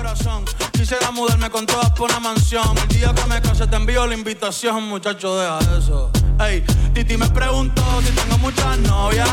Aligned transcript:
Corazón 0.00 0.46
quisiera 0.72 1.10
mudarme 1.10 1.50
con 1.50 1.66
todas 1.66 1.90
por 1.90 2.08
una 2.10 2.20
mansión. 2.20 2.64
El 2.78 2.88
día 2.88 3.12
que 3.14 3.28
me 3.28 3.38
case 3.42 3.66
te 3.66 3.76
envío 3.76 4.06
la 4.06 4.14
invitación, 4.14 4.84
muchacho, 4.84 5.38
deja 5.38 5.58
eso. 5.76 6.10
Ey, 6.42 6.64
Titi 6.94 7.18
me 7.18 7.28
preguntó 7.28 7.82
si 8.00 8.10
tengo 8.14 8.38
muchas 8.38 8.78
novias. 8.78 9.28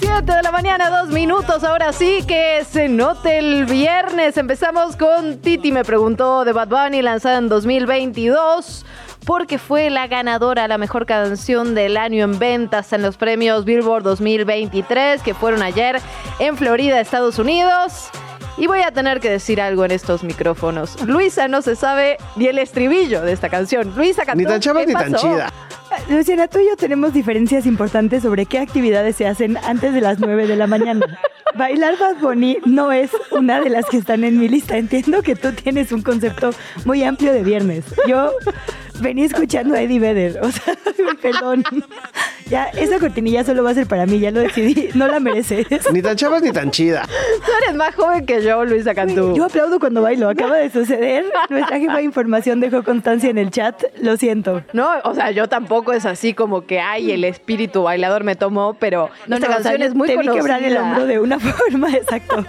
7 0.00 0.24
de 0.24 0.42
la 0.42 0.50
mañana, 0.50 0.90
dos 0.90 1.10
minutos. 1.10 1.62
Ahora 1.62 1.92
sí 1.92 2.24
que 2.26 2.66
se 2.68 2.88
note 2.88 3.38
el 3.38 3.66
viernes. 3.66 4.36
Empezamos 4.36 4.96
con 4.96 5.38
Titi 5.38 5.70
me 5.70 5.84
preguntó 5.84 6.44
de 6.44 6.54
Bad 6.54 6.66
Bunny, 6.66 7.02
lanzada 7.02 7.38
en 7.38 7.48
2022 7.48 8.84
porque 9.24 9.58
fue 9.58 9.90
la 9.90 10.08
ganadora, 10.08 10.66
la 10.66 10.78
mejor 10.78 11.06
canción 11.06 11.76
del 11.76 11.96
año 11.96 12.24
en 12.24 12.40
ventas 12.40 12.92
en 12.92 13.02
los 13.02 13.16
premios 13.16 13.64
Billboard 13.64 14.02
2023 14.02 15.22
que 15.22 15.34
fueron 15.34 15.62
ayer 15.62 16.00
en 16.40 16.56
Florida, 16.56 17.00
Estados 17.00 17.38
Unidos. 17.38 18.10
Y 18.60 18.66
voy 18.66 18.82
a 18.82 18.90
tener 18.90 19.20
que 19.20 19.30
decir 19.30 19.58
algo 19.58 19.86
en 19.86 19.90
estos 19.90 20.22
micrófonos. 20.22 21.00
Luisa 21.06 21.48
no 21.48 21.62
se 21.62 21.76
sabe 21.76 22.18
ni 22.36 22.46
el 22.46 22.58
estribillo 22.58 23.22
de 23.22 23.32
esta 23.32 23.48
canción. 23.48 23.94
Luisa 23.96 24.26
cantó. 24.26 24.36
Ni 24.36 24.44
tan 24.44 24.60
chava 24.60 24.80
¿qué 24.80 24.88
ni 24.88 24.92
tan 24.92 25.14
chida. 25.14 25.50
Luciana, 26.10 26.46
tú 26.46 26.58
y 26.58 26.66
yo 26.66 26.76
tenemos 26.76 27.14
diferencias 27.14 27.64
importantes 27.64 28.22
sobre 28.22 28.44
qué 28.44 28.58
actividades 28.58 29.16
se 29.16 29.26
hacen 29.26 29.56
antes 29.64 29.94
de 29.94 30.02
las 30.02 30.18
9 30.18 30.46
de 30.46 30.56
la 30.56 30.66
mañana. 30.66 31.06
Bailar 31.56 31.98
Bad 31.98 32.16
Bunny 32.20 32.58
no 32.66 32.92
es 32.92 33.10
una 33.30 33.60
de 33.60 33.70
las 33.70 33.86
que 33.86 33.96
están 33.96 34.24
en 34.24 34.38
mi 34.38 34.46
lista. 34.46 34.76
Entiendo 34.76 35.22
que 35.22 35.36
tú 35.36 35.52
tienes 35.52 35.90
un 35.90 36.02
concepto 36.02 36.50
muy 36.84 37.02
amplio 37.02 37.32
de 37.32 37.42
viernes. 37.42 37.86
Yo 38.06 38.30
venía 39.00 39.26
escuchando 39.26 39.74
a 39.74 39.80
Eddie 39.82 39.98
Vedder. 40.00 40.40
O 40.42 40.50
sea, 40.50 40.74
perdón. 41.22 41.64
Ya, 42.48 42.64
esa 42.70 42.98
cortinilla 42.98 43.44
solo 43.44 43.62
va 43.62 43.70
a 43.70 43.74
ser 43.74 43.86
para 43.86 44.06
mí, 44.06 44.18
ya 44.18 44.30
lo 44.32 44.40
decidí. 44.40 44.88
No 44.94 45.06
la 45.06 45.20
mereces. 45.20 45.66
Ni 45.92 46.02
tan 46.02 46.16
chavas 46.16 46.42
ni 46.42 46.50
tan 46.50 46.70
chida. 46.72 47.06
Tú 47.06 47.50
eres 47.64 47.76
más 47.76 47.94
joven 47.94 48.26
que 48.26 48.42
yo, 48.42 48.64
Luisa 48.64 48.92
Cantú. 48.94 49.34
Yo 49.36 49.44
aplaudo 49.44 49.78
cuando 49.78 50.02
bailo. 50.02 50.28
Acaba 50.28 50.56
de 50.56 50.68
suceder. 50.70 51.24
Nuestra 51.48 51.78
jefa 51.78 51.98
de 51.98 52.02
información 52.02 52.58
dejó 52.60 52.82
constancia 52.82 53.30
en 53.30 53.38
el 53.38 53.50
chat. 53.50 53.82
Lo 54.00 54.16
siento. 54.16 54.62
No, 54.72 54.88
o 55.04 55.14
sea, 55.14 55.30
yo 55.30 55.48
tampoco 55.48 55.92
es 55.92 56.06
así 56.06 56.34
como 56.34 56.66
que, 56.66 56.80
ay, 56.80 57.12
el 57.12 57.22
espíritu 57.24 57.84
bailador 57.84 58.24
me 58.24 58.34
tomó, 58.34 58.74
pero 58.74 59.10
No, 59.28 59.36
esta 59.36 59.48
no, 59.48 59.56
o 59.56 59.62
sea, 59.62 59.70
canción 59.70 59.82
es 59.88 59.94
muy 59.94 60.08
te 60.08 60.14
vi 60.16 60.26
conocida. 60.26 60.42
quebrar 60.42 60.62
el 60.64 60.76
hombro 60.76 61.06
de 61.06 61.20
una 61.20 61.38
forma, 61.38 61.90
exacto. 61.94 62.44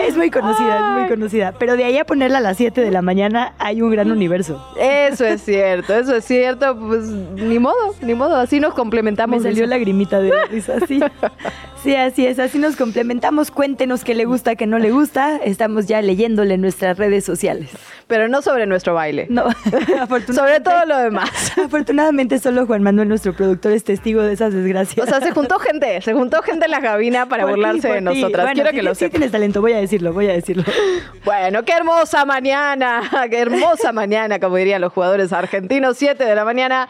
Es 0.00 0.16
muy 0.16 0.30
conocida, 0.30 0.76
es 0.96 1.00
muy 1.00 1.08
conocida. 1.08 1.52
Pero 1.58 1.76
de 1.76 1.84
ahí 1.84 1.98
a 1.98 2.04
ponerla 2.04 2.38
a 2.38 2.40
las 2.40 2.56
7 2.56 2.80
de 2.80 2.90
la 2.90 3.02
mañana 3.02 3.52
hay 3.58 3.82
un 3.82 3.90
gran 3.90 4.10
universo. 4.10 4.64
Eso 4.78 5.24
es 5.24 5.42
cierto, 5.42 5.94
eso 5.94 6.16
es 6.16 6.24
cierto. 6.24 6.76
Pues 6.78 7.04
ni 7.06 7.58
modo, 7.58 7.94
ni 8.00 8.14
modo, 8.14 8.36
así 8.36 8.60
nos 8.60 8.70
Me 8.70 8.76
complementamos. 8.76 9.42
salió 9.42 9.60
Luisa. 9.62 9.66
lagrimita 9.76 10.20
de 10.20 10.32
risa, 10.50 10.74
sí. 10.86 11.00
Sí, 11.82 11.96
así 11.96 12.24
es, 12.24 12.38
así 12.38 12.58
nos 12.58 12.76
complementamos. 12.76 13.50
Cuéntenos 13.50 14.04
qué 14.04 14.14
le 14.14 14.24
gusta, 14.24 14.54
qué 14.54 14.66
no 14.68 14.78
le 14.78 14.92
gusta. 14.92 15.38
Estamos 15.38 15.86
ya 15.88 16.00
leyéndole 16.00 16.54
en 16.54 16.60
nuestras 16.60 16.96
redes 16.96 17.24
sociales. 17.24 17.70
Pero 18.06 18.28
no 18.28 18.40
sobre 18.40 18.66
nuestro 18.66 18.94
baile. 18.94 19.26
No, 19.30 19.46
afortunadamente. 20.00 20.32
Sobre 20.32 20.60
todo 20.60 20.86
lo 20.86 20.96
demás. 20.98 21.30
Afortunadamente 21.64 22.38
solo 22.38 22.66
Juan 22.66 22.84
Manuel, 22.84 23.08
nuestro 23.08 23.34
productor, 23.34 23.72
es 23.72 23.82
testigo 23.82 24.22
de 24.22 24.32
esas 24.34 24.54
desgracias. 24.54 25.04
O 25.04 25.10
sea, 25.10 25.20
se 25.20 25.32
juntó 25.32 25.58
gente, 25.58 26.00
se 26.02 26.12
juntó 26.12 26.40
gente 26.42 26.66
en 26.66 26.70
la 26.70 26.80
cabina 26.80 27.26
para 27.26 27.42
Por 27.42 27.52
burlarse 27.52 27.88
de 27.88 28.00
nosotras. 28.00 28.44
Bueno, 28.44 28.62
Quiero 28.62 28.70
que 28.70 28.82
lo 28.82 28.94
sí 28.94 29.00
sepan. 29.00 29.10
tienes 29.12 29.32
talento, 29.32 29.60
voy 29.60 29.72
a 29.72 29.78
decirlo, 29.78 30.12
voy 30.12 30.28
a 30.28 30.34
decirlo. 30.34 30.62
Bueno, 31.24 31.64
qué 31.64 31.72
hermosa 31.72 32.24
mañana, 32.24 33.02
qué 33.30 33.38
hermosa 33.40 33.92
mañana, 33.92 34.38
como 34.38 34.56
dirían 34.56 34.80
los 34.80 34.92
jugadores 34.92 35.32
argentinos, 35.32 35.96
7 35.98 36.24
de 36.24 36.34
la 36.36 36.44
mañana. 36.44 36.88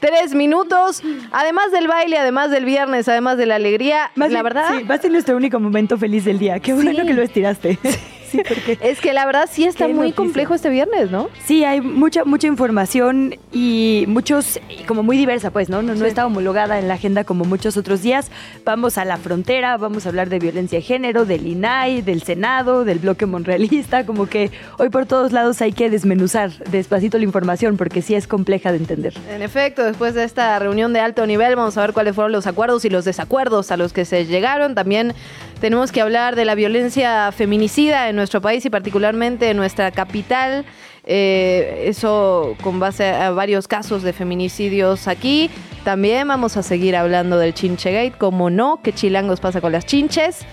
Tres 0.00 0.34
minutos, 0.34 1.02
además 1.32 1.72
del 1.72 1.88
baile, 1.88 2.18
además 2.18 2.50
del 2.50 2.64
viernes, 2.64 3.08
además 3.08 3.38
de 3.38 3.46
la 3.46 3.54
alegría, 3.56 4.10
Más 4.14 4.30
la 4.30 4.42
bien, 4.42 4.44
verdad 4.44 4.78
Sí, 4.78 4.84
va 4.84 4.94
a 4.96 4.98
ser 4.98 5.10
nuestro 5.10 5.36
único 5.36 5.58
momento 5.60 5.96
feliz 5.98 6.24
del 6.24 6.38
día. 6.38 6.60
Qué 6.60 6.72
bueno 6.74 6.90
Sí. 7.00 7.06
que 7.06 7.14
lo 7.14 7.22
estiraste. 7.22 7.78
Sí, 7.82 7.88
porque 8.48 8.78
es 8.82 9.00
que 9.00 9.12
la 9.12 9.26
verdad 9.26 9.48
sí 9.50 9.64
está 9.64 9.86
muy 9.88 9.96
noticia. 9.96 10.16
complejo 10.16 10.54
este 10.54 10.70
viernes, 10.70 11.10
¿no? 11.10 11.28
Sí, 11.44 11.64
hay 11.64 11.80
mucha 11.80 12.24
mucha 12.24 12.46
información 12.46 13.34
y 13.52 14.04
muchos 14.08 14.58
y 14.68 14.82
como 14.84 15.02
muy 15.02 15.16
diversa, 15.16 15.50
pues, 15.50 15.68
¿no? 15.68 15.82
No, 15.82 15.94
no 15.94 16.00
Sí. 16.00 16.06
está 16.06 16.26
homologada 16.26 16.78
en 16.78 16.88
la 16.88 16.94
agenda 16.94 17.24
como 17.24 17.44
muchos 17.44 17.76
otros 17.76 18.02
días. 18.02 18.30
Vamos 18.64 18.98
a 18.98 19.04
la 19.04 19.16
frontera, 19.16 19.76
vamos 19.76 20.06
a 20.06 20.08
hablar 20.10 20.28
de 20.28 20.38
violencia 20.38 20.78
de 20.78 20.82
género, 20.82 21.24
del 21.24 21.46
INAI, 21.46 22.02
del 22.02 22.22
Senado, 22.22 22.84
del 22.84 22.98
bloque 22.98 23.26
monrealista, 23.26 24.04
como 24.06 24.26
que 24.26 24.50
hoy 24.78 24.88
por 24.90 25.06
todos 25.06 25.32
lados 25.32 25.60
hay 25.62 25.72
que 25.72 25.90
desmenuzar 25.90 26.50
despacito 26.70 27.18
la 27.18 27.24
información 27.24 27.76
porque 27.76 28.02
sí 28.02 28.14
es 28.14 28.26
compleja 28.26 28.72
de 28.72 28.78
entender. 28.78 29.14
En 29.30 29.42
efecto, 29.42 29.82
después 29.84 30.14
de 30.14 30.24
esta 30.24 30.58
reunión 30.58 30.92
de 30.92 31.00
alto 31.00 31.26
nivel, 31.26 31.56
vamos 31.56 31.76
a 31.76 31.80
ver 31.82 31.92
cuáles 31.92 32.14
fueron 32.14 32.32
los 32.32 32.46
acuerdos 32.46 32.84
y 32.84 32.90
los 32.90 33.04
desacuerdos 33.04 33.70
a 33.70 33.76
los 33.76 33.92
que 33.92 34.04
se 34.04 34.26
llegaron. 34.26 34.74
También 34.74 35.14
tenemos 35.60 35.92
que 35.92 36.00
hablar 36.00 36.36
de 36.36 36.44
la 36.44 36.54
violencia 36.54 37.32
feminicida 37.32 38.08
en 38.08 38.16
nuestro 38.16 38.40
país 38.40 38.64
y 38.64 38.70
particularmente 38.70 39.50
en 39.50 39.56
nuestra 39.56 39.90
capital. 39.90 40.64
Eh, 41.08 41.84
eso 41.86 42.56
con 42.62 42.80
base 42.80 43.08
a 43.08 43.30
varios 43.30 43.68
casos 43.68 44.02
de 44.02 44.12
feminicidios 44.12 45.06
aquí. 45.08 45.50
También 45.84 46.26
vamos 46.26 46.56
a 46.56 46.62
seguir 46.62 46.96
hablando 46.96 47.38
del 47.38 47.54
Chinchegate, 47.54 48.12
como 48.18 48.50
no, 48.50 48.80
qué 48.82 48.92
chilangos 48.92 49.40
pasa 49.40 49.60
con 49.60 49.72
las 49.72 49.86
chinches. 49.86 50.44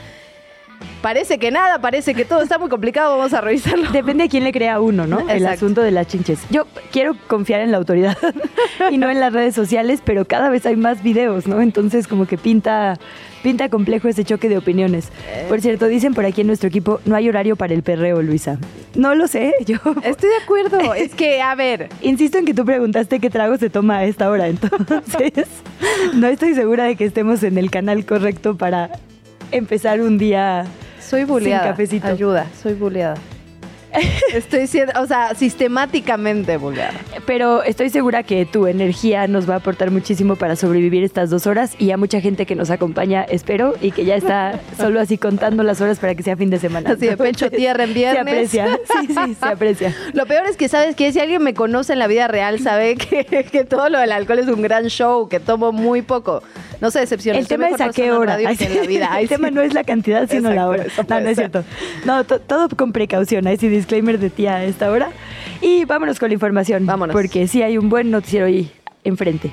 Parece 1.02 1.38
que 1.38 1.52
nada, 1.52 1.80
parece 1.80 2.14
que 2.14 2.24
todo 2.24 2.42
está 2.42 2.58
muy 2.58 2.70
complicado, 2.70 3.18
vamos 3.18 3.34
a 3.34 3.42
revisarlo. 3.42 3.92
Depende 3.92 4.24
de 4.26 4.30
quién 4.30 4.44
le 4.44 4.52
crea 4.52 4.76
a 4.76 4.80
uno, 4.80 5.08
¿no? 5.08 5.28
El 5.30 5.46
asunto 5.48 5.82
de 5.82 5.92
las 5.92 6.08
chinches. 6.08 6.40
Yo 6.50 6.66
quiero 6.92 7.16
confiar 7.28 7.62
en 7.62 7.72
la 7.72 7.78
autoridad 7.78 8.18
y 8.92 8.98
no 8.98 9.10
en 9.10 9.20
las 9.20 9.34
redes 9.34 9.56
sociales, 9.56 10.02
pero 10.04 10.26
cada 10.26 10.50
vez 10.50 10.66
hay 10.66 10.76
más 10.76 11.04
videos, 11.04 11.48
¿no? 11.48 11.62
Entonces 11.62 12.08
como 12.08 12.26
que 12.26 12.38
pinta, 12.38 12.98
pinta 13.44 13.70
complejo 13.70 14.08
ese 14.08 14.24
choque 14.24 14.50
de 14.50 14.58
opiniones. 14.58 15.10
Por 15.48 15.62
cierto, 15.62 15.88
dicen 15.88 16.14
por 16.16 16.26
aquí 16.26 16.42
en 16.42 16.48
nuestro 16.48 16.70
equipo, 16.70 17.00
no 17.06 17.16
hay 17.16 17.30
horario 17.30 17.56
para 17.56 17.74
el 17.74 17.84
perreo, 17.84 18.22
Luisa. 18.24 18.58
No 18.96 19.14
lo 19.14 19.28
sé, 19.28 19.54
yo 19.66 19.78
Estoy 20.04 20.30
de 20.30 20.38
acuerdo, 20.44 20.94
es 20.94 21.14
que, 21.14 21.42
a 21.42 21.54
ver, 21.54 21.90
insisto 22.02 22.38
en 22.40 22.46
que 22.46 22.54
tú 22.54 22.66
preguntaste 22.66 23.20
qué 23.20 23.30
trago 23.30 23.58
se 23.58 23.70
toma 23.70 23.98
a 23.98 24.06
esta 24.06 24.30
hora, 24.30 24.48
entonces 24.54 25.48
no 26.16 26.28
estoy 26.28 26.56
segura 26.56 26.86
de 26.86 26.96
que 26.96 27.06
estemos 27.06 27.44
en 27.44 27.58
el 27.58 27.70
canal 27.70 28.06
correcto 28.06 28.56
para 28.56 28.90
empezar 29.52 30.02
un 30.02 30.18
día 30.18 30.66
Soy 31.00 31.26
buleada. 31.26 31.64
Sin 31.64 31.72
cafecito. 31.72 32.08
Ayuda, 32.08 32.48
soy 32.62 32.74
buleada. 32.74 33.16
Estoy 34.34 34.68
siendo, 34.68 35.00
o 35.02 35.06
sea, 35.08 35.34
sistemáticamente 35.36 36.58
buleada. 36.58 36.94
Pero 37.26 37.64
estoy 37.64 37.90
segura 37.90 38.24
que 38.24 38.46
tu 38.46 38.68
energía 38.68 39.28
nos 39.28 39.50
va 39.50 39.56
a 39.56 39.58
aportar 39.58 39.92
muchísimo 39.92 40.36
para 40.36 40.56
sobrevivir 40.56 41.04
estas 41.04 41.30
dos 41.30 41.48
horas 41.48 41.76
y 41.80 41.92
a 41.92 41.98
mucha 41.98 42.20
gente 42.22 42.46
que 42.46 42.56
nos 42.56 42.70
acompaña, 42.70 43.24
espero, 43.24 43.76
y 43.82 43.92
que 43.92 44.06
ya 44.06 44.16
está 44.16 44.60
solo 44.78 45.00
así 45.00 45.18
contando 45.18 45.64
las 45.64 45.82
horas 45.82 46.00
para 46.00 46.16
que 46.16 46.24
sea 46.24 46.36
fin 46.38 46.50
de 46.50 46.60
semana. 46.60 46.92
Así 46.92 47.08
de 47.08 47.18
pecho 47.18 47.50
tierra 47.50 47.84
en 47.84 47.90
Se 47.90 47.96
viernes. 47.96 48.22
aprecia, 48.22 48.80
sí, 49.02 49.08
sí, 49.08 49.36
se 49.40 49.46
aprecia. 49.46 49.96
Lo 50.14 50.26
peor 50.26 50.46
es 50.48 50.58
que 50.58 50.68
sabes 50.68 50.96
que 50.96 51.12
si 51.12 51.20
alguien 51.20 51.44
me 51.44 51.54
conoce 51.54 51.94
en 51.94 52.00
la 52.00 52.08
vida 52.08 52.28
real 52.28 52.60
sabe 52.60 52.96
que, 52.96 53.26
que 53.52 53.64
todo 53.64 53.90
lo 53.90 54.00
del 54.00 54.12
alcohol 54.12 54.40
es 54.40 54.48
un 54.48 54.62
gran 54.62 54.88
show, 54.88 55.28
que 55.30 55.40
tomo 55.40 55.72
muy 55.72 56.02
poco. 56.02 56.44
No 56.82 56.92
se 56.92 57.00
decepcione. 57.00 57.40
El 57.40 57.48
tema 57.48 57.70
es 57.70 57.80
a 57.80 57.90
qué 57.92 58.12
hora. 58.12 58.36
que 58.38 58.66
en 58.66 58.76
la 58.76 58.82
vida. 58.84 59.08
Ay, 59.12 59.24
El 59.24 59.30
tema 59.30 59.50
no 59.52 59.62
es 59.62 59.74
la 59.74 59.86
cantidad, 59.86 60.28
sino 60.30 60.52
la 60.54 60.68
hora. 60.68 60.84
No, 61.08 61.20
no 61.22 61.30
es 61.30 61.38
cierto. 61.38 61.64
No, 62.04 62.26
to- 62.26 62.40
todo 62.42 62.68
con 62.76 62.92
precaución. 62.92 63.48
Ahí 63.48 63.56
sí, 63.56 63.70
disclaimer 63.84 64.18
de 64.18 64.30
tía 64.30 64.56
a 64.56 64.64
esta 64.64 64.90
hora. 64.90 65.12
Y 65.62 65.86
vámonos 65.86 66.20
con 66.20 66.30
la 66.30 66.34
información. 66.34 66.86
Vámonos. 66.86 67.14
Porque 67.14 67.48
sí 67.48 67.62
hay 67.62 67.78
un 67.78 67.90
buen 67.90 68.12
noticiero 68.12 68.46
ahí 68.46 68.72
enfrente. 69.04 69.52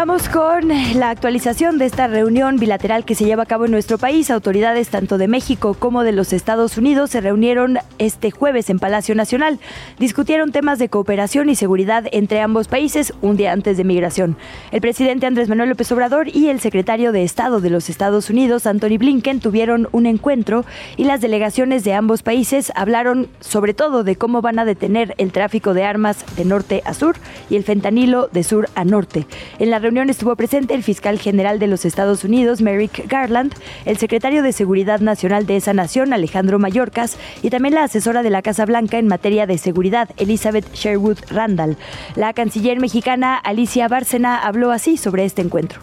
Vamos 0.00 0.30
con 0.30 0.68
la 0.98 1.10
actualización 1.10 1.76
de 1.76 1.84
esta 1.84 2.06
reunión 2.06 2.56
bilateral 2.56 3.04
que 3.04 3.14
se 3.14 3.26
lleva 3.26 3.42
a 3.42 3.46
cabo 3.46 3.66
en 3.66 3.70
nuestro 3.70 3.98
país. 3.98 4.30
Autoridades 4.30 4.88
tanto 4.88 5.18
de 5.18 5.28
México 5.28 5.76
como 5.78 6.04
de 6.04 6.12
los 6.12 6.32
Estados 6.32 6.78
Unidos 6.78 7.10
se 7.10 7.20
reunieron 7.20 7.76
este 7.98 8.30
jueves 8.30 8.70
en 8.70 8.78
Palacio 8.78 9.14
Nacional. 9.14 9.60
Discutieron 9.98 10.52
temas 10.52 10.78
de 10.78 10.88
cooperación 10.88 11.50
y 11.50 11.54
seguridad 11.54 12.06
entre 12.12 12.40
ambos 12.40 12.66
países 12.66 13.12
un 13.20 13.36
día 13.36 13.52
antes 13.52 13.76
de 13.76 13.84
migración. 13.84 14.38
El 14.72 14.80
presidente 14.80 15.26
Andrés 15.26 15.50
Manuel 15.50 15.68
López 15.68 15.92
Obrador 15.92 16.34
y 16.34 16.48
el 16.48 16.60
secretario 16.60 17.12
de 17.12 17.22
Estado 17.22 17.60
de 17.60 17.68
los 17.68 17.90
Estados 17.90 18.30
Unidos, 18.30 18.66
Anthony 18.66 18.96
Blinken, 18.96 19.40
tuvieron 19.40 19.86
un 19.92 20.06
encuentro 20.06 20.64
y 20.96 21.04
las 21.04 21.20
delegaciones 21.20 21.84
de 21.84 21.92
ambos 21.92 22.22
países 22.22 22.72
hablaron 22.74 23.28
sobre 23.40 23.74
todo 23.74 24.02
de 24.02 24.16
cómo 24.16 24.40
van 24.40 24.60
a 24.60 24.64
detener 24.64 25.14
el 25.18 25.30
tráfico 25.30 25.74
de 25.74 25.84
armas 25.84 26.24
de 26.36 26.46
norte 26.46 26.82
a 26.86 26.94
sur 26.94 27.16
y 27.50 27.56
el 27.56 27.64
fentanilo 27.64 28.30
de 28.32 28.44
sur 28.44 28.70
a 28.74 28.86
norte. 28.86 29.26
En 29.58 29.68
la 29.68 29.89
estuvo 29.90 30.36
presente 30.36 30.74
el 30.74 30.84
fiscal 30.84 31.18
general 31.18 31.58
de 31.58 31.66
los 31.66 31.84
Estados 31.84 32.22
Unidos, 32.22 32.62
Merrick 32.62 33.08
Garland, 33.08 33.52
el 33.84 33.96
secretario 33.98 34.42
de 34.42 34.52
Seguridad 34.52 35.00
Nacional 35.00 35.46
de 35.46 35.56
esa 35.56 35.74
nación, 35.74 36.12
Alejandro 36.12 36.60
Mayorkas, 36.60 37.18
y 37.42 37.50
también 37.50 37.74
la 37.74 37.84
asesora 37.84 38.22
de 38.22 38.30
la 38.30 38.40
Casa 38.40 38.64
Blanca 38.66 38.98
en 38.98 39.08
materia 39.08 39.46
de 39.46 39.58
seguridad, 39.58 40.08
Elizabeth 40.16 40.72
Sherwood 40.74 41.18
Randall. 41.30 41.76
La 42.14 42.32
canciller 42.32 42.78
mexicana 42.78 43.36
Alicia 43.36 43.88
Bárcena 43.88 44.38
habló 44.38 44.70
así 44.70 44.96
sobre 44.96 45.24
este 45.24 45.42
encuentro. 45.42 45.80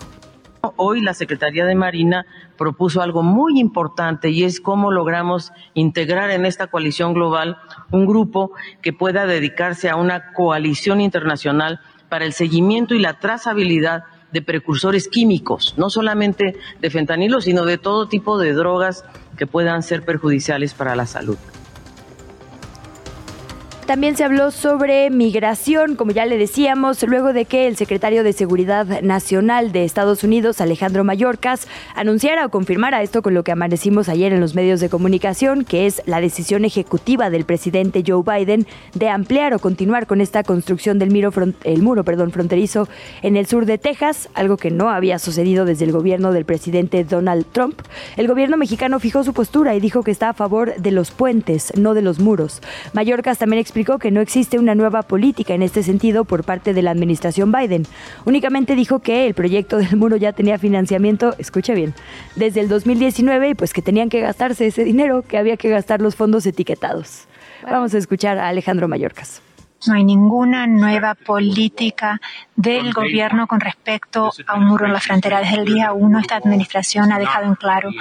Hoy 0.78 1.02
la 1.02 1.14
Secretaría 1.14 1.66
de 1.66 1.76
Marina 1.76 2.26
propuso 2.58 3.02
algo 3.02 3.24
muy 3.24 3.60
importante 3.60 4.30
y 4.30 4.44
es 4.44 4.60
cómo 4.60 4.92
logramos 4.92 5.52
integrar 5.74 6.32
en 6.32 6.46
esta 6.46 6.68
coalición 6.68 7.14
global 7.14 7.58
un 7.92 8.06
grupo 8.06 8.52
que 8.82 8.94
pueda 8.94 9.26
dedicarse 9.26 9.90
a 9.90 9.96
una 9.96 10.34
coalición 10.34 11.00
internacional 11.02 11.80
para 12.10 12.26
el 12.26 12.34
seguimiento 12.34 12.96
y 12.96 13.00
la 13.00 13.20
trazabilidad 13.20 14.04
de 14.32 14.42
precursores 14.42 15.08
químicos, 15.08 15.74
no 15.78 15.90
solamente 15.90 16.56
de 16.80 16.90
fentanilo, 16.90 17.42
sino 17.42 17.66
de 17.66 17.78
todo 17.78 18.08
tipo 18.08 18.38
de 18.38 18.54
drogas 18.54 19.06
que 19.38 19.48
puedan 19.48 19.84
ser 19.84 20.04
perjudiciales 20.04 20.74
para 20.74 20.96
la 20.96 21.06
salud. 21.06 21.38
También 23.88 24.18
se 24.18 24.26
habló 24.26 24.52
sobre 24.52 25.10
migración, 25.10 25.96
como 25.96 26.12
ya 26.12 26.26
le 26.26 26.38
decíamos, 26.38 27.02
luego 27.04 27.32
de 27.32 27.46
que 27.46 27.68
el 27.68 27.78
secretario 27.78 28.26
de 28.26 28.34
Seguridad 28.34 29.02
Nacional 29.02 29.72
de 29.72 29.86
Estados 29.86 30.26
Unidos, 30.26 30.60
Alejandro 30.60 31.06
Mayorkas, 31.06 31.70
anunciara 31.96 32.46
o 32.46 32.50
confirmara 32.50 33.02
esto 33.02 33.22
con 33.22 33.34
lo 33.34 33.46
que 33.46 33.54
amanecimos 33.54 34.10
ayer 34.10 34.34
en 34.34 34.42
los 34.42 34.56
medios 34.56 34.82
de 34.82 34.90
comunicación, 34.90 35.64
que 35.64 35.86
es 35.86 36.02
la 36.06 36.20
decisión 36.20 36.66
ejecutiva 36.66 37.30
del 37.30 37.46
presidente 37.46 38.04
Joe 38.06 38.24
Biden 38.24 38.68
de 38.94 39.08
ampliar 39.08 39.54
o 39.54 39.60
continuar 39.60 40.06
con 40.06 40.20
esta 40.20 40.44
construcción 40.44 41.00
del 41.00 41.12
muro, 41.12 41.32
el 41.64 41.82
muro 41.82 42.04
perdón, 42.04 42.32
fronterizo 42.32 42.90
en 43.22 43.38
el 43.38 43.46
sur 43.46 43.66
de 43.66 43.78
Texas, 43.78 44.28
algo 44.34 44.58
que 44.58 44.70
no 44.70 44.90
había 44.90 45.18
sucedido 45.18 45.64
desde 45.64 45.86
el 45.86 45.94
gobierno 45.94 46.34
del 46.34 46.44
presidente 46.44 47.06
Donald 47.06 47.46
Trump. 47.54 47.80
El 48.18 48.28
gobierno 48.28 48.58
mexicano 48.58 49.00
fijó 49.00 49.24
su 49.24 49.34
postura 49.34 49.76
y 49.76 49.80
dijo 49.80 50.04
que 50.04 50.12
está 50.12 50.28
a 50.28 50.34
favor 50.34 50.76
de 50.76 50.92
los 50.92 51.12
puentes, 51.12 51.72
no 51.78 51.94
de 51.94 52.02
los 52.02 52.20
muros. 52.20 52.62
Mayorkas 52.92 53.38
también 53.38 53.62
explicó 53.62 53.77
explicó 53.78 54.00
que 54.00 54.10
no 54.10 54.22
existe 54.22 54.58
una 54.58 54.74
nueva 54.74 55.04
política 55.04 55.54
en 55.54 55.62
este 55.62 55.84
sentido 55.84 56.26
por 56.26 56.44
parte 56.44 56.74
de 56.74 56.82
la 56.82 56.90
administración 56.90 57.52
Biden. 57.52 57.86
Únicamente 58.26 58.74
dijo 58.74 59.02
que 59.02 59.28
el 59.28 59.36
proyecto 59.36 59.78
del 59.78 59.96
muro 59.98 60.18
ya 60.18 60.34
tenía 60.34 60.58
financiamiento, 60.58 61.36
escuche 61.38 61.76
bien, 61.76 61.94
desde 62.36 62.62
el 62.62 62.70
2019 62.70 63.50
y 63.50 63.54
pues 63.54 63.74
que 63.74 63.84
tenían 63.84 64.10
que 64.10 64.20
gastarse 64.20 64.66
ese 64.66 64.84
dinero, 64.84 65.22
que 65.22 65.38
había 65.38 65.58
que 65.58 65.70
gastar 65.70 66.02
los 66.02 66.16
fondos 66.16 66.48
etiquetados. 66.48 67.28
Vamos 67.62 67.94
a 67.94 68.00
escuchar 68.00 68.40
a 68.40 68.48
Alejandro 68.48 68.88
Mayorkas. 68.88 69.44
No 69.86 69.94
hay 69.94 70.04
ninguna 70.04 70.66
nueva 70.66 71.14
política 71.14 72.20
del 72.56 72.94
gobierno 72.94 73.46
con 73.46 73.60
respecto 73.60 74.32
a 74.48 74.56
un 74.56 74.66
muro 74.66 74.88
en 74.88 74.94
la 74.94 75.00
frontera. 75.00 75.40
Desde 75.42 75.58
el 75.58 75.66
día 75.66 75.94
uno, 75.94 76.18
esta 76.18 76.38
administración 76.38 77.12
ha 77.12 77.20
dejado 77.20 77.46
en 77.46 77.54
claro 77.54 77.92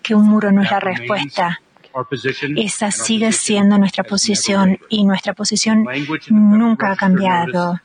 que 0.00 0.14
un 0.14 0.26
muro 0.26 0.50
no 0.50 0.62
es 0.62 0.70
la 0.70 0.80
respuesta. 0.80 1.60
Esa 2.56 2.90
sigue 2.90 3.32
siendo 3.32 3.78
nuestra 3.78 4.04
posición 4.04 4.78
y 4.88 5.04
nuestra 5.04 5.34
posición 5.34 5.86
nunca 6.30 6.92
ha 6.92 6.96
cambiado. 6.96 7.80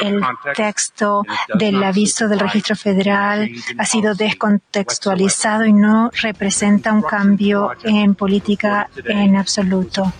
El 0.00 0.20
texto 0.54 1.22
del 1.54 1.82
aviso 1.82 2.28
del 2.28 2.38
registro 2.38 2.76
federal 2.76 3.50
ha 3.76 3.84
sido 3.84 4.14
descontextualizado 4.14 5.64
y 5.64 5.72
no 5.72 6.10
representa 6.22 6.92
un 6.92 7.02
cambio 7.02 7.72
en 7.82 8.14
política 8.14 8.88
en 9.04 9.36
absoluto. 9.36 10.12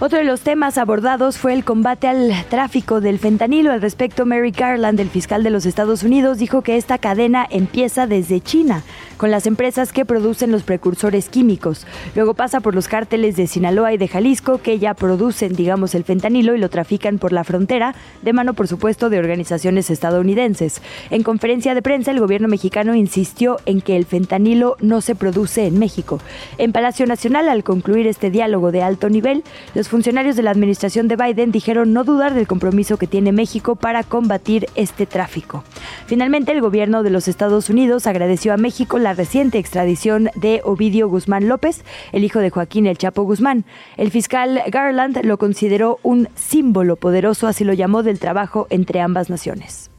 Otro 0.00 0.18
de 0.18 0.24
los 0.24 0.42
temas 0.42 0.78
abordados 0.78 1.38
fue 1.38 1.52
el 1.54 1.64
combate 1.64 2.06
al 2.06 2.32
tráfico 2.48 3.00
del 3.00 3.18
fentanilo. 3.18 3.72
Al 3.72 3.82
respecto, 3.82 4.26
Mary 4.26 4.52
Garland, 4.52 5.00
el 5.00 5.10
fiscal 5.10 5.42
de 5.42 5.50
los 5.50 5.66
Estados 5.66 6.04
Unidos, 6.04 6.38
dijo 6.38 6.62
que 6.62 6.76
esta 6.76 6.98
cadena 6.98 7.44
empieza 7.50 8.06
desde 8.06 8.40
China, 8.40 8.84
con 9.16 9.32
las 9.32 9.48
empresas 9.48 9.92
que 9.92 10.04
producen 10.04 10.52
los 10.52 10.62
precursores 10.62 11.28
químicos. 11.28 11.84
Luego 12.14 12.34
pasa 12.34 12.60
por 12.60 12.76
los 12.76 12.86
cárteles 12.86 13.34
de 13.34 13.48
Sinaloa 13.48 13.92
y 13.92 13.98
de 13.98 14.06
Jalisco, 14.06 14.58
que 14.58 14.78
ya 14.78 14.94
producen, 14.94 15.56
digamos, 15.56 15.96
el 15.96 16.04
fentanilo 16.04 16.54
y 16.54 16.58
lo 16.58 16.70
trafican 16.70 17.18
por 17.18 17.32
la 17.32 17.42
frontera, 17.42 17.96
de 18.22 18.32
mano, 18.32 18.54
por 18.54 18.68
supuesto, 18.68 19.10
de 19.10 19.18
organizaciones 19.18 19.90
estadounidenses. 19.90 20.80
En 21.10 21.24
conferencia 21.24 21.74
de 21.74 21.82
prensa, 21.82 22.12
el 22.12 22.20
gobierno 22.20 22.46
mexicano 22.46 22.94
insistió 22.94 23.56
en 23.66 23.80
que 23.80 23.96
el 23.96 24.06
fentanilo 24.06 24.76
no 24.78 25.00
se 25.00 25.16
produce 25.16 25.66
en 25.66 25.76
México. 25.80 26.20
En 26.56 26.70
Palacio 26.70 27.04
Nacional, 27.04 27.48
al 27.48 27.64
concluir 27.64 28.06
este 28.06 28.30
diálogo 28.30 28.70
de 28.70 28.84
alto 28.84 29.10
nivel, 29.10 29.42
los 29.74 29.87
funcionarios 29.88 30.36
de 30.36 30.42
la 30.42 30.50
administración 30.50 31.08
de 31.08 31.16
Biden 31.16 31.52
dijeron 31.52 31.92
no 31.92 32.04
dudar 32.04 32.34
del 32.34 32.46
compromiso 32.46 32.96
que 32.96 33.06
tiene 33.06 33.32
México 33.32 33.76
para 33.76 34.02
combatir 34.02 34.66
este 34.74 35.06
tráfico. 35.06 35.64
Finalmente, 36.06 36.52
el 36.52 36.60
gobierno 36.60 37.02
de 37.02 37.10
los 37.10 37.28
Estados 37.28 37.70
Unidos 37.70 38.06
agradeció 38.06 38.52
a 38.52 38.56
México 38.56 38.98
la 38.98 39.14
reciente 39.14 39.58
extradición 39.58 40.30
de 40.34 40.60
Ovidio 40.64 41.08
Guzmán 41.08 41.48
López, 41.48 41.84
el 42.12 42.24
hijo 42.24 42.38
de 42.38 42.50
Joaquín 42.50 42.86
El 42.86 42.98
Chapo 42.98 43.22
Guzmán. 43.22 43.64
El 43.96 44.10
fiscal 44.10 44.62
Garland 44.68 45.24
lo 45.24 45.38
consideró 45.38 45.98
un 46.02 46.28
símbolo 46.34 46.96
poderoso, 46.96 47.46
así 47.46 47.64
lo 47.64 47.72
llamó, 47.72 48.02
del 48.02 48.18
trabajo 48.18 48.66
entre 48.70 49.00
ambas 49.00 49.30
naciones. 49.30 49.90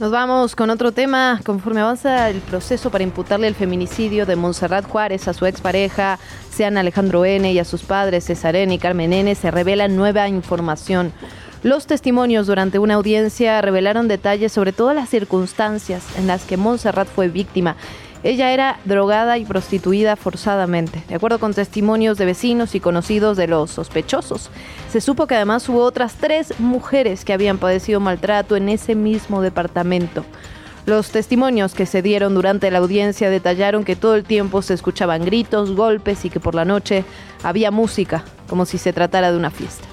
Nos 0.00 0.10
vamos 0.10 0.56
con 0.56 0.70
otro 0.70 0.92
tema. 0.92 1.42
Conforme 1.44 1.82
avanza 1.82 2.30
el 2.30 2.40
proceso 2.40 2.88
para 2.88 3.04
imputarle 3.04 3.46
el 3.46 3.54
feminicidio 3.54 4.24
de 4.24 4.34
Montserrat 4.34 4.86
Juárez 4.86 5.28
a 5.28 5.34
su 5.34 5.44
expareja, 5.44 6.18
sean 6.50 6.78
Alejandro 6.78 7.26
N. 7.26 7.52
y 7.52 7.58
a 7.58 7.66
sus 7.66 7.82
padres 7.82 8.24
César 8.24 8.56
N. 8.56 8.72
y 8.72 8.78
Carmen 8.78 9.12
N., 9.12 9.34
se 9.34 9.50
revela 9.50 9.88
nueva 9.88 10.26
información. 10.26 11.12
Los 11.62 11.86
testimonios 11.86 12.46
durante 12.46 12.78
una 12.78 12.94
audiencia 12.94 13.60
revelaron 13.60 14.08
detalles 14.08 14.52
sobre 14.52 14.72
todas 14.72 14.96
las 14.96 15.10
circunstancias 15.10 16.02
en 16.16 16.26
las 16.26 16.46
que 16.46 16.56
Montserrat 16.56 17.06
fue 17.06 17.28
víctima 17.28 17.76
ella 18.22 18.52
era 18.52 18.78
drogada 18.84 19.38
y 19.38 19.44
prostituida 19.44 20.16
forzadamente, 20.16 21.02
de 21.08 21.14
acuerdo 21.14 21.38
con 21.38 21.54
testimonios 21.54 22.18
de 22.18 22.26
vecinos 22.26 22.74
y 22.74 22.80
conocidos 22.80 23.36
de 23.36 23.46
los 23.46 23.70
sospechosos. 23.70 24.50
Se 24.90 25.00
supo 25.00 25.26
que 25.26 25.36
además 25.36 25.68
hubo 25.68 25.82
otras 25.82 26.14
tres 26.16 26.58
mujeres 26.58 27.24
que 27.24 27.32
habían 27.32 27.58
padecido 27.58 27.98
maltrato 28.00 28.56
en 28.56 28.68
ese 28.68 28.94
mismo 28.94 29.40
departamento. 29.40 30.24
Los 30.86 31.10
testimonios 31.10 31.74
que 31.74 31.86
se 31.86 32.02
dieron 32.02 32.34
durante 32.34 32.70
la 32.70 32.78
audiencia 32.78 33.30
detallaron 33.30 33.84
que 33.84 33.96
todo 33.96 34.14
el 34.16 34.24
tiempo 34.24 34.60
se 34.62 34.74
escuchaban 34.74 35.24
gritos, 35.24 35.74
golpes 35.74 36.24
y 36.24 36.30
que 36.30 36.40
por 36.40 36.54
la 36.54 36.64
noche 36.64 37.04
había 37.42 37.70
música, 37.70 38.24
como 38.48 38.66
si 38.66 38.76
se 38.78 38.92
tratara 38.92 39.30
de 39.30 39.38
una 39.38 39.50
fiesta. 39.50 39.86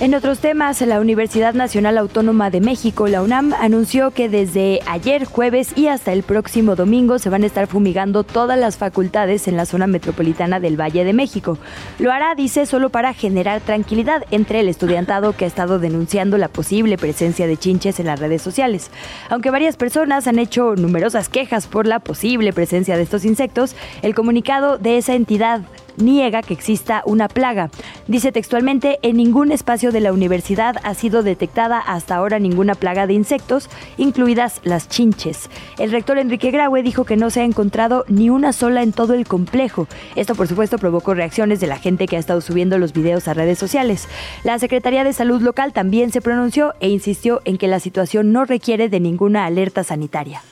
En 0.00 0.14
otros 0.14 0.38
temas, 0.38 0.80
la 0.82 1.00
Universidad 1.00 1.54
Nacional 1.54 1.98
Autónoma 1.98 2.50
de 2.50 2.60
México, 2.60 3.08
la 3.08 3.20
UNAM, 3.20 3.52
anunció 3.54 4.12
que 4.12 4.28
desde 4.28 4.78
ayer 4.86 5.24
jueves 5.24 5.76
y 5.76 5.88
hasta 5.88 6.12
el 6.12 6.22
próximo 6.22 6.76
domingo 6.76 7.18
se 7.18 7.30
van 7.30 7.42
a 7.42 7.46
estar 7.46 7.66
fumigando 7.66 8.22
todas 8.22 8.56
las 8.56 8.76
facultades 8.76 9.48
en 9.48 9.56
la 9.56 9.66
zona 9.66 9.88
metropolitana 9.88 10.60
del 10.60 10.80
Valle 10.80 11.02
de 11.02 11.12
México. 11.12 11.58
Lo 11.98 12.12
hará, 12.12 12.36
dice, 12.36 12.64
solo 12.64 12.90
para 12.90 13.12
generar 13.12 13.60
tranquilidad 13.60 14.24
entre 14.30 14.60
el 14.60 14.68
estudiantado 14.68 15.32
que 15.32 15.46
ha 15.46 15.48
estado 15.48 15.80
denunciando 15.80 16.38
la 16.38 16.46
posible 16.46 16.96
presencia 16.96 17.48
de 17.48 17.56
chinches 17.56 17.98
en 17.98 18.06
las 18.06 18.20
redes 18.20 18.40
sociales. 18.40 18.92
Aunque 19.30 19.50
varias 19.50 19.76
personas 19.76 20.28
han 20.28 20.38
hecho 20.38 20.76
numerosas 20.76 21.28
quejas 21.28 21.66
por 21.66 21.88
la 21.88 21.98
posible 21.98 22.52
presencia 22.52 22.96
de 22.96 23.02
estos 23.02 23.24
insectos, 23.24 23.74
el 24.02 24.14
comunicado 24.14 24.78
de 24.78 24.96
esa 24.96 25.16
entidad 25.16 25.62
niega 25.98 26.42
que 26.42 26.54
exista 26.54 27.02
una 27.04 27.28
plaga. 27.28 27.70
Dice 28.06 28.32
textualmente, 28.32 28.98
en 29.02 29.16
ningún 29.16 29.52
espacio 29.52 29.92
de 29.92 30.00
la 30.00 30.12
universidad 30.12 30.76
ha 30.82 30.94
sido 30.94 31.22
detectada 31.22 31.78
hasta 31.78 32.16
ahora 32.16 32.38
ninguna 32.38 32.74
plaga 32.74 33.06
de 33.06 33.14
insectos, 33.14 33.68
incluidas 33.96 34.60
las 34.64 34.88
chinches. 34.88 35.50
El 35.78 35.90
rector 35.90 36.18
Enrique 36.18 36.50
Graue 36.50 36.82
dijo 36.82 37.04
que 37.04 37.16
no 37.16 37.30
se 37.30 37.40
ha 37.40 37.44
encontrado 37.44 38.04
ni 38.08 38.30
una 38.30 38.52
sola 38.52 38.82
en 38.82 38.92
todo 38.92 39.14
el 39.14 39.26
complejo. 39.26 39.86
Esto 40.16 40.34
por 40.34 40.48
supuesto 40.48 40.78
provocó 40.78 41.14
reacciones 41.14 41.60
de 41.60 41.66
la 41.66 41.78
gente 41.78 42.06
que 42.06 42.16
ha 42.16 42.20
estado 42.20 42.40
subiendo 42.40 42.78
los 42.78 42.92
videos 42.92 43.28
a 43.28 43.34
redes 43.34 43.58
sociales. 43.58 44.08
La 44.44 44.58
Secretaría 44.58 45.04
de 45.04 45.12
Salud 45.12 45.40
local 45.42 45.72
también 45.72 46.10
se 46.12 46.20
pronunció 46.20 46.74
e 46.80 46.88
insistió 46.88 47.40
en 47.44 47.58
que 47.58 47.68
la 47.68 47.80
situación 47.80 48.32
no 48.32 48.44
requiere 48.44 48.88
de 48.88 49.00
ninguna 49.00 49.46
alerta 49.46 49.84
sanitaria. 49.84 50.42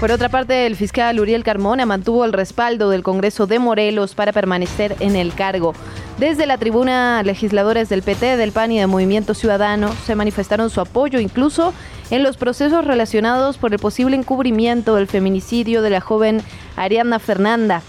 Por 0.00 0.12
otra 0.12 0.30
parte, 0.30 0.64
el 0.64 0.76
fiscal 0.76 1.20
Uriel 1.20 1.44
Carmona 1.44 1.84
mantuvo 1.84 2.24
el 2.24 2.32
respaldo 2.32 2.88
del 2.88 3.02
Congreso 3.02 3.46
de 3.46 3.58
Morelos 3.58 4.14
para 4.14 4.32
permanecer 4.32 4.96
en 4.98 5.14
el 5.14 5.34
cargo. 5.34 5.74
Desde 6.16 6.46
la 6.46 6.56
tribuna, 6.56 7.22
legisladores 7.22 7.90
del 7.90 8.02
PT, 8.02 8.38
del 8.38 8.52
PAN 8.52 8.72
y 8.72 8.78
del 8.78 8.88
Movimiento 8.88 9.34
Ciudadano 9.34 9.92
se 10.06 10.14
manifestaron 10.14 10.70
su 10.70 10.80
apoyo 10.80 11.20
incluso 11.20 11.74
en 12.10 12.22
los 12.22 12.38
procesos 12.38 12.86
relacionados 12.86 13.58
por 13.58 13.74
el 13.74 13.78
posible 13.78 14.16
encubrimiento 14.16 14.94
del 14.96 15.06
feminicidio 15.06 15.82
de 15.82 15.90
la 15.90 16.00
joven 16.00 16.40
Ariadna 16.76 17.18
Fernanda. 17.18 17.82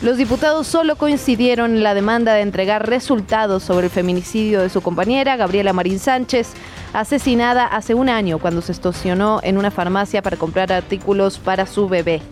Los 0.00 0.16
diputados 0.16 0.68
solo 0.68 0.94
coincidieron 0.94 1.72
en 1.72 1.82
la 1.82 1.92
demanda 1.92 2.32
de 2.32 2.42
entregar 2.42 2.88
resultados 2.88 3.64
sobre 3.64 3.86
el 3.86 3.90
feminicidio 3.90 4.60
de 4.60 4.68
su 4.68 4.80
compañera, 4.80 5.36
Gabriela 5.36 5.72
Marín 5.72 5.98
Sánchez, 5.98 6.52
asesinada 6.92 7.66
hace 7.66 7.94
un 7.94 8.08
año 8.08 8.38
cuando 8.38 8.62
se 8.62 8.70
estacionó 8.70 9.40
en 9.42 9.58
una 9.58 9.72
farmacia 9.72 10.22
para 10.22 10.36
comprar 10.36 10.72
artículos 10.72 11.40
para 11.40 11.66
su 11.66 11.88
bebé. 11.88 12.22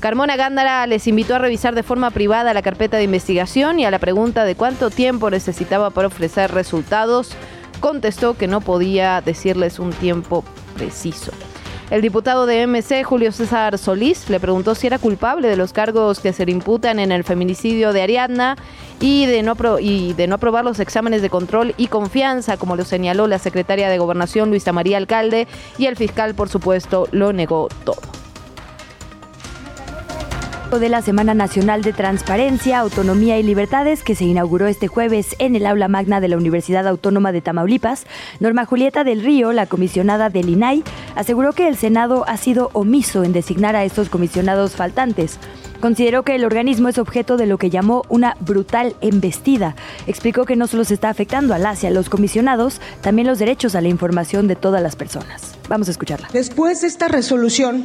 Carmona 0.00 0.36
Gándara 0.36 0.86
les 0.86 1.06
invitó 1.06 1.34
a 1.34 1.38
revisar 1.40 1.74
de 1.74 1.82
forma 1.82 2.10
privada 2.10 2.54
la 2.54 2.62
carpeta 2.62 2.96
de 2.96 3.04
investigación 3.04 3.78
y 3.78 3.84
a 3.84 3.90
la 3.90 3.98
pregunta 3.98 4.46
de 4.46 4.54
cuánto 4.54 4.88
tiempo 4.88 5.28
necesitaba 5.28 5.90
para 5.90 6.08
ofrecer 6.08 6.52
resultados, 6.52 7.32
contestó 7.80 8.34
que 8.34 8.46
no 8.46 8.62
podía 8.62 9.20
decirles 9.20 9.78
un 9.78 9.90
tiempo 9.90 10.42
preciso. 10.74 11.32
El 11.90 12.00
diputado 12.00 12.46
de 12.46 12.66
MC, 12.66 13.04
Julio 13.04 13.30
César 13.30 13.76
Solís, 13.76 14.30
le 14.30 14.40
preguntó 14.40 14.74
si 14.74 14.86
era 14.86 14.98
culpable 14.98 15.48
de 15.48 15.56
los 15.56 15.72
cargos 15.72 16.18
que 16.18 16.32
se 16.32 16.46
le 16.46 16.52
imputan 16.52 16.98
en 16.98 17.12
el 17.12 17.24
feminicidio 17.24 17.92
de 17.92 18.02
Ariadna 18.02 18.56
y 19.00 19.26
de, 19.26 19.42
no 19.42 19.54
y 19.78 20.14
de 20.14 20.26
no 20.26 20.36
aprobar 20.36 20.64
los 20.64 20.80
exámenes 20.80 21.20
de 21.20 21.28
control 21.28 21.74
y 21.76 21.88
confianza, 21.88 22.56
como 22.56 22.74
lo 22.74 22.84
señaló 22.84 23.26
la 23.26 23.38
secretaria 23.38 23.90
de 23.90 23.98
Gobernación, 23.98 24.48
Luisa 24.48 24.72
María 24.72 24.96
Alcalde, 24.96 25.46
y 25.76 25.86
el 25.86 25.96
fiscal, 25.96 26.34
por 26.34 26.48
supuesto, 26.48 27.06
lo 27.12 27.32
negó 27.34 27.68
todo 27.84 28.23
de 30.78 30.88
la 30.88 31.02
Semana 31.02 31.34
Nacional 31.34 31.82
de 31.82 31.92
Transparencia, 31.92 32.78
Autonomía 32.78 33.38
y 33.38 33.42
Libertades 33.42 34.02
que 34.02 34.14
se 34.14 34.24
inauguró 34.24 34.66
este 34.66 34.88
jueves 34.88 35.36
en 35.38 35.56
el 35.56 35.66
aula 35.66 35.88
magna 35.88 36.20
de 36.20 36.28
la 36.28 36.36
Universidad 36.36 36.88
Autónoma 36.88 37.32
de 37.32 37.40
Tamaulipas, 37.40 38.06
Norma 38.40 38.64
Julieta 38.64 39.04
del 39.04 39.22
Río, 39.22 39.52
la 39.52 39.66
comisionada 39.66 40.30
del 40.30 40.48
INAI, 40.48 40.82
aseguró 41.14 41.52
que 41.52 41.68
el 41.68 41.76
Senado 41.76 42.24
ha 42.26 42.36
sido 42.36 42.70
omiso 42.72 43.24
en 43.24 43.32
designar 43.32 43.76
a 43.76 43.84
estos 43.84 44.08
comisionados 44.08 44.72
faltantes. 44.72 45.38
Consideró 45.80 46.22
que 46.22 46.34
el 46.34 46.44
organismo 46.44 46.88
es 46.88 46.98
objeto 46.98 47.36
de 47.36 47.46
lo 47.46 47.58
que 47.58 47.70
llamó 47.70 48.02
una 48.08 48.36
brutal 48.40 48.96
embestida. 49.00 49.76
Explicó 50.06 50.44
que 50.44 50.56
no 50.56 50.66
solo 50.66 50.84
se 50.84 50.94
está 50.94 51.10
afectando 51.10 51.54
a 51.54 51.58
las 51.58 51.84
y 51.84 51.86
a 51.86 51.90
los 51.90 52.08
comisionados, 52.08 52.80
también 53.02 53.26
los 53.26 53.38
derechos 53.38 53.74
a 53.74 53.80
la 53.80 53.88
información 53.88 54.48
de 54.48 54.56
todas 54.56 54.82
las 54.82 54.96
personas. 54.96 55.54
Vamos 55.68 55.88
a 55.88 55.90
escucharla. 55.90 56.28
Después 56.32 56.80
de 56.80 56.88
esta 56.88 57.08
resolución, 57.08 57.84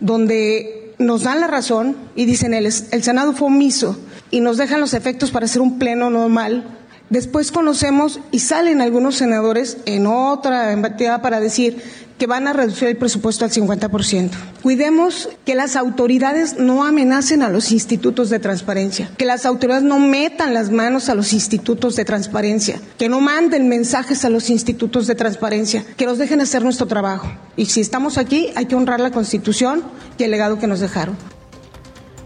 donde 0.00 0.83
nos 0.98 1.22
dan 1.22 1.40
la 1.40 1.46
razón 1.46 1.96
y 2.14 2.24
dicen 2.24 2.54
el, 2.54 2.66
el 2.66 3.02
Senado 3.02 3.32
fue 3.32 3.48
omiso 3.48 3.98
y 4.30 4.40
nos 4.40 4.56
dejan 4.56 4.80
los 4.80 4.94
efectos 4.94 5.30
para 5.30 5.46
hacer 5.46 5.62
un 5.62 5.78
pleno 5.78 6.10
normal. 6.10 6.64
Después 7.10 7.52
conocemos 7.52 8.20
y 8.30 8.38
salen 8.40 8.80
algunos 8.80 9.16
senadores 9.16 9.76
en 9.86 10.06
otra 10.06 10.72
embate 10.72 11.08
para 11.22 11.38
decir 11.38 11.82
que 12.18 12.26
van 12.26 12.46
a 12.46 12.52
reducir 12.52 12.88
el 12.88 12.96
presupuesto 12.96 13.44
al 13.44 13.50
50%. 13.50 14.30
Cuidemos 14.62 15.28
que 15.44 15.54
las 15.54 15.76
autoridades 15.76 16.58
no 16.58 16.84
amenacen 16.84 17.42
a 17.42 17.48
los 17.48 17.72
institutos 17.72 18.30
de 18.30 18.38
transparencia, 18.38 19.10
que 19.16 19.24
las 19.24 19.46
autoridades 19.46 19.84
no 19.84 19.98
metan 19.98 20.54
las 20.54 20.70
manos 20.70 21.08
a 21.08 21.14
los 21.14 21.32
institutos 21.32 21.96
de 21.96 22.04
transparencia, 22.04 22.80
que 22.98 23.08
no 23.08 23.20
manden 23.20 23.68
mensajes 23.68 24.24
a 24.24 24.30
los 24.30 24.50
institutos 24.50 25.06
de 25.06 25.14
transparencia, 25.14 25.84
que 25.96 26.06
nos 26.06 26.18
dejen 26.18 26.40
hacer 26.40 26.62
nuestro 26.62 26.86
trabajo. 26.86 27.30
Y 27.56 27.66
si 27.66 27.80
estamos 27.80 28.18
aquí, 28.18 28.50
hay 28.54 28.66
que 28.66 28.74
honrar 28.74 29.00
la 29.00 29.10
Constitución 29.10 29.82
y 30.18 30.24
el 30.24 30.30
legado 30.30 30.58
que 30.58 30.66
nos 30.66 30.80
dejaron. 30.80 31.33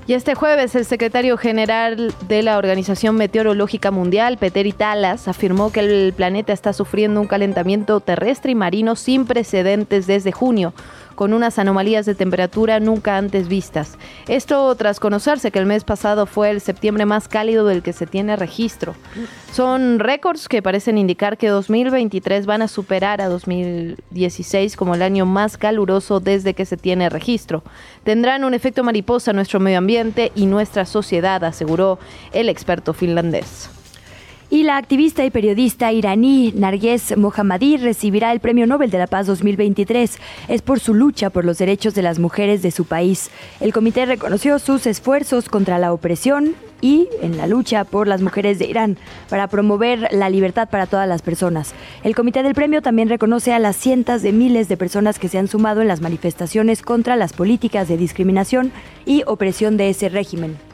Y 0.08 0.14
este 0.14 0.34
jueves 0.34 0.74
el 0.74 0.86
secretario 0.86 1.36
general 1.36 2.14
de 2.28 2.42
la 2.42 2.56
Organización 2.56 3.16
Meteorológica 3.16 3.90
Mundial, 3.90 4.38
Peter 4.38 4.66
Italas, 4.66 5.28
afirmó 5.28 5.70
que 5.70 5.80
el 5.80 6.14
planeta 6.14 6.54
está 6.54 6.72
sufriendo 6.72 7.20
un 7.20 7.26
calentamiento 7.26 8.00
terrestre 8.00 8.52
y 8.52 8.54
marino 8.54 8.96
sin 8.96 9.26
precedentes 9.26 10.06
desde 10.06 10.32
junio 10.32 10.72
con 11.18 11.34
unas 11.34 11.58
anomalías 11.58 12.06
de 12.06 12.14
temperatura 12.14 12.78
nunca 12.78 13.16
antes 13.16 13.48
vistas. 13.48 13.98
Esto 14.28 14.72
tras 14.76 15.00
conocerse 15.00 15.50
que 15.50 15.58
el 15.58 15.66
mes 15.66 15.82
pasado 15.82 16.26
fue 16.26 16.48
el 16.50 16.60
septiembre 16.60 17.06
más 17.06 17.26
cálido 17.26 17.66
del 17.66 17.82
que 17.82 17.92
se 17.92 18.06
tiene 18.06 18.36
registro. 18.36 18.94
Son 19.52 19.98
récords 19.98 20.46
que 20.46 20.62
parecen 20.62 20.96
indicar 20.96 21.36
que 21.36 21.48
2023 21.48 22.46
van 22.46 22.62
a 22.62 22.68
superar 22.68 23.20
a 23.20 23.28
2016 23.28 24.76
como 24.76 24.94
el 24.94 25.02
año 25.02 25.26
más 25.26 25.58
caluroso 25.58 26.20
desde 26.20 26.54
que 26.54 26.64
se 26.64 26.76
tiene 26.76 27.08
registro. 27.08 27.64
Tendrán 28.04 28.44
un 28.44 28.54
efecto 28.54 28.84
mariposa 28.84 29.32
en 29.32 29.38
nuestro 29.38 29.58
medio 29.58 29.78
ambiente 29.78 30.30
y 30.36 30.46
nuestra 30.46 30.86
sociedad, 30.86 31.42
aseguró 31.42 31.98
el 32.32 32.48
experto 32.48 32.94
finlandés. 32.94 33.70
Y 34.50 34.62
la 34.62 34.78
activista 34.78 35.26
y 35.26 35.30
periodista 35.30 35.92
iraní 35.92 36.52
Narges 36.56 37.14
Mohammadi 37.18 37.76
recibirá 37.76 38.32
el 38.32 38.40
Premio 38.40 38.66
Nobel 38.66 38.90
de 38.90 38.96
la 38.96 39.06
Paz 39.06 39.26
2023. 39.26 40.18
Es 40.48 40.62
por 40.62 40.80
su 40.80 40.94
lucha 40.94 41.28
por 41.28 41.44
los 41.44 41.58
derechos 41.58 41.94
de 41.94 42.00
las 42.00 42.18
mujeres 42.18 42.62
de 42.62 42.70
su 42.70 42.86
país. 42.86 43.30
El 43.60 43.74
comité 43.74 44.06
reconoció 44.06 44.58
sus 44.58 44.86
esfuerzos 44.86 45.50
contra 45.50 45.78
la 45.78 45.92
opresión 45.92 46.54
y 46.80 47.08
en 47.20 47.36
la 47.36 47.46
lucha 47.46 47.84
por 47.84 48.08
las 48.08 48.22
mujeres 48.22 48.58
de 48.58 48.64
Irán 48.64 48.96
para 49.28 49.48
promover 49.48 50.08
la 50.12 50.30
libertad 50.30 50.70
para 50.70 50.86
todas 50.86 51.06
las 51.06 51.20
personas. 51.20 51.74
El 52.02 52.14
comité 52.14 52.42
del 52.42 52.54
premio 52.54 52.80
también 52.80 53.10
reconoce 53.10 53.52
a 53.52 53.58
las 53.58 53.76
cientos 53.76 54.22
de 54.22 54.32
miles 54.32 54.68
de 54.68 54.78
personas 54.78 55.18
que 55.18 55.28
se 55.28 55.36
han 55.36 55.48
sumado 55.48 55.82
en 55.82 55.88
las 55.88 56.00
manifestaciones 56.00 56.80
contra 56.80 57.16
las 57.16 57.34
políticas 57.34 57.86
de 57.86 57.98
discriminación 57.98 58.72
y 59.04 59.24
opresión 59.26 59.76
de 59.76 59.90
ese 59.90 60.08
régimen. 60.08 60.67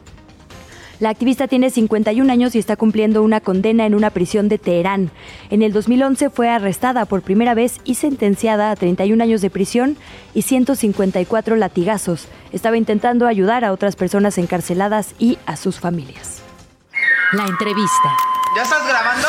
La 1.00 1.10
activista 1.10 1.48
tiene 1.48 1.70
51 1.70 2.32
años 2.32 2.54
y 2.54 2.58
está 2.58 2.76
cumpliendo 2.76 3.22
una 3.22 3.40
condena 3.40 3.86
en 3.86 3.94
una 3.94 4.10
prisión 4.10 4.48
de 4.48 4.58
Teherán. 4.58 5.10
En 5.50 5.62
el 5.62 5.72
2011 5.72 6.30
fue 6.30 6.48
arrestada 6.48 7.04
por 7.04 7.22
primera 7.22 7.54
vez 7.54 7.80
y 7.84 7.96
sentenciada 7.96 8.70
a 8.70 8.76
31 8.76 9.22
años 9.22 9.40
de 9.40 9.50
prisión 9.50 9.96
y 10.34 10.42
154 10.42 11.56
latigazos. 11.56 12.28
Estaba 12.52 12.76
intentando 12.76 13.26
ayudar 13.26 13.64
a 13.64 13.72
otras 13.72 13.96
personas 13.96 14.38
encarceladas 14.38 15.14
y 15.18 15.38
a 15.46 15.56
sus 15.56 15.80
familias. 15.80 16.42
La 17.32 17.44
entrevista. 17.44 18.16
¿Ya 18.56 18.62
estás 18.62 18.86
grabando? 18.86 19.28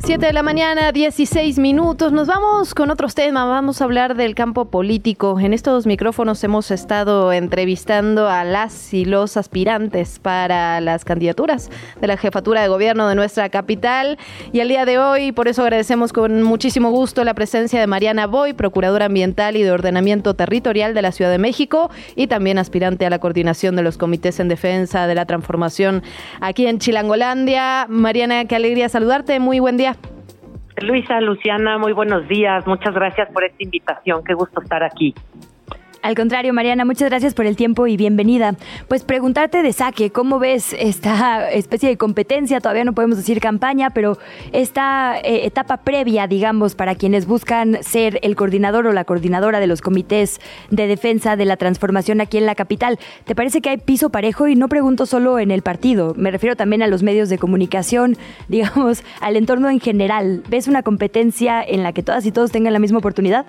7 0.00 0.26
de 0.26 0.32
la 0.32 0.42
mañana, 0.42 0.92
16 0.92 1.58
minutos. 1.58 2.12
Nos 2.12 2.28
vamos 2.28 2.72
con 2.72 2.90
otros 2.90 3.14
temas. 3.14 3.46
Vamos 3.46 3.80
a 3.80 3.84
hablar 3.84 4.14
del 4.14 4.34
campo 4.34 4.66
político. 4.66 5.40
En 5.40 5.52
estos 5.52 5.86
micrófonos 5.86 6.42
hemos 6.44 6.70
estado 6.70 7.32
entrevistando 7.32 8.28
a 8.28 8.44
las 8.44 8.94
y 8.94 9.04
los 9.04 9.36
aspirantes 9.36 10.18
para 10.18 10.80
las 10.80 11.04
candidaturas 11.04 11.70
de 12.00 12.06
la 12.06 12.16
jefatura 12.16 12.62
de 12.62 12.68
gobierno 12.68 13.08
de 13.08 13.16
nuestra 13.16 13.48
capital. 13.48 14.18
Y 14.52 14.60
al 14.60 14.68
día 14.68 14.84
de 14.84 14.98
hoy, 14.98 15.32
por 15.32 15.48
eso 15.48 15.62
agradecemos 15.62 16.12
con 16.12 16.42
muchísimo 16.42 16.90
gusto 16.90 17.24
la 17.24 17.34
presencia 17.34 17.80
de 17.80 17.86
Mariana 17.86 18.26
Boy, 18.26 18.52
procuradora 18.52 19.06
ambiental 19.06 19.56
y 19.56 19.62
de 19.62 19.72
ordenamiento 19.72 20.34
territorial 20.34 20.94
de 20.94 21.02
la 21.02 21.12
Ciudad 21.12 21.30
de 21.30 21.38
México 21.38 21.90
y 22.14 22.28
también 22.28 22.58
aspirante 22.58 23.04
a 23.04 23.10
la 23.10 23.18
coordinación 23.18 23.74
de 23.74 23.82
los 23.82 23.98
comités 23.98 24.38
en 24.38 24.48
defensa 24.48 25.06
de 25.06 25.14
la 25.14 25.26
transformación 25.26 26.02
aquí 26.40 26.66
en 26.66 26.78
Chilangolandia. 26.78 27.86
Mariana, 27.88 28.44
qué 28.44 28.56
alegría 28.56 28.88
saludarte. 28.88 29.40
Muy 29.40 29.58
buen 29.60 29.76
día. 29.76 29.87
Luisa, 30.80 31.20
Luciana, 31.20 31.78
muy 31.78 31.92
buenos 31.92 32.28
días. 32.28 32.66
Muchas 32.66 32.94
gracias 32.94 33.28
por 33.32 33.44
esta 33.44 33.62
invitación. 33.62 34.22
Qué 34.24 34.34
gusto 34.34 34.60
estar 34.62 34.82
aquí. 34.82 35.14
Al 36.00 36.14
contrario, 36.14 36.54
Mariana, 36.54 36.84
muchas 36.84 37.08
gracias 37.08 37.34
por 37.34 37.46
el 37.46 37.56
tiempo 37.56 37.88
y 37.88 37.96
bienvenida. 37.96 38.54
Pues 38.86 39.02
preguntarte 39.02 39.62
de 39.62 39.72
saque, 39.72 40.10
¿cómo 40.10 40.38
ves 40.38 40.74
esta 40.78 41.50
especie 41.50 41.88
de 41.88 41.96
competencia? 41.96 42.60
Todavía 42.60 42.84
no 42.84 42.92
podemos 42.92 43.16
decir 43.16 43.40
campaña, 43.40 43.90
pero 43.90 44.16
esta 44.52 45.18
eh, 45.18 45.44
etapa 45.44 45.78
previa, 45.78 46.28
digamos, 46.28 46.76
para 46.76 46.94
quienes 46.94 47.26
buscan 47.26 47.82
ser 47.82 48.20
el 48.22 48.36
coordinador 48.36 48.86
o 48.86 48.92
la 48.92 49.04
coordinadora 49.04 49.58
de 49.58 49.66
los 49.66 49.80
comités 49.80 50.40
de 50.70 50.86
defensa 50.86 51.34
de 51.34 51.44
la 51.44 51.56
transformación 51.56 52.20
aquí 52.20 52.38
en 52.38 52.46
la 52.46 52.54
capital. 52.54 52.98
¿Te 53.24 53.34
parece 53.34 53.60
que 53.60 53.70
hay 53.70 53.78
piso 53.78 54.10
parejo? 54.10 54.46
Y 54.46 54.54
no 54.54 54.68
pregunto 54.68 55.04
solo 55.04 55.40
en 55.40 55.50
el 55.50 55.62
partido, 55.62 56.14
me 56.16 56.30
refiero 56.30 56.54
también 56.54 56.82
a 56.82 56.86
los 56.86 57.02
medios 57.02 57.28
de 57.28 57.38
comunicación, 57.38 58.16
digamos, 58.48 59.02
al 59.20 59.36
entorno 59.36 59.68
en 59.68 59.80
general. 59.80 60.44
¿Ves 60.48 60.68
una 60.68 60.84
competencia 60.84 61.60
en 61.60 61.82
la 61.82 61.92
que 61.92 62.04
todas 62.04 62.24
y 62.24 62.30
todos 62.30 62.52
tengan 62.52 62.72
la 62.72 62.78
misma 62.78 62.98
oportunidad? 62.98 63.46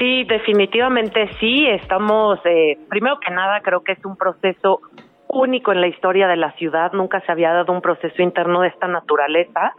Sí, 0.00 0.24
definitivamente 0.24 1.28
sí. 1.38 1.66
Estamos, 1.66 2.40
eh, 2.46 2.78
primero 2.88 3.20
que 3.20 3.30
nada, 3.30 3.60
creo 3.60 3.84
que 3.84 3.92
es 3.92 4.04
un 4.06 4.16
proceso 4.16 4.80
único 5.28 5.72
en 5.72 5.82
la 5.82 5.88
historia 5.88 6.26
de 6.26 6.36
la 6.36 6.52
ciudad. 6.52 6.92
Nunca 6.94 7.20
se 7.20 7.30
había 7.30 7.52
dado 7.52 7.70
un 7.70 7.82
proceso 7.82 8.22
interno 8.22 8.62
de 8.62 8.68
esta 8.68 8.88
naturaleza. 8.88 9.74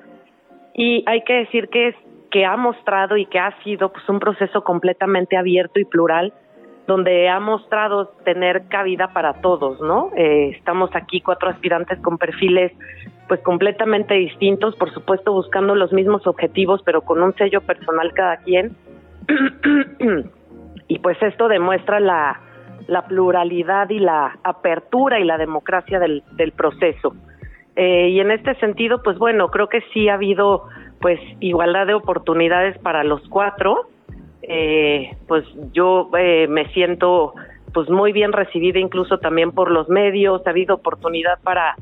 Y 0.75 1.03
hay 1.07 1.23
que 1.23 1.33
decir 1.33 1.69
que 1.69 1.87
es 1.87 1.95
que 2.29 2.45
ha 2.45 2.55
mostrado 2.55 3.17
y 3.17 3.25
que 3.25 3.39
ha 3.39 3.51
sido 3.63 3.91
pues 3.91 4.07
un 4.07 4.19
proceso 4.19 4.63
completamente 4.63 5.37
abierto 5.37 5.79
y 5.79 5.85
plural 5.85 6.33
donde 6.85 7.27
ha 7.27 7.39
mostrado 7.39 8.09
tener 8.23 8.67
cabida 8.67 9.13
para 9.13 9.41
todos, 9.41 9.81
¿no? 9.81 10.11
Eh, 10.15 10.51
estamos 10.55 10.91
aquí 10.93 11.21
cuatro 11.21 11.49
aspirantes 11.49 11.99
con 11.99 12.17
perfiles 12.17 12.71
pues 13.27 13.41
completamente 13.41 14.13
distintos, 14.13 14.75
por 14.75 14.93
supuesto 14.93 15.33
buscando 15.33 15.73
los 15.73 15.91
mismos 15.93 16.27
objetivos, 16.27 16.81
pero 16.83 17.01
con 17.01 17.21
un 17.23 17.33
sello 17.35 17.61
personal 17.61 18.13
cada 18.13 18.37
quien 18.37 18.75
y 20.87 20.99
pues 20.99 21.21
esto 21.21 21.47
demuestra 21.47 21.99
la, 21.99 22.39
pluralidad 23.07 23.89
y 23.89 23.99
la 23.99 24.37
apertura 24.43 25.19
y 25.19 25.23
la 25.23 25.37
democracia 25.37 25.99
del, 25.99 26.23
del 26.33 26.51
proceso. 26.51 27.15
Eh, 27.75 28.09
y 28.09 28.19
en 28.19 28.31
este 28.31 28.55
sentido, 28.55 29.01
pues 29.01 29.17
bueno, 29.17 29.49
creo 29.49 29.69
que 29.69 29.81
sí 29.93 30.09
ha 30.09 30.15
habido 30.15 30.67
pues 30.99 31.19
igualdad 31.39 31.87
de 31.87 31.93
oportunidades 31.93 32.77
para 32.79 33.03
los 33.03 33.27
cuatro. 33.29 33.89
Eh, 34.43 35.15
pues 35.27 35.45
yo 35.71 36.09
eh, 36.17 36.47
me 36.47 36.67
siento 36.73 37.33
pues 37.73 37.89
muy 37.89 38.11
bien 38.11 38.33
recibida 38.33 38.79
incluso 38.79 39.19
también 39.19 39.51
por 39.51 39.71
los 39.71 39.87
medios, 39.87 40.45
ha 40.45 40.49
habido 40.49 40.75
oportunidad 40.75 41.39
para 41.41 41.75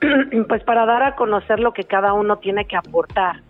pues 0.48 0.62
para 0.64 0.86
dar 0.86 1.02
a 1.02 1.16
conocer 1.16 1.60
lo 1.60 1.72
que 1.72 1.84
cada 1.84 2.14
uno 2.14 2.38
tiene 2.38 2.66
que 2.66 2.76
aportar 2.76 3.40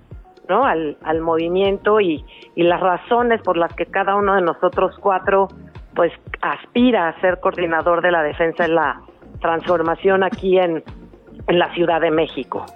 ¿no? 0.49 0.65
Al, 0.65 0.97
al 1.03 1.21
movimiento 1.21 2.01
y, 2.01 2.25
y 2.55 2.63
las 2.63 2.81
razones 2.81 3.41
por 3.43 3.57
las 3.57 3.75
que 3.75 3.87
cada 3.87 4.17
uno 4.17 4.35
de 4.35 4.43
nosotros 4.43 4.97
cuatro 5.01 5.49
pues 5.95 6.13
aspira 6.41 7.09
a 7.09 7.21
ser 7.21 7.41
coordinador 7.41 8.03
de 8.03 8.11
la 8.11 8.23
defensa 8.23 8.65
en 8.65 8.75
la 8.75 9.01
transformación 9.41 10.25
aquí 10.25 10.59
en, 10.59 10.83
en 11.47 11.59
la 11.59 11.73
Ciudad 11.75 12.01
de 12.01 12.11
México. 12.11 12.67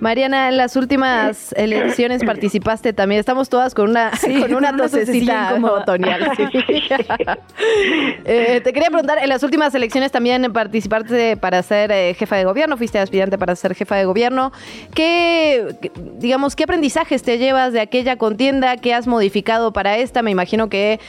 Mariana, 0.00 0.48
en 0.48 0.56
las 0.56 0.76
últimas 0.76 1.52
elecciones 1.56 2.24
participaste 2.24 2.92
también. 2.92 3.20
Estamos 3.20 3.48
todas 3.48 3.74
con 3.74 3.90
una, 3.90 4.10
con 4.40 4.54
una 4.54 4.76
tosecita 4.76 5.50
como 5.52 5.68
otonial. 5.68 6.30
Eh, 8.26 8.60
te 8.62 8.72
quería 8.72 8.88
preguntar, 8.88 9.18
en 9.20 9.28
las 9.28 9.42
últimas 9.42 9.74
elecciones 9.74 10.10
también 10.10 10.50
participaste 10.52 11.36
para 11.36 11.62
ser 11.62 11.92
eh, 11.92 12.14
jefa 12.14 12.36
de 12.36 12.44
gobierno, 12.44 12.76
fuiste 12.76 12.98
aspirante 12.98 13.36
para 13.38 13.54
ser 13.54 13.74
jefa 13.74 13.96
de 13.96 14.04
gobierno. 14.04 14.52
¿Qué, 14.94 15.76
digamos, 16.18 16.56
qué 16.56 16.64
aprendizajes 16.64 17.22
te 17.22 17.38
llevas 17.38 17.72
de 17.72 17.80
aquella 17.80 18.16
contienda? 18.16 18.76
¿Qué 18.76 18.94
has 18.94 19.06
modificado 19.06 19.72
para 19.72 19.98
esta? 19.98 20.22
Me 20.22 20.30
imagino 20.30 20.68
que 20.68 21.00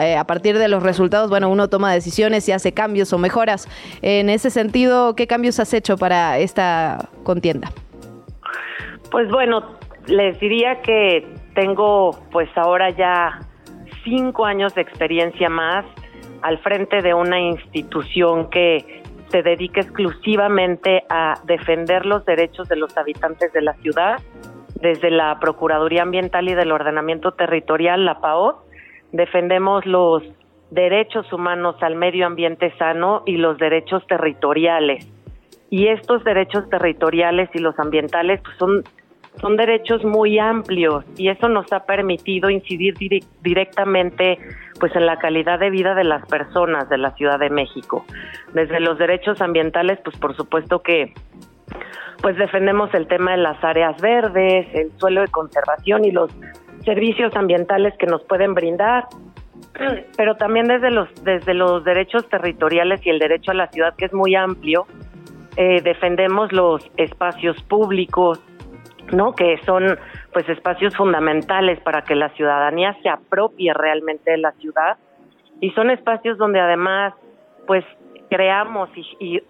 eh, 0.00 0.16
a 0.16 0.24
partir 0.24 0.58
de 0.58 0.68
los 0.68 0.82
resultados, 0.82 1.28
bueno, 1.28 1.50
uno 1.50 1.68
toma 1.68 1.92
decisiones 1.92 2.48
y 2.48 2.52
hace 2.52 2.72
cambios 2.72 3.12
o 3.12 3.18
mejoras. 3.18 3.68
En 4.00 4.30
ese 4.30 4.50
sentido, 4.50 5.14
¿qué 5.14 5.26
cambios 5.26 5.60
has 5.60 5.72
hecho 5.74 5.96
para 5.96 6.38
esta 6.38 7.08
contienda? 7.22 7.70
Pues 9.12 9.30
bueno, 9.30 9.62
les 10.06 10.40
diría 10.40 10.80
que 10.80 11.28
tengo 11.54 12.12
pues 12.32 12.48
ahora 12.56 12.88
ya 12.88 13.40
cinco 14.04 14.46
años 14.46 14.74
de 14.74 14.80
experiencia 14.80 15.50
más 15.50 15.84
al 16.40 16.58
frente 16.58 17.02
de 17.02 17.12
una 17.12 17.38
institución 17.38 18.48
que 18.48 19.02
se 19.28 19.42
dedica 19.42 19.82
exclusivamente 19.82 21.04
a 21.10 21.34
defender 21.44 22.06
los 22.06 22.24
derechos 22.24 22.68
de 22.68 22.76
los 22.76 22.96
habitantes 22.96 23.52
de 23.52 23.60
la 23.60 23.74
ciudad, 23.74 24.18
desde 24.80 25.10
la 25.10 25.38
Procuraduría 25.38 26.02
Ambiental 26.02 26.48
y 26.48 26.54
del 26.54 26.72
Ordenamiento 26.72 27.32
Territorial, 27.32 28.06
la 28.06 28.18
PAO, 28.18 28.64
defendemos 29.12 29.84
los 29.84 30.22
derechos 30.70 31.30
humanos 31.34 31.76
al 31.82 31.96
medio 31.96 32.26
ambiente 32.26 32.74
sano 32.78 33.22
y 33.26 33.36
los 33.36 33.58
derechos 33.58 34.06
territoriales. 34.06 35.06
Y 35.70 35.88
estos 35.88 36.24
derechos 36.24 36.68
territoriales 36.68 37.48
y 37.54 37.58
los 37.58 37.78
ambientales 37.78 38.40
pues, 38.42 38.56
son 38.58 38.82
son 39.40 39.56
derechos 39.56 40.04
muy 40.04 40.38
amplios 40.38 41.04
y 41.16 41.28
eso 41.28 41.48
nos 41.48 41.72
ha 41.72 41.84
permitido 41.84 42.50
incidir 42.50 42.94
directamente 43.42 44.38
pues 44.78 44.94
en 44.96 45.06
la 45.06 45.18
calidad 45.18 45.58
de 45.58 45.70
vida 45.70 45.94
de 45.94 46.04
las 46.04 46.26
personas 46.26 46.88
de 46.88 46.98
la 46.98 47.12
Ciudad 47.12 47.38
de 47.38 47.50
México. 47.50 48.04
Desde 48.52 48.80
los 48.80 48.98
derechos 48.98 49.40
ambientales, 49.40 49.98
pues 50.04 50.16
por 50.18 50.36
supuesto 50.36 50.82
que 50.82 51.14
pues 52.20 52.36
defendemos 52.36 52.92
el 52.94 53.08
tema 53.08 53.32
de 53.32 53.38
las 53.38 53.62
áreas 53.64 54.00
verdes, 54.00 54.66
el 54.74 54.92
suelo 54.98 55.22
de 55.22 55.28
conservación 55.28 56.04
y 56.04 56.12
los 56.12 56.30
servicios 56.84 57.34
ambientales 57.34 57.94
que 57.98 58.06
nos 58.06 58.22
pueden 58.24 58.54
brindar, 58.54 59.06
pero 60.16 60.36
también 60.36 60.66
desde 60.68 60.90
los 60.90 61.08
desde 61.24 61.54
los 61.54 61.84
derechos 61.84 62.28
territoriales 62.28 63.04
y 63.04 63.10
el 63.10 63.18
derecho 63.18 63.50
a 63.50 63.54
la 63.54 63.66
ciudad 63.68 63.94
que 63.96 64.04
es 64.04 64.12
muy 64.12 64.34
amplio, 64.36 64.86
eh, 65.56 65.82
defendemos 65.82 66.52
los 66.52 66.88
espacios 66.96 67.60
públicos, 67.64 68.40
¿no? 69.10 69.34
Que 69.34 69.58
son 69.64 69.98
pues 70.32 70.48
espacios 70.48 70.96
fundamentales 70.96 71.80
para 71.80 72.02
que 72.02 72.14
la 72.14 72.28
ciudadanía 72.30 72.96
se 73.02 73.08
apropie 73.08 73.72
realmente 73.74 74.30
de 74.30 74.38
la 74.38 74.52
ciudad 74.52 74.96
y 75.60 75.70
son 75.70 75.90
espacios 75.90 76.38
donde 76.38 76.60
además 76.60 77.14
pues 77.66 77.84
creamos 78.28 78.88
y, 78.96 79.42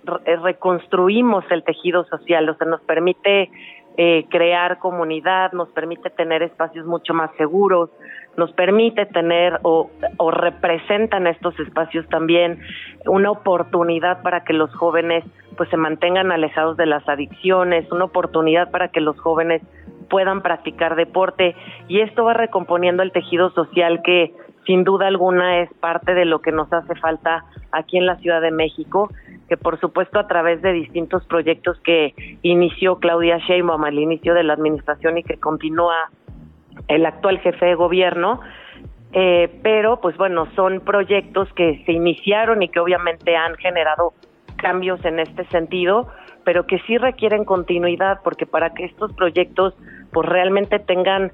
reconstruimos 0.42 1.44
el 1.50 1.62
tejido 1.62 2.04
social, 2.04 2.48
o 2.48 2.54
sea, 2.54 2.66
nos 2.66 2.80
permite 2.80 3.48
eh, 3.96 4.24
crear 4.30 4.78
comunidad, 4.78 5.52
nos 5.52 5.68
permite 5.70 6.10
tener 6.10 6.42
espacios 6.42 6.86
mucho 6.86 7.14
más 7.14 7.30
seguros, 7.36 7.90
nos 8.36 8.52
permite 8.52 9.06
tener 9.06 9.58
o, 9.62 9.90
o 10.16 10.30
representan 10.30 11.26
estos 11.26 11.58
espacios 11.60 12.08
también 12.08 12.58
una 13.06 13.30
oportunidad 13.30 14.22
para 14.22 14.44
que 14.44 14.54
los 14.54 14.74
jóvenes 14.74 15.24
pues 15.56 15.68
se 15.68 15.76
mantengan 15.76 16.32
alejados 16.32 16.76
de 16.76 16.86
las 16.86 17.06
adicciones, 17.08 17.90
una 17.92 18.04
oportunidad 18.04 18.70
para 18.70 18.88
que 18.88 19.00
los 19.00 19.18
jóvenes 19.20 19.62
puedan 20.08 20.42
practicar 20.42 20.96
deporte. 20.96 21.54
Y 21.88 22.00
esto 22.00 22.24
va 22.24 22.34
recomponiendo 22.34 23.02
el 23.02 23.12
tejido 23.12 23.50
social 23.50 24.02
que 24.02 24.34
sin 24.66 24.84
duda 24.84 25.06
alguna 25.06 25.60
es 25.60 25.72
parte 25.74 26.14
de 26.14 26.24
lo 26.24 26.40
que 26.40 26.52
nos 26.52 26.72
hace 26.72 26.94
falta 26.96 27.44
aquí 27.72 27.98
en 27.98 28.06
la 28.06 28.16
Ciudad 28.16 28.40
de 28.40 28.50
México 28.50 29.10
que 29.52 29.58
por 29.58 29.78
supuesto 29.80 30.18
a 30.18 30.26
través 30.26 30.62
de 30.62 30.72
distintos 30.72 31.26
proyectos 31.26 31.78
que 31.80 32.14
inició 32.40 32.96
Claudia 33.00 33.36
Sheinbaum 33.36 33.84
al 33.84 33.98
inicio 33.98 34.32
de 34.32 34.44
la 34.44 34.54
administración 34.54 35.18
y 35.18 35.24
que 35.24 35.36
continúa 35.36 36.08
el 36.88 37.04
actual 37.04 37.38
jefe 37.40 37.66
de 37.66 37.74
gobierno, 37.74 38.40
eh, 39.12 39.50
pero 39.62 40.00
pues 40.00 40.16
bueno, 40.16 40.46
son 40.56 40.80
proyectos 40.80 41.52
que 41.52 41.82
se 41.84 41.92
iniciaron 41.92 42.62
y 42.62 42.68
que 42.68 42.80
obviamente 42.80 43.36
han 43.36 43.54
generado 43.56 44.14
cambios 44.56 45.04
en 45.04 45.18
este 45.18 45.44
sentido, 45.48 46.08
pero 46.44 46.66
que 46.66 46.78
sí 46.86 46.96
requieren 46.96 47.44
continuidad, 47.44 48.20
porque 48.24 48.46
para 48.46 48.72
que 48.72 48.86
estos 48.86 49.12
proyectos 49.12 49.74
pues 50.12 50.26
realmente 50.28 50.78
tengan 50.78 51.30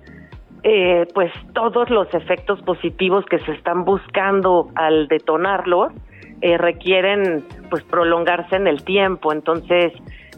eh, 0.62 1.06
pues 1.14 1.32
todos 1.54 1.88
los 1.90 2.12
efectos 2.14 2.60
positivos 2.62 3.24
que 3.26 3.38
se 3.40 3.52
están 3.52 3.84
buscando 3.84 4.68
al 4.74 5.08
detonarlos, 5.08 5.92
eh, 6.40 6.56
requieren 6.56 7.44
pues 7.70 7.82
prolongarse 7.84 8.56
en 8.56 8.66
el 8.66 8.84
tiempo. 8.84 9.32
Entonces, 9.32 9.92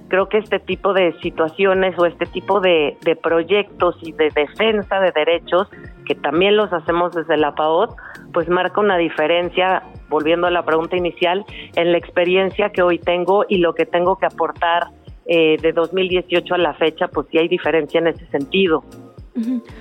creo 0.08 0.28
que 0.28 0.38
este 0.38 0.58
tipo 0.58 0.92
de 0.92 1.14
situaciones 1.20 1.98
o 1.98 2.04
este 2.04 2.26
tipo 2.26 2.60
de, 2.60 2.96
proyectos 3.22 3.96
y 4.02 4.12
de 4.12 4.30
defensa 4.34 5.00
de 5.00 5.12
derechos, 5.12 5.68
que 6.04 6.14
también 6.14 6.56
los 6.56 6.72
hacemos 6.72 7.14
desde 7.14 7.36
la 7.36 7.54
PAOT, 7.54 7.96
pues 8.32 8.48
marca 8.48 8.80
una 8.80 8.98
diferencia, 8.98 9.82
volviendo 10.08 10.46
a 10.46 10.50
la 10.50 10.64
pregunta 10.64 10.96
inicial, 10.96 11.44
en 11.76 11.92
la 11.92 11.98
experiencia 11.98 12.70
que 12.70 12.82
hoy 12.82 12.98
tengo 12.98 13.44
y 13.48 13.58
lo 13.58 13.74
que 13.74 13.86
tengo 13.86 14.16
que 14.16 14.26
aportar 14.26 14.88
eh, 15.26 15.56
de 15.62 15.72
2018 15.72 16.54
a 16.54 16.58
la 16.58 16.74
fecha, 16.74 17.08
pues 17.08 17.28
sí 17.30 17.38
hay 17.38 17.48
diferencia 17.48 18.00
en 18.00 18.08
ese 18.08 18.26
sentido. 18.26 18.82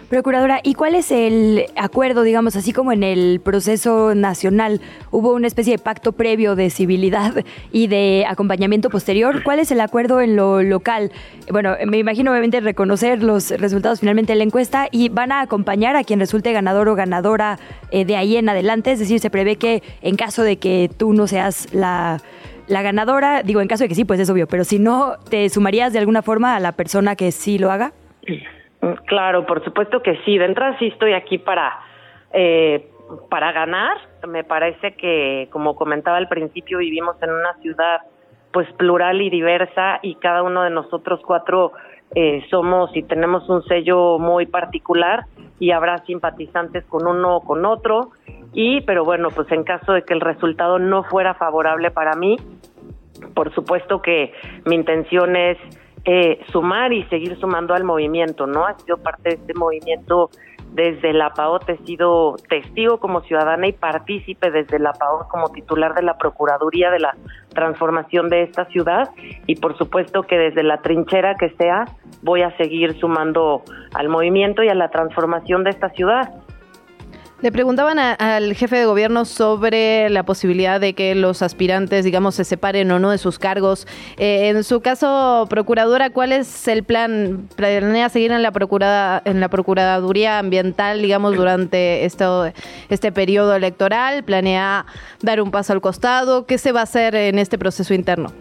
Procuradora, 0.09 0.59
¿y 0.63 0.75
cuál 0.75 0.93
es 0.95 1.11
el 1.11 1.65
acuerdo, 1.75 2.21
digamos, 2.21 2.55
así 2.55 2.71
como 2.71 2.91
en 2.91 3.03
el 3.03 3.41
proceso 3.43 4.13
nacional 4.13 4.79
hubo 5.11 5.33
una 5.33 5.47
especie 5.47 5.75
de 5.75 5.83
pacto 5.83 6.11
previo 6.11 6.55
de 6.55 6.69
civilidad 6.69 7.43
y 7.71 7.87
de 7.87 8.25
acompañamiento 8.27 8.89
posterior? 8.89 9.41
¿Cuál 9.43 9.59
es 9.59 9.71
el 9.71 9.81
acuerdo 9.81 10.21
en 10.21 10.35
lo 10.35 10.61
local? 10.61 11.11
Bueno, 11.51 11.75
me 11.87 11.97
imagino 11.97 12.31
obviamente 12.31 12.59
reconocer 12.59 13.23
los 13.23 13.49
resultados 13.49 14.01
finalmente 14.01 14.33
de 14.33 14.37
la 14.37 14.43
encuesta 14.43 14.87
y 14.91 15.09
van 15.09 15.31
a 15.31 15.41
acompañar 15.41 15.95
a 15.95 16.03
quien 16.03 16.19
resulte 16.19 16.53
ganador 16.53 16.87
o 16.87 16.95
ganadora 16.95 17.59
eh, 17.91 18.05
de 18.05 18.15
ahí 18.15 18.37
en 18.37 18.49
adelante, 18.49 18.91
es 18.91 18.99
decir, 18.99 19.19
se 19.19 19.29
prevé 19.29 19.55
que 19.55 19.81
en 20.01 20.15
caso 20.15 20.43
de 20.43 20.57
que 20.57 20.91
tú 20.95 21.13
no 21.13 21.27
seas 21.27 21.67
la 21.73 22.21
la 22.67 22.83
ganadora, 22.83 23.41
digo, 23.41 23.61
en 23.61 23.67
caso 23.67 23.83
de 23.83 23.87
que 23.87 23.95
sí, 23.95 24.05
pues 24.05 24.19
es 24.19 24.29
obvio, 24.29 24.45
pero 24.45 24.63
si 24.63 24.77
no, 24.77 25.15
¿te 25.27 25.49
sumarías 25.49 25.91
de 25.91 25.97
alguna 25.97 26.21
forma 26.21 26.55
a 26.55 26.59
la 26.59 26.73
persona 26.73 27.15
que 27.15 27.31
sí 27.31 27.57
lo 27.57 27.71
haga? 27.71 27.93
Claro, 29.05 29.45
por 29.45 29.63
supuesto 29.63 30.01
que 30.01 30.17
sí. 30.25 30.37
De 30.37 30.45
entrada 30.45 30.77
sí 30.79 30.87
estoy 30.87 31.13
aquí 31.13 31.37
para, 31.37 31.79
eh, 32.31 32.87
para 33.29 33.51
ganar. 33.51 33.97
Me 34.27 34.43
parece 34.43 34.93
que, 34.95 35.47
como 35.51 35.75
comentaba 35.75 36.17
al 36.17 36.27
principio, 36.27 36.77
vivimos 36.77 37.21
en 37.21 37.31
una 37.31 37.53
ciudad 37.61 38.01
pues 38.51 38.71
plural 38.73 39.21
y 39.21 39.29
diversa 39.29 39.99
y 40.01 40.15
cada 40.15 40.43
uno 40.43 40.63
de 40.63 40.71
nosotros 40.71 41.19
cuatro 41.25 41.71
eh, 42.15 42.43
somos 42.49 42.95
y 42.95 43.03
tenemos 43.03 43.47
un 43.47 43.63
sello 43.65 44.17
muy 44.17 44.47
particular 44.47 45.25
y 45.59 45.69
habrá 45.71 45.99
simpatizantes 46.05 46.83
con 46.85 47.05
uno 47.05 47.37
o 47.37 47.41
con 47.41 47.63
otro 47.65 48.09
y 48.53 48.81
pero 48.81 49.05
bueno 49.05 49.29
pues 49.29 49.51
en 49.51 49.63
caso 49.63 49.93
de 49.93 50.01
que 50.01 50.15
el 50.15 50.21
resultado 50.21 50.79
no 50.79 51.03
fuera 51.03 51.35
favorable 51.35 51.91
para 51.91 52.15
mí 52.15 52.37
por 53.35 53.53
supuesto 53.53 54.01
que 54.01 54.33
mi 54.65 54.73
intención 54.73 55.35
es 55.35 55.57
eh, 56.05 56.39
sumar 56.51 56.93
y 56.93 57.03
seguir 57.05 57.37
sumando 57.39 57.73
al 57.73 57.83
movimiento, 57.83 58.47
¿no? 58.47 58.65
Ha 58.65 58.77
sido 58.79 58.97
parte 58.97 59.29
de 59.29 59.35
este 59.35 59.53
movimiento 59.53 60.29
desde 60.71 61.13
la 61.13 61.31
PAO, 61.31 61.59
he 61.67 61.77
sido 61.85 62.35
testigo 62.47 62.99
como 62.99 63.21
ciudadana 63.21 63.67
y 63.67 63.73
partícipe 63.73 64.51
desde 64.51 64.79
la 64.79 64.93
PAO 64.93 65.27
como 65.27 65.49
titular 65.49 65.95
de 65.95 66.03
la 66.03 66.17
Procuraduría 66.17 66.91
de 66.91 66.99
la 66.99 67.17
transformación 67.49 68.29
de 68.29 68.43
esta 68.43 68.65
ciudad 68.65 69.09
y 69.47 69.55
por 69.55 69.77
supuesto 69.77 70.23
que 70.23 70.37
desde 70.37 70.63
la 70.63 70.81
trinchera 70.81 71.35
que 71.35 71.49
sea 71.51 71.85
voy 72.21 72.43
a 72.43 72.55
seguir 72.57 72.99
sumando 72.99 73.63
al 73.93 74.09
movimiento 74.09 74.63
y 74.63 74.69
a 74.69 74.75
la 74.75 74.89
transformación 74.89 75.63
de 75.63 75.71
esta 75.71 75.89
ciudad. 75.89 76.33
Le 77.41 77.53
preguntaban 77.53 77.99
al 77.99 78.53
jefe 78.53 78.75
de 78.75 78.85
gobierno 78.85 79.23
sobre 79.23 80.09
la 80.09 80.23
posibilidad 80.23 80.81
de 80.81 80.93
que 80.93 81.15
los 81.15 81.41
aspirantes, 81.41 82.03
digamos, 82.03 82.35
se 82.35 82.43
separen 82.43 82.91
o 82.91 82.99
no 82.99 83.11
de 83.11 83.17
sus 83.17 83.39
cargos. 83.39 83.87
Eh, 84.17 84.49
en 84.49 84.61
su 84.65 84.81
caso, 84.81 85.47
procuradora, 85.49 86.09
¿cuál 86.09 86.33
es 86.33 86.67
el 86.67 86.83
plan? 86.83 87.47
¿Planea 87.55 88.09
seguir 88.09 88.33
en 88.33 88.43
la 88.43 88.51
procurada, 88.51 89.21
en 89.23 89.39
la 89.39 89.47
procuraduría 89.47 90.37
ambiental, 90.37 91.01
digamos, 91.01 91.33
durante 91.37 92.03
esto, 92.03 92.51
este 92.89 93.13
periodo 93.13 93.55
electoral? 93.55 94.23
¿Planea 94.25 94.85
dar 95.21 95.39
un 95.41 95.49
paso 95.49 95.71
al 95.71 95.79
costado? 95.79 96.45
¿Qué 96.45 96.57
se 96.57 96.73
va 96.73 96.81
a 96.81 96.83
hacer 96.83 97.15
en 97.15 97.39
este 97.39 97.57
proceso 97.57 97.93
interno? 97.93 98.33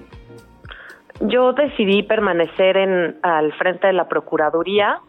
Yo 1.21 1.53
decidí 1.53 2.03
permanecer 2.03 2.77
en 2.77 3.19
al 3.23 3.53
frente 3.53 3.87
de 3.87 3.93
la 3.93 4.09
procuraduría 4.09 5.01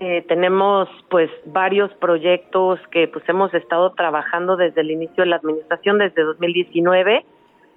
eh, 0.00 0.24
tenemos 0.26 0.88
pues 1.10 1.30
varios 1.44 1.92
proyectos 1.96 2.80
que 2.90 3.06
pues 3.06 3.22
hemos 3.28 3.52
estado 3.52 3.92
trabajando 3.92 4.56
desde 4.56 4.80
el 4.80 4.90
inicio 4.90 5.24
de 5.24 5.26
la 5.26 5.36
administración, 5.36 5.98
desde 5.98 6.22
2019. 6.22 7.26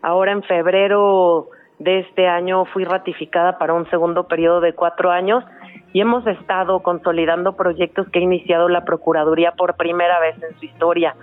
Ahora 0.02 0.32
en 0.32 0.42
febrero 0.44 1.50
de 1.80 2.00
este 2.00 2.30
año 2.30 2.64
fui 2.66 2.86
ratificada 2.86 3.58
para 3.58 3.74
un 3.74 3.90
segundo 3.90 4.26
periodo 4.30 4.62
de 4.62 4.72
cuatro 4.72 5.12
años 5.12 5.44
y 5.92 6.00
hemos 6.00 6.26
estado 6.26 6.82
consolidando 6.82 7.58
proyectos 7.58 8.08
que 8.08 8.20
ha 8.20 8.22
iniciado 8.22 8.70
la 8.70 8.86
Procuraduría 8.86 9.52
por 9.52 9.76
primera 9.76 10.18
vez 10.22 10.42
en 10.42 10.58
su 10.60 10.66
historia. 10.66 11.16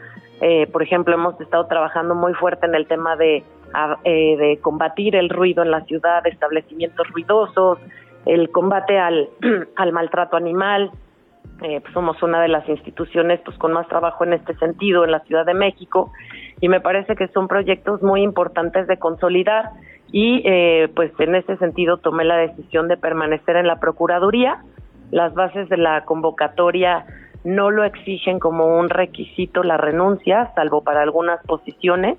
Eh, 0.43 0.67
por 0.67 0.83
ejemplo, 0.83 1.15
hemos 1.15 1.41
estado 1.41 1.67
trabajando 1.67 2.15
muy 2.15 2.35
fuerte 2.35 2.67
en 2.67 2.75
el 2.75 2.87
tema 2.87 3.17
de, 3.17 3.43
eh, 4.05 4.37
de 4.37 4.59
combatir 4.61 5.17
el 5.17 5.31
ruido 5.31 5.63
en 5.63 5.71
la 5.71 5.81
ciudad, 5.87 6.27
establecimientos 6.27 7.09
ruidosos, 7.09 7.79
el 8.27 8.51
combate 8.51 8.99
al, 8.99 9.29
al 9.77 9.93
maltrato 9.93 10.37
animal. 10.37 10.91
Eh, 11.63 11.81
pues 11.83 11.93
somos 11.93 12.23
una 12.23 12.41
de 12.41 12.49
las 12.49 12.67
instituciones 12.69 13.39
pues 13.45 13.59
con 13.59 13.73
más 13.73 13.87
trabajo 13.87 14.25
en 14.25 14.33
este 14.33 14.55
sentido 14.55 15.05
en 15.05 15.11
la 15.11 15.21
Ciudad 15.21 15.45
de 15.45 15.53
México 15.53 16.11
y 16.59 16.71
me 16.71 16.81
parece 16.81 17.17
que 17.17 17.29
son 17.29 17.49
proyectos 17.49 18.03
muy 18.03 18.23
importantes 18.23 18.87
de 18.87 18.99
consolidar 18.99 19.71
y 20.11 20.43
eh, 20.47 20.89
pues 20.95 21.13
en 21.19 21.35
ese 21.35 21.59
sentido 21.59 21.99
tomé 21.99 22.25
la 22.25 22.37
decisión 22.37 22.89
de 22.89 22.97
permanecer 22.97 23.57
en 23.57 23.67
la 23.67 23.79
Procuraduría. 23.79 24.63
Las 25.11 25.35
bases 25.35 25.69
de 25.69 25.77
la 25.77 26.05
convocatoria 26.05 27.05
no 27.45 27.71
lo 27.71 27.85
exigen 27.85 28.39
como 28.39 28.79
un 28.79 28.91
requisito 28.91 29.63
la 29.63 29.77
renuncia, 29.77 30.53
salvo 30.55 30.83
para 30.83 31.03
algunas 31.03 31.43
posiciones, 31.47 32.19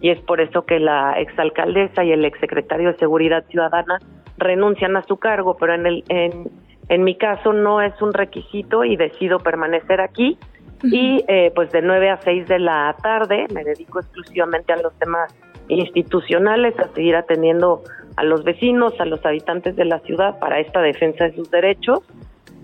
y 0.00 0.10
es 0.10 0.20
por 0.20 0.40
eso 0.40 0.64
que 0.64 0.80
la 0.80 1.12
exalcaldesa 1.20 2.04
y 2.04 2.12
el 2.12 2.24
exsecretario 2.24 2.92
de 2.92 2.98
Seguridad 2.98 3.44
Ciudadana 3.48 3.98
renuncian 4.36 4.96
a 4.96 5.02
su 5.02 5.16
cargo, 5.18 5.56
pero 5.58 5.74
en, 5.74 5.86
el, 5.86 6.04
en, 6.08 6.50
en 6.88 7.04
mi 7.04 7.16
caso 7.16 7.52
no 7.52 7.80
es 7.80 8.00
un 8.00 8.12
requisito 8.12 8.84
y 8.84 8.96
decido 8.96 9.38
permanecer 9.38 10.00
aquí. 10.00 10.38
Y 10.84 11.24
eh, 11.26 11.50
pues 11.56 11.72
de 11.72 11.82
9 11.82 12.10
a 12.10 12.18
6 12.18 12.46
de 12.46 12.60
la 12.60 12.94
tarde 13.02 13.46
me 13.52 13.64
dedico 13.64 13.98
exclusivamente 13.98 14.72
a 14.72 14.76
los 14.76 14.94
temas 14.94 15.34
institucionales, 15.68 16.78
a 16.78 16.86
seguir 16.94 17.16
atendiendo 17.16 17.82
a 18.16 18.22
los 18.22 18.44
vecinos, 18.44 18.98
a 19.00 19.04
los 19.04 19.24
habitantes 19.26 19.76
de 19.76 19.84
la 19.84 19.98
ciudad 20.00 20.38
para 20.38 20.60
esta 20.60 20.80
defensa 20.80 21.24
de 21.24 21.34
sus 21.34 21.50
derechos. 21.50 22.00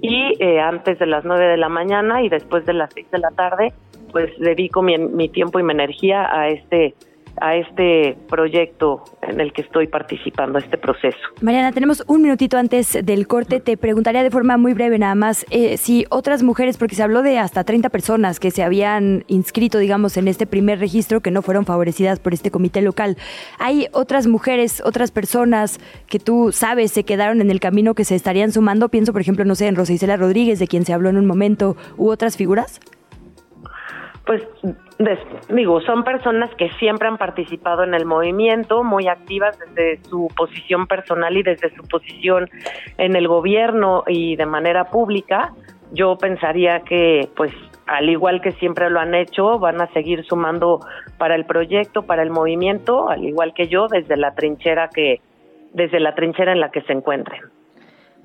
Y 0.06 0.36
eh, 0.38 0.60
antes 0.60 0.98
de 0.98 1.06
las 1.06 1.24
9 1.24 1.46
de 1.46 1.56
la 1.56 1.70
mañana 1.70 2.22
y 2.22 2.28
después 2.28 2.66
de 2.66 2.74
las 2.74 2.92
6 2.92 3.10
de 3.10 3.18
la 3.20 3.30
tarde, 3.30 3.72
pues 4.12 4.38
dedico 4.38 4.82
mi, 4.82 4.98
mi 4.98 5.30
tiempo 5.30 5.58
y 5.58 5.62
mi 5.62 5.72
energía 5.72 6.28
a 6.30 6.48
este 6.48 6.94
a 7.40 7.56
este 7.56 8.16
proyecto 8.28 9.04
en 9.22 9.40
el 9.40 9.52
que 9.52 9.62
estoy 9.62 9.86
participando, 9.86 10.58
este 10.58 10.78
proceso. 10.78 11.18
Mariana, 11.40 11.72
tenemos 11.72 12.04
un 12.06 12.22
minutito 12.22 12.58
antes 12.58 12.98
del 13.02 13.26
corte. 13.26 13.60
Te 13.60 13.76
preguntaría 13.76 14.22
de 14.22 14.30
forma 14.30 14.56
muy 14.56 14.74
breve 14.74 14.98
nada 14.98 15.14
más 15.14 15.46
eh, 15.50 15.76
si 15.76 16.04
otras 16.10 16.42
mujeres, 16.42 16.76
porque 16.76 16.94
se 16.94 17.02
habló 17.02 17.22
de 17.22 17.38
hasta 17.38 17.64
30 17.64 17.88
personas 17.88 18.40
que 18.40 18.50
se 18.50 18.62
habían 18.62 19.24
inscrito, 19.28 19.78
digamos, 19.78 20.16
en 20.16 20.28
este 20.28 20.46
primer 20.46 20.78
registro 20.78 21.20
que 21.20 21.30
no 21.30 21.42
fueron 21.42 21.64
favorecidas 21.64 22.20
por 22.20 22.34
este 22.34 22.50
comité 22.50 22.82
local. 22.82 23.16
¿Hay 23.58 23.88
otras 23.92 24.26
mujeres, 24.26 24.82
otras 24.84 25.10
personas 25.10 25.80
que 26.06 26.18
tú 26.18 26.52
sabes 26.52 26.92
se 26.92 27.04
quedaron 27.04 27.40
en 27.40 27.50
el 27.50 27.60
camino 27.60 27.94
que 27.94 28.04
se 28.04 28.14
estarían 28.14 28.52
sumando? 28.52 28.88
Pienso, 28.88 29.12
por 29.12 29.20
ejemplo, 29.20 29.44
no 29.44 29.54
sé, 29.54 29.66
en 29.66 29.76
Rosa 29.76 29.94
Rodríguez, 30.16 30.58
de 30.58 30.66
quien 30.66 30.84
se 30.84 30.92
habló 30.92 31.08
en 31.08 31.16
un 31.16 31.26
momento, 31.26 31.76
u 31.96 32.10
otras 32.10 32.36
figuras. 32.36 32.80
Pues 34.26 34.42
digo, 35.50 35.80
son 35.82 36.02
personas 36.02 36.54
que 36.54 36.70
siempre 36.78 37.08
han 37.08 37.18
participado 37.18 37.84
en 37.84 37.92
el 37.92 38.06
movimiento, 38.06 38.82
muy 38.82 39.06
activas 39.06 39.58
desde 39.58 40.02
su 40.04 40.28
posición 40.34 40.86
personal 40.86 41.36
y 41.36 41.42
desde 41.42 41.74
su 41.74 41.82
posición 41.82 42.48
en 42.96 43.16
el 43.16 43.28
gobierno 43.28 44.02
y 44.06 44.36
de 44.36 44.46
manera 44.46 44.84
pública. 44.84 45.52
Yo 45.92 46.16
pensaría 46.16 46.80
que, 46.80 47.28
pues, 47.36 47.52
al 47.86 48.08
igual 48.08 48.40
que 48.40 48.52
siempre 48.52 48.88
lo 48.88 48.98
han 48.98 49.14
hecho, 49.14 49.58
van 49.58 49.80
a 49.82 49.92
seguir 49.92 50.24
sumando 50.24 50.80
para 51.18 51.34
el 51.34 51.44
proyecto, 51.44 52.02
para 52.02 52.22
el 52.22 52.30
movimiento, 52.30 53.10
al 53.10 53.24
igual 53.24 53.52
que 53.52 53.68
yo, 53.68 53.88
desde 53.88 54.16
la 54.16 54.34
trinchera 54.34 54.88
que, 54.88 55.20
desde 55.74 56.00
la 56.00 56.14
trinchera 56.14 56.52
en 56.52 56.60
la 56.60 56.70
que 56.70 56.80
se 56.82 56.94
encuentren. 56.94 57.42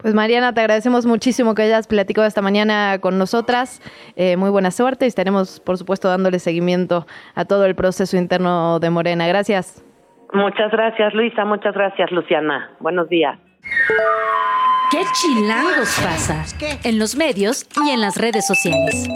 Pues 0.02 0.14
Mariana, 0.14 0.54
te 0.54 0.62
agradecemos 0.62 1.06
muchísimo 1.06 1.56
que 1.56 1.64
hayas 1.64 1.88
platicado 1.88 2.26
esta 2.26 2.42
mañana 2.42 3.00
con 3.00 3.18
nosotras. 3.18 3.82
Eh, 4.16 4.38
muy 4.38 4.50
buena 4.50 4.72
suerte 4.72 5.06
y 5.06 5.10
estaremos, 5.10 5.60
por 5.60 5.78
supuesto, 5.78 6.08
dándole 6.08 6.40
seguimiento 6.40 7.06
a 7.36 7.46
todo 7.46 7.66
el 7.66 7.76
proceso 7.76 8.16
interno 8.18 8.80
de 8.80 8.90
Morena. 8.90 9.28
Gracias. 9.28 9.84
Muchas 10.34 10.72
gracias, 10.72 11.14
Luisa. 11.14 11.44
Muchas 11.44 11.74
gracias, 11.74 12.12
Luciana. 12.12 12.72
Buenos 12.80 13.10
días. 13.10 13.38
¿Qué 14.92 15.02
chilangos 15.14 16.00
pasa? 16.04 16.46
En 16.84 16.98
los 16.98 17.16
medios 17.16 17.68
y 17.86 17.90
en 17.90 18.02
las 18.02 18.18
redes 18.18 18.48
sociales. 18.48 19.08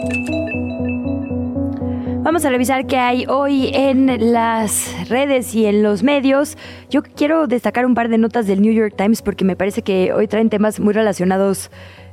Vamos 2.24 2.46
a 2.46 2.48
revisar 2.48 2.86
qué 2.86 2.96
hay 2.96 3.26
hoy 3.28 3.68
en 3.74 4.32
las 4.32 5.10
redes 5.10 5.54
y 5.54 5.66
en 5.66 5.82
los 5.82 6.02
medios. 6.02 6.56
Yo 6.88 7.02
quiero 7.02 7.46
destacar 7.46 7.84
un 7.84 7.94
par 7.94 8.08
de 8.08 8.16
notas 8.16 8.46
del 8.46 8.62
New 8.62 8.72
York 8.72 8.94
Times 8.96 9.20
porque 9.20 9.44
me 9.44 9.56
parece 9.56 9.82
que 9.82 10.10
hoy 10.14 10.26
traen 10.26 10.48
temas 10.48 10.80
muy 10.80 10.94
relacionados 10.94 11.70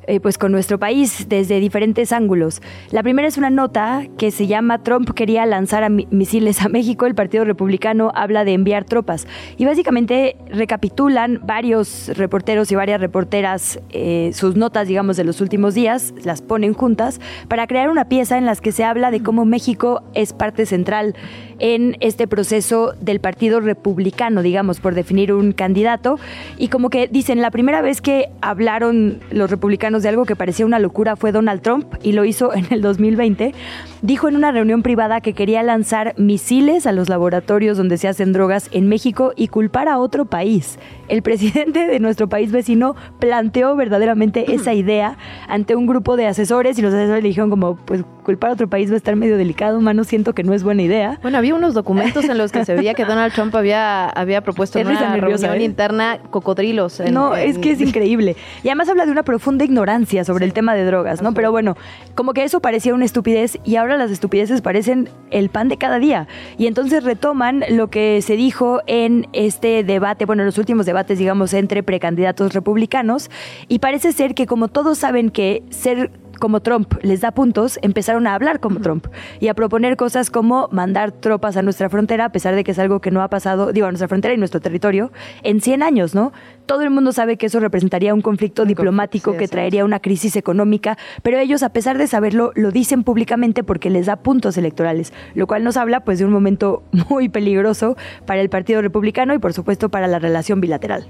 eh, 0.08 0.20
pues 0.20 0.38
con 0.38 0.52
nuestro 0.52 0.80
país 0.80 1.28
desde 1.30 1.60
diferentes 1.60 2.12
ángulos. 2.12 2.62
La 2.92 3.04
primera 3.04 3.28
es 3.28 3.38
una 3.38 3.50
nota 3.50 4.08
que 4.18 4.32
se 4.32 4.48
llama 4.48 4.84
Trump 4.84 5.12
quería 5.14 5.46
lanzar 5.46 5.90
misiles 5.90 6.62
a 6.62 6.70
México, 6.70 7.06
el 7.06 7.16
Partido 7.16 7.46
Republicano 7.46 8.12
habla 8.16 8.44
de 8.44 8.54
enviar 8.54 8.86
tropas 8.86 9.28
y 9.58 9.66
básicamente 9.66 10.38
recapitulan 10.50 11.40
varios 11.44 12.10
reporteros 12.18 12.72
y 12.72 12.76
varias 12.76 13.00
reporteras 13.00 13.80
eh, 13.90 14.32
sus 14.34 14.56
notas, 14.56 14.88
digamos, 14.88 15.18
de 15.18 15.24
los 15.24 15.42
últimos 15.42 15.76
días, 15.76 16.14
las 16.24 16.42
ponen 16.42 16.74
juntas 16.74 17.20
para 17.48 17.68
crear 17.68 17.90
una 17.90 18.06
pieza 18.06 18.38
en 18.38 18.46
las 18.46 18.62
que 18.62 18.72
se 18.72 18.84
habla 18.84 19.12
de 19.12 19.22
cómo 19.22 19.46
México 19.46 20.04
es 20.14 20.34
parte 20.34 20.66
central 20.66 21.16
en 21.62 21.95
este 22.00 22.28
proceso 22.28 22.93
del 23.00 23.19
Partido 23.19 23.62
Republicano, 23.62 24.41
digamos, 24.41 24.80
por 24.80 24.95
definir 24.95 25.32
un 25.32 25.54
candidato. 25.54 26.19
Y 26.58 26.67
como 26.69 26.89
que 26.89 27.08
dicen, 27.08 27.39
la 27.39 27.52
primera 27.52 27.82
vez 27.82 28.02
que 28.02 28.30
hablaron 28.41 29.19
los 29.30 29.50
republicanos 29.50 30.02
de 30.02 30.10
algo 30.10 30.26
que 30.26 30.36
parecía 30.36 30.65
una 30.65 30.80
locura 30.80 31.15
fue 31.15 31.32
Donald 31.32 31.62
Trump 31.62 31.86
y 32.02 32.13
lo 32.13 32.26
hizo 32.26 32.54
en 32.54 32.65
el 32.71 32.82
2020. 32.82 33.54
Dijo 34.02 34.28
en 34.28 34.36
una 34.36 34.52
reunión 34.52 34.82
privada 34.82 35.21
que 35.21 35.34
quería 35.34 35.62
lanzar 35.62 36.15
misiles 36.17 36.88
a 36.88 36.91
los 36.91 37.10
laboratorios 37.10 37.78
donde 37.78 37.97
se 37.97 38.08
hacen 38.08 38.34
drogas 38.34 38.67
en 38.71 38.89
México 38.89 39.32
y 39.36 39.47
culpar 39.47 39.88
a 39.88 40.00
otro 40.00 40.26
país. 40.26 40.80
El 41.10 41.21
presidente 41.21 41.86
de 41.86 42.00
nuestro 42.00 42.28
país 42.28 42.52
vecino 42.52 42.95
planteó 43.19 43.76
verdaderamente 43.76 44.52
esa 44.56 44.74
idea 44.74 45.17
ante 45.47 45.76
un 45.76 45.86
grupo 45.86 46.17
de 46.17 46.26
asesores 46.26 46.80
y 46.80 46.82
los 46.82 46.91
asesores 46.91 47.21
le 47.21 47.30
dijeron 47.30 47.52
como, 47.52 47.76
pues 47.76 48.04
culpar 48.24 48.50
a 48.52 48.54
otro 48.54 48.69
país 48.69 48.89
va 48.89 48.95
a 48.95 48.97
estar 48.97 49.15
medio 49.15 49.38
delicado, 49.38 49.80
mano, 49.82 50.04
siento 50.04 50.34
que 50.34 50.43
no 50.43 50.54
es 50.54 50.63
buena 50.63 50.82
idea. 50.82 51.19
Bueno, 51.21 51.38
había 51.38 51.51
unos 51.54 51.74
documentos 51.74 52.26
en 52.26 52.38
los 52.38 52.52
que 52.52 52.66
se 52.66 52.76
veía 52.76 52.94
que 52.94 53.06
Donald 53.06 53.34
Trump 53.34 53.56
había, 53.56 54.08
había 54.10 54.42
propuesto 54.42 54.80
en 54.80 54.88
una 54.88 55.16
reunión 55.16 55.56
¿eh? 55.56 55.64
interna 55.64 56.20
cocodrilos. 56.30 57.02
no, 57.12 57.36
es 57.36 57.58
que 57.58 57.72
es 57.72 57.82
increíble. 57.82 58.36
Y 58.64 58.70
además 58.70 58.90
habla 58.90 59.06
de 59.06 59.12
una 59.12 59.24
profunda 59.24 59.66
ignorancia 59.66 60.24
sobre 60.24 60.46
el 60.46 60.54
tema 60.54 60.74
de 60.74 60.86
drogas, 60.86 61.22
¿no? 61.22 61.34
Pero 61.34 61.52
bueno, 61.52 61.78
como 62.16 62.34
que 62.34 62.44
eso 62.44 62.60
parecía 62.60 62.94
una 62.94 63.06
estupidez 63.06 63.58
y 63.64 63.76
ahora 63.76 63.98
las 63.98 64.12
estupideces 64.12 64.62
parecen 64.62 65.10
el 65.30 65.50
pan 65.50 65.68
de 65.68 65.78
cada 65.78 66.00
día. 66.00 66.28
Y 66.58 66.68
entonces 66.68 67.04
retoman 67.04 67.64
lo 67.70 67.90
que 67.90 68.22
se 68.22 68.36
dijo 68.36 68.82
en 68.88 69.28
este 69.34 69.84
debate, 69.84 70.26
bueno, 70.26 70.44
en 70.44 70.48
los 70.48 70.58
últimos 70.58 70.86
debates, 70.86 71.20
digamos, 71.20 71.54
entre 71.54 71.84
precandidatos 71.84 72.54
republicanos. 72.54 73.30
Y 73.68 73.80
parece 73.80 74.12
ser 74.12 74.36
que 74.36 74.46
como 74.46 74.68
todos 74.68 74.98
saben 74.98 75.30
que 75.30 75.64
ser 75.70 76.12
como 76.42 76.62
Trump 76.62 76.96
les 77.04 77.22
da 77.22 77.32
puntos, 77.32 77.80
empezaron 77.84 78.28
a 78.28 78.36
hablar 78.36 78.60
como 78.60 78.82
Trump 78.82 79.08
y 79.40 79.48
a 79.48 79.54
proponer 79.54 79.96
cosas 79.96 80.30
como 80.30 80.68
mandar 80.72 81.14
tropas 81.14 81.56
a 81.56 81.62
nuestra 81.62 81.88
frontera, 81.88 82.26
a 82.26 82.32
pesar 82.34 82.56
de 82.56 82.66
que 82.66 82.72
es 82.72 82.80
algo 82.80 83.00
que 83.00 83.12
no 83.12 83.22
ha 83.22 83.30
pasado, 83.30 83.72
digo, 83.72 83.88
a 83.88 83.92
nuestra 83.92 84.10
frontera 84.10 84.34
y 84.34 84.38
nuestro 84.38 84.60
territorio, 84.60 85.12
en 85.44 85.62
100 85.62 85.84
años, 85.84 86.16
¿no? 86.16 86.34
Todo 86.66 86.82
el 86.82 86.90
mundo 86.90 87.14
sabe 87.14 87.38
que 87.38 87.46
eso 87.46 87.60
representaría 87.60 88.14
un 88.14 88.22
conflicto 88.22 88.66
diplomático 88.66 89.38
que 89.38 89.48
traería 89.48 89.86
una 89.86 90.00
crisis 90.00 90.36
económica, 90.36 90.98
pero 91.22 91.38
ellos, 91.38 91.64
a 91.64 91.70
pesar 91.70 91.98
de 91.98 92.08
saberlo, 92.08 92.52
lo 92.56 92.72
dicen 92.72 93.04
públicamente 93.04 93.64
porque 93.64 93.90
les 93.90 94.08
da 94.08 94.18
puntos 94.18 94.58
electorales, 94.58 95.14
lo 95.36 95.46
cual 95.48 95.64
nos 95.64 95.78
habla 95.78 96.04
pues 96.04 96.20
de 96.20 96.26
un 96.26 96.32
momento 96.32 96.84
muy 97.10 97.30
peligroso 97.30 97.96
para 98.26 98.42
el 98.42 98.50
Partido 98.50 98.82
Republicano 98.82 99.34
y 99.36 99.40
por 99.40 99.54
supuesto 99.54 99.90
para 99.90 100.08
la 100.08 100.18
relación 100.18 100.60
bilateral. 100.60 101.08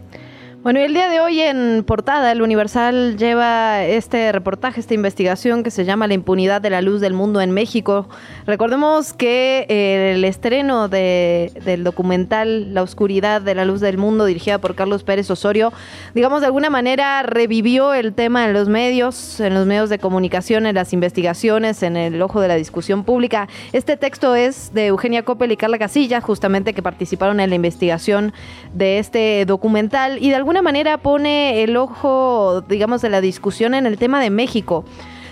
Bueno, 0.64 0.80
y 0.80 0.84
el 0.84 0.94
día 0.94 1.10
de 1.10 1.20
hoy 1.20 1.42
en 1.42 1.84
portada, 1.88 2.32
el 2.32 2.40
Universal 2.40 3.18
lleva 3.18 3.84
este 3.84 4.32
reportaje, 4.32 4.80
esta 4.80 4.94
investigación 4.94 5.64
que 5.64 5.72
se 5.72 5.86
llama 5.86 6.06
La 6.06 6.14
impunidad 6.14 6.62
de 6.62 6.70
la 6.70 6.84
luz 6.84 7.02
del 7.02 7.14
mundo 7.14 7.42
en 7.42 7.50
México. 7.50 8.08
Recordemos 8.46 9.12
que 9.12 9.66
eh, 9.70 10.12
el 10.14 10.24
estreno 10.24 10.88
de, 10.88 11.52
del 11.66 11.84
documental 11.84 12.76
La 12.76 12.84
oscuridad 12.84 13.42
de 13.42 13.56
la 13.56 13.66
luz 13.66 13.82
del 13.82 13.98
mundo, 13.98 14.26
dirigida 14.26 14.60
por 14.60 14.76
Carlos 14.76 15.04
Pérez 15.04 15.32
Osorio, 15.32 15.74
digamos 16.14 16.42
de 16.42 16.46
alguna 16.46 16.70
manera 16.70 17.24
revivió 17.24 17.96
el 17.96 18.14
tema 18.14 18.46
en 18.46 18.54
los 18.54 18.70
medios, 18.70 19.40
en 19.40 19.56
los 19.56 19.66
medios 19.66 19.90
de 19.90 19.98
comunicación, 19.98 20.68
en 20.68 20.76
las 20.76 20.94
investigaciones, 20.94 21.82
en 21.82 21.98
el 21.98 22.22
ojo 22.22 22.40
de 22.40 22.48
la 22.48 22.56
discusión 22.56 23.04
pública. 23.04 23.48
Este 23.74 23.98
texto 23.98 24.36
es 24.36 24.72
de 24.76 24.86
Eugenia 24.86 25.24
Coppel 25.24 25.54
y 25.54 25.58
Carla 25.58 25.80
Casilla, 25.80 26.22
justamente 26.22 26.76
que 26.76 26.84
participaron 26.84 27.40
en 27.40 27.50
la 27.50 27.56
investigación 27.56 28.32
de 28.76 29.00
este 29.00 29.44
documental 29.48 30.20
y 30.22 30.30
de 30.30 30.36
alguna 30.36 30.51
manera 30.62 30.98
pone 30.98 31.64
el 31.64 31.78
ojo, 31.78 32.62
digamos, 32.68 33.02
de 33.02 33.10
la 33.10 33.22
discusión 33.22 33.74
en 33.74 33.86
el 33.86 33.98
tema 33.98 34.20
de 34.20 34.30
México. 34.30 34.84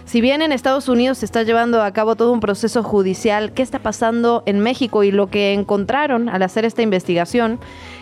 Si 0.09 0.21
bien 0.21 0.41
en 0.41 0.51
Estados 0.51 0.89
Unidos 0.89 1.19
se 1.19 1.25
está 1.25 1.43
llevando 1.43 1.83
a 1.83 1.91
cabo 1.91 2.15
todo 2.15 2.31
un 2.31 2.39
proceso 2.39 2.81
judicial, 2.81 3.51
¿qué 3.53 3.61
está 3.61 3.77
pasando 3.77 4.41
en 4.47 4.59
México? 4.59 5.03
Y 5.03 5.11
lo 5.11 5.27
que 5.27 5.53
encontraron 5.53 6.29
al 6.29 6.41
hacer 6.41 6.65
esta 6.65 6.81
investigación 6.81 7.59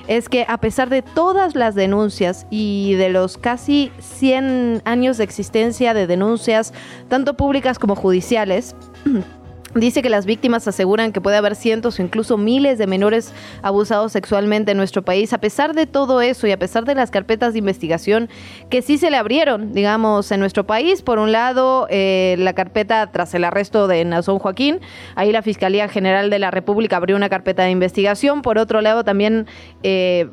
es 0.07 0.29
que 0.29 0.45
a 0.47 0.57
pesar 0.59 0.89
de 0.89 1.01
todas 1.01 1.53
las 1.55 1.75
denuncias 1.75 2.47
y 2.49 2.93
de 2.93 3.09
los 3.09 3.37
casi 3.37 3.91
100 3.99 4.83
años 4.85 5.17
de 5.17 5.25
existencia 5.25 5.93
de 5.93 6.07
denuncias, 6.07 6.73
tanto 7.09 7.33
públicas 7.33 7.77
como 7.77 7.95
judiciales, 7.97 8.73
Dice 9.75 10.01
que 10.01 10.09
las 10.09 10.25
víctimas 10.25 10.67
aseguran 10.67 11.11
que 11.11 11.21
puede 11.21 11.37
haber 11.37 11.55
cientos 11.55 11.99
o 11.99 12.01
incluso 12.01 12.37
miles 12.37 12.77
de 12.77 12.87
menores 12.87 13.33
abusados 13.61 14.11
sexualmente 14.11 14.71
en 14.71 14.77
nuestro 14.77 15.03
país. 15.03 15.33
A 15.33 15.39
pesar 15.39 15.73
de 15.75 15.85
todo 15.85 16.21
eso 16.21 16.47
y 16.47 16.51
a 16.51 16.59
pesar 16.59 16.85
de 16.85 16.95
las 16.95 17.11
carpetas 17.11 17.53
de 17.53 17.59
investigación 17.59 18.29
que 18.69 18.81
sí 18.81 18.97
se 18.97 19.11
le 19.11 19.17
abrieron, 19.17 19.73
digamos, 19.73 20.31
en 20.31 20.39
nuestro 20.39 20.65
país, 20.65 21.01
por 21.01 21.19
un 21.19 21.31
lado, 21.31 21.87
eh, 21.89 22.35
la 22.39 22.53
carpeta 22.53 23.11
tras 23.11 23.33
el 23.33 23.43
arresto 23.43 23.87
de 23.87 24.03
Nazón 24.05 24.39
Joaquín, 24.39 24.79
ahí 25.15 25.31
la 25.31 25.41
Fiscalía 25.41 25.87
General 25.87 26.29
de 26.29 26.39
la 26.39 26.49
República 26.49 26.97
abrió 26.97 27.15
una 27.15 27.29
carpeta 27.29 27.63
de 27.63 27.71
investigación. 27.71 28.41
Por 28.41 28.57
otro 28.57 28.81
lado, 28.81 29.03
también... 29.03 29.47
Eh, 29.83 30.27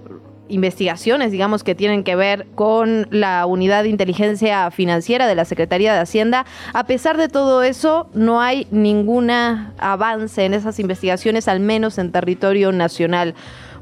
investigaciones, 0.49 1.33
digamos, 1.33 1.65
que 1.65 1.75
tienen 1.75 2.05
que 2.05 2.17
ver 2.17 2.47
con 2.55 3.07
la 3.11 3.47
unidad 3.47 3.83
de 3.83 3.89
inteligencia 3.89 4.71
financiera 4.71 5.27
de 5.27 5.35
la 5.35 5.45
Secretaría 5.45 5.95
de 5.95 6.01
Hacienda. 6.01 6.45
A 6.73 6.85
pesar 6.85 7.17
de 7.17 7.29
todo 7.29 7.63
eso, 7.63 8.09
no 8.15 8.41
hay 8.41 8.67
ningún 8.71 9.31
avance 9.31 10.45
en 10.45 10.55
esas 10.55 10.79
investigaciones, 10.79 11.49
al 11.49 11.61
menos 11.61 11.99
en 11.99 12.13
territorio 12.13 12.73
nacional. 12.73 13.35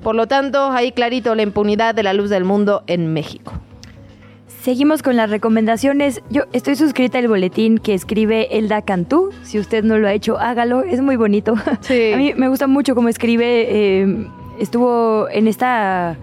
Por 0.02 0.14
lo 0.14 0.26
tanto, 0.26 0.70
ahí 0.70 0.92
clarito 0.92 1.34
la 1.34 1.42
impunidad 1.42 1.94
de 1.94 2.02
la 2.02 2.12
luz 2.12 2.30
del 2.30 2.44
mundo 2.44 2.82
en 2.86 3.12
México. 3.12 3.52
Seguimos 4.62 5.02
con 5.02 5.16
las 5.16 5.28
recomendaciones. 5.28 6.22
Yo 6.30 6.42
estoy 6.52 6.76
suscrita 6.76 7.18
al 7.18 7.26
boletín 7.26 7.78
que 7.78 7.94
escribe 7.94 8.56
Elda 8.56 8.82
Cantú. 8.82 9.30
Si 9.42 9.58
usted 9.58 9.82
no 9.82 9.98
lo 9.98 10.06
ha 10.06 10.12
hecho, 10.12 10.38
hágalo. 10.38 10.82
Es 10.82 11.00
muy 11.00 11.16
bonito. 11.16 11.54
A 11.66 12.16
mí 12.16 12.32
me 12.36 12.48
gusta 12.48 12.68
mucho 12.68 12.94
cómo 12.94 13.08
escribe. 13.08 13.66
Eh, 13.68 14.26
estuvo 14.60 15.28
en 15.30 15.48
esta 15.48 16.16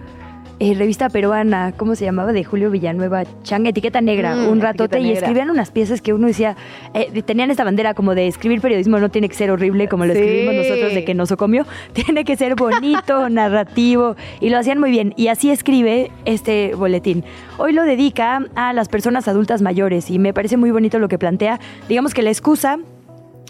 eh, 0.60 0.74
revista 0.74 1.08
peruana, 1.08 1.72
¿cómo 1.74 1.94
se 1.94 2.04
llamaba? 2.04 2.34
De 2.34 2.44
Julio 2.44 2.70
Villanueva, 2.70 3.24
Chang, 3.42 3.66
Etiqueta 3.66 4.02
Negra, 4.02 4.36
mm, 4.36 4.48
un 4.48 4.60
ratote, 4.60 5.00
y 5.00 5.12
escribían 5.12 5.48
unas 5.48 5.70
piezas 5.70 6.02
que 6.02 6.12
uno 6.12 6.26
decía, 6.26 6.54
eh, 6.92 7.22
tenían 7.22 7.50
esta 7.50 7.64
bandera 7.64 7.94
como 7.94 8.14
de 8.14 8.26
escribir 8.26 8.60
periodismo 8.60 8.98
no 8.98 9.08
tiene 9.08 9.30
que 9.30 9.34
ser 9.34 9.50
horrible 9.50 9.88
como 9.88 10.04
lo 10.04 10.12
escribimos 10.12 10.54
nosotros 10.54 10.92
de 10.92 11.02
que 11.04 11.14
nos 11.14 11.32
comió, 11.32 11.64
tiene 11.94 12.24
que 12.24 12.36
ser 12.36 12.56
bonito, 12.56 13.28
narrativo, 13.30 14.16
y 14.40 14.50
lo 14.50 14.58
hacían 14.58 14.78
muy 14.78 14.90
bien. 14.90 15.14
Y 15.16 15.28
así 15.28 15.50
escribe 15.50 16.10
este 16.26 16.74
boletín. 16.74 17.24
Hoy 17.56 17.72
lo 17.72 17.84
dedica 17.84 18.44
a 18.54 18.74
las 18.74 18.88
personas 18.88 19.28
adultas 19.28 19.62
mayores 19.62 20.10
y 20.10 20.18
me 20.18 20.34
parece 20.34 20.58
muy 20.58 20.70
bonito 20.70 20.98
lo 20.98 21.08
que 21.08 21.18
plantea. 21.18 21.58
Digamos 21.88 22.12
que 22.12 22.22
la 22.22 22.30
excusa 22.30 22.78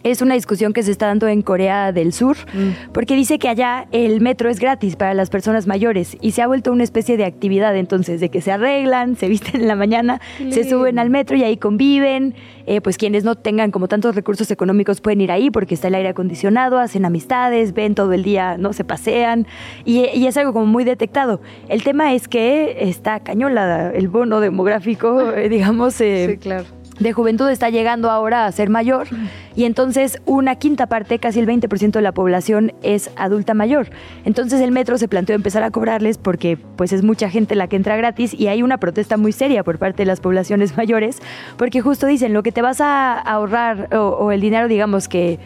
es 0.02 0.22
una 0.22 0.34
discusión 0.34 0.72
que 0.72 0.82
se 0.82 0.90
está 0.90 1.06
dando 1.06 1.28
en 1.28 1.42
Corea 1.42 1.92
del 1.92 2.12
Sur, 2.12 2.36
mm. 2.52 2.92
porque 2.92 3.16
dice 3.16 3.38
que 3.38 3.48
allá 3.48 3.86
el 3.92 4.20
metro 4.20 4.48
es 4.48 4.58
gratis 4.58 4.96
para 4.96 5.14
las 5.14 5.30
personas 5.30 5.66
mayores 5.66 6.16
y 6.20 6.32
se 6.32 6.42
ha 6.42 6.46
vuelto 6.46 6.72
una 6.72 6.84
especie 6.84 7.16
de 7.16 7.24
actividad 7.24 7.76
entonces, 7.76 8.20
de 8.20 8.28
que 8.28 8.40
se 8.40 8.52
arreglan, 8.52 9.16
se 9.16 9.28
visten 9.28 9.60
en 9.60 9.68
la 9.68 9.76
mañana, 9.76 10.20
se 10.50 10.68
suben 10.68 10.98
al 10.98 11.10
metro 11.10 11.36
y 11.36 11.42
ahí 11.42 11.56
conviven, 11.56 12.34
eh, 12.66 12.80
pues 12.80 12.96
quienes 12.96 13.24
no 13.24 13.34
tengan 13.34 13.70
como 13.70 13.88
tantos 13.88 14.14
recursos 14.14 14.50
económicos 14.50 15.00
pueden 15.00 15.20
ir 15.20 15.32
ahí 15.32 15.50
porque 15.50 15.74
está 15.74 15.88
el 15.88 15.94
aire 15.94 16.10
acondicionado, 16.10 16.78
hacen 16.78 17.04
amistades, 17.04 17.74
ven 17.74 17.94
todo 17.94 18.12
el 18.12 18.22
día, 18.22 18.56
no 18.58 18.72
se 18.72 18.84
pasean 18.84 19.46
y, 19.84 20.00
es 20.30 20.36
algo 20.36 20.52
como 20.52 20.66
muy 20.66 20.84
detectado. 20.84 21.40
El 21.68 21.82
tema 21.82 22.14
es 22.14 22.28
que 22.28 22.88
está 22.88 23.20
cañola 23.20 23.90
el 23.92 24.08
bono 24.08 24.40
demográfico, 24.40 25.32
eh, 25.36 25.48
digamos. 25.48 26.00
Eh, 26.00 26.28
sí, 26.30 26.36
claro 26.38 26.79
de 27.00 27.12
juventud 27.12 27.48
está 27.48 27.70
llegando 27.70 28.10
ahora 28.10 28.46
a 28.46 28.52
ser 28.52 28.68
mayor 28.70 29.08
y 29.56 29.64
entonces 29.64 30.20
una 30.26 30.56
quinta 30.56 30.86
parte, 30.86 31.18
casi 31.18 31.40
el 31.40 31.46
20% 31.46 31.92
de 31.92 32.02
la 32.02 32.12
población 32.12 32.72
es 32.82 33.10
adulta 33.16 33.54
mayor. 33.54 33.88
Entonces 34.24 34.60
el 34.60 34.70
metro 34.70 34.98
se 34.98 35.08
planteó 35.08 35.34
empezar 35.34 35.62
a 35.62 35.70
cobrarles 35.70 36.18
porque 36.18 36.58
pues 36.76 36.92
es 36.92 37.02
mucha 37.02 37.28
gente 37.28 37.54
la 37.54 37.66
que 37.66 37.76
entra 37.76 37.96
gratis 37.96 38.34
y 38.34 38.46
hay 38.46 38.62
una 38.62 38.78
protesta 38.78 39.16
muy 39.16 39.32
seria 39.32 39.64
por 39.64 39.78
parte 39.78 40.02
de 40.02 40.06
las 40.06 40.20
poblaciones 40.20 40.76
mayores 40.76 41.18
porque 41.56 41.80
justo 41.80 42.06
dicen 42.06 42.32
lo 42.32 42.42
que 42.42 42.52
te 42.52 42.62
vas 42.62 42.80
a 42.80 43.18
ahorrar 43.18 43.88
o, 43.96 44.10
o 44.10 44.30
el 44.30 44.40
dinero 44.40 44.68
digamos 44.68 45.08
que 45.08 45.38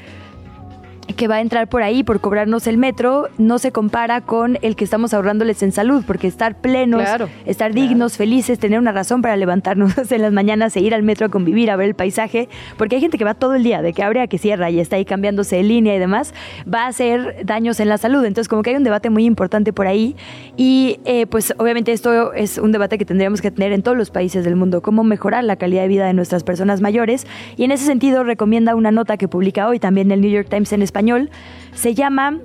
que 1.13 1.29
va 1.29 1.37
a 1.37 1.41
entrar 1.41 1.69
por 1.69 1.83
ahí 1.83 2.03
por 2.03 2.21
cobrarnos 2.21 2.67
el 2.67 2.79
metro 2.79 3.29
no 3.37 3.59
se 3.59 3.73
compara 3.73 4.23
con 4.23 4.59
el 4.63 4.75
que 4.75 4.85
estamos 4.85 5.13
ahorrándoles 5.13 5.63
en 5.63 5.73
salud, 5.73 6.03
porque 6.07 6.27
estar 6.27 6.61
plenos, 6.61 7.03
estar 7.45 7.75
dignos, 7.75 8.17
felices, 8.17 8.59
tener 8.59 8.79
una 8.79 8.93
razón 8.93 9.21
para 9.21 9.37
levantarnos 9.37 9.93
en 10.11 10.23
las 10.23 10.33
mañanas 10.33 10.77
e 10.77 10.81
ir 10.81 10.95
al 10.95 11.03
metro 11.03 11.27
a 11.27 11.29
convivir, 11.29 11.71
a 11.71 11.77
ver 11.77 11.89
el 11.89 11.95
paisaje, 11.95 12.49
porque 12.79 12.97
hay 12.97 13.03
gente 13.03 13.19
que 13.19 13.25
va 13.25 13.35
todo 13.35 13.55
el 13.55 13.63
día, 13.63 13.83
de 13.83 13.93
que 13.93 14.03
abre 14.03 14.21
a 14.21 14.27
que 14.27 14.39
cierra 14.39 14.71
y 14.71 14.81
está 14.81 14.97
ahí 14.97 15.05
cambiándose 15.05 15.57
de 15.57 15.63
línea 15.63 15.95
y 15.95 15.99
demás, 15.99 16.33
va 16.73 16.85
a 16.85 16.87
hacer 16.89 17.45
daños 17.45 17.81
en 17.81 17.89
la 17.89 17.99
salud. 17.99 18.25
Entonces, 18.25 18.49
como 18.49 18.63
que 18.63 18.71
hay 18.71 18.77
un 18.77 18.85
debate 18.85 19.11
muy 19.11 19.27
importante 19.27 19.73
por 19.73 19.87
ahí 19.87 20.17
y 20.57 21.01
eh, 21.05 21.27
pues 21.27 21.53
obviamente 21.59 21.93
esto 21.93 22.33
es 22.33 22.59
un 22.59 22.73
debate 22.73 22.97
que 22.99 23.05
tendríamos 23.05 23.43
que 23.43 23.51
tener 23.51 23.73
en 23.73 23.83
todos 23.83 23.97
los 23.97 24.11
países 24.11 24.45
del 24.45 24.57
mundo, 24.57 24.81
cómo 24.81 25.05
mejorar 25.05 25.45
la 25.45 25.57
calidad 25.57 25.83
de 25.83 25.89
vida 25.89 26.07
de 26.07 26.15
nuestras 26.15 26.45
personas 26.45 26.81
mayores. 26.81 27.27
Y 27.57 27.65
en 27.65 27.73
ese 27.73 27.85
sentido 27.85 28.25
recomienda 28.25 28.75
una 28.75 28.91
nota 28.91 29.17
que 29.17 29.29
publica 29.29 29.69
hoy 29.69 29.79
también 29.79 30.11
el 30.11 30.21
New 30.21 30.31
York 30.31 30.49
Times 30.49 30.73
en 30.73 30.83
español 30.83 30.94
español, 30.95 31.29
se 31.75 31.93
llama 31.95 32.39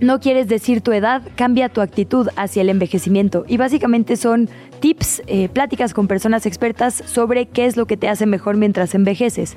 no 0.00 0.18
quieres 0.18 0.48
decir 0.48 0.80
tu 0.80 0.92
edad, 0.92 1.22
cambia 1.36 1.68
tu 1.68 1.82
actitud 1.82 2.28
hacia 2.34 2.62
el 2.62 2.70
envejecimiento. 2.70 3.44
Y 3.46 3.58
básicamente 3.58 4.16
son 4.16 4.48
tips, 4.80 5.22
eh, 5.26 5.48
pláticas 5.48 5.94
con 5.94 6.08
personas 6.08 6.46
expertas 6.46 7.02
sobre 7.06 7.46
qué 7.46 7.66
es 7.66 7.76
lo 7.76 7.86
que 7.86 7.96
te 7.96 8.08
hace 8.08 8.26
mejor 8.26 8.56
mientras 8.56 8.94
envejeces. 8.94 9.56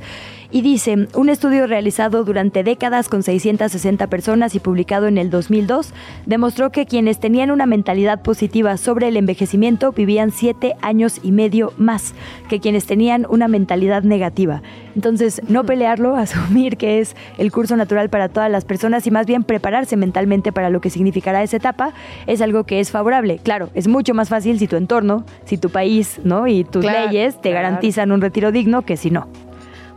Y 0.50 0.62
dice, 0.62 1.08
un 1.14 1.30
estudio 1.30 1.68
realizado 1.68 2.24
durante 2.24 2.64
décadas 2.64 3.10
con 3.10 3.22
660 3.22 4.08
personas 4.08 4.56
y 4.56 4.60
publicado 4.60 5.08
en 5.08 5.18
el 5.18 5.30
2002 5.30 5.94
demostró 6.26 6.72
que 6.72 6.86
quienes 6.86 7.20
tenían 7.20 7.52
una 7.52 7.66
mentalidad 7.66 8.22
positiva 8.22 8.78
sobre 8.78 9.10
el 9.10 9.18
envejecimiento 9.18 9.92
vivían 9.92 10.32
7 10.32 10.76
años 10.82 11.20
y 11.22 11.34
medio 11.34 11.74
más 11.78 12.14
que 12.50 12.62
quienes 12.62 12.86
tenían 12.86 13.26
una 13.30 13.50
mentalidad 13.50 14.04
negativa. 14.04 14.62
Entonces, 14.96 15.42
no 15.48 15.66
pelearlo, 15.66 16.16
asumir 16.18 16.78
que 16.78 17.00
es 17.00 17.16
el 17.38 17.52
curso 17.52 17.76
natural 17.76 18.10
para 18.10 18.30
todas 18.30 18.50
las 18.50 18.66
personas 18.66 19.06
y 19.06 19.12
más 19.12 19.26
bien 19.26 19.44
prepararse 19.44 19.98
mentalmente 19.98 20.52
para 20.52 20.70
lo 20.70 20.82
que 20.82 20.90
significará 20.90 21.44
esa 21.44 21.58
etapa 21.58 21.94
es 22.26 22.42
algo 22.42 22.64
que 22.64 22.80
es 22.80 22.92
favorable. 22.92 23.40
Claro, 23.44 23.70
es 23.74 23.88
mucho 23.88 24.14
más 24.14 24.30
fácil 24.30 24.60
si 24.60 24.68
tu 24.68 24.76
entorno, 24.76 25.07
si 25.46 25.58
tu 25.58 25.70
país, 25.70 26.20
¿no? 26.24 26.48
y 26.48 26.64
tus 26.64 26.86
leyes 26.86 27.42
te 27.42 27.52
garantizan 27.52 28.12
un 28.12 28.22
retiro 28.22 28.52
digno 28.52 28.84
que 28.84 28.98
si 28.98 29.12
no. 29.12 29.28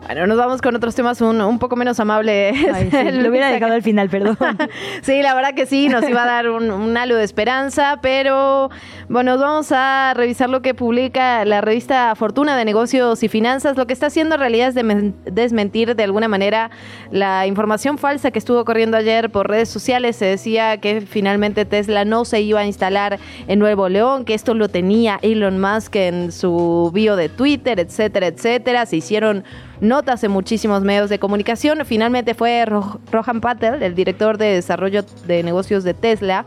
Bueno, 0.07 0.27
nos 0.27 0.39
vamos 0.39 0.63
con 0.63 0.75
otros 0.75 0.95
temas 0.95 1.21
un, 1.21 1.41
un 1.41 1.59
poco 1.59 1.77
menos 1.77 2.01
amables. 2.01 2.57
lo 2.63 3.29
hubiera 3.29 3.51
dejado 3.51 3.75
al 3.75 3.83
final, 3.83 4.09
perdón. 4.09 4.37
sí, 5.03 5.23
la 5.23 5.35
verdad 5.35 5.55
que 5.55 5.67
sí, 5.67 5.89
nos 5.89 6.09
iba 6.09 6.23
a 6.23 6.27
dar 6.27 6.49
un, 6.49 6.97
halo 6.97 7.17
de 7.17 7.25
esperanza, 7.25 7.99
pero 8.01 8.71
bueno, 9.09 9.39
vamos 9.39 9.71
a 9.73 10.15
revisar 10.17 10.49
lo 10.49 10.63
que 10.63 10.75
publica 10.75 11.45
la 11.45 11.61
revista 11.61 12.15
Fortuna 12.17 12.57
de 12.57 12.65
Negocios 12.65 13.23
y 13.23 13.29
Finanzas. 13.29 13.77
Lo 13.77 13.87
que 13.87 13.93
está 13.93 14.07
haciendo 14.07 14.37
en 14.37 14.41
realidad 14.41 14.69
es 14.69 15.15
desmentir 15.27 15.95
de 15.95 16.03
alguna 16.03 16.29
manera 16.29 16.71
la 17.11 17.47
información 17.47 17.99
falsa 17.99 18.31
que 18.31 18.39
estuvo 18.39 18.65
corriendo 18.65 18.97
ayer 18.97 19.31
por 19.31 19.49
redes 19.49 19.69
sociales. 19.69 20.17
Se 20.17 20.25
decía 20.25 20.79
que 20.79 21.03
finalmente 21.03 21.67
Tesla 21.67 22.05
no 22.05 22.25
se 22.25 22.41
iba 22.41 22.61
a 22.61 22.67
instalar 22.67 23.19
en 23.47 23.59
Nuevo 23.59 23.89
León, 23.89 24.25
que 24.25 24.35
esto 24.35 24.55
lo 24.55 24.69
tenía 24.69 25.19
Elon 25.23 25.61
Musk 25.61 25.95
en 25.97 26.33
su 26.33 26.91
bio 26.93 27.17
de 27.17 27.29
Twitter, 27.29 27.79
etcétera, 27.79 28.29
etcétera. 28.29 28.87
Se 28.87 28.97
hicieron 28.97 29.45
notas 29.81 30.23
en 30.25 30.31
muchísimos 30.31 30.83
medios 30.83 31.11
de 31.11 31.19
comunicación. 31.19 31.85
Finalmente 31.85 32.35
fue 32.35 32.65
Rohan 32.67 33.41
Patel, 33.41 33.83
el 33.83 33.95
director 33.95 34.39
de 34.39 34.47
desarrollo 34.47 35.03
de 35.27 35.43
negocios 35.43 35.85
de 35.85 35.95
Tesla, 35.95 36.47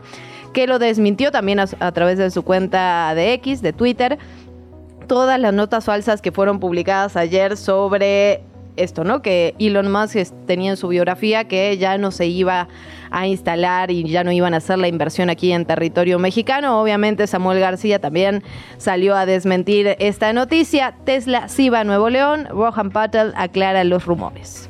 que 0.52 0.66
lo 0.66 0.78
desmintió 0.78 1.30
también 1.30 1.60
a, 1.60 1.92
través 1.92 2.18
de 2.18 2.30
su 2.30 2.42
cuenta 2.42 3.14
de 3.14 3.32
X, 3.34 3.60
de 3.62 3.72
Twitter. 3.72 4.18
Todas 5.08 5.38
las 5.38 5.52
notas 5.52 5.84
falsas 5.84 6.22
que 6.22 6.32
fueron 6.32 6.60
publicadas 6.60 7.16
ayer 7.16 7.56
sobre 7.56 8.42
esto, 8.76 9.04
¿no? 9.04 9.22
Que 9.22 9.54
Elon 9.58 9.90
Musk 9.90 10.16
tenía 10.46 10.70
en 10.70 10.76
su 10.76 10.88
biografía 10.88 11.44
que 11.44 11.76
ya 11.78 11.98
no 11.98 12.10
se 12.10 12.26
iba 12.26 12.68
a 13.10 13.26
instalar 13.26 13.90
y 13.90 14.04
ya 14.04 14.24
no 14.24 14.32
iban 14.32 14.54
a 14.54 14.56
hacer 14.56 14.78
la 14.78 14.88
inversión 14.88 15.30
aquí 15.30 15.52
en 15.52 15.64
territorio 15.64 16.18
mexicano. 16.18 16.80
Obviamente 16.80 17.26
Samuel 17.26 17.60
García 17.60 18.00
también 18.00 18.42
salió 18.76 19.14
a 19.16 19.26
desmentir 19.26 19.96
esta 19.98 20.32
noticia. 20.32 20.94
Tesla 21.04 21.48
sí 21.48 21.68
va 21.68 21.80
a 21.80 21.84
Nuevo 21.84 22.10
León. 22.10 22.46
Rohan 22.50 22.90
Patel 22.90 23.32
aclara 23.36 23.84
los 23.84 24.04
rumores. 24.04 24.68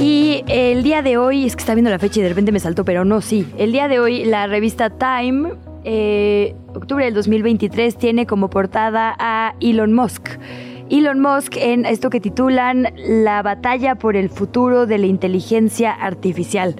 Y 0.00 0.44
el 0.46 0.82
día 0.82 1.02
de 1.02 1.18
hoy, 1.18 1.44
es 1.44 1.56
que 1.56 1.60
está 1.60 1.74
viendo 1.74 1.90
la 1.90 1.98
fecha 1.98 2.20
y 2.20 2.22
de 2.22 2.30
repente 2.30 2.52
me 2.52 2.60
saltó, 2.60 2.86
pero 2.86 3.04
no, 3.04 3.20
sí. 3.20 3.46
El 3.58 3.70
día 3.70 3.86
de 3.86 4.00
hoy 4.00 4.24
la 4.24 4.46
revista 4.46 4.88
Time, 4.88 5.50
eh, 5.84 6.54
octubre 6.74 7.04
del 7.04 7.12
2023, 7.12 7.96
tiene 7.98 8.26
como 8.26 8.48
portada 8.48 9.14
a 9.18 9.54
Elon 9.60 9.92
Musk. 9.92 10.38
Elon 10.90 11.20
Musk 11.20 11.56
en 11.56 11.86
esto 11.86 12.10
que 12.10 12.20
titulan 12.20 12.92
La 12.96 13.42
batalla 13.42 13.94
por 13.94 14.16
el 14.16 14.28
futuro 14.28 14.86
de 14.86 14.98
la 14.98 15.06
inteligencia 15.06 15.92
artificial. 15.92 16.74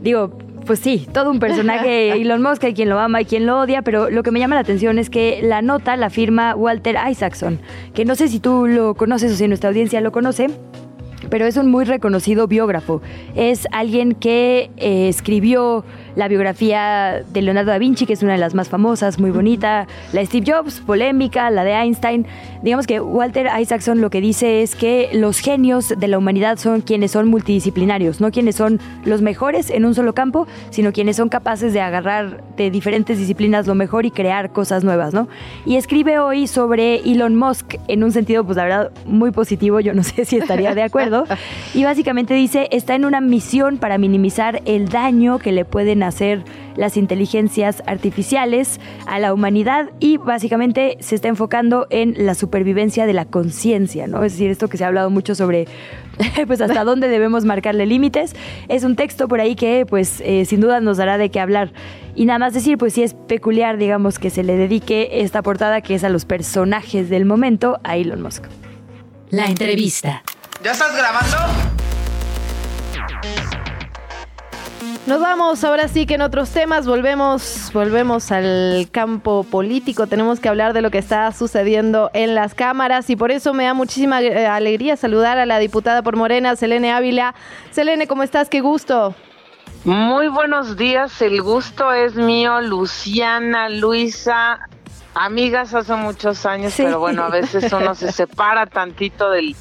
Digo, 0.00 0.30
pues 0.64 0.78
sí, 0.78 1.06
todo 1.12 1.30
un 1.30 1.40
personaje, 1.40 2.12
Elon 2.20 2.42
Musk, 2.42 2.64
hay 2.64 2.74
quien 2.74 2.88
lo 2.88 2.98
ama 2.98 3.20
y 3.20 3.24
quien 3.26 3.44
lo 3.44 3.60
odia, 3.60 3.82
pero 3.82 4.08
lo 4.08 4.22
que 4.22 4.30
me 4.30 4.40
llama 4.40 4.54
la 4.54 4.62
atención 4.62 4.98
es 4.98 5.10
que 5.10 5.40
la 5.42 5.62
nota 5.62 5.96
la 5.96 6.08
firma 6.08 6.54
Walter 6.54 6.96
Isaacson, 7.10 7.60
que 7.92 8.04
no 8.04 8.14
sé 8.14 8.28
si 8.28 8.40
tú 8.40 8.66
lo 8.66 8.94
conoces 8.94 9.32
o 9.32 9.36
si 9.36 9.46
nuestra 9.46 9.68
audiencia 9.68 10.00
lo 10.00 10.10
conoce, 10.10 10.48
pero 11.28 11.46
es 11.46 11.56
un 11.56 11.70
muy 11.70 11.84
reconocido 11.84 12.46
biógrafo. 12.46 13.02
Es 13.34 13.66
alguien 13.72 14.14
que 14.14 14.70
eh, 14.78 15.08
escribió 15.08 15.84
la 16.16 16.28
biografía 16.28 17.22
de 17.32 17.42
Leonardo 17.42 17.70
da 17.70 17.78
Vinci, 17.78 18.06
que 18.06 18.12
es 18.12 18.22
una 18.22 18.32
de 18.32 18.38
las 18.38 18.54
más 18.54 18.68
famosas, 18.68 19.18
muy 19.18 19.30
bonita, 19.30 19.86
la 20.12 20.20
de 20.20 20.26
Steve 20.26 20.52
Jobs, 20.52 20.80
polémica, 20.80 21.50
la 21.50 21.64
de 21.64 21.72
Einstein. 21.72 22.26
Digamos 22.62 22.86
que 22.86 23.00
Walter 23.00 23.48
Isaacson 23.58 24.00
lo 24.00 24.10
que 24.10 24.20
dice 24.20 24.62
es 24.62 24.74
que 24.74 25.10
los 25.12 25.38
genios 25.38 25.94
de 25.96 26.08
la 26.08 26.18
humanidad 26.18 26.58
son 26.58 26.80
quienes 26.80 27.12
son 27.12 27.28
multidisciplinarios, 27.28 28.20
no 28.20 28.30
quienes 28.30 28.56
son 28.56 28.80
los 29.04 29.22
mejores 29.22 29.70
en 29.70 29.84
un 29.84 29.94
solo 29.94 30.14
campo, 30.14 30.46
sino 30.70 30.92
quienes 30.92 31.16
son 31.16 31.28
capaces 31.28 31.72
de 31.72 31.80
agarrar 31.80 32.42
de 32.56 32.70
diferentes 32.70 33.18
disciplinas 33.18 33.66
lo 33.66 33.74
mejor 33.74 34.06
y 34.06 34.10
crear 34.10 34.52
cosas 34.52 34.84
nuevas, 34.84 35.14
¿no? 35.14 35.28
Y 35.64 35.76
escribe 35.76 36.18
hoy 36.18 36.46
sobre 36.46 36.96
Elon 36.96 37.36
Musk 37.36 37.76
en 37.88 38.04
un 38.04 38.12
sentido, 38.12 38.44
pues 38.44 38.56
la 38.56 38.64
verdad, 38.64 38.90
muy 39.06 39.30
positivo, 39.30 39.80
yo 39.80 39.94
no 39.94 40.02
sé 40.04 40.24
si 40.24 40.36
estaría 40.36 40.74
de 40.74 40.82
acuerdo, 40.82 41.24
y 41.74 41.84
básicamente 41.84 42.34
dice, 42.34 42.68
está 42.72 42.94
en 42.94 43.04
una 43.04 43.20
misión 43.20 43.78
para 43.78 43.98
minimizar 43.98 44.62
el 44.64 44.88
daño 44.88 45.38
que 45.38 45.52
le 45.52 45.64
pueden 45.64 45.99
hacer 46.02 46.44
las 46.76 46.96
inteligencias 46.96 47.82
artificiales 47.86 48.80
a 49.06 49.18
la 49.18 49.34
humanidad 49.34 49.90
y 50.00 50.16
básicamente 50.16 50.96
se 51.00 51.14
está 51.14 51.28
enfocando 51.28 51.86
en 51.90 52.26
la 52.26 52.34
supervivencia 52.34 53.06
de 53.06 53.12
la 53.12 53.24
conciencia, 53.24 54.06
¿no? 54.06 54.24
Es 54.24 54.32
decir, 54.32 54.50
esto 54.50 54.68
que 54.68 54.76
se 54.76 54.84
ha 54.84 54.88
hablado 54.88 55.10
mucho 55.10 55.34
sobre 55.34 55.66
pues 56.46 56.60
hasta 56.60 56.84
dónde 56.84 57.08
debemos 57.08 57.44
marcarle 57.44 57.86
límites. 57.86 58.34
Es 58.68 58.84
un 58.84 58.96
texto 58.96 59.28
por 59.28 59.40
ahí 59.40 59.54
que 59.56 59.86
pues 59.86 60.20
eh, 60.24 60.44
sin 60.44 60.60
duda 60.60 60.80
nos 60.80 60.96
dará 60.96 61.18
de 61.18 61.30
qué 61.30 61.40
hablar. 61.40 61.72
Y 62.14 62.24
nada 62.24 62.38
más 62.38 62.54
decir, 62.54 62.76
pues 62.78 62.94
sí 62.94 63.02
es 63.02 63.14
peculiar, 63.14 63.78
digamos, 63.78 64.18
que 64.18 64.30
se 64.30 64.42
le 64.42 64.56
dedique 64.56 65.22
esta 65.22 65.42
portada 65.42 65.80
que 65.80 65.94
es 65.94 66.04
a 66.04 66.08
los 66.08 66.24
personajes 66.24 67.08
del 67.08 67.24
momento 67.24 67.80
a 67.84 67.96
Elon 67.96 68.22
Musk. 68.22 68.44
La 69.30 69.46
entrevista. 69.46 70.22
¿Ya 70.62 70.72
estás 70.72 70.94
grabando? 70.96 71.36
Nos 75.06 75.18
vamos 75.18 75.64
ahora 75.64 75.88
sí 75.88 76.04
que 76.04 76.14
en 76.14 76.22
otros 76.22 76.50
temas 76.50 76.86
volvemos 76.86 77.70
volvemos 77.72 78.30
al 78.30 78.88
campo 78.92 79.44
político. 79.44 80.06
Tenemos 80.06 80.40
que 80.40 80.48
hablar 80.48 80.74
de 80.74 80.82
lo 80.82 80.90
que 80.90 80.98
está 80.98 81.32
sucediendo 81.32 82.10
en 82.12 82.34
las 82.34 82.54
cámaras 82.54 83.08
y 83.08 83.16
por 83.16 83.30
eso 83.30 83.54
me 83.54 83.64
da 83.64 83.72
muchísima 83.72 84.20
eh, 84.20 84.46
alegría 84.46 84.96
saludar 84.96 85.38
a 85.38 85.46
la 85.46 85.58
diputada 85.58 86.02
por 86.02 86.16
Morena, 86.16 86.54
Selene 86.54 86.92
Ávila. 86.92 87.34
Selene, 87.70 88.06
¿cómo 88.06 88.22
estás? 88.22 88.50
Qué 88.50 88.60
gusto. 88.60 89.14
Muy 89.84 90.28
buenos 90.28 90.76
días, 90.76 91.22
el 91.22 91.40
gusto 91.40 91.90
es 91.92 92.14
mío, 92.14 92.60
Luciana, 92.60 93.70
Luisa, 93.70 94.60
amigas 95.14 95.72
hace 95.72 95.94
muchos 95.94 96.44
años, 96.44 96.74
pero 96.76 96.98
bueno, 97.00 97.24
a 97.24 97.30
veces 97.30 97.72
uno 97.72 97.94
se 97.94 98.12
separa 98.12 98.66
tantito 98.66 99.30
del 99.30 99.56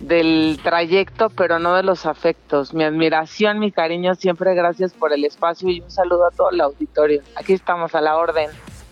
del 0.00 0.58
trayecto, 0.62 1.28
pero 1.30 1.58
no 1.58 1.74
de 1.74 1.82
los 1.82 2.06
afectos. 2.06 2.74
Mi 2.74 2.84
admiración, 2.84 3.58
mi 3.58 3.70
cariño, 3.70 4.14
siempre 4.14 4.54
gracias 4.54 4.92
por 4.92 5.12
el 5.12 5.24
espacio 5.24 5.68
y 5.68 5.80
un 5.80 5.90
saludo 5.90 6.26
a 6.26 6.30
todo 6.30 6.50
el 6.50 6.60
auditorio. 6.60 7.22
Aquí 7.36 7.52
estamos 7.52 7.94
a 7.94 8.00
la 8.00 8.16
orden. 8.16 8.50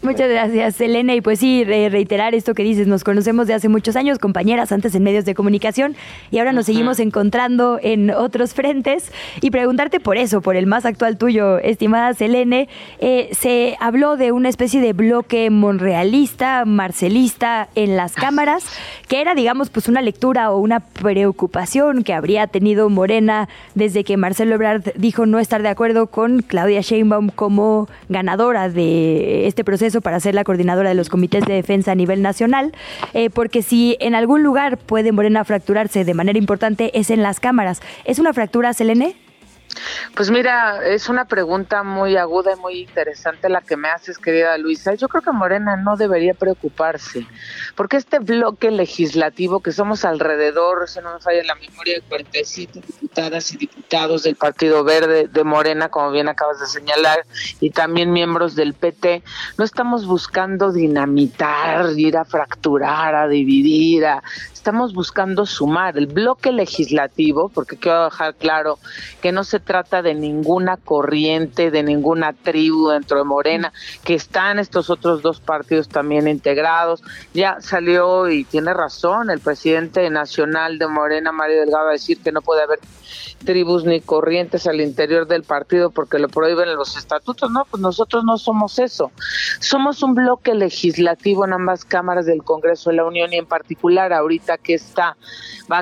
Muchas 0.08 0.30
gracias, 0.30 0.80
Elena. 0.80 1.14
Y 1.14 1.20
pues 1.20 1.38
sí, 1.38 1.64
reiterar 1.64 2.34
esto 2.34 2.54
que 2.54 2.62
dices, 2.62 2.86
nos 2.86 3.04
conocemos 3.04 3.46
de 3.46 3.52
hace 3.52 3.68
muchos 3.68 3.94
años, 3.94 4.18
compañeras 4.18 4.72
antes 4.72 4.94
en 4.94 5.02
medios 5.02 5.26
de 5.26 5.34
comunicación, 5.34 5.96
y 6.30 6.38
ahora 6.38 6.54
nos 6.54 6.64
seguimos 6.64 6.98
encontrando 6.98 7.78
en 7.82 8.10
otros 8.10 8.54
frentes. 8.54 9.12
Y 9.42 9.50
preguntarte 9.50 10.00
por 10.00 10.16
eso, 10.16 10.40
por 10.40 10.56
el 10.56 10.66
más 10.66 10.86
actual 10.86 11.18
tuyo, 11.18 11.58
estimada 11.58 12.14
Selene, 12.14 12.70
eh, 13.00 13.28
se 13.32 13.76
habló 13.80 14.16
de 14.16 14.32
una 14.32 14.48
especie 14.48 14.80
de 14.80 14.94
bloque 14.94 15.50
monrealista, 15.50 16.64
marcelista 16.64 17.68
en 17.74 17.94
las 17.98 18.14
cámaras, 18.14 18.64
que 19.08 19.20
era, 19.20 19.34
digamos, 19.34 19.68
pues 19.68 19.88
una 19.88 20.00
lectura 20.00 20.50
o 20.52 20.56
una 20.56 20.80
preocupación 20.80 22.02
que 22.02 22.14
habría 22.14 22.46
tenido 22.46 22.88
Morena 22.88 23.50
desde 23.74 24.04
que 24.04 24.16
Marcelo 24.16 24.54
Ebrard 24.54 24.84
dijo 24.96 25.26
no 25.26 25.38
estar 25.38 25.62
de 25.62 25.68
acuerdo 25.68 26.06
con 26.06 26.40
Claudia 26.40 26.80
Sheinbaum 26.80 27.28
como 27.28 27.90
ganadora 28.08 28.70
de 28.70 29.46
este 29.46 29.64
proceso 29.64 29.97
para 30.00 30.20
ser 30.20 30.34
la 30.34 30.44
coordinadora 30.44 30.88
de 30.88 30.94
los 30.94 31.08
comités 31.08 31.44
de 31.44 31.54
defensa 31.54 31.92
a 31.92 31.94
nivel 31.94 32.22
nacional, 32.22 32.72
eh, 33.14 33.30
porque 33.30 33.62
si 33.62 33.96
en 34.00 34.14
algún 34.14 34.42
lugar 34.42 34.78
puede 34.78 35.12
Morena 35.12 35.44
fracturarse 35.44 36.04
de 36.04 36.14
manera 36.14 36.38
importante 36.38 36.98
es 36.98 37.10
en 37.10 37.22
las 37.22 37.40
cámaras. 37.40 37.80
¿Es 38.04 38.18
una 38.18 38.32
fractura, 38.32 38.72
Selene? 38.72 39.16
Pues 40.14 40.30
mira, 40.30 40.84
es 40.84 41.08
una 41.08 41.26
pregunta 41.26 41.82
muy 41.82 42.16
aguda 42.16 42.52
y 42.54 42.60
muy 42.60 42.80
interesante 42.80 43.48
la 43.48 43.60
que 43.60 43.76
me 43.76 43.88
haces, 43.88 44.18
querida 44.18 44.56
Luisa. 44.58 44.94
Yo 44.94 45.08
creo 45.08 45.22
que 45.22 45.32
Morena 45.32 45.76
no 45.76 45.96
debería 45.96 46.34
preocuparse, 46.34 47.26
porque 47.76 47.96
este 47.96 48.18
bloque 48.18 48.70
legislativo 48.70 49.60
que 49.60 49.72
somos 49.72 50.04
alrededor, 50.04 50.88
si 50.88 51.00
no 51.00 51.14
me 51.14 51.20
falla 51.20 51.42
la 51.44 51.54
memoria, 51.54 51.94
de 51.94 52.02
47 52.02 52.80
diputadas 52.80 53.52
y 53.52 53.56
diputados 53.56 54.22
del 54.22 54.36
Partido 54.36 54.84
Verde 54.84 55.28
de 55.28 55.44
Morena, 55.44 55.88
como 55.88 56.10
bien 56.10 56.28
acabas 56.28 56.60
de 56.60 56.66
señalar, 56.66 57.24
y 57.60 57.70
también 57.70 58.12
miembros 58.12 58.54
del 58.54 58.74
PT, 58.74 59.22
no 59.56 59.64
estamos 59.64 60.06
buscando 60.06 60.72
dinamitar, 60.72 61.90
ir 61.96 62.16
a 62.16 62.24
fracturar, 62.24 63.14
a 63.14 63.28
dividir, 63.28 64.06
a 64.06 64.22
estamos 64.68 64.92
buscando 64.92 65.46
sumar 65.46 65.96
el 65.96 66.06
bloque 66.06 66.52
legislativo, 66.52 67.48
porque 67.48 67.78
quiero 67.78 68.04
dejar 68.04 68.34
claro 68.34 68.78
que 69.22 69.32
no 69.32 69.42
se 69.42 69.60
trata 69.68 70.00
de 70.00 70.14
ninguna 70.14 70.78
corriente, 70.78 71.70
de 71.70 71.82
ninguna 71.82 72.32
tribu 72.32 72.88
dentro 72.88 73.18
de 73.18 73.24
Morena, 73.24 73.70
que 74.02 74.14
están 74.14 74.58
estos 74.58 74.88
otros 74.88 75.20
dos 75.20 75.40
partidos 75.40 75.90
también 75.90 76.26
integrados. 76.26 77.02
Ya 77.34 77.60
salió 77.60 78.30
y 78.30 78.44
tiene 78.44 78.72
razón 78.72 79.28
el 79.28 79.40
presidente 79.40 80.08
nacional 80.08 80.78
de 80.78 80.88
Morena, 80.88 81.32
Mario 81.32 81.60
Delgado, 81.60 81.90
a 81.90 81.92
decir 81.92 82.18
que 82.22 82.32
no 82.32 82.40
puede 82.40 82.62
haber 82.62 82.78
tribus 83.44 83.84
ni 83.84 84.00
corrientes 84.00 84.66
al 84.66 84.80
interior 84.80 85.26
del 85.26 85.42
partido 85.42 85.90
porque 85.90 86.18
lo 86.18 86.28
prohíben 86.28 86.74
los 86.74 86.96
estatutos. 86.96 87.50
No, 87.50 87.66
pues 87.70 87.82
nosotros 87.82 88.24
no 88.24 88.38
somos 88.38 88.78
eso. 88.78 89.12
Somos 89.60 90.02
un 90.02 90.14
bloque 90.14 90.54
legislativo 90.54 91.44
en 91.44 91.52
ambas 91.52 91.84
cámaras 91.84 92.24
del 92.24 92.42
Congreso 92.42 92.88
de 92.88 92.96
la 92.96 93.04
Unión 93.04 93.34
y 93.34 93.36
en 93.36 93.46
particular 93.46 94.14
ahorita 94.14 94.56
que 94.56 94.74
está 94.74 95.18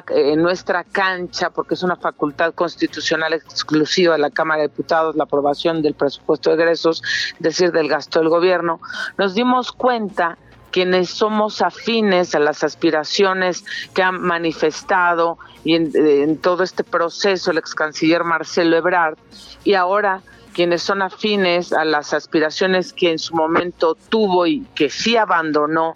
en 0.08 0.42
nuestra 0.42 0.82
cancha 0.82 1.50
porque 1.50 1.74
es 1.74 1.84
una 1.84 1.94
facultad 1.94 2.52
constitucional 2.52 3.32
exclusiva 3.32 3.75
de 3.80 4.18
la 4.18 4.30
Cámara 4.30 4.62
de 4.62 4.68
Diputados 4.68 5.16
la 5.16 5.24
aprobación 5.24 5.82
del 5.82 5.94
presupuesto 5.94 6.50
de 6.50 6.62
egresos, 6.62 7.02
es 7.34 7.40
decir, 7.40 7.72
del 7.72 7.88
gasto 7.88 8.20
del 8.20 8.28
gobierno, 8.28 8.80
nos 9.18 9.34
dimos 9.34 9.72
cuenta 9.72 10.38
quienes 10.70 11.08
somos 11.08 11.62
afines 11.62 12.34
a 12.34 12.38
las 12.38 12.62
aspiraciones 12.62 13.64
que 13.94 14.02
han 14.02 14.20
manifestado 14.20 15.38
y 15.64 15.74
en, 15.74 16.38
todo 16.38 16.62
este 16.62 16.84
proceso 16.84 17.50
el 17.50 17.58
ex 17.58 17.74
canciller 17.74 18.24
Marcelo 18.24 18.76
Ebrard 18.76 19.16
y 19.64 19.72
ahora 19.74 20.20
quienes 20.52 20.82
son 20.82 21.02
afines 21.02 21.72
a 21.72 21.84
las 21.84 22.12
aspiraciones 22.12 22.92
que 22.92 23.10
en 23.10 23.18
su 23.18 23.34
momento 23.34 23.96
tuvo 24.08 24.46
y 24.46 24.66
que 24.74 24.90
sí 24.90 25.16
abandonó 25.16 25.94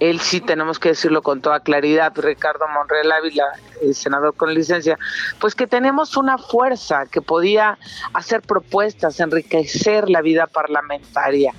él 0.00 0.18
sí 0.18 0.40
tenemos 0.40 0.78
que 0.78 0.90
decirlo 0.90 1.22
con 1.22 1.42
toda 1.42 1.60
claridad, 1.60 2.12
Ricardo 2.16 2.66
Monreal 2.68 3.12
Ávila, 3.12 3.44
el 3.82 3.94
senador 3.94 4.34
con 4.34 4.52
licencia, 4.54 4.98
pues 5.38 5.54
que 5.54 5.66
tenemos 5.66 6.16
una 6.16 6.38
fuerza 6.38 7.04
que 7.06 7.20
podía 7.20 7.78
hacer 8.14 8.40
propuestas, 8.40 9.20
enriquecer 9.20 10.08
la 10.08 10.22
vida 10.22 10.46
parlamentaria. 10.46 11.52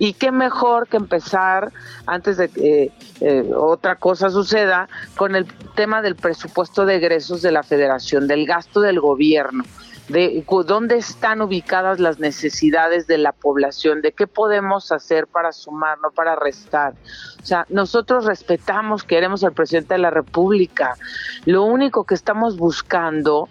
Y 0.00 0.14
qué 0.14 0.32
mejor 0.32 0.88
que 0.88 0.96
empezar, 0.96 1.72
antes 2.06 2.36
de 2.36 2.48
que 2.48 2.92
eh, 3.20 3.50
otra 3.54 3.96
cosa 3.96 4.28
suceda, 4.28 4.88
con 5.16 5.36
el 5.36 5.46
tema 5.76 6.02
del 6.02 6.16
presupuesto 6.16 6.84
de 6.86 6.96
egresos 6.96 7.42
de 7.42 7.52
la 7.52 7.62
federación, 7.62 8.26
del 8.26 8.44
gasto 8.44 8.80
del 8.80 8.98
gobierno 8.98 9.64
de 10.08 10.44
dónde 10.66 10.96
están 10.96 11.40
ubicadas 11.40 11.98
las 11.98 12.18
necesidades 12.18 13.06
de 13.06 13.18
la 13.18 13.32
población, 13.32 14.02
de 14.02 14.12
qué 14.12 14.26
podemos 14.26 14.92
hacer 14.92 15.26
para 15.26 15.52
sumar, 15.52 15.98
no 16.00 16.10
para 16.10 16.36
restar. 16.36 16.94
O 17.42 17.46
sea, 17.46 17.66
nosotros 17.68 18.24
respetamos, 18.24 19.04
queremos 19.04 19.44
al 19.44 19.52
presidente 19.52 19.94
de 19.94 19.98
la 19.98 20.10
República. 20.10 20.96
Lo 21.44 21.64
único 21.64 22.04
que 22.04 22.14
estamos 22.14 22.56
buscando 22.56 23.48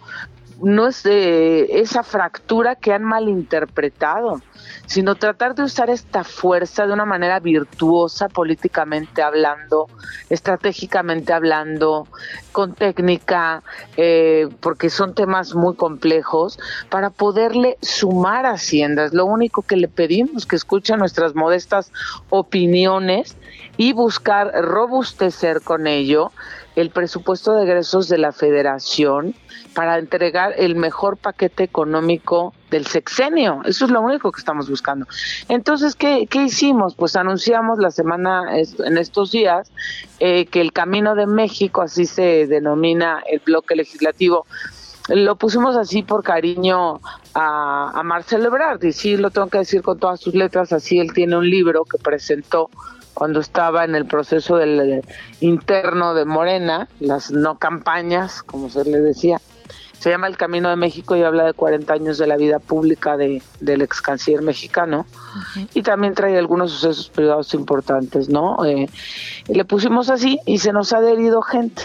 no 0.64 0.88
es 0.88 1.04
de 1.04 1.80
esa 1.80 2.04
fractura 2.04 2.76
que 2.76 2.94
han 2.94 3.04
malinterpretado 3.04 4.42
sino 4.86 5.16
tratar 5.16 5.56
de 5.56 5.64
usar 5.64 5.90
esta 5.90 6.24
fuerza 6.24 6.86
de 6.86 6.94
una 6.94 7.06
manera 7.06 7.40
virtuosa 7.40 8.30
políticamente 8.30 9.22
hablando, 9.22 9.88
estratégicamente 10.30 11.34
hablando, 11.34 12.08
con 12.52 12.74
técnica, 12.74 13.64
eh, 13.98 14.50
porque 14.60 14.90
son 14.90 15.14
temas 15.16 15.56
muy 15.56 15.76
complejos, 15.76 16.60
para 16.90 17.10
poderle 17.10 17.78
sumar 17.82 18.46
haciendas. 18.46 19.14
Lo 19.14 19.26
único 19.26 19.62
que 19.62 19.78
le 19.78 19.88
pedimos 19.88 20.46
que 20.46 20.56
escuche 20.56 20.96
nuestras 20.98 21.34
modestas 21.34 21.92
opiniones 22.30 23.38
y 23.78 23.94
buscar 23.94 24.52
robustecer 24.64 25.62
con 25.62 25.88
ello 25.88 26.32
el 26.76 26.90
presupuesto 26.90 27.54
de 27.54 27.64
egresos 27.64 28.10
de 28.10 28.18
la 28.18 28.32
federación 28.32 29.36
para 29.74 29.98
entregar 29.98 30.54
el 30.58 30.76
mejor 30.76 31.18
paquete 31.18 31.64
económico 31.64 32.54
del 32.70 32.86
sexenio. 32.86 33.62
Eso 33.66 33.86
es 33.86 33.92
lo 33.92 34.02
único 34.02 34.32
que 34.32 34.40
estamos 34.40 34.70
buscando. 34.70 35.08
Entonces, 35.50 35.96
¿qué, 35.96 36.28
qué 36.28 36.44
hicimos? 36.44 36.96
Pues 36.96 37.16
anunciamos 37.16 37.80
la 37.80 37.92
semana, 37.92 38.58
en 38.58 38.98
estos 38.98 39.32
días, 39.32 39.72
eh, 40.20 40.46
que 40.46 40.62
el 40.62 40.74
Camino 40.74 41.16
de 41.16 41.28
México, 41.28 41.82
así 41.82 42.06
se 42.06 42.48
denomina 42.48 43.24
el 43.30 43.40
bloque 43.40 43.76
legislativo, 43.76 44.46
lo 45.10 45.36
pusimos 45.36 45.76
así 45.76 46.02
por 46.02 46.24
cariño 46.24 47.02
a, 47.34 47.92
a 47.94 48.04
Marcelo 48.04 48.48
Ebrard, 48.48 48.84
y 48.84 48.94
sí 48.94 49.18
lo 49.18 49.32
tengo 49.32 49.48
que 49.48 49.58
decir 49.60 49.82
con 49.82 50.00
todas 50.00 50.20
sus 50.20 50.34
letras, 50.34 50.72
así 50.72 51.00
él 51.00 51.14
tiene 51.14 51.36
un 51.36 51.50
libro 51.50 51.84
que 51.84 51.98
presentó 51.98 52.70
cuando 53.14 53.40
estaba 53.40 53.84
en 53.84 53.96
el 53.96 54.06
proceso 54.06 54.58
del 54.58 55.04
interno 55.40 56.14
de 56.14 56.26
Morena, 56.26 56.88
las 57.00 57.32
no 57.32 57.58
campañas, 57.58 58.44
como 58.44 58.70
se 58.70 58.84
le 58.86 59.00
decía, 59.00 59.40
se 60.04 60.10
llama 60.10 60.28
El 60.28 60.36
Camino 60.36 60.70
de 60.70 60.76
México 60.76 61.16
y 61.16 61.24
habla 61.24 61.46
de 61.46 61.54
40 61.54 61.94
años 61.94 62.18
de 62.18 62.28
la 62.28 62.36
vida 62.36 62.60
pública 62.60 63.16
de, 63.16 63.42
del 63.62 63.82
ex 63.82 64.02
canciller 64.02 64.42
mexicano 64.42 65.06
y 65.74 65.82
también 65.82 66.14
trae 66.14 66.38
algunos 66.38 66.72
sucesos 66.72 67.10
privados 67.10 67.54
importantes, 67.54 68.28
¿no? 68.28 68.66
Eh, 68.66 68.90
le 69.48 69.64
pusimos 69.64 70.10
así 70.10 70.40
y 70.46 70.58
se 70.58 70.74
nos 70.74 70.92
ha 70.92 70.98
adherido 70.98 71.42
gente. 71.42 71.84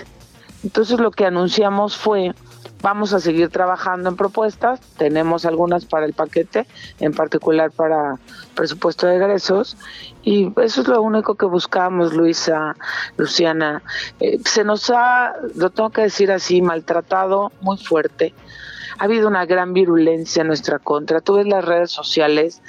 Entonces 0.64 0.99
lo 0.99 1.12
que 1.12 1.26
anunciamos 1.26 1.97
fue 1.97 2.35
Vamos 2.81 3.12
a 3.12 3.20
seguir 3.20 3.49
trabajando 3.49 4.09
en 4.09 4.16
propuestas, 4.16 4.81
tenemos 4.97 5.45
algunas 5.45 5.85
para 5.85 6.07
el 6.07 6.12
paquete, 6.12 6.66
en 7.01 7.12
particular 7.12 7.72
para 7.72 8.18
presupuesto 8.55 9.07
de 9.07 9.16
egresos, 9.16 9.76
y 10.22 10.53
eso 10.61 10.83
es 10.83 10.89
lo 10.89 11.03
único 11.03 11.35
que 11.35 11.47
buscamos, 11.47 12.12
Luisa, 12.12 12.76
Luciana. 13.16 13.83
Eh, 14.20 14.39
se 14.45 14.62
nos 14.62 14.91
ha, 14.91 15.35
lo 15.57 15.70
tengo 15.70 15.91
que 15.91 16.03
decir 16.03 16.31
así, 16.31 16.62
maltratado 16.62 17.51
muy 17.61 17.79
fuerte 17.79 18.33
ha 18.99 19.05
habido 19.05 19.28
una 19.28 19.46
gran 19.46 19.72
virulencia 19.72 20.40
en 20.40 20.49
nuestra 20.49 20.78
contra. 20.78 21.20
Tú 21.20 21.34
ves 21.34 21.46
las 21.46 21.64
redes 21.64 21.90
sociales 21.90 22.61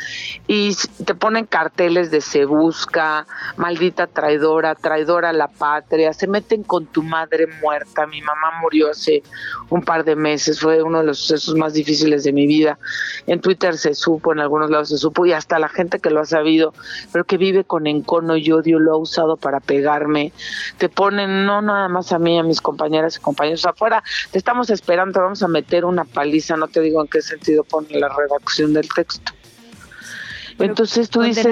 y 0.47 0.75
te 1.05 1.15
ponen 1.15 1.45
carteles 1.45 2.11
de 2.11 2.21
se 2.21 2.45
busca, 2.45 3.25
maldita 3.57 4.05
traidora, 4.05 4.75
traidora 4.75 5.29
a 5.29 5.33
la 5.33 5.47
patria, 5.47 6.13
se 6.13 6.27
meten 6.27 6.63
con 6.63 6.85
tu 6.85 7.01
madre 7.01 7.47
muerta. 7.61 8.05
Mi 8.05 8.21
mamá 8.21 8.59
murió 8.61 8.91
hace 8.91 9.23
un 9.69 9.81
par 9.81 10.03
de 10.03 10.15
meses, 10.15 10.59
fue 10.59 10.83
uno 10.83 10.99
de 10.99 11.05
los 11.05 11.19
sucesos 11.19 11.55
más 11.55 11.73
difíciles 11.73 12.23
de 12.23 12.31
mi 12.31 12.45
vida. 12.45 12.77
En 13.25 13.41
Twitter 13.41 13.77
se 13.77 13.95
supo, 13.95 14.31
en 14.31 14.39
algunos 14.39 14.69
lados 14.69 14.89
se 14.89 14.97
supo 14.97 15.25
y 15.25 15.33
hasta 15.33 15.57
la 15.57 15.69
gente 15.69 15.99
que 15.99 16.11
lo 16.11 16.21
ha 16.21 16.25
sabido, 16.25 16.73
pero 17.11 17.25
que 17.25 17.37
vive 17.37 17.63
con 17.63 17.87
encono 17.87 18.37
y 18.37 18.51
odio 18.51 18.77
lo 18.79 18.93
ha 18.93 18.97
usado 18.97 19.37
para 19.37 19.59
pegarme. 19.59 20.31
Te 20.77 20.89
ponen 20.89 21.45
no 21.45 21.61
nada 21.61 21.87
más 21.89 22.11
a 22.11 22.19
mí, 22.19 22.37
a 22.37 22.43
mis 22.43 22.61
compañeras 22.61 23.17
y 23.17 23.19
compañeros 23.19 23.65
afuera, 23.65 24.03
te 24.31 24.37
estamos 24.37 24.69
esperando, 24.69 25.13
te 25.13 25.19
vamos 25.19 25.41
a 25.41 25.47
meter 25.47 25.85
una 25.85 26.05
paliza, 26.19 26.57
no 26.57 26.67
te 26.67 26.81
digo 26.81 27.01
en 27.01 27.07
qué 27.07 27.21
sentido 27.21 27.63
pone 27.63 27.97
la 27.97 28.09
redacción 28.09 28.73
del 28.73 28.89
texto. 28.89 29.31
Entonces 30.59 31.09
tú 31.09 31.21
dices, 31.21 31.45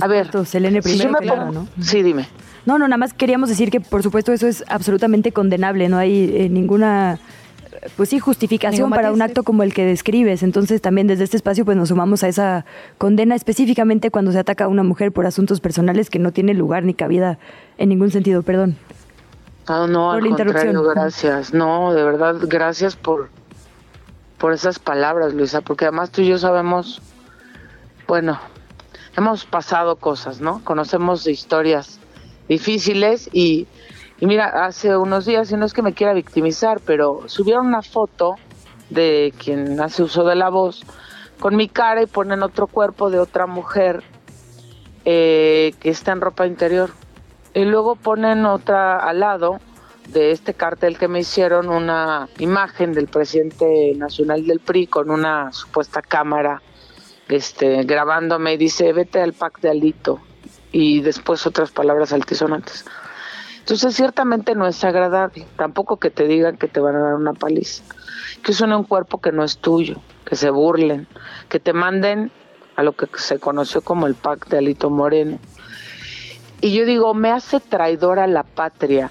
a 0.00 0.06
ver, 0.06 0.30
Selene, 0.46 0.80
primero, 0.80 1.52
¿no? 1.52 1.68
Sí, 1.78 2.02
dime. 2.02 2.26
No, 2.64 2.78
no, 2.78 2.88
nada 2.88 2.96
más 2.96 3.12
queríamos 3.12 3.50
decir 3.50 3.70
que 3.70 3.80
por 3.80 4.02
supuesto 4.02 4.32
eso 4.32 4.46
es 4.46 4.64
absolutamente 4.68 5.32
condenable, 5.32 5.90
no 5.90 5.98
hay 5.98 6.34
eh, 6.34 6.48
ninguna 6.48 7.18
pues 7.98 8.08
sí, 8.08 8.18
justificación 8.18 8.88
para 8.88 9.12
un 9.12 9.20
acto 9.20 9.42
como 9.42 9.62
el 9.62 9.74
que 9.74 9.84
describes. 9.84 10.42
Entonces 10.42 10.80
también 10.80 11.06
desde 11.06 11.24
este 11.24 11.36
espacio 11.36 11.66
pues 11.66 11.76
nos 11.76 11.90
sumamos 11.90 12.24
a 12.24 12.28
esa 12.28 12.64
condena 12.96 13.34
específicamente 13.34 14.10
cuando 14.10 14.32
se 14.32 14.38
ataca 14.38 14.64
a 14.64 14.68
una 14.68 14.84
mujer 14.84 15.12
por 15.12 15.26
asuntos 15.26 15.60
personales 15.60 16.08
que 16.08 16.18
no 16.18 16.32
tiene 16.32 16.54
lugar 16.54 16.84
ni 16.84 16.94
cabida 16.94 17.38
en 17.76 17.90
ningún 17.90 18.10
sentido. 18.10 18.42
Perdón. 18.42 18.78
Ah, 19.66 19.86
no, 19.86 20.12
al 20.12 20.20
contrario, 20.20 20.82
gracias. 20.82 21.52
No, 21.52 21.92
de 21.92 22.04
verdad, 22.04 22.36
gracias 22.42 22.96
por, 22.96 23.28
por 24.44 24.52
esas 24.52 24.78
palabras, 24.78 25.32
Luisa, 25.32 25.62
porque 25.62 25.86
además 25.86 26.10
tú 26.10 26.20
y 26.20 26.28
yo 26.28 26.36
sabemos, 26.36 27.00
bueno, 28.06 28.38
hemos 29.16 29.46
pasado 29.46 29.96
cosas, 29.96 30.42
¿no? 30.42 30.62
Conocemos 30.64 31.26
historias 31.26 31.98
difíciles 32.46 33.30
y, 33.32 33.66
mira, 34.20 34.66
hace 34.66 34.98
unos 34.98 35.24
días, 35.24 35.50
y 35.50 35.56
no 35.56 35.64
es 35.64 35.72
que 35.72 35.80
me 35.80 35.94
quiera 35.94 36.12
victimizar, 36.12 36.80
pero 36.84 37.22
subieron 37.24 37.68
una 37.68 37.80
foto 37.80 38.34
de 38.90 39.32
quien 39.42 39.80
hace 39.80 40.02
uso 40.02 40.24
de 40.24 40.34
la 40.34 40.50
voz 40.50 40.84
con 41.40 41.56
mi 41.56 41.66
cara 41.66 42.02
y 42.02 42.06
ponen 42.06 42.42
otro 42.42 42.66
cuerpo 42.66 43.08
de 43.08 43.20
otra 43.20 43.46
mujer 43.46 44.02
eh, 45.06 45.72
que 45.80 45.88
está 45.88 46.12
en 46.12 46.20
ropa 46.20 46.46
interior. 46.46 46.90
Y 47.54 47.64
luego 47.64 47.96
ponen 47.96 48.44
otra 48.44 48.98
al 48.98 49.20
lado 49.20 49.58
de 50.08 50.30
este 50.30 50.54
cartel 50.54 50.98
que 50.98 51.08
me 51.08 51.20
hicieron 51.20 51.68
una 51.68 52.28
imagen 52.38 52.92
del 52.92 53.08
presidente 53.08 53.92
nacional 53.96 54.46
del 54.46 54.60
PRI 54.60 54.86
con 54.86 55.10
una 55.10 55.52
supuesta 55.52 56.02
cámara 56.02 56.62
este 57.28 57.84
grabándome 57.84 58.54
y 58.54 58.56
dice 58.56 58.92
vete 58.92 59.20
al 59.20 59.32
PAC 59.32 59.60
de 59.60 59.70
Alito 59.70 60.20
y 60.72 61.00
después 61.00 61.46
otras 61.46 61.70
palabras 61.70 62.12
altisonantes. 62.12 62.84
Entonces 63.60 63.94
ciertamente 63.94 64.54
no 64.54 64.66
es 64.66 64.84
agradable, 64.84 65.46
tampoco 65.56 65.96
que 65.98 66.10
te 66.10 66.26
digan 66.26 66.58
que 66.58 66.68
te 66.68 66.80
van 66.80 66.96
a 66.96 67.00
dar 67.00 67.14
una 67.14 67.32
paliza, 67.32 67.82
que 68.42 68.52
suene 68.52 68.76
un 68.76 68.84
cuerpo 68.84 69.22
que 69.22 69.32
no 69.32 69.42
es 69.42 69.58
tuyo, 69.58 69.96
que 70.26 70.36
se 70.36 70.50
burlen, 70.50 71.08
que 71.48 71.60
te 71.60 71.72
manden 71.72 72.30
a 72.76 72.82
lo 72.82 72.92
que 72.92 73.06
se 73.16 73.38
conoció 73.38 73.80
como 73.80 74.06
el 74.06 74.14
PAC 74.14 74.48
de 74.48 74.58
Alito 74.58 74.90
Moreno. 74.90 75.38
Y 76.60 76.74
yo 76.74 76.84
digo, 76.84 77.14
me 77.14 77.30
hace 77.30 77.60
traidor 77.60 78.18
a 78.18 78.26
la 78.26 78.42
patria 78.42 79.10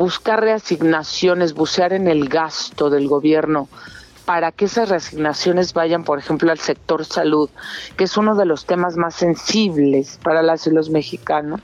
buscar 0.00 0.40
reasignaciones, 0.40 1.52
bucear 1.52 1.92
en 1.92 2.08
el 2.08 2.30
gasto 2.30 2.88
del 2.88 3.06
gobierno 3.06 3.68
para 4.24 4.50
que 4.50 4.64
esas 4.64 4.88
reasignaciones 4.88 5.74
vayan, 5.74 6.04
por 6.04 6.18
ejemplo, 6.18 6.50
al 6.50 6.58
sector 6.58 7.04
salud, 7.04 7.50
que 7.98 8.04
es 8.04 8.16
uno 8.16 8.34
de 8.34 8.46
los 8.46 8.64
temas 8.64 8.96
más 8.96 9.14
sensibles 9.14 10.18
para 10.22 10.40
las 10.40 10.66
y 10.66 10.70
los 10.70 10.88
mexicanos. 10.88 11.60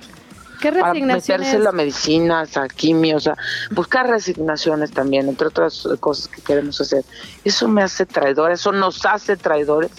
¿Qué 0.60 0.70
reasignaciones? 0.70 1.26
Para 1.26 1.38
meterse 1.38 1.58
la 1.58 1.72
medicina, 1.72 2.44
a 2.56 2.68
quimio, 2.68 3.16
o 3.16 3.20
sea, 3.20 3.36
buscar 3.70 4.06
reasignaciones 4.06 4.90
también, 4.90 5.30
entre 5.30 5.46
otras 5.46 5.88
cosas 5.98 6.28
que 6.28 6.42
queremos 6.42 6.78
hacer. 6.78 7.06
Eso 7.42 7.68
me 7.68 7.82
hace 7.82 8.04
traidor, 8.04 8.52
eso 8.52 8.70
nos 8.70 9.06
hace 9.06 9.38
traidores 9.38 9.92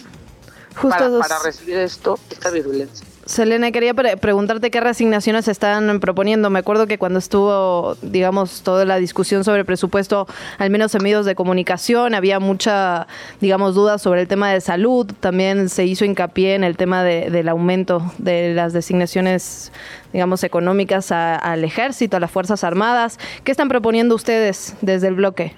Justo 0.76 1.18
para 1.18 1.40
recibir 1.42 1.78
esto, 1.78 2.20
esta 2.30 2.50
virulencia. 2.50 3.04
Selena, 3.28 3.72
quería 3.72 3.92
preguntarte 3.92 4.70
qué 4.70 4.80
reasignaciones 4.80 5.44
se 5.44 5.50
están 5.50 6.00
proponiendo. 6.00 6.48
Me 6.48 6.60
acuerdo 6.60 6.86
que 6.86 6.96
cuando 6.96 7.18
estuvo, 7.18 7.94
digamos, 8.00 8.62
toda 8.62 8.86
la 8.86 8.96
discusión 8.96 9.44
sobre 9.44 9.66
presupuesto, 9.66 10.26
al 10.56 10.70
menos 10.70 10.94
en 10.94 11.02
medios 11.02 11.26
de 11.26 11.34
comunicación, 11.34 12.14
había 12.14 12.40
mucha, 12.40 13.06
digamos, 13.42 13.74
dudas 13.74 14.00
sobre 14.00 14.22
el 14.22 14.28
tema 14.28 14.50
de 14.50 14.62
salud. 14.62 15.12
También 15.20 15.68
se 15.68 15.84
hizo 15.84 16.06
hincapié 16.06 16.54
en 16.54 16.64
el 16.64 16.78
tema 16.78 17.04
del 17.04 17.50
aumento 17.50 18.00
de 18.16 18.54
las 18.54 18.72
designaciones, 18.72 19.72
digamos, 20.14 20.42
económicas 20.42 21.12
al 21.12 21.64
ejército, 21.64 22.16
a 22.16 22.20
las 22.20 22.30
Fuerzas 22.30 22.64
Armadas. 22.64 23.18
¿Qué 23.44 23.50
están 23.50 23.68
proponiendo 23.68 24.14
ustedes 24.14 24.74
desde 24.80 25.08
el 25.08 25.16
bloque? 25.16 25.54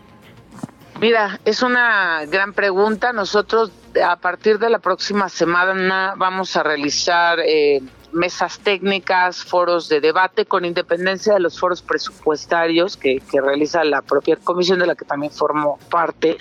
Mira, 1.00 1.38
es 1.44 1.62
una 1.62 2.26
gran 2.26 2.52
pregunta. 2.52 3.12
Nosotros 3.12 3.70
a 4.04 4.16
partir 4.16 4.58
de 4.58 4.70
la 4.70 4.78
próxima 4.78 5.28
semana 5.28 6.14
vamos 6.16 6.56
a 6.56 6.62
realizar 6.62 7.38
eh, 7.40 7.80
mesas 8.12 8.58
técnicas, 8.58 9.44
foros 9.44 9.88
de 9.88 10.00
debate, 10.00 10.46
con 10.46 10.64
independencia 10.64 11.34
de 11.34 11.40
los 11.40 11.58
foros 11.58 11.82
presupuestarios 11.82 12.96
que, 12.96 13.20
que 13.30 13.40
realiza 13.40 13.84
la 13.84 14.02
propia 14.02 14.36
comisión 14.36 14.78
de 14.78 14.86
la 14.86 14.94
que 14.94 15.04
también 15.04 15.32
formo 15.32 15.78
parte. 15.90 16.38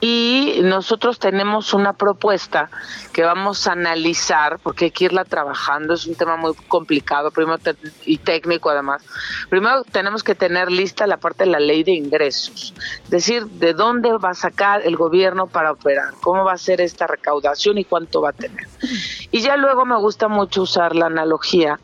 Y 0.00 0.60
nosotros 0.64 1.20
tenemos 1.20 1.74
una 1.74 1.92
propuesta 1.92 2.70
que 3.12 3.22
vamos 3.22 3.68
a 3.68 3.72
analizar, 3.72 4.58
porque 4.58 4.86
hay 4.86 4.90
que 4.90 5.04
irla 5.04 5.24
trabajando, 5.24 5.94
es 5.94 6.06
un 6.06 6.16
tema 6.16 6.36
muy 6.36 6.54
complicado 6.66 7.30
primero 7.30 7.58
y 8.04 8.18
técnico 8.18 8.70
además. 8.70 9.04
Primero 9.48 9.84
tenemos 9.84 10.24
que 10.24 10.34
tener 10.34 10.72
lista 10.72 11.06
la 11.06 11.18
parte 11.18 11.44
de 11.44 11.50
la 11.50 11.60
ley 11.60 11.84
de 11.84 11.92
ingresos, 11.92 12.74
es 13.04 13.10
decir, 13.10 13.46
de 13.46 13.74
dónde 13.74 14.10
va 14.18 14.30
a 14.30 14.34
sacar 14.34 14.82
el 14.82 14.96
gobierno 14.96 15.46
para 15.46 15.70
operar, 15.70 16.14
cómo 16.20 16.44
va 16.44 16.54
a 16.54 16.58
ser 16.58 16.80
esta 16.80 17.06
recaudación 17.06 17.78
y 17.78 17.84
cuánto 17.84 18.20
va 18.20 18.30
a 18.30 18.32
tener. 18.32 18.66
Y 19.30 19.40
ya 19.40 19.56
luego 19.56 19.84
me 19.84 19.96
gusta 19.98 20.26
mucho 20.26 20.62
usar 20.62 20.81
la 20.90 21.06
analogía 21.06 21.78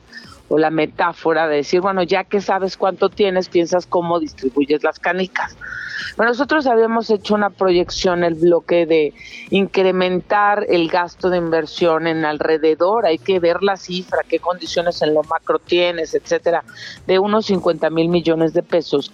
o 0.48 0.58
la 0.58 0.70
metáfora 0.70 1.48
de 1.48 1.56
decir, 1.56 1.80
bueno, 1.80 2.02
ya 2.02 2.24
que 2.24 2.40
sabes 2.40 2.76
cuánto 2.76 3.08
tienes, 3.08 3.48
piensas 3.48 3.86
cómo 3.86 4.18
distribuyes 4.20 4.82
las 4.82 4.98
canicas. 4.98 5.56
Bueno, 6.16 6.30
nosotros 6.30 6.66
habíamos 6.66 7.10
hecho 7.10 7.34
una 7.34 7.50
proyección, 7.50 8.24
el 8.24 8.34
bloque 8.34 8.86
de 8.86 9.14
incrementar 9.50 10.66
el 10.68 10.88
gasto 10.88 11.30
de 11.30 11.38
inversión 11.38 12.06
en 12.06 12.24
alrededor, 12.24 13.06
hay 13.06 13.18
que 13.18 13.38
ver 13.40 13.62
la 13.62 13.76
cifra, 13.76 14.20
qué 14.28 14.38
condiciones 14.38 15.02
en 15.02 15.14
lo 15.14 15.22
macro 15.24 15.58
tienes, 15.58 16.14
etcétera, 16.14 16.64
de 17.06 17.18
unos 17.18 17.46
50 17.46 17.90
mil 17.90 18.08
millones 18.08 18.52
de 18.52 18.62
pesos 18.62 19.12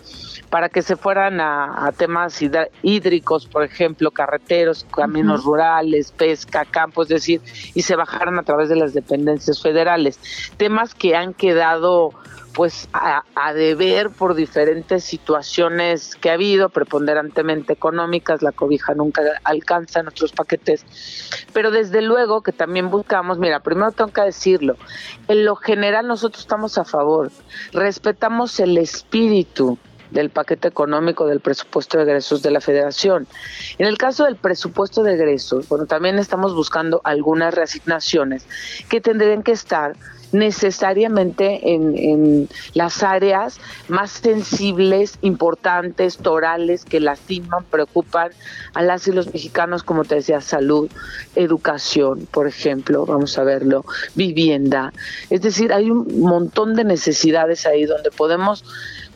para 0.51 0.69
que 0.69 0.83
se 0.83 0.97
fueran 0.97 1.41
a, 1.41 1.93
temas 1.97 2.41
hídricos, 2.83 3.47
por 3.47 3.65
ejemplo, 3.65 4.13
carreteros, 4.13 4.87
caminos 4.95 5.45
rurales, 5.45 6.13
pesca, 6.13 6.65
campos, 6.65 7.07
es 7.07 7.17
decir, 7.17 7.41
y 7.75 7.83
se 7.83 7.97
bajaran 7.97 8.39
a 8.39 8.45
través 8.45 8.69
de 8.69 8.77
las 8.77 8.95
dependencias 8.95 9.61
federales. 9.61 10.21
Temas 10.57 10.95
que 10.95 11.17
han 11.17 11.24
quedado 11.33 12.11
pues 12.55 12.89
a, 12.93 13.53
deber 13.53 14.11
por 14.11 14.35
diferentes 14.35 15.03
situaciones 15.05 16.15
que 16.15 16.31
ha 16.31 16.35
habido, 16.35 16.69
preponderantemente 16.69 17.73
económicas, 17.73 18.43
la 18.43 18.53
cobija 18.53 18.95
nunca 18.95 19.23
alcanza 19.43 19.99
en 19.99 20.05
nuestros 20.05 20.33
paquetes, 20.33 20.87
pero 21.53 21.73
desde 21.73 22.01
luego 22.01 22.43
que 22.43 22.53
también 22.53 22.91
buscamos, 22.91 23.39
mira, 23.39 23.61
primero 23.61 23.91
tengo 23.91 24.13
que 24.13 24.23
decirlo, 24.23 24.77
en 25.27 25.45
lo 25.45 25.57
general 25.57 26.07
nosotros 26.07 26.43
estamos 26.43 26.79
a 26.79 26.85
favor, 26.85 27.33
respetamos 27.73 28.61
el 28.61 28.79
espíritu 28.79 29.77
del 30.11 30.31
paquete 30.31 30.69
económico 30.69 31.27
del 31.27 31.41
presupuesto 31.41 31.99
de 31.99 32.05
egresos 32.05 32.43
de 32.43 32.51
la 32.51 32.61
federación. 32.61 33.27
En 33.79 33.87
el 33.87 33.99
caso 33.99 34.25
del 34.25 34.37
presupuesto 34.37 35.03
de 35.03 35.15
egresos, 35.15 35.69
bueno, 35.69 35.87
también 35.87 36.19
estamos 36.19 36.55
buscando 36.55 37.01
algunas 37.05 37.55
reasignaciones 37.55 38.47
que 38.89 39.01
tendrían 39.01 39.43
que 39.43 39.53
estar 39.53 39.97
necesariamente 40.35 41.73
en, 41.73 42.49
las 42.75 43.03
áreas 43.03 43.61
más 43.89 44.11
sensibles, 44.11 45.17
importantes, 45.23 46.19
torales, 46.19 46.85
que 46.85 46.99
lastiman, 46.99 47.65
preocupan 47.71 48.33
a 48.75 48.83
las 48.83 49.07
y 49.07 49.13
los 49.13 49.33
mexicanos, 49.33 49.85
como 49.85 50.05
te 50.05 50.17
decía, 50.17 50.41
salud, 50.41 50.91
educación, 51.37 52.27
por 52.31 52.49
ejemplo, 52.49 53.07
vamos 53.07 53.39
a 53.39 53.45
verlo, 53.45 53.85
vivienda. 54.17 54.93
Es 55.31 55.41
decir, 55.41 55.73
hay 55.73 55.91
un 55.91 56.21
montón 56.21 56.75
de 56.75 56.85
necesidades 56.85 57.65
ahí 57.65 57.85
donde 57.85 58.11
podemos 58.11 58.65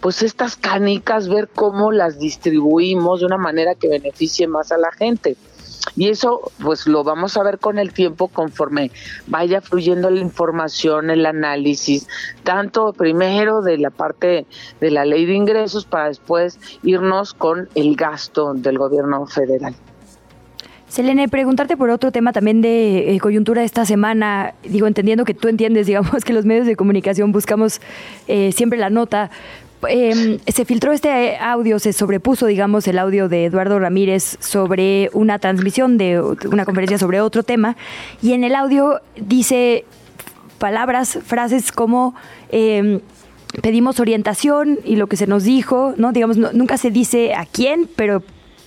pues 0.00 0.22
estas 0.22 0.56
canicas 0.56 1.28
ver 1.28 1.48
cómo 1.48 1.92
las 1.92 2.18
distribuimos 2.18 3.20
de 3.20 3.26
una 3.26 3.38
manera 3.38 3.74
que 3.74 3.88
beneficie 3.88 4.46
más 4.46 4.72
a 4.72 4.78
la 4.78 4.92
gente. 4.92 5.36
Y 5.96 6.08
eso 6.08 6.52
pues 6.62 6.86
lo 6.86 7.04
vamos 7.04 7.36
a 7.36 7.42
ver 7.42 7.58
con 7.58 7.78
el 7.78 7.92
tiempo 7.92 8.28
conforme 8.28 8.90
vaya 9.26 9.60
fluyendo 9.60 10.10
la 10.10 10.20
información, 10.20 11.10
el 11.10 11.26
análisis, 11.26 12.06
tanto 12.44 12.92
primero 12.92 13.62
de 13.62 13.78
la 13.78 13.90
parte 13.90 14.46
de 14.80 14.90
la 14.90 15.04
ley 15.04 15.26
de 15.26 15.34
ingresos 15.34 15.86
para 15.86 16.08
después 16.08 16.58
irnos 16.82 17.34
con 17.34 17.68
el 17.74 17.96
gasto 17.96 18.54
del 18.54 18.78
gobierno 18.78 19.26
federal. 19.26 19.74
Selene, 20.88 21.28
preguntarte 21.28 21.76
por 21.76 21.90
otro 21.90 22.12
tema 22.12 22.32
también 22.32 22.62
de 22.62 23.14
eh, 23.14 23.20
coyuntura 23.20 23.62
esta 23.62 23.84
semana, 23.84 24.54
digo, 24.64 24.86
entendiendo 24.86 25.26
que 25.26 25.34
tú 25.34 25.48
entiendes, 25.48 25.86
digamos, 25.86 26.24
que 26.24 26.32
los 26.32 26.46
medios 26.46 26.66
de 26.66 26.76
comunicación 26.76 27.30
buscamos 27.30 27.80
eh, 28.26 28.52
siempre 28.52 28.78
la 28.78 28.88
nota, 28.88 29.30
Em, 29.86 30.38
se 30.46 30.64
filtró 30.64 30.92
este 30.92 31.36
audio, 31.36 31.78
se 31.78 31.92
sobrepuso, 31.92 32.46
digamos, 32.46 32.88
el 32.88 32.98
audio 32.98 33.28
de 33.28 33.44
Eduardo 33.44 33.78
Ramírez 33.78 34.36
sobre 34.40 35.10
una 35.12 35.38
transmisión 35.38 35.98
de 35.98 36.20
una 36.20 36.64
conferencia 36.64 36.98
sobre 36.98 37.20
otro 37.20 37.42
tema, 37.42 37.76
y 38.20 38.32
en 38.32 38.42
el 38.42 38.54
audio 38.54 39.00
dice 39.16 39.84
palabras, 40.58 41.20
frases 41.24 41.70
como 41.70 42.14
em, 42.50 43.00
pedimos 43.62 44.00
orientación 44.00 44.80
y 44.84 44.96
lo 44.96 45.06
que 45.06 45.16
se 45.16 45.28
nos 45.28 45.44
dijo, 45.44 45.94
¿no? 45.96 46.12
Digamos, 46.12 46.36
nunca 46.36 46.76
se 46.76 46.90
dice 46.90 47.34
a 47.34 47.46
quién, 47.46 47.88
pero 47.94 48.22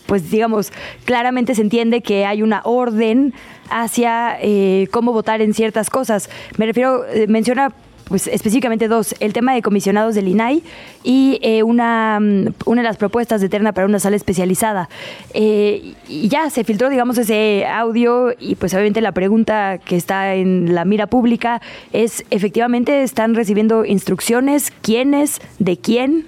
pues 0.05 0.29
digamos, 0.29 0.71
claramente 1.05 1.55
se 1.55 1.61
entiende 1.61 2.01
que 2.01 2.25
hay 2.25 2.41
una 2.41 2.61
orden 2.63 3.33
hacia 3.69 4.37
eh, 4.41 4.87
cómo 4.91 5.13
votar 5.13 5.41
en 5.41 5.53
ciertas 5.53 5.89
cosas. 5.89 6.29
Me 6.57 6.65
refiero, 6.65 7.05
eh, 7.05 7.27
menciona 7.27 7.73
pues 8.11 8.27
específicamente 8.27 8.89
dos, 8.89 9.15
el 9.21 9.31
tema 9.31 9.53
de 9.53 9.61
comisionados 9.61 10.15
del 10.15 10.27
INAI 10.27 10.61
y 11.01 11.39
eh, 11.41 11.63
una, 11.63 12.19
mm, 12.19 12.53
una 12.65 12.81
de 12.81 12.87
las 12.87 12.97
propuestas 12.97 13.39
de 13.39 13.47
Terna 13.47 13.71
para 13.71 13.87
una 13.87 13.99
sala 13.99 14.17
especializada. 14.17 14.89
Eh, 15.33 15.95
y 16.09 16.27
ya 16.27 16.49
se 16.49 16.65
filtró, 16.65 16.89
digamos, 16.89 17.17
ese 17.17 17.65
audio 17.65 18.35
y 18.37 18.55
pues 18.55 18.73
obviamente 18.73 18.99
la 18.99 19.13
pregunta 19.13 19.77
que 19.77 19.95
está 19.95 20.35
en 20.35 20.75
la 20.75 20.83
mira 20.83 21.07
pública 21.07 21.61
es, 21.93 22.25
¿efectivamente 22.29 23.01
están 23.01 23.33
recibiendo 23.33 23.85
instrucciones? 23.85 24.71
¿Quiénes? 24.81 25.39
¿De 25.57 25.77
quién? 25.77 26.27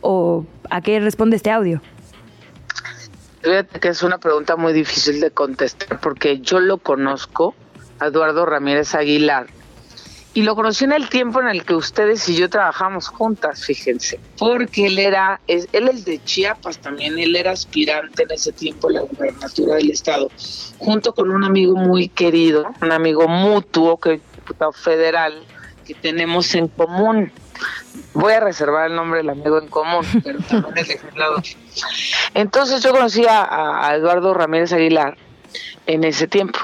¿O 0.00 0.46
a 0.70 0.80
qué 0.80 0.98
responde 1.00 1.36
este 1.36 1.50
audio? 1.50 1.82
Fíjate 3.42 3.78
que 3.78 3.88
es 3.88 4.02
una 4.02 4.16
pregunta 4.16 4.56
muy 4.56 4.72
difícil 4.72 5.20
de 5.20 5.30
contestar 5.30 6.00
porque 6.00 6.40
yo 6.40 6.60
lo 6.60 6.78
conozco, 6.78 7.54
Eduardo 8.00 8.46
Ramírez 8.46 8.94
Aguilar, 8.94 9.46
y 10.32 10.42
lo 10.42 10.54
conocí 10.54 10.84
en 10.84 10.92
el 10.92 11.08
tiempo 11.08 11.40
en 11.40 11.48
el 11.48 11.64
que 11.64 11.74
ustedes 11.74 12.28
y 12.28 12.36
yo 12.36 12.48
trabajamos 12.48 13.08
juntas, 13.08 13.64
fíjense, 13.64 14.20
porque 14.38 14.86
él 14.86 14.98
era, 14.98 15.40
es, 15.48 15.68
él 15.72 15.88
es 15.88 16.04
de 16.04 16.22
Chiapas 16.22 16.78
también, 16.78 17.18
él 17.18 17.34
era 17.34 17.50
aspirante 17.50 18.22
en 18.22 18.30
ese 18.30 18.52
tiempo 18.52 18.88
a 18.88 18.92
la 18.92 19.00
gubernatura 19.00 19.76
del 19.76 19.90
estado, 19.90 20.30
junto 20.78 21.14
con 21.14 21.30
un 21.30 21.42
amigo 21.42 21.74
muy 21.74 22.08
querido, 22.08 22.64
un 22.80 22.92
amigo 22.92 23.26
mutuo, 23.26 23.98
que 23.98 24.14
es 24.14 24.20
diputado 24.36 24.72
federal, 24.72 25.42
que 25.84 25.94
tenemos 25.94 26.54
en 26.54 26.68
común. 26.68 27.32
Voy 28.14 28.32
a 28.32 28.40
reservar 28.40 28.88
el 28.88 28.96
nombre 28.96 29.18
del 29.18 29.30
amigo 29.30 29.58
en 29.58 29.66
común, 29.66 30.06
pero 30.24 30.38
también 30.40 30.78
es 30.78 30.88
legislador. 30.88 31.42
Entonces 32.34 32.82
yo 32.84 32.92
conocí 32.92 33.24
a 33.28 33.92
Eduardo 33.96 34.32
Ramírez 34.32 34.72
Aguilar 34.72 35.16
en 35.86 36.04
ese 36.04 36.28
tiempo 36.28 36.60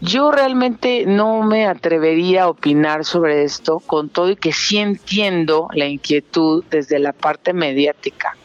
yo 0.00 0.30
realmente 0.30 1.04
no 1.06 1.42
me 1.42 1.66
atrevería 1.66 2.44
a 2.44 2.48
opinar 2.48 3.04
sobre 3.04 3.44
esto, 3.44 3.80
con 3.80 4.08
todo 4.08 4.30
y 4.30 4.36
que 4.36 4.52
sí 4.52 4.78
entiendo 4.78 5.68
la 5.72 5.86
inquietud 5.86 6.64
desde 6.70 6.98
la 6.98 7.12
parte 7.12 7.52
mediática 7.52 8.36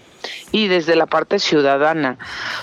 y 0.51 0.67
desde 0.67 0.95
la 0.95 1.05
parte 1.05 1.39
ciudadana, 1.39 2.17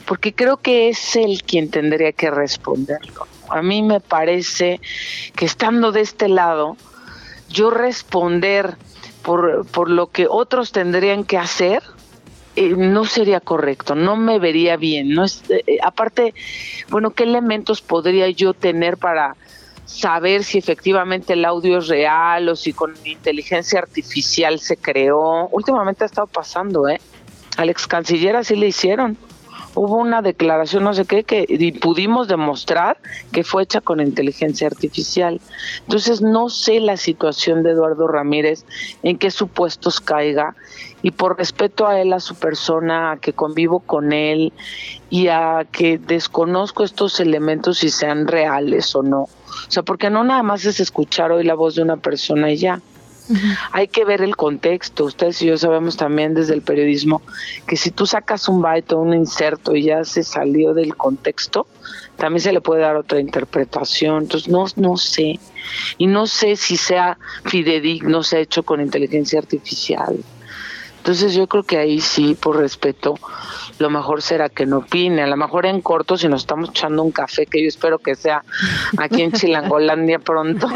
porque 0.07 0.35
creo 0.35 0.57
que 0.59 0.89
es 0.89 1.17
él 1.17 1.43
quien 1.45 1.71
tendría 1.71 2.13
que 2.13 2.31
responderlo. 2.31 3.27
A 3.49 3.63
mí 3.63 3.83
me 3.83 4.01
parece 4.01 4.81
que 5.37 5.45
estando 5.45 5.93
de 5.93 6.01
este 6.01 6.29
lado, 6.29 6.77
yo 7.51 7.71
responder 7.71 8.77
por, 9.23 9.67
por 9.67 9.91
lo 9.91 10.09
que 10.09 10.27
otros 10.29 10.73
tendrían 10.73 11.25
que 11.25 11.39
hacer, 11.39 11.83
eh, 12.57 12.75
no 12.77 13.05
sería 13.05 13.41
correcto, 13.41 13.95
no 13.95 14.17
me 14.17 14.39
vería 14.39 14.77
bien. 14.77 15.11
No 15.11 15.25
es, 15.25 15.43
eh, 15.49 15.65
eh, 15.67 15.79
aparte, 15.83 16.35
bueno, 16.89 17.11
¿qué 17.11 17.25
elementos 17.25 17.83
podría 17.83 18.29
yo 18.31 18.55
tener 18.55 18.97
para 18.97 19.37
saber 19.87 20.45
si 20.45 20.59
efectivamente 20.59 21.33
el 21.33 21.45
audio 21.45 21.79
es 21.79 21.89
real 21.89 22.49
o 22.49 22.57
si 22.57 22.73
con 22.73 22.95
inteligencia 23.05 23.81
artificial 23.81 24.61
se 24.61 24.77
creó? 24.77 25.49
Últimamente 25.49 26.05
ha 26.05 26.07
estado 26.07 26.29
pasando, 26.29 26.89
¿eh? 26.89 27.01
Al 27.57 27.71
ex 27.71 27.87
canciller 27.87 28.37
así 28.37 28.55
le 28.55 28.69
hicieron. 28.69 29.17
Hubo 29.75 29.97
una 29.97 30.23
declaración, 30.23 30.85
no 30.85 30.95
sé 30.95 31.05
qué, 31.05 31.25
que 31.25 31.77
pudimos 31.81 32.29
demostrar 32.29 32.97
que 33.33 33.43
fue 33.43 33.65
hecha 33.65 33.81
con 33.81 34.01
inteligencia 34.01 34.67
artificial. 34.67 35.41
Entonces, 35.81 36.21
no 36.21 36.49
sé 36.49 36.81
la 36.81 36.97
situación 36.97 37.63
de 37.63 37.71
Eduardo 37.73 38.07
Ramírez, 38.07 38.65
en 39.03 39.19
qué 39.19 39.31
supuestos 39.31 40.01
caiga 40.01 40.55
y 41.03 41.11
por 41.11 41.37
respeto 41.37 41.87
a 41.87 42.01
él, 42.01 42.13
a 42.13 42.21
su 42.21 42.35
persona, 42.35 43.13
a 43.13 43.17
que 43.19 43.33
convivo 43.33 43.81
con 43.81 44.13
él 44.13 44.53
y 45.11 45.29
a 45.29 45.67
que 45.71 45.99
desconozco 45.99 46.85
estos 46.85 47.21
elementos 47.21 47.79
si 47.79 47.91
sean 47.91 48.27
reales 48.27 48.95
o 48.95 49.03
no. 49.03 49.23
O 49.23 49.71
sea, 49.71 49.83
porque 49.83 50.11
no 50.11 50.25
nada 50.25 50.43
más 50.43 50.65
es 50.65 50.81
escuchar 50.81 51.33
hoy 51.33 51.45
la 51.45 51.55
voz 51.55 51.75
de 51.75 51.83
una 51.83 51.97
persona 51.97 52.51
y 52.51 52.57
ya. 52.57 52.81
Hay 53.73 53.89
que 53.89 54.05
ver 54.05 54.21
el 54.23 54.37
contexto. 54.37 55.05
Ustedes 55.05 55.41
y 55.43 55.47
yo 55.47 55.57
sabemos 55.57 55.97
también 55.97 56.35
desde 56.35 56.55
el 56.55 56.63
periodismo 56.63 57.23
que 57.67 57.77
si 57.77 57.91
tú 57.91 58.07
sacas 58.07 58.49
un 58.49 58.63
byte 58.63 58.93
o 58.93 59.01
un 59.01 59.15
inserto 59.15 59.75
y 59.75 59.85
ya 59.85 60.05
se 60.05 60.23
salió 60.23 60.75
del 60.75 60.97
contexto, 60.97 61.67
también 62.17 62.41
se 62.41 62.53
le 62.53 62.61
puede 62.61 62.83
dar 62.83 62.97
otra 62.97 63.21
interpretación. 63.21 64.25
Entonces, 64.25 64.49
no, 64.49 64.67
no 64.77 64.97
sé. 64.97 65.41
Y 65.99 66.07
no 66.07 66.27
sé 66.27 66.57
si 66.57 66.77
sea 66.77 67.19
fidedigno, 67.45 68.23
se 68.23 68.37
ha 68.37 68.41
hecho 68.41 68.63
con 68.63 68.81
inteligencia 68.81 69.39
artificial. 69.39 70.19
Entonces 71.05 71.35
yo 71.35 71.47
creo 71.49 71.65
que 71.65 71.77
ahí 71.77 72.01
sí, 72.01 72.35
por 72.35 72.57
respeto, 72.57 73.17
lo 73.79 73.91
mejor 73.91 74.23
será 74.23 74.49
que 74.49 74.65
no 74.65 74.79
opine. 74.79 75.23
A 75.23 75.27
lo 75.27 75.37
mejor 75.37 75.67
en 75.67 75.83
corto, 75.83 76.17
si 76.17 76.29
nos 76.29 76.41
estamos 76.41 76.71
echando 76.71 77.03
un 77.03 77.13
café, 77.13 77.45
que 77.45 77.61
yo 77.61 77.69
espero 77.69 77.99
que 77.99 78.15
sea 78.15 78.43
aquí 78.97 79.21
en 79.21 79.33
Chilangolandia 79.33 80.21
pronto. 80.21 80.67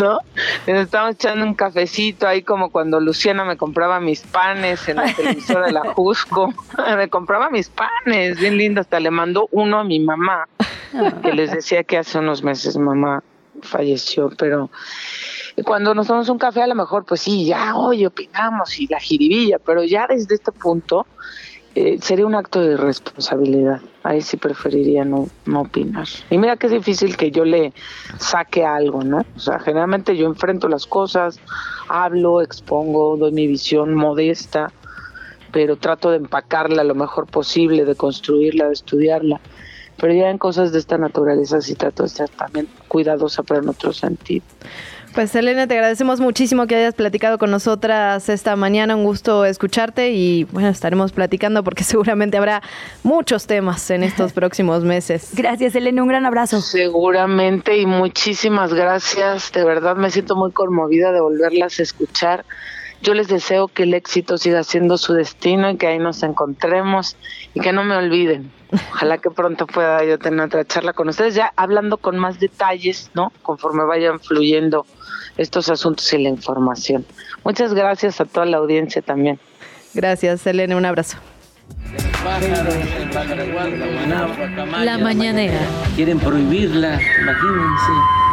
¿No? 0.00 0.18
Nos 0.66 0.80
estamos 0.80 1.16
echando 1.16 1.44
un 1.44 1.52
cafecito 1.52 2.26
ahí 2.26 2.40
como 2.40 2.70
cuando 2.70 3.00
Luciana 3.00 3.44
me 3.44 3.58
compraba 3.58 4.00
mis 4.00 4.22
panes 4.22 4.88
en 4.88 4.96
la 4.96 5.14
televisora 5.14 5.66
de 5.66 5.72
la 5.72 5.92
Jusco. 5.92 6.54
me 6.96 7.10
compraba 7.10 7.50
mis 7.50 7.68
panes, 7.68 8.40
bien 8.40 8.56
lindo. 8.56 8.80
Hasta 8.80 8.98
le 8.98 9.10
mandó 9.10 9.46
uno 9.50 9.78
a 9.78 9.84
mi 9.84 10.00
mamá, 10.00 10.48
que 11.22 11.34
les 11.34 11.52
decía 11.52 11.84
que 11.84 11.98
hace 11.98 12.18
unos 12.18 12.42
meses 12.42 12.78
mamá 12.78 13.22
falleció, 13.60 14.32
pero 14.38 14.70
cuando 15.64 15.94
nos 15.94 16.06
tomamos 16.06 16.28
un 16.28 16.38
café 16.38 16.62
a 16.62 16.66
lo 16.66 16.74
mejor 16.74 17.04
pues 17.04 17.20
sí, 17.20 17.44
ya 17.46 17.76
hoy 17.76 18.06
opinamos 18.06 18.78
y 18.78 18.86
la 18.86 19.00
jiribilla, 19.00 19.58
pero 19.58 19.84
ya 19.84 20.06
desde 20.06 20.34
este 20.34 20.52
punto 20.52 21.06
eh, 21.74 21.98
sería 22.00 22.26
un 22.26 22.34
acto 22.34 22.60
de 22.60 22.76
responsabilidad. 22.76 23.80
Ahí 24.02 24.22
sí 24.22 24.36
preferiría 24.36 25.04
no, 25.04 25.28
no 25.46 25.62
opinar. 25.62 26.06
Y 26.30 26.38
mira 26.38 26.56
que 26.56 26.66
es 26.66 26.72
difícil 26.72 27.16
que 27.16 27.30
yo 27.30 27.44
le 27.44 27.72
saque 28.18 28.64
algo, 28.64 29.04
¿no? 29.04 29.24
O 29.36 29.38
sea, 29.38 29.60
generalmente 29.60 30.16
yo 30.16 30.26
enfrento 30.26 30.68
las 30.68 30.86
cosas, 30.86 31.38
hablo, 31.88 32.40
expongo, 32.40 33.16
doy 33.16 33.32
mi 33.32 33.46
visión 33.46 33.94
modesta, 33.94 34.72
pero 35.52 35.76
trato 35.76 36.10
de 36.10 36.16
empacarla 36.16 36.82
lo 36.82 36.94
mejor 36.94 37.26
posible, 37.26 37.84
de 37.84 37.94
construirla, 37.94 38.66
de 38.66 38.72
estudiarla 38.72 39.40
pero 40.00 40.14
ya 40.14 40.30
en 40.30 40.38
cosas 40.38 40.72
de 40.72 40.78
esta 40.78 40.96
naturaleza 40.96 41.60
sí 41.60 41.74
trato 41.74 42.04
de 42.04 42.08
ser 42.08 42.30
también 42.30 42.66
cuidadosa, 42.88 43.42
pero 43.42 43.60
en 43.60 43.68
otro 43.68 43.92
sentido. 43.92 44.44
Pues 45.14 45.34
Elena, 45.34 45.66
te 45.66 45.74
agradecemos 45.74 46.20
muchísimo 46.20 46.68
que 46.68 46.76
hayas 46.76 46.94
platicado 46.94 47.36
con 47.36 47.50
nosotras 47.50 48.28
esta 48.28 48.54
mañana. 48.54 48.94
Un 48.94 49.02
gusto 49.02 49.44
escucharte 49.44 50.12
y 50.12 50.44
bueno, 50.44 50.68
estaremos 50.68 51.10
platicando 51.10 51.64
porque 51.64 51.82
seguramente 51.84 52.36
habrá 52.36 52.62
muchos 53.02 53.46
temas 53.46 53.90
en 53.90 54.04
estos 54.04 54.32
próximos 54.32 54.84
meses. 54.84 55.30
Gracias, 55.34 55.74
Elena. 55.74 56.02
Un 56.02 56.08
gran 56.08 56.26
abrazo. 56.26 56.60
Seguramente 56.60 57.76
y 57.76 57.86
muchísimas 57.86 58.72
gracias. 58.72 59.50
De 59.50 59.64
verdad 59.64 59.96
me 59.96 60.10
siento 60.10 60.36
muy 60.36 60.52
conmovida 60.52 61.10
de 61.10 61.20
volverlas 61.20 61.80
a 61.80 61.82
escuchar. 61.82 62.44
Yo 63.02 63.14
les 63.14 63.28
deseo 63.28 63.68
que 63.68 63.84
el 63.84 63.94
éxito 63.94 64.36
siga 64.36 64.62
siendo 64.62 64.98
su 64.98 65.14
destino 65.14 65.70
y 65.70 65.76
que 65.76 65.86
ahí 65.86 65.98
nos 65.98 66.22
encontremos 66.22 67.16
y 67.54 67.60
que 67.60 67.72
no 67.72 67.82
me 67.82 67.96
olviden. 67.96 68.52
Ojalá 68.92 69.18
que 69.18 69.30
pronto 69.30 69.66
pueda 69.66 70.04
yo 70.04 70.18
tener 70.18 70.40
otra 70.40 70.64
charla 70.64 70.92
con 70.92 71.08
ustedes, 71.08 71.34
ya 71.34 71.52
hablando 71.56 71.96
con 71.96 72.18
más 72.18 72.38
detalles, 72.38 73.10
¿no? 73.14 73.32
Conforme 73.42 73.84
vayan 73.84 74.20
fluyendo 74.20 74.86
estos 75.38 75.70
asuntos 75.70 76.12
y 76.12 76.18
la 76.18 76.28
información. 76.28 77.06
Muchas 77.42 77.72
gracias 77.72 78.20
a 78.20 78.26
toda 78.26 78.46
la 78.46 78.58
audiencia 78.58 79.00
también. 79.00 79.40
Gracias, 79.94 80.46
Elena. 80.46 80.76
Un 80.76 80.84
abrazo. 80.84 81.16
La 84.82 84.98
mañanera. 84.98 85.58
Quieren 85.96 86.18
prohibirla, 86.18 87.00
imagínense. 87.22 88.29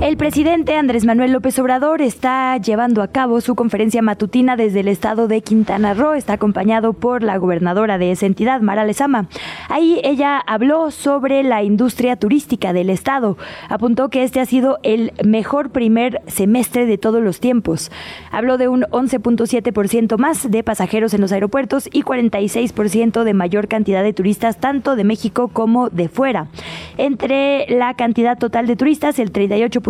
El 0.00 0.18
presidente 0.18 0.76
Andrés 0.76 1.06
Manuel 1.06 1.32
López 1.32 1.58
Obrador 1.58 2.02
está 2.02 2.58
llevando 2.58 3.00
a 3.00 3.08
cabo 3.08 3.40
su 3.40 3.54
conferencia 3.54 4.02
matutina 4.02 4.54
desde 4.54 4.80
el 4.80 4.88
estado 4.88 5.26
de 5.26 5.40
Quintana 5.40 5.94
Roo. 5.94 6.12
Está 6.12 6.34
acompañado 6.34 6.92
por 6.92 7.22
la 7.22 7.38
gobernadora 7.38 7.96
de 7.96 8.12
esa 8.12 8.26
entidad, 8.26 8.60
Mara 8.60 8.84
Lezama. 8.84 9.26
Ahí 9.70 9.98
ella 10.04 10.38
habló 10.38 10.90
sobre 10.90 11.42
la 11.42 11.62
industria 11.62 12.16
turística 12.16 12.74
del 12.74 12.90
estado. 12.90 13.38
Apuntó 13.70 14.10
que 14.10 14.22
este 14.22 14.38
ha 14.40 14.44
sido 14.44 14.78
el 14.82 15.12
mejor 15.24 15.70
primer 15.70 16.20
semestre 16.26 16.84
de 16.84 16.98
todos 16.98 17.22
los 17.22 17.40
tiempos. 17.40 17.90
Habló 18.30 18.58
de 18.58 18.68
un 18.68 18.82
11.7% 18.82 20.18
más 20.18 20.50
de 20.50 20.62
pasajeros 20.62 21.14
en 21.14 21.22
los 21.22 21.32
aeropuertos 21.32 21.88
y 21.90 22.02
46% 22.02 23.24
de 23.24 23.34
mayor 23.34 23.66
cantidad 23.66 24.02
de 24.02 24.12
turistas 24.12 24.58
tanto 24.58 24.94
de 24.94 25.04
México 25.04 25.48
como 25.48 25.88
de 25.88 26.10
fuera. 26.10 26.48
Entre 26.98 27.66
la 27.70 27.94
cantidad 27.94 28.38
total 28.38 28.66
de 28.66 28.76
turistas, 28.76 29.18
el 29.18 29.32
38 29.32 29.85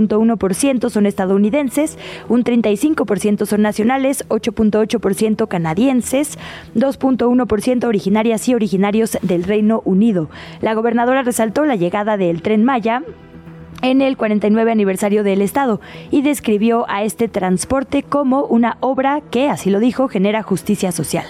ciento 0.54 0.90
son 0.90 1.06
estadounidenses, 1.06 1.98
un 2.28 2.44
35% 2.44 3.46
son 3.46 3.62
nacionales, 3.62 4.24
8.8% 4.28 5.48
canadienses, 5.48 6.38
2.1% 6.74 7.84
originarias 7.84 8.48
y 8.48 8.54
originarios 8.54 9.18
del 9.22 9.44
Reino 9.44 9.82
Unido. 9.84 10.28
La 10.60 10.74
gobernadora 10.74 11.22
resaltó 11.22 11.64
la 11.64 11.76
llegada 11.76 12.16
del 12.16 12.42
tren 12.42 12.64
Maya 12.64 13.02
en 13.82 14.00
el 14.00 14.16
49 14.16 14.70
aniversario 14.72 15.22
del 15.22 15.42
Estado 15.42 15.80
y 16.10 16.22
describió 16.22 16.88
a 16.88 17.02
este 17.02 17.28
transporte 17.28 18.02
como 18.02 18.44
una 18.44 18.78
obra 18.80 19.20
que, 19.30 19.48
así 19.48 19.70
lo 19.70 19.80
dijo, 19.80 20.08
genera 20.08 20.42
justicia 20.42 20.92
social. 20.92 21.26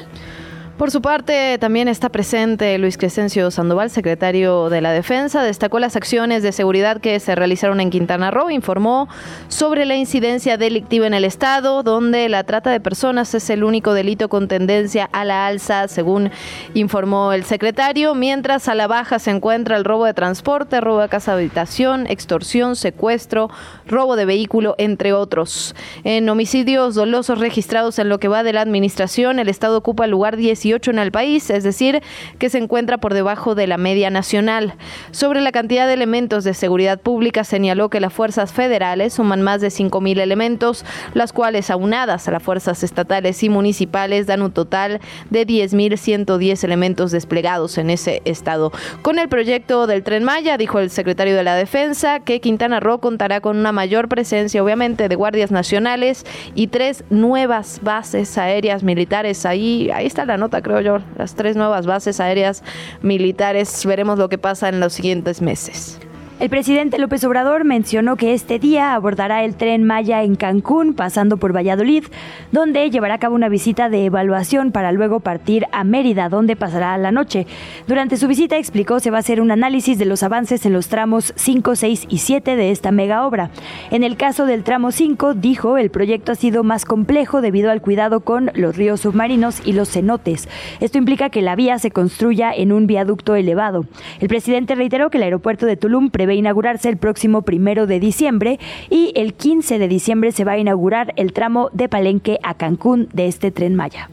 Por 0.79 0.91
su 0.91 1.01
parte, 1.01 1.57
también 1.59 1.89
está 1.89 2.11
presente 2.11 2.77
Luis 2.77 2.99
Crescencio 2.99 3.51
Sandoval, 3.51 3.89
secretario 3.89 4.68
de 4.68 4.83
la 4.83 4.93
Defensa. 4.93 5.43
Destacó 5.43 5.79
las 5.79 5.97
acciones 5.97 6.43
de 6.43 6.53
seguridad 6.53 7.01
que 7.01 7.18
se 7.18 7.35
realizaron 7.35 7.81
en 7.81 7.89
Quintana 7.89 8.31
Roo. 8.31 8.51
Informó 8.51 9.09
sobre 9.49 9.87
la 9.87 9.97
incidencia 9.97 10.59
delictiva 10.59 11.07
en 11.07 11.14
el 11.14 11.24
Estado, 11.24 11.83
donde 11.83 12.29
la 12.29 12.45
trata 12.45 12.68
de 12.68 12.81
personas 12.81 13.35
es 13.35 13.49
el 13.49 13.64
único 13.64 13.95
delito 13.95 14.29
con 14.29 14.49
tendencia 14.49 15.09
a 15.12 15.24
la 15.24 15.47
alza, 15.47 15.89
según 15.89 16.31
informó 16.74 17.33
el 17.33 17.45
secretario. 17.45 18.14
Mientras 18.14 18.68
a 18.68 18.74
la 18.74 18.87
baja 18.87 19.18
se 19.18 19.31
encuentra 19.31 19.79
el 19.79 19.85
robo 19.85 20.05
de 20.05 20.12
transporte, 20.12 20.83
robo 20.83 21.01
de 21.01 21.09
casa 21.09 21.35
de 21.35 21.45
habitación, 21.45 22.07
extorsión, 22.07 22.77
secuestro, 22.77 23.49
robo 23.87 24.14
de 24.14 24.27
vehículo, 24.27 24.74
entre 24.77 25.14
otros. 25.14 25.74
En 26.05 26.29
homicidios 26.29 26.95
dolosos 26.95 27.39
registrados 27.39 27.99
en 27.99 28.11
lo 28.11 28.20
que 28.20 28.29
va 28.29 28.43
de 28.43 28.53
la 28.53 28.61
administración, 28.61 29.39
el 29.39 29.49
Estado 29.49 29.79
ocupa 29.79 30.05
el 30.05 30.11
lugar 30.11 30.37
10 30.67 30.89
en 30.89 30.99
el 30.99 31.12
país, 31.12 31.49
es 31.51 31.62
decir, 31.62 32.03
que 32.39 32.51
se 32.51 32.59
encuentra 32.59 32.99
por 32.99 33.14
debajo 33.14 33.55
de 33.55 33.69
la 33.69 33.79
media 33.79 34.11
nacional. 34.11 34.75
Sobre 35.12 35.41
la 35.41 35.53
cantidad 35.53 35.87
de 35.87 35.95
elementos 35.95 36.43
de 36.43 36.55
seguridad 36.55 37.01
pública, 37.01 37.45
señaló 37.45 37.89
que 37.89 38.01
las 38.01 38.12
fuerzas 38.12 38.53
federales 38.53 39.14
suman 39.14 39.43
más 39.43 39.61
de 39.61 39.69
5.000 39.69 40.19
elementos, 40.21 40.85
las 41.14 41.33
cuales 41.33 41.71
aunadas 41.71 42.27
a 42.27 42.33
las 42.33 42.43
fuerzas 42.43 42.83
estatales 42.83 43.43
y 43.43 43.49
municipales 43.49 44.27
dan 44.27 44.43
un 44.43 44.51
total 44.51 45.01
de 45.31 45.47
10.110 45.47 46.64
elementos 46.64 47.12
desplegados 47.12 47.79
en 47.79 47.91
ese 47.91 48.23
estado. 48.25 48.73
Con 49.03 49.19
el 49.19 49.29
proyecto 49.29 49.87
del 49.87 50.03
Tren 50.03 50.25
Maya, 50.25 50.57
dijo 50.57 50.81
el 50.81 50.91
secretario 50.91 51.37
de 51.37 51.45
la 51.45 51.55
Defensa, 51.55 52.21
que 52.21 52.41
Quintana 52.41 52.81
Roo 52.81 52.99
contará 52.99 53.41
con 53.41 53.57
una 53.57 53.71
mayor 53.71 54.09
presencia, 54.09 54.62
obviamente, 54.62 55.09
de 55.09 55.14
guardias 55.14 55.53
nacionales 55.53 56.25
y 56.55 56.67
tres 56.67 57.05
nuevas 57.11 57.81
bases 57.83 58.37
aéreas 58.37 58.83
militares. 58.83 59.47
Ahí, 59.47 59.91
ahí 59.95 60.07
está 60.07 60.25
la 60.25 60.37
nota 60.37 60.55
creo 60.62 60.80
yo, 60.80 60.98
las 61.16 61.34
tres 61.34 61.57
nuevas 61.57 61.86
bases 61.86 62.20
aéreas 62.20 62.62
militares. 63.02 63.84
Veremos 63.86 64.18
lo 64.18 64.28
que 64.28 64.38
pasa 64.38 64.68
en 64.68 64.80
los 64.80 64.92
siguientes 64.92 65.42
meses. 65.42 65.98
El 66.39 66.51
presidente 66.51 66.99
López 66.99 67.24
Obrador 67.24 67.64
mencionó 67.64 68.16
que 68.16 68.34
este 68.34 68.59
día 68.59 68.93
abordará 68.93 69.43
el 69.43 69.55
tren 69.55 69.84
Maya 69.84 70.22
en 70.22 70.34
Cancún, 70.34 70.93
pasando 70.93 71.39
por 71.39 71.57
Valladolid, 71.57 72.05
donde 72.53 72.91
llevará 72.91 73.14
a 73.14 73.18
cabo 73.18 73.34
una 73.34 73.49
visita 73.49 73.89
de 73.89 74.05
evaluación 74.05 74.70
para 74.70 74.93
luego 74.93 75.20
partir 75.20 75.64
a 75.72 75.82
Mérida, 75.82 76.28
donde 76.28 76.55
pasará 76.55 76.99
la 76.99 77.11
noche. 77.11 77.47
Durante 77.87 78.18
su 78.18 78.28
visita 78.28 78.59
explicó 78.59 79.01
se 79.01 79.11
va 79.11 79.16
a 79.16 79.20
hacer 79.20 79.41
un 79.41 79.51
análisis 79.51 79.99
de 79.99 80.05
los 80.05 80.22
avances 80.22 80.66
en 80.66 80.74
los 80.74 80.89
tramos 80.89 81.32
5, 81.37 81.74
6 81.74 82.05
y 82.11 82.18
7 82.18 82.55
de 82.55 82.70
esta 82.70 82.93
mega 82.93 83.26
obra. 83.26 83.49
En 83.91 84.05
el 84.05 84.18
caso 84.18 84.45
del 84.45 84.62
tramo 84.62 84.93
5, 84.93 85.32
dijo, 85.32 85.78
el 85.78 85.89
proyecto 85.89 86.32
ha 86.32 86.34
sido 86.34 86.64
más 86.64 86.84
complejo 86.84 87.41
debido 87.41 87.70
al 87.70 87.80
cuidado 87.80 88.20
con 88.20 88.51
los 88.55 88.76
ríos 88.76 89.01
submarinos 89.01 89.62
y 89.64 89.72
los 89.72 89.89
cenotes. 89.89 90.51
Esto 90.80 90.99
implica 90.99 91.30
que 91.30 91.41
la 91.41 91.57
vía 91.57 91.78
se 91.78 91.93
construya 91.93 92.53
en 92.53 92.72
un 92.72 92.87
viaducto 92.87 93.37
elevado. 93.37 93.87
El 94.20 94.28
presidente 94.28 94.74
reiteró 94.74 95.09
que 95.09 95.16
el 95.16 95.24
aeropuerto 95.24 95.64
de 95.64 95.78
Tulum 95.78 96.11
debe 96.27 96.35
inaugurarse 96.35 96.89
el 96.89 96.97
próximo 96.97 97.43
primero 97.43 97.87
de 97.87 98.01
diciembre 98.01 98.59
y 98.91 99.12
el 99.14 99.35
15 99.35 99.79
de 99.79 99.87
diciembre 99.87 100.33
se 100.33 100.45
va 100.45 100.53
a 100.53 100.59
inaugurar 100.59 101.14
el 101.16 101.33
tramo 101.33 101.70
de 101.72 101.89
Palenque 101.89 102.41
a 102.43 102.55
Cancún 102.55 103.09
de 103.12 103.29
este 103.29 103.53
tren 103.53 103.77
Maya. 103.77 104.11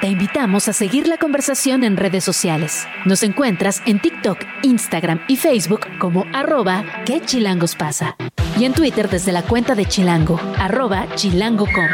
Te 0.00 0.08
invitamos 0.08 0.68
a 0.68 0.72
seguir 0.72 1.06
la 1.08 1.18
conversación 1.18 1.84
en 1.84 1.96
redes 1.96 2.24
sociales. 2.24 2.86
Nos 3.04 3.22
encuentras 3.22 3.82
en 3.86 4.00
TikTok, 4.00 4.38
Instagram 4.62 5.20
y 5.28 5.36
Facebook 5.36 5.80
como 5.98 6.24
arroba 6.32 6.84
que 7.04 7.20
chilangos 7.20 7.76
pasa. 7.76 8.16
Y 8.58 8.64
en 8.64 8.72
Twitter 8.72 9.10
desde 9.10 9.32
la 9.32 9.42
cuenta 9.42 9.74
de 9.74 9.84
Chilango, 9.84 10.40
arroba 10.58 11.06
chilango.com. 11.16 11.86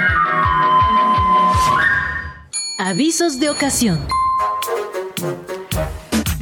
Avisos 2.78 3.40
de 3.40 3.50
ocasión. 3.50 4.00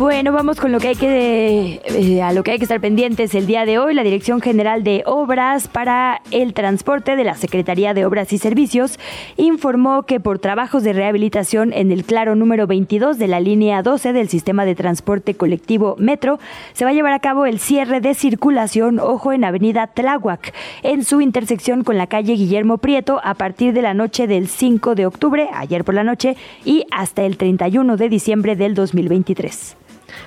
Bueno, 0.00 0.32
vamos 0.32 0.58
con 0.58 0.72
lo 0.72 0.80
que 0.80 0.88
hay 0.88 0.96
que 0.96 1.82
eh, 1.84 2.22
a 2.22 2.32
lo 2.32 2.42
que 2.42 2.52
hay 2.52 2.56
que 2.56 2.64
estar 2.64 2.80
pendientes 2.80 3.34
el 3.34 3.46
día 3.46 3.66
de 3.66 3.78
hoy. 3.78 3.92
La 3.92 4.02
Dirección 4.02 4.40
General 4.40 4.82
de 4.82 5.02
Obras 5.04 5.68
para 5.68 6.22
el 6.30 6.54
Transporte 6.54 7.16
de 7.16 7.24
la 7.24 7.34
Secretaría 7.34 7.92
de 7.92 8.06
Obras 8.06 8.32
y 8.32 8.38
Servicios 8.38 8.98
informó 9.36 10.04
que 10.04 10.18
por 10.18 10.38
trabajos 10.38 10.84
de 10.84 10.94
rehabilitación 10.94 11.74
en 11.74 11.92
el 11.92 12.04
claro 12.04 12.34
número 12.34 12.66
22 12.66 13.18
de 13.18 13.28
la 13.28 13.40
línea 13.40 13.82
12 13.82 14.14
del 14.14 14.30
sistema 14.30 14.64
de 14.64 14.74
transporte 14.74 15.34
colectivo 15.34 15.96
Metro 15.98 16.38
se 16.72 16.86
va 16.86 16.92
a 16.92 16.94
llevar 16.94 17.12
a 17.12 17.20
cabo 17.20 17.44
el 17.44 17.58
cierre 17.58 18.00
de 18.00 18.14
circulación 18.14 19.00
ojo 19.00 19.34
en 19.34 19.44
Avenida 19.44 19.86
Tláhuac 19.88 20.54
en 20.82 21.04
su 21.04 21.20
intersección 21.20 21.84
con 21.84 21.98
la 21.98 22.06
calle 22.06 22.36
Guillermo 22.36 22.78
Prieto 22.78 23.20
a 23.22 23.34
partir 23.34 23.74
de 23.74 23.82
la 23.82 23.92
noche 23.92 24.26
del 24.26 24.48
5 24.48 24.94
de 24.94 25.04
octubre, 25.04 25.50
ayer 25.52 25.84
por 25.84 25.94
la 25.94 26.04
noche 26.04 26.38
y 26.64 26.86
hasta 26.90 27.22
el 27.26 27.36
31 27.36 27.98
de 27.98 28.08
diciembre 28.08 28.56
del 28.56 28.74
2023. 28.74 29.76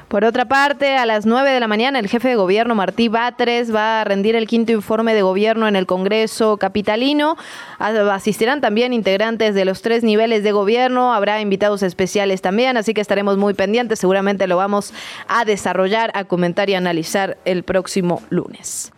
Por 0.07 0.25
otra 0.25 0.45
parte, 0.45 0.95
a 0.95 1.05
las 1.05 1.25
9 1.25 1.51
de 1.51 1.59
la 1.59 1.67
mañana, 1.67 1.99
el 1.99 2.07
jefe 2.07 2.29
de 2.29 2.35
gobierno 2.35 2.75
Martí 2.75 3.07
Batres 3.07 3.73
va 3.73 4.01
a 4.01 4.03
rendir 4.03 4.35
el 4.35 4.47
quinto 4.47 4.71
informe 4.71 5.13
de 5.13 5.21
gobierno 5.21 5.67
en 5.67 5.75
el 5.75 5.85
Congreso 5.85 6.57
Capitalino. 6.57 7.35
Asistirán 7.79 8.61
también 8.61 8.93
integrantes 8.93 9.55
de 9.55 9.65
los 9.65 9.81
tres 9.81 10.03
niveles 10.03 10.43
de 10.43 10.51
gobierno, 10.51 11.13
habrá 11.13 11.41
invitados 11.41 11.83
especiales 11.83 12.41
también, 12.41 12.77
así 12.77 12.93
que 12.93 13.01
estaremos 13.01 13.37
muy 13.37 13.53
pendientes. 13.53 13.99
Seguramente 13.99 14.47
lo 14.47 14.57
vamos 14.57 14.93
a 15.27 15.45
desarrollar, 15.45 16.11
a 16.13 16.25
comentar 16.25 16.69
y 16.69 16.75
analizar 16.75 17.37
el 17.45 17.63
próximo 17.63 18.21
lunes. 18.29 18.91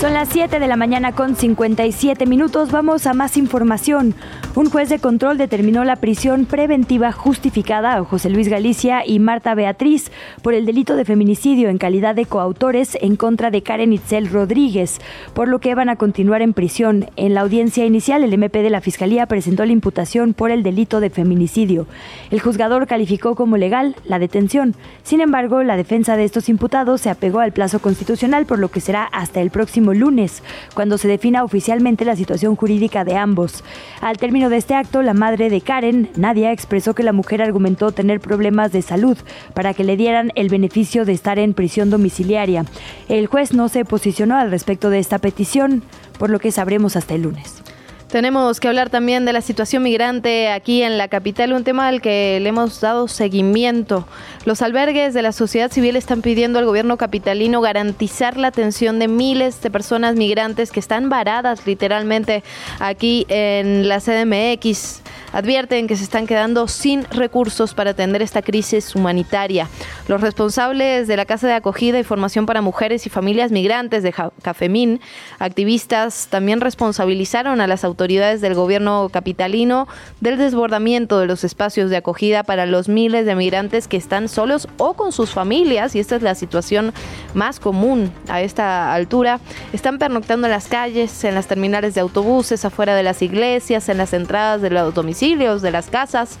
Son 0.00 0.14
las 0.14 0.28
7 0.28 0.60
de 0.60 0.68
la 0.68 0.76
mañana 0.76 1.10
con 1.10 1.34
57 1.34 2.24
minutos. 2.24 2.70
Vamos 2.70 3.04
a 3.08 3.14
más 3.14 3.36
información. 3.36 4.14
Un 4.54 4.70
juez 4.70 4.88
de 4.88 5.00
control 5.00 5.38
determinó 5.38 5.82
la 5.82 5.96
prisión 5.96 6.46
preventiva 6.46 7.10
justificada 7.10 7.96
a 7.96 8.04
José 8.04 8.30
Luis 8.30 8.48
Galicia 8.48 9.04
y 9.04 9.18
Marta 9.18 9.56
Beatriz 9.56 10.12
por 10.40 10.54
el 10.54 10.66
delito 10.66 10.94
de 10.94 11.04
feminicidio 11.04 11.68
en 11.68 11.78
calidad 11.78 12.14
de 12.14 12.26
coautores 12.26 12.96
en 13.00 13.16
contra 13.16 13.50
de 13.50 13.62
Karen 13.62 13.92
Itzel 13.92 14.30
Rodríguez, 14.30 15.00
por 15.34 15.48
lo 15.48 15.58
que 15.58 15.74
van 15.74 15.88
a 15.88 15.96
continuar 15.96 16.42
en 16.42 16.52
prisión. 16.54 17.06
En 17.16 17.34
la 17.34 17.40
audiencia 17.40 17.84
inicial, 17.84 18.22
el 18.22 18.32
MP 18.32 18.62
de 18.62 18.70
la 18.70 18.80
Fiscalía 18.80 19.26
presentó 19.26 19.66
la 19.66 19.72
imputación 19.72 20.32
por 20.32 20.52
el 20.52 20.62
delito 20.62 21.00
de 21.00 21.10
feminicidio. 21.10 21.88
El 22.30 22.38
juzgador 22.40 22.86
calificó 22.86 23.34
como 23.34 23.56
legal 23.56 23.96
la 24.04 24.20
detención. 24.20 24.76
Sin 25.02 25.20
embargo, 25.20 25.64
la 25.64 25.76
defensa 25.76 26.16
de 26.16 26.24
estos 26.24 26.48
imputados 26.48 27.00
se 27.00 27.10
apegó 27.10 27.40
al 27.40 27.52
plazo 27.52 27.80
constitucional, 27.80 28.46
por 28.46 28.60
lo 28.60 28.68
que 28.70 28.80
será 28.80 29.04
hasta 29.04 29.40
el 29.40 29.50
lunes, 29.94 30.42
cuando 30.74 30.98
se 30.98 31.08
defina 31.08 31.44
oficialmente 31.44 32.04
la 32.04 32.16
situación 32.16 32.56
jurídica 32.56 33.04
de 33.04 33.16
ambos. 33.16 33.64
Al 34.00 34.18
término 34.18 34.48
de 34.48 34.56
este 34.56 34.74
acto, 34.74 35.02
la 35.02 35.14
madre 35.14 35.50
de 35.50 35.60
Karen, 35.60 36.10
Nadia, 36.16 36.52
expresó 36.52 36.94
que 36.94 37.02
la 37.02 37.12
mujer 37.12 37.42
argumentó 37.42 37.92
tener 37.92 38.20
problemas 38.20 38.72
de 38.72 38.82
salud 38.82 39.16
para 39.54 39.74
que 39.74 39.84
le 39.84 39.96
dieran 39.96 40.32
el 40.34 40.48
beneficio 40.48 41.04
de 41.04 41.12
estar 41.12 41.38
en 41.38 41.54
prisión 41.54 41.90
domiciliaria. 41.90 42.64
El 43.08 43.26
juez 43.26 43.52
no 43.52 43.68
se 43.68 43.84
posicionó 43.84 44.36
al 44.36 44.50
respecto 44.50 44.90
de 44.90 44.98
esta 44.98 45.18
petición, 45.18 45.82
por 46.18 46.30
lo 46.30 46.38
que 46.38 46.52
sabremos 46.52 46.96
hasta 46.96 47.14
el 47.14 47.22
lunes. 47.22 47.62
Tenemos 48.08 48.58
que 48.58 48.68
hablar 48.68 48.88
también 48.88 49.26
de 49.26 49.34
la 49.34 49.42
situación 49.42 49.82
migrante 49.82 50.48
aquí 50.48 50.82
en 50.82 50.96
la 50.96 51.08
capital, 51.08 51.52
un 51.52 51.62
tema 51.62 51.88
al 51.88 52.00
que 52.00 52.38
le 52.40 52.48
hemos 52.48 52.80
dado 52.80 53.06
seguimiento. 53.06 54.08
Los 54.46 54.62
albergues 54.62 55.12
de 55.12 55.20
la 55.20 55.32
sociedad 55.32 55.70
civil 55.70 55.94
están 55.94 56.22
pidiendo 56.22 56.58
al 56.58 56.64
gobierno 56.64 56.96
capitalino 56.96 57.60
garantizar 57.60 58.38
la 58.38 58.48
atención 58.48 58.98
de 58.98 59.08
miles 59.08 59.60
de 59.60 59.70
personas 59.70 60.16
migrantes 60.16 60.72
que 60.72 60.80
están 60.80 61.10
varadas 61.10 61.66
literalmente 61.66 62.42
aquí 62.78 63.26
en 63.28 63.90
la 63.90 64.00
CDMX. 64.00 65.02
Advierten 65.30 65.86
que 65.86 65.96
se 65.96 66.04
están 66.04 66.26
quedando 66.26 66.66
sin 66.68 67.04
recursos 67.04 67.74
para 67.74 67.90
atender 67.90 68.22
esta 68.22 68.40
crisis 68.40 68.94
humanitaria. 68.94 69.68
Los 70.06 70.22
responsables 70.22 71.06
de 71.06 71.16
la 71.18 71.26
Casa 71.26 71.46
de 71.46 71.52
Acogida 71.52 71.98
y 71.98 72.04
Formación 72.04 72.46
para 72.46 72.62
Mujeres 72.62 73.04
y 73.04 73.10
Familias 73.10 73.52
Migrantes 73.52 74.02
de 74.02 74.14
Cafemín, 74.40 75.02
activistas, 75.38 76.28
también 76.30 76.62
responsabilizaron 76.62 77.60
a 77.60 77.66
las 77.66 77.84
autoridades 77.84 77.97
autoridades 77.98 78.40
del 78.40 78.54
gobierno 78.54 79.08
capitalino 79.10 79.88
del 80.20 80.38
desbordamiento 80.38 81.18
de 81.18 81.26
los 81.26 81.42
espacios 81.42 81.90
de 81.90 81.96
acogida 81.96 82.44
para 82.44 82.64
los 82.64 82.88
miles 82.88 83.26
de 83.26 83.34
migrantes 83.34 83.88
que 83.88 83.96
están 83.96 84.28
solos 84.28 84.68
o 84.76 84.94
con 84.94 85.10
sus 85.10 85.30
familias, 85.30 85.96
y 85.96 85.98
esta 85.98 86.14
es 86.14 86.22
la 86.22 86.36
situación 86.36 86.92
más 87.34 87.58
común 87.58 88.12
a 88.28 88.40
esta 88.40 88.94
altura. 88.94 89.40
Están 89.72 89.98
pernoctando 89.98 90.46
en 90.46 90.52
las 90.52 90.68
calles, 90.68 91.24
en 91.24 91.34
las 91.34 91.48
terminales 91.48 91.96
de 91.96 92.00
autobuses, 92.00 92.64
afuera 92.64 92.94
de 92.94 93.02
las 93.02 93.20
iglesias, 93.20 93.88
en 93.88 93.98
las 93.98 94.12
entradas 94.12 94.62
de 94.62 94.70
los 94.70 94.94
domicilios, 94.94 95.60
de 95.60 95.72
las 95.72 95.90
casas 95.90 96.38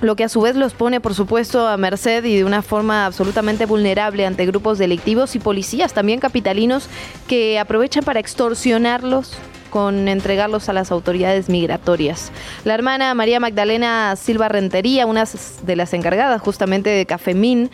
lo 0.00 0.16
que 0.16 0.24
a 0.24 0.28
su 0.28 0.40
vez 0.40 0.54
los 0.54 0.74
pone, 0.74 1.00
por 1.00 1.14
supuesto, 1.14 1.66
a 1.66 1.76
merced 1.76 2.24
y 2.24 2.36
de 2.36 2.44
una 2.44 2.62
forma 2.62 3.06
absolutamente 3.06 3.66
vulnerable 3.66 4.26
ante 4.26 4.46
grupos 4.46 4.78
delictivos 4.78 5.34
y 5.34 5.38
policías, 5.38 5.94
también 5.94 6.20
capitalinos, 6.20 6.88
que 7.26 7.58
aprovechan 7.58 8.04
para 8.04 8.20
extorsionarlos, 8.20 9.38
con 9.74 10.06
entregarlos 10.06 10.68
a 10.68 10.72
las 10.72 10.92
autoridades 10.92 11.48
migratorias. 11.48 12.30
La 12.62 12.74
hermana 12.74 13.12
María 13.12 13.40
Magdalena 13.40 14.14
Silva 14.14 14.46
Rentería, 14.46 15.04
una 15.04 15.24
de 15.64 15.74
las 15.74 15.92
encargadas 15.94 16.40
justamente 16.40 16.90
de 16.90 17.04
Cafemín, 17.06 17.72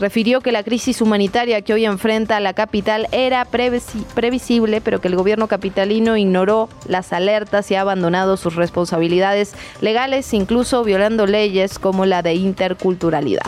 refirió 0.00 0.40
que 0.40 0.50
la 0.50 0.62
crisis 0.62 1.02
humanitaria 1.02 1.60
que 1.60 1.74
hoy 1.74 1.84
enfrenta 1.84 2.40
la 2.40 2.54
capital 2.54 3.06
era 3.12 3.44
previsible, 3.44 4.80
pero 4.80 5.02
que 5.02 5.08
el 5.08 5.16
gobierno 5.16 5.46
capitalino 5.46 6.16
ignoró 6.16 6.70
las 6.88 7.12
alertas 7.12 7.70
y 7.70 7.74
ha 7.74 7.82
abandonado 7.82 8.38
sus 8.38 8.54
responsabilidades 8.54 9.52
legales, 9.82 10.32
incluso 10.32 10.84
violando 10.84 11.26
leyes 11.26 11.78
como 11.78 12.06
la 12.06 12.22
de 12.22 12.32
interculturalidad. 12.32 13.42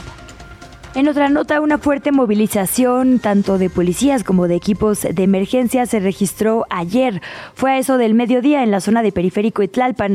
En 0.96 1.08
otra 1.08 1.28
nota, 1.28 1.60
una 1.60 1.78
fuerte 1.78 2.12
movilización 2.12 3.18
tanto 3.18 3.58
de 3.58 3.68
policías 3.68 4.22
como 4.22 4.46
de 4.46 4.54
equipos 4.54 5.02
de 5.02 5.24
emergencia 5.24 5.86
se 5.86 5.98
registró 5.98 6.66
ayer. 6.70 7.20
Fue 7.54 7.72
a 7.72 7.78
eso 7.78 7.98
del 7.98 8.14
mediodía 8.14 8.62
en 8.62 8.70
la 8.70 8.80
zona 8.80 9.02
de 9.02 9.10
Periférico 9.10 9.64
y 9.64 9.70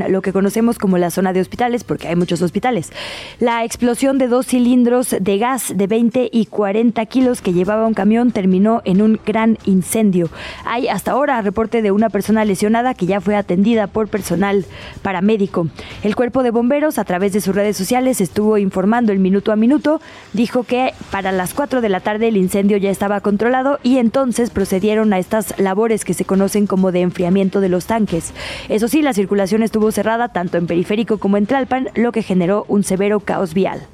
lo 0.08 0.22
que 0.22 0.32
conocemos 0.32 0.80
como 0.80 0.98
la 0.98 1.12
zona 1.12 1.34
de 1.34 1.42
hospitales, 1.42 1.84
porque 1.84 2.08
hay 2.08 2.16
muchos 2.16 2.42
hospitales. 2.42 2.94
La 3.42 3.66
explosión 3.66 4.18
de 4.18 4.30
dos 4.30 4.46
cilindros 4.46 5.14
de 5.20 5.38
gas 5.38 5.74
de 5.76 5.86
20 5.86 6.30
y 6.32 6.46
40 6.46 7.06
kilos 7.08 7.42
que 7.42 7.52
llevaba 7.52 7.86
un 7.86 7.94
camión 7.94 8.32
terminó 8.32 8.82
en 8.86 9.02
un 9.02 9.20
gran 9.26 9.58
incendio. 9.66 10.30
Hay 10.64 10.88
hasta 10.88 11.12
ahora 11.12 11.42
reporte 11.42 11.82
de 11.82 11.92
una 11.92 12.10
persona 12.10 12.46
lesionada 12.46 12.94
que 12.94 13.06
ya 13.06 13.20
fue 13.20 13.36
atendida 13.36 13.88
por 13.88 14.08
personal 14.08 14.66
paramédico. 15.02 15.68
El 16.04 16.16
cuerpo 16.16 16.42
de 16.42 16.52
bomberos, 16.52 17.00
a 17.00 17.04
través 17.04 17.34
de 17.34 17.42
sus 17.42 17.54
redes 17.54 17.76
sociales, 17.76 18.22
estuvo 18.22 18.58
informando 18.58 19.12
el 19.12 19.20
minuto 19.20 19.52
a 19.52 19.58
minuto. 19.58 20.00
Dijo 20.32 20.64
que 20.70 20.94
para 21.12 21.34
las 21.34 21.54
4 21.54 21.82
de 21.82 21.90
la 21.90 22.00
tarde 22.00 22.30
el 22.30 22.38
incendio 22.38 22.78
ya 22.78 22.92
estaba 22.92 23.20
controlado 23.22 23.80
y 23.84 23.98
entonces 23.98 24.52
procedieron 24.52 25.12
a 25.12 25.20
estas 25.20 25.60
labores 25.60 26.06
que 26.06 26.14
se 26.14 26.26
conocen 26.26 26.68
como 26.68 26.94
de 26.94 27.02
enfriamiento 27.02 27.60
de 27.60 27.70
los 27.70 27.88
tanques. 27.88 28.34
Eso 28.70 28.88
sí, 28.88 29.02
la 29.02 29.14
circulación 29.14 29.64
estuvo 29.64 29.92
cerrada 29.92 30.30
tanto 30.30 30.58
en 30.58 30.68
Periférico 30.68 31.18
como 31.18 31.38
en 31.38 31.48
Tlalpan, 31.48 31.90
lo 31.96 32.12
que 32.12 32.22
generó 32.22 32.66
un 32.68 32.84
severo 32.84 33.20
caos 33.20 33.54
vial. 33.54 33.88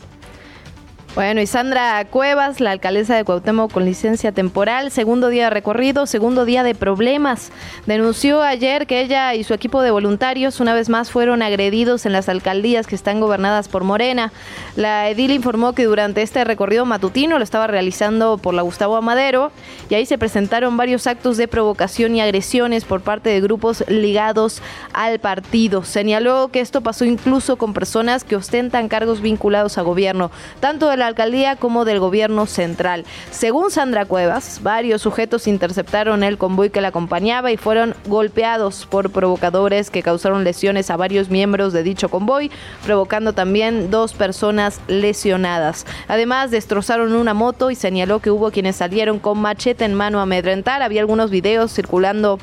Bueno, 1.15 1.39
y 1.39 1.47
Sandra 1.47 2.03
Cuevas, 2.03 2.59
la 2.59 2.71
alcaldesa 2.71 3.15
de 3.15 3.23
Cuauhtémoc 3.23 3.71
con 3.71 3.85
licencia 3.85 4.33
temporal, 4.33 4.91
segundo 4.91 5.29
día 5.29 5.45
de 5.45 5.49
recorrido, 5.49 6.07
segundo 6.07 6.43
día 6.43 6.61
de 6.61 6.75
problemas. 6.75 7.53
Denunció 7.85 8.41
ayer 8.41 8.85
que 8.85 8.99
ella 8.99 9.33
y 9.33 9.45
su 9.45 9.53
equipo 9.53 9.81
de 9.81 9.91
voluntarios 9.91 10.59
una 10.59 10.73
vez 10.73 10.89
más 10.89 11.11
fueron 11.11 11.41
agredidos 11.41 12.05
en 12.05 12.11
las 12.11 12.27
alcaldías 12.27 12.85
que 12.85 12.95
están 12.95 13.21
gobernadas 13.21 13.69
por 13.69 13.85
Morena. 13.85 14.33
La 14.75 15.09
edil 15.09 15.31
informó 15.31 15.71
que 15.71 15.85
durante 15.85 16.21
este 16.21 16.43
recorrido 16.43 16.85
matutino 16.85 17.37
lo 17.37 17.45
estaba 17.45 17.67
realizando 17.67 18.37
por 18.37 18.53
la 18.53 18.63
Gustavo 18.63 18.97
Amadero 18.97 19.53
y 19.89 19.95
ahí 19.95 20.05
se 20.05 20.17
presentaron 20.17 20.75
varios 20.75 21.07
actos 21.07 21.37
de 21.37 21.47
provocación 21.47 22.13
y 22.17 22.19
agresiones 22.19 22.83
por 22.83 22.99
parte 22.99 23.29
de 23.29 23.39
grupos 23.39 23.85
ligados 23.87 24.61
al 24.91 25.19
partido. 25.19 25.85
Señaló 25.85 26.49
que 26.49 26.59
esto 26.59 26.81
pasó 26.81 27.05
incluso 27.05 27.55
con 27.55 27.73
personas 27.73 28.25
que 28.25 28.35
ostentan 28.35 28.89
cargos 28.89 29.21
vinculados 29.21 29.77
a 29.77 29.81
gobierno, 29.81 30.29
tanto 30.59 30.89
de 30.89 30.97
la 30.97 31.04
alcaldía 31.07 31.55
como 31.55 31.85
del 31.85 31.99
gobierno 31.99 32.45
central. 32.45 33.05
Según 33.31 33.71
Sandra 33.71 34.05
Cuevas, 34.05 34.59
varios 34.63 35.01
sujetos 35.01 35.47
interceptaron 35.47 36.23
el 36.23 36.37
convoy 36.37 36.69
que 36.69 36.81
la 36.81 36.89
acompañaba 36.89 37.51
y 37.51 37.57
fueron 37.57 37.95
golpeados 38.07 38.85
por 38.85 39.11
provocadores 39.11 39.89
que 39.89 40.03
causaron 40.03 40.43
lesiones 40.43 40.89
a 40.89 40.97
varios 40.97 41.29
miembros 41.29 41.73
de 41.73 41.83
dicho 41.83 42.09
convoy, 42.09 42.51
provocando 42.83 43.33
también 43.33 43.91
dos 43.91 44.13
personas 44.13 44.81
lesionadas. 44.87 45.85
Además, 46.07 46.51
destrozaron 46.51 47.13
una 47.13 47.33
moto 47.33 47.71
y 47.71 47.75
señaló 47.75 48.19
que 48.19 48.31
hubo 48.31 48.51
quienes 48.51 48.77
salieron 48.77 49.19
con 49.19 49.39
machete 49.39 49.85
en 49.85 49.93
mano 49.93 50.19
a 50.19 50.23
amedrentar. 50.23 50.81
Había 50.81 51.01
algunos 51.01 51.29
videos 51.29 51.73
circulando 51.73 52.39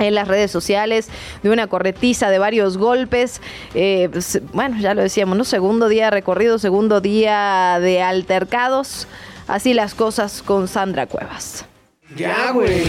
en 0.00 0.14
las 0.14 0.28
redes 0.28 0.50
sociales 0.50 1.08
de 1.42 1.50
una 1.50 1.66
corretiza 1.66 2.30
de 2.30 2.38
varios 2.38 2.76
golpes. 2.76 3.40
Eh, 3.74 4.08
pues, 4.10 4.40
bueno, 4.52 4.76
ya 4.80 4.94
lo 4.94 5.02
decíamos, 5.02 5.36
¿no? 5.36 5.44
Segundo 5.44 5.88
día 5.88 6.06
de 6.06 6.10
recorrido, 6.10 6.58
segundo 6.58 7.00
día 7.00 7.78
de 7.80 8.02
altercados. 8.02 9.06
Así 9.46 9.74
las 9.74 9.94
cosas 9.94 10.42
con 10.42 10.68
Sandra 10.68 11.06
Cuevas. 11.06 11.64
Ya, 12.16 12.50
güey. 12.52 12.84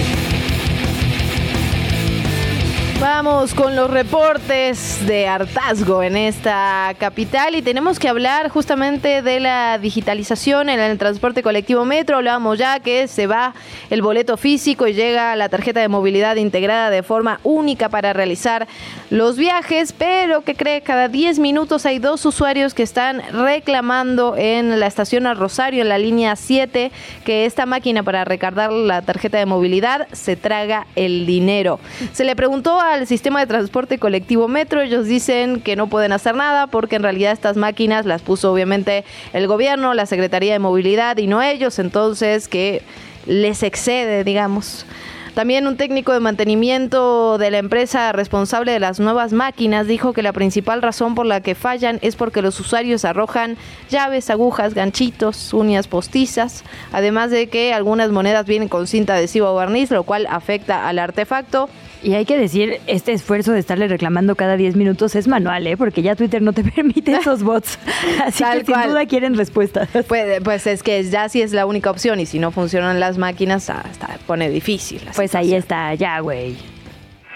Vamos 3.02 3.56
con 3.56 3.76
los 3.76 3.90
reportes 3.90 5.08
de 5.08 5.28
hartazgo 5.28 6.04
en 6.04 6.16
esta 6.16 6.94
capital 7.00 7.56
y 7.56 7.64
tenemos 7.64 7.98
que 7.98 8.08
hablar 8.08 8.50
justamente 8.50 9.24
de 9.24 9.40
la 9.40 9.80
digitalización 9.80 10.70
en 10.70 10.80
el 10.80 11.00
transporte 11.00 11.42
colectivo 11.42 11.84
metro. 11.84 12.18
Hablábamos 12.18 12.60
ya 12.60 12.80
que 12.80 13.08
se 13.08 13.26
va 13.26 13.56
el 13.90 14.04
boleto 14.04 14.38
físico 14.38 14.86
y 14.86 14.94
llega 14.94 15.36
la 15.36 15.50
tarjeta 15.50 15.80
de 15.80 15.88
movilidad 15.88 16.36
integrada 16.36 16.92
de 16.92 17.02
forma 17.02 17.40
única 17.44 17.90
para 17.90 18.14
realizar 18.14 18.68
los 19.10 19.36
viajes, 19.36 19.94
pero 19.94 20.42
que 20.42 20.54
cree 20.54 20.82
cada 20.82 21.08
10 21.08 21.40
minutos 21.40 21.88
hay 21.88 21.98
dos 21.98 22.24
usuarios 22.28 22.76
que 22.76 22.84
están 22.84 23.24
reclamando 23.32 24.36
en 24.38 24.80
la 24.80 24.86
estación 24.86 25.26
Al 25.26 25.38
Rosario, 25.38 25.82
en 25.82 25.90
la 25.90 25.98
línea 25.98 26.36
7, 26.36 26.92
que 27.26 27.46
esta 27.46 27.66
máquina 27.66 28.04
para 28.04 28.26
recargar 28.26 28.72
la 28.72 29.02
tarjeta 29.02 29.40
de 29.40 29.48
movilidad 29.48 30.08
se 30.12 30.36
traga 30.36 30.86
el 30.96 31.26
dinero. 31.26 31.80
Se 32.14 32.24
le 32.24 32.36
preguntó 32.36 32.80
a 32.80 32.91
al 32.94 33.08
sistema 33.08 33.40
de 33.40 33.48
transporte 33.48 33.98
colectivo 33.98 34.48
Metro. 34.48 34.82
Ellos 34.82 35.06
dicen 35.06 35.62
que 35.62 35.76
no 35.76 35.88
pueden 35.88 36.12
hacer 36.12 36.36
nada 36.36 36.68
porque 36.68 36.98
en 36.98 37.04
realidad 37.04 37.32
estas 37.32 37.58
máquinas 37.58 38.06
las 38.06 38.22
puso 38.22 38.52
obviamente 38.52 39.04
el 39.34 39.48
gobierno, 39.48 39.94
la 39.94 40.06
Secretaría 40.06 40.54
de 40.54 40.60
Movilidad 40.60 41.18
y 41.18 41.28
no 41.28 41.42
ellos, 41.42 41.80
entonces 41.80 42.48
que 42.48 42.82
les 43.26 43.64
excede, 43.64 44.24
digamos. 44.24 44.86
También 45.34 45.66
un 45.66 45.78
técnico 45.78 46.12
de 46.12 46.20
mantenimiento 46.20 47.38
de 47.38 47.52
la 47.52 47.60
empresa 47.60 48.12
responsable 48.12 48.74
de 48.74 48.82
las 48.82 49.00
nuevas 49.00 49.32
máquinas 49.32 49.88
dijo 49.88 50.12
que 50.12 50.24
la 50.24 50.34
principal 50.34 50.82
razón 50.82 51.16
por 51.16 51.26
la 51.26 51.40
que 51.40 51.56
fallan 51.56 52.00
es 52.02 52.18
porque 52.18 52.42
los 52.42 52.60
usuarios 52.60 53.06
arrojan 53.06 53.56
llaves, 53.90 54.30
agujas, 54.30 54.74
ganchitos, 54.74 55.54
uñas 55.54 55.88
postizas, 55.88 56.66
además 56.92 57.32
de 57.32 57.48
que 57.48 57.74
algunas 57.74 58.12
monedas 58.12 58.46
vienen 58.46 58.68
con 58.68 58.88
cinta 58.88 59.14
adhesiva 59.14 59.50
o 59.50 59.56
barniz, 59.56 59.90
lo 59.90 60.04
cual 60.04 60.28
afecta 60.30 60.90
al 60.90 61.00
artefacto. 61.00 61.70
Y 62.04 62.14
hay 62.16 62.26
que 62.26 62.38
decir, 62.38 62.80
este 62.88 63.14
esfuerzo 63.14 63.52
de 63.52 63.60
estarle 63.60 63.88
reclamando 63.88 64.36
cada 64.36 64.58
10 64.58 64.76
minutos 64.76 65.16
es 65.16 65.28
manual, 65.28 65.68
¿eh? 65.68 65.78
porque 65.78 66.02
ya 66.02 66.16
Twitter 66.16 66.42
no 66.42 66.54
te 66.54 66.64
permite 66.76 67.14
esos 67.14 67.44
bots. 67.44 67.78
Así 68.24 68.44
que 68.44 68.66
sin 68.66 68.82
duda 68.90 69.06
quieren 69.06 69.36
respuestas. 69.36 69.90
Pues, 70.08 70.42
pues, 70.44 70.68
es 70.68 70.84
que 70.84 71.04
ya 71.04 71.30
sí 71.30 71.42
es 71.42 71.54
la 71.54 71.66
única 71.66 71.90
opción 71.90 72.20
y 72.20 72.26
si 72.26 72.40
no 72.40 72.52
funcionan 72.52 73.00
las 73.00 73.18
máquinas, 73.18 73.70
hasta 73.70 74.18
pone 74.26 74.50
difícil. 74.50 75.02
Pues 75.16 75.36
ahí 75.36 75.54
está, 75.54 75.94
ya, 75.94 76.20
güey. 76.20 76.58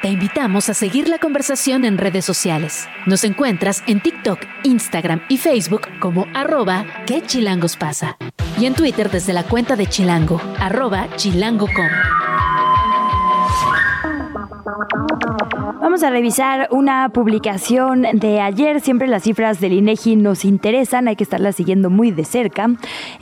Te 0.01 0.09
invitamos 0.09 0.67
a 0.69 0.73
seguir 0.73 1.07
la 1.07 1.19
conversación 1.19 1.85
en 1.85 1.97
redes 1.97 2.25
sociales. 2.25 2.87
Nos 3.05 3.23
encuentras 3.23 3.83
en 3.87 4.01
TikTok, 4.01 4.39
Instagram 4.63 5.21
y 5.29 5.37
Facebook 5.37 5.87
como 5.99 6.27
arroba 6.33 6.85
que 7.05 7.21
chilangos 7.21 7.77
pasa. 7.77 8.17
Y 8.59 8.65
en 8.65 8.73
Twitter 8.73 9.09
desde 9.09 9.33
la 9.33 9.43
cuenta 9.43 9.75
de 9.75 9.87
Chilango, 9.87 10.41
arroba 10.59 11.07
chilango.com. 11.15 12.44
Vamos 15.79 16.01
a 16.01 16.09
revisar 16.09 16.67
una 16.71 17.09
publicación 17.09 18.03
de 18.13 18.41
ayer. 18.41 18.81
Siempre 18.81 19.07
las 19.07 19.23
cifras 19.23 19.59
del 19.59 19.73
INEGI 19.73 20.15
nos 20.15 20.43
interesan, 20.43 21.07
hay 21.07 21.15
que 21.15 21.23
estarlas 21.23 21.55
siguiendo 21.55 21.91
muy 21.91 22.09
de 22.09 22.25
cerca. 22.25 22.67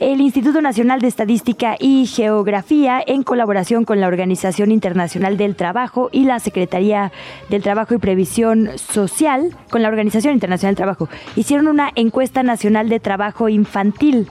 El 0.00 0.22
Instituto 0.22 0.62
Nacional 0.62 1.00
de 1.00 1.08
Estadística 1.08 1.76
y 1.78 2.06
Geografía, 2.06 3.02
en 3.06 3.22
colaboración 3.22 3.84
con 3.84 4.00
la 4.00 4.06
Organización 4.06 4.72
Internacional 4.72 5.36
del 5.36 5.54
Trabajo 5.54 6.08
y 6.12 6.24
la 6.24 6.38
Secretaría 6.40 7.12
del 7.50 7.62
Trabajo 7.62 7.94
y 7.94 7.98
Previsión 7.98 8.70
Social, 8.76 9.54
con 9.70 9.82
la 9.82 9.88
Organización 9.88 10.32
Internacional 10.32 10.74
del 10.74 10.82
Trabajo, 10.82 11.08
hicieron 11.36 11.68
una 11.68 11.90
encuesta 11.94 12.42
nacional 12.42 12.88
de 12.88 13.00
trabajo 13.00 13.50
infantil. 13.50 14.28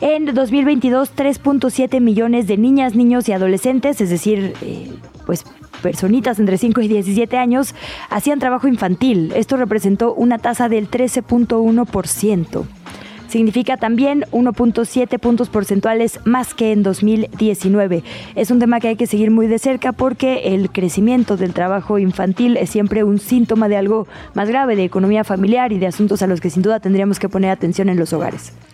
En 0.00 0.24
2022, 0.34 1.14
3.7 1.14 2.00
millones 2.00 2.46
de 2.46 2.56
niñas, 2.56 2.94
niños 2.94 3.28
y 3.28 3.32
adolescentes, 3.32 4.00
es 4.00 4.08
decir, 4.08 4.54
eh, 4.62 4.90
pues 5.26 5.44
personitas 5.82 6.38
entre 6.38 6.56
5 6.56 6.80
y 6.80 6.88
17 6.88 7.36
años 7.36 7.74
hacían 8.08 8.38
trabajo 8.38 8.66
infantil. 8.66 9.30
Esto 9.36 9.58
representó 9.58 10.14
una 10.14 10.38
tasa 10.38 10.70
del 10.70 10.90
13.1%. 10.90 12.64
Significa 13.28 13.76
también 13.76 14.24
1.7 14.32 15.18
puntos 15.18 15.50
porcentuales 15.50 16.18
más 16.24 16.54
que 16.54 16.72
en 16.72 16.82
2019. 16.82 18.02
Es 18.34 18.50
un 18.50 18.58
tema 18.58 18.80
que 18.80 18.88
hay 18.88 18.96
que 18.96 19.06
seguir 19.06 19.30
muy 19.30 19.48
de 19.48 19.58
cerca 19.58 19.92
porque 19.92 20.54
el 20.54 20.70
crecimiento 20.70 21.36
del 21.36 21.52
trabajo 21.52 21.98
infantil 21.98 22.56
es 22.56 22.70
siempre 22.70 23.04
un 23.04 23.18
síntoma 23.18 23.68
de 23.68 23.76
algo 23.76 24.08
más 24.32 24.48
grave, 24.48 24.76
de 24.76 24.84
economía 24.84 25.24
familiar 25.24 25.72
y 25.72 25.78
de 25.78 25.86
asuntos 25.86 26.22
a 26.22 26.26
los 26.26 26.40
que 26.40 26.50
sin 26.50 26.62
duda 26.62 26.80
tendríamos 26.80 27.18
que 27.18 27.28
poner 27.28 27.50
atención 27.50 27.90
en 27.90 27.98
los 27.98 28.14
hogares. 28.14 28.54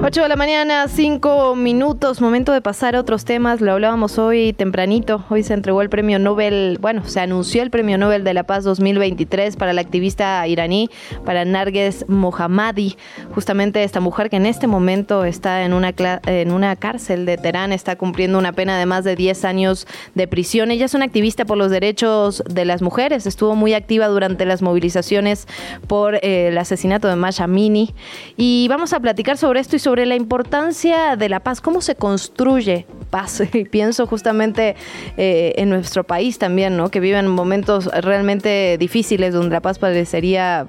8 0.00 0.22
de 0.22 0.28
la 0.28 0.36
mañana, 0.36 0.86
5 0.86 1.56
minutos, 1.56 2.20
momento 2.20 2.52
de 2.52 2.60
pasar 2.60 2.94
a 2.94 3.00
otros 3.00 3.24
temas. 3.24 3.60
Lo 3.60 3.72
hablábamos 3.72 4.16
hoy 4.16 4.52
tempranito. 4.52 5.24
Hoy 5.28 5.42
se 5.42 5.54
entregó 5.54 5.82
el 5.82 5.88
premio 5.88 6.20
Nobel, 6.20 6.78
bueno, 6.80 7.02
se 7.04 7.18
anunció 7.18 7.64
el 7.64 7.70
premio 7.70 7.98
Nobel 7.98 8.22
de 8.22 8.32
la 8.32 8.44
Paz 8.44 8.62
2023 8.62 9.56
para 9.56 9.72
la 9.72 9.80
activista 9.80 10.46
iraní, 10.46 10.88
para 11.24 11.44
Narges 11.44 12.04
Mohammadi. 12.08 12.96
Justamente 13.34 13.82
esta 13.82 13.98
mujer 13.98 14.30
que 14.30 14.36
en 14.36 14.46
este 14.46 14.68
momento 14.68 15.24
está 15.24 15.64
en 15.64 15.72
una, 15.72 15.92
en 16.26 16.52
una 16.52 16.76
cárcel 16.76 17.26
de 17.26 17.36
Teherán, 17.36 17.72
está 17.72 17.96
cumpliendo 17.96 18.38
una 18.38 18.52
pena 18.52 18.78
de 18.78 18.86
más 18.86 19.02
de 19.02 19.16
10 19.16 19.44
años 19.44 19.88
de 20.14 20.28
prisión. 20.28 20.70
Ella 20.70 20.84
es 20.84 20.94
una 20.94 21.06
activista 21.06 21.44
por 21.44 21.58
los 21.58 21.72
derechos 21.72 22.44
de 22.48 22.64
las 22.64 22.82
mujeres. 22.82 23.26
Estuvo 23.26 23.56
muy 23.56 23.74
activa 23.74 24.06
durante 24.06 24.46
las 24.46 24.62
movilizaciones 24.62 25.48
por 25.88 26.14
eh, 26.14 26.48
el 26.48 26.58
asesinato 26.58 27.08
de 27.08 27.16
Masha 27.16 27.44
Amini. 27.44 27.96
Y 28.36 28.68
vamos 28.68 28.92
a 28.92 29.00
platicar 29.00 29.36
sobre 29.36 29.58
esto 29.58 29.74
y 29.74 29.80
sobre 29.80 29.87
la 29.96 30.16
importancia 30.16 31.16
de 31.16 31.28
la 31.28 31.40
paz, 31.40 31.60
cómo 31.60 31.80
se 31.80 31.94
construye 31.94 32.86
paz. 33.10 33.42
Y 33.52 33.64
pienso 33.64 34.06
justamente 34.06 34.76
eh, 35.16 35.54
en 35.56 35.70
nuestro 35.70 36.04
país 36.04 36.38
también, 36.38 36.76
¿no? 36.76 36.90
Que 36.90 37.00
viven 37.00 37.26
momentos 37.26 37.86
realmente 37.86 38.76
difíciles 38.78 39.32
donde 39.32 39.50
la 39.50 39.60
paz 39.60 39.78
parecería 39.78 40.66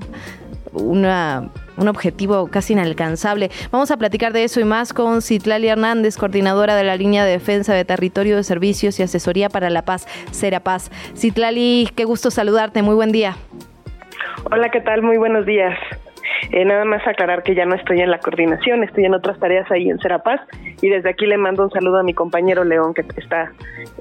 una 0.74 1.50
un 1.80 1.88
objetivo 1.88 2.48
casi 2.48 2.74
inalcanzable. 2.74 3.50
Vamos 3.72 3.90
a 3.90 3.98
platicar 3.98 4.34
de 4.34 4.44
eso 4.44 4.60
y 4.60 4.66
más 4.66 4.94
con 4.94 5.22
Citlali 5.22 5.70
Hernández, 5.70 6.18
coordinadora 6.18 6.76
de 6.76 6.84
la 6.84 6.96
línea 6.98 7.24
de 7.24 7.32
defensa 7.32 7.74
de 7.74 7.86
territorio 7.86 8.36
de 8.36 8.44
servicios 8.44 9.00
y 9.00 9.04
asesoría 9.04 9.50
para 9.50 9.70
la 9.70 9.84
paz, 9.84 10.06
Serapaz. 10.32 10.92
Citlali, 11.16 11.90
qué 11.96 12.04
gusto 12.04 12.32
saludarte, 12.32 12.82
muy 12.82 12.96
buen 12.96 13.12
día. 13.12 13.38
Hola, 14.52 14.70
¿qué 14.70 14.82
tal? 14.82 15.02
Muy 15.02 15.18
buenos 15.18 15.46
días. 15.46 15.78
Eh, 16.52 16.66
nada 16.66 16.86
más 16.86 17.06
aclarar 17.08 17.44
que 17.44 17.56
ya 17.56 17.66
no 17.66 17.76
estoy 17.76 18.02
en 18.02 18.12
la 18.12 18.20
coordinación, 18.20 18.84
estoy 18.84 19.06
en 19.06 19.14
otras 19.14 19.40
tareas 19.40 19.70
ahí 19.72 19.90
en 19.90 20.00
Serapaz 20.00 20.42
y 20.82 20.90
desde 20.90 21.10
aquí 21.10 21.26
le 21.26 21.38
mando 21.38 21.64
un 21.64 21.72
saludo 21.72 22.00
a 22.00 22.04
mi 22.04 22.14
compañero 22.14 22.64
León 22.64 22.94
que 22.94 23.04
está 23.18 23.52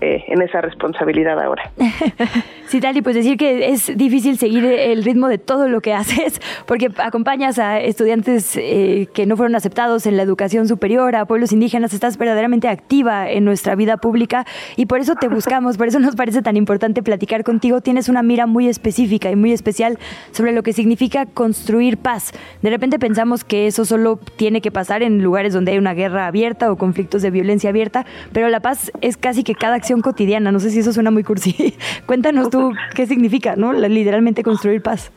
eh, 0.01 0.25
en 0.29 0.43
esa 0.43 0.61
responsabilidad 0.61 1.41
ahora. 1.41 1.71
sí, 2.67 2.81
Tali, 2.81 3.03
pues 3.03 3.17
decir 3.17 3.37
que 3.37 3.71
es 3.71 3.97
difícil 3.97 4.39
seguir 4.39 4.65
el 4.65 5.05
ritmo 5.05 5.29
de 5.29 5.39
todo 5.39 5.69
lo 5.69 5.81
que 5.81 5.93
haces 5.95 6.41
porque 6.67 6.91
acompañas 6.99 7.59
a 7.59 7.81
estudiantes 7.81 8.57
eh, 8.57 9.09
que 9.13 9.27
no 9.27 9.37
fueron 9.37 9.57
aceptados 9.57 10.07
en 10.07 10.17
la 10.17 10.23
educación 10.23 10.69
superior, 10.69 11.17
a 11.17 11.25
pueblos 11.25 11.53
indígenas, 11.53 11.93
estás 11.93 12.19
verdaderamente 12.19 12.69
activa 12.69 13.31
en 13.31 13.45
nuestra 13.45 13.75
vida 13.75 13.97
pública 13.97 14.47
y 14.77 14.87
por 14.87 15.01
eso 15.01 15.15
te 15.15 15.29
buscamos, 15.29 15.77
por 15.77 15.89
eso 15.89 15.99
nos 15.99 16.17
parece 16.17 16.43
tan 16.43 16.57
importante 16.57 17.03
platicar 17.03 17.45
contigo. 17.45 17.81
Tienes 17.81 18.09
una 18.09 18.23
mira 18.23 18.47
muy 18.47 18.69
específica 18.69 19.31
y 19.31 19.37
muy 19.37 19.53
especial 19.53 19.99
sobre 20.33 20.53
lo 20.53 20.63
que 20.63 20.73
significa 20.73 21.27
construir 21.27 21.99
paz. 21.99 22.28
De 22.63 22.71
repente 22.71 22.99
pensamos 22.99 23.45
que 23.45 23.67
eso 23.67 23.85
solo 23.85 24.19
tiene 24.37 24.61
que 24.61 24.71
pasar 24.71 25.03
en 25.03 25.23
lugares 25.23 25.53
donde 25.53 25.73
hay 25.73 25.79
una 25.79 25.95
guerra 25.95 26.27
abierta 26.27 26.71
o 26.71 26.77
conflictos 26.77 27.23
de 27.23 27.31
violencia 27.31 27.71
abierta, 27.71 28.07
pero 28.33 28.49
la 28.49 28.61
paz 28.61 28.91
es 29.01 29.17
casi 29.17 29.45
que 29.45 29.55
cada 29.55 29.75
acción 29.75 30.01
cotidiana. 30.01 30.53
No 30.53 30.61
sé 30.61 30.71
si 30.71 30.81
eso 30.81 30.93
suena 30.93 31.11
muy 31.11 31.25
cursi. 31.25 31.75
Cuéntanos 32.07 32.51
tú 32.51 32.73
qué 32.95 33.07
significa, 33.07 33.57
¿no? 33.57 33.73
Literalmente 33.73 34.43
construir 34.43 34.83
paz. 34.83 35.11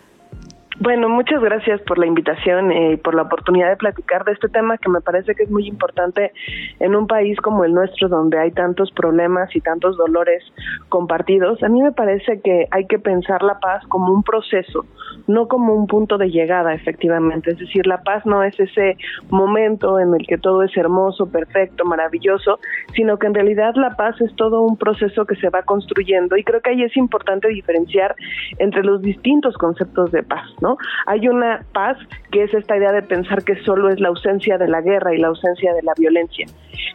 Bueno, 0.84 1.10
muchas 1.10 1.40
gracias 1.44 1.80
por 1.82 2.00
la 2.00 2.08
invitación 2.08 2.72
y 2.72 2.98
por 2.98 3.14
la 3.14 3.22
oportunidad 3.22 3.70
de 3.70 3.78
platicar 3.78 4.26
de 4.26 4.32
este 4.32 4.50
tema 4.50 4.80
que 4.80 4.90
me 4.90 5.00
parece 5.00 5.36
que 5.36 5.44
es 5.44 5.52
muy 5.52 5.68
importante 5.68 6.32
en 6.80 6.96
un 6.96 7.06
país 7.06 7.40
como 7.40 7.64
el 7.64 7.72
nuestro 7.72 8.10
donde 8.10 8.40
hay 8.40 8.50
tantos 8.50 8.90
problemas 8.90 9.56
y 9.56 9.62
tantos 9.62 9.96
dolores 9.96 10.44
compartidos. 10.90 11.62
A 11.62 11.70
mí 11.70 11.84
me 11.84 11.92
parece 11.92 12.42
que 12.42 12.66
hay 12.72 12.88
que 12.88 12.98
pensar 12.98 13.44
la 13.44 13.60
paz 13.60 13.86
como 13.90 14.12
un 14.12 14.24
proceso, 14.24 14.88
no 15.28 15.48
como 15.48 15.76
un 15.76 15.86
punto 15.86 16.18
de 16.18 16.32
llegada, 16.32 16.74
efectivamente. 16.74 17.52
Es 17.52 17.60
decir, 17.60 17.86
la 17.86 18.02
paz 18.02 18.26
no 18.26 18.42
es 18.42 18.60
ese 18.60 18.98
momento 19.30 20.00
en 20.00 20.16
el 20.16 20.26
que 20.26 20.40
todo 20.40 20.64
es 20.64 20.76
hermoso, 20.76 21.32
perfecto, 21.32 21.86
maravilloso, 21.86 22.58
sino 22.96 23.20
que 23.20 23.28
en 23.28 23.36
realidad 23.36 23.76
la 23.76 23.92
paz 23.92 24.20
es 24.20 24.36
todo 24.36 24.64
un 24.64 24.78
proceso 24.78 25.26
que 25.26 25.36
se 25.36 25.50
va 25.50 25.62
construyendo 25.62 26.38
y 26.38 26.44
creo 26.44 26.60
que 26.62 26.72
ahí 26.72 26.82
es 26.82 26.98
importante 26.98 27.50
diferenciar 27.50 28.16
entre 28.58 28.84
los 28.84 29.04
distintos 29.04 29.56
conceptos 29.60 30.12
de 30.12 30.24
paz, 30.24 30.50
¿no? 30.60 30.71
Hay 31.06 31.28
una 31.28 31.64
paz 31.74 31.98
que 32.32 32.44
es 32.44 32.54
esta 32.54 32.78
idea 32.78 32.92
de 32.92 33.02
pensar 33.02 33.44
que 33.44 33.56
solo 33.64 33.90
es 33.90 34.00
la 34.00 34.10
ausencia 34.10 34.58
de 34.58 34.68
la 34.68 34.82
guerra 34.82 35.14
y 35.14 35.20
la 35.20 35.28
ausencia 35.28 35.74
de 35.74 35.84
la 35.84 35.94
violencia. 35.98 36.48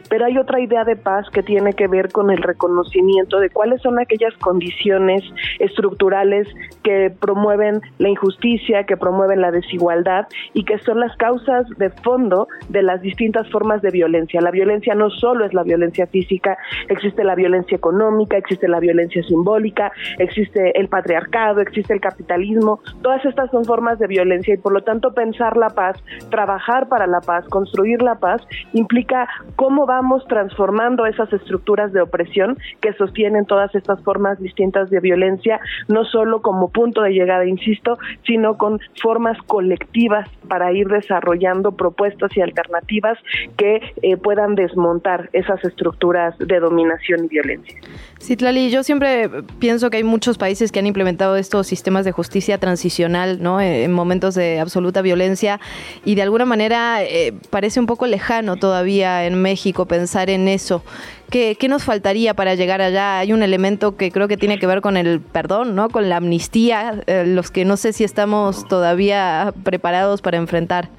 Pero 0.09 0.25
hay 0.25 0.37
otra 0.37 0.59
idea 0.59 0.83
de 0.83 0.95
paz 0.95 1.29
que 1.31 1.43
tiene 1.43 1.73
que 1.73 1.87
ver 1.87 2.11
con 2.11 2.31
el 2.31 2.37
reconocimiento 2.37 3.39
de 3.39 3.49
cuáles 3.49 3.81
son 3.81 3.99
aquellas 3.99 4.33
condiciones 4.37 5.23
estructurales 5.59 6.47
que 6.83 7.11
promueven 7.19 7.81
la 7.97 8.09
injusticia, 8.09 8.85
que 8.85 8.97
promueven 8.97 9.41
la 9.41 9.51
desigualdad 9.51 10.27
y 10.53 10.63
que 10.63 10.77
son 10.79 10.99
las 10.99 11.15
causas 11.17 11.67
de 11.77 11.89
fondo 11.89 12.47
de 12.69 12.83
las 12.83 13.01
distintas 13.01 13.49
formas 13.49 13.81
de 13.81 13.91
violencia. 13.91 14.41
La 14.41 14.51
violencia 14.51 14.95
no 14.95 15.09
solo 15.09 15.45
es 15.45 15.53
la 15.53 15.63
violencia 15.63 16.07
física, 16.07 16.57
existe 16.89 17.23
la 17.23 17.35
violencia 17.35 17.75
económica, 17.75 18.37
existe 18.37 18.67
la 18.67 18.79
violencia 18.79 19.23
simbólica, 19.23 19.91
existe 20.17 20.79
el 20.79 20.87
patriarcado, 20.87 21.61
existe 21.61 21.93
el 21.93 22.01
capitalismo. 22.01 22.79
Todas 23.01 23.23
estas 23.25 23.51
son 23.51 23.65
formas 23.67 23.99
de 23.99 24.07
violencia 24.07 24.55
y 24.55 24.57
por 24.57 24.73
lo 24.73 24.81
tanto 24.81 25.13
pensar 25.13 25.57
la 25.57 25.69
paz, 25.69 25.97
trabajar 26.31 26.89
para 26.89 27.05
la 27.05 27.21
paz, 27.21 27.45
construir 27.49 28.01
la 28.01 28.15
paz, 28.15 28.41
implica 28.73 29.27
cómo 29.55 29.85
vamos 29.85 30.25
transformando 30.27 31.05
esas 31.05 31.31
estructuras 31.31 31.93
de 31.93 32.01
opresión 32.01 32.57
que 32.81 32.93
sostienen 32.93 33.45
todas 33.45 33.73
estas 33.75 34.01
formas 34.03 34.39
distintas 34.39 34.89
de 34.89 34.99
violencia, 34.99 35.59
no 35.87 36.05
solo 36.05 36.41
como 36.41 36.69
punto 36.69 37.01
de 37.01 37.11
llegada, 37.11 37.45
insisto, 37.45 37.97
sino 38.25 38.57
con 38.57 38.79
formas 39.01 39.37
colectivas 39.45 40.27
para 40.47 40.71
ir 40.71 40.87
desarrollando 40.87 41.73
propuestas 41.73 42.35
y 42.35 42.41
alternativas 42.41 43.17
que 43.57 43.93
eh, 44.01 44.17
puedan 44.17 44.55
desmontar 44.55 45.29
esas 45.33 45.63
estructuras 45.63 46.37
de 46.37 46.59
dominación 46.59 47.25
y 47.25 47.27
violencia. 47.27 47.79
Sí, 48.19 48.35
Tlali, 48.35 48.69
yo 48.69 48.83
siempre 48.83 49.29
pienso 49.59 49.89
que 49.89 49.97
hay 49.97 50.03
muchos 50.03 50.37
países 50.37 50.71
que 50.71 50.79
han 50.79 50.87
implementado 50.87 51.35
estos 51.35 51.67
sistemas 51.67 52.05
de 52.05 52.11
justicia 52.11 52.57
transicional, 52.57 53.41
¿no? 53.41 53.46
En 53.59 53.91
momentos 53.93 54.35
de 54.35 54.59
absoluta 54.59 55.01
violencia 55.01 55.59
y 56.03 56.15
de 56.15 56.21
alguna 56.21 56.45
manera 56.45 57.01
eh, 57.01 57.33
parece 57.49 57.79
un 57.79 57.85
poco 57.85 58.05
lejano 58.05 58.57
todavía 58.57 59.25
en 59.25 59.41
México 59.41 59.85
pensar 59.85 60.29
en 60.29 60.47
eso. 60.47 60.83
¿Qué, 61.29 61.57
¿Qué, 61.59 61.67
nos 61.67 61.83
faltaría 61.83 62.33
para 62.33 62.55
llegar 62.55 62.81
allá? 62.81 63.19
Hay 63.19 63.33
un 63.33 63.43
elemento 63.43 63.97
que 63.97 64.11
creo 64.11 64.27
que 64.27 64.37
tiene 64.37 64.59
que 64.59 64.67
ver 64.67 64.81
con 64.81 64.97
el 64.97 65.19
perdón, 65.19 65.75
¿no? 65.75 65.89
Con 65.89 66.09
la 66.09 66.17
amnistía, 66.17 67.01
eh, 67.07 67.23
los 67.25 67.51
que 67.51 67.65
no 67.65 67.77
sé 67.77 67.93
si 67.93 68.03
estamos 68.03 68.67
todavía 68.67 69.53
preparados 69.63 70.21
para 70.21 70.37
enfrentar. 70.37 70.89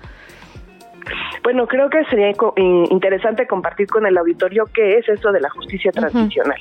Bueno, 1.43 1.67
creo 1.67 1.89
que 1.91 2.05
sería 2.05 2.33
interesante 2.91 3.47
compartir 3.47 3.89
con 3.89 4.07
el 4.07 4.17
auditorio 4.19 4.65
qué 4.73 4.99
es 4.99 5.09
eso 5.09 5.33
de 5.33 5.41
la 5.41 5.51
justicia 5.51 5.93
transicional. 5.93 6.59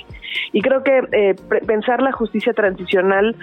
Y 0.53 0.61
creo 0.61 0.83
que 0.83 1.01
eh, 1.11 1.35
pensar 1.65 2.01
la 2.01 2.11
justicia 2.11 2.53
transicional 2.53 3.35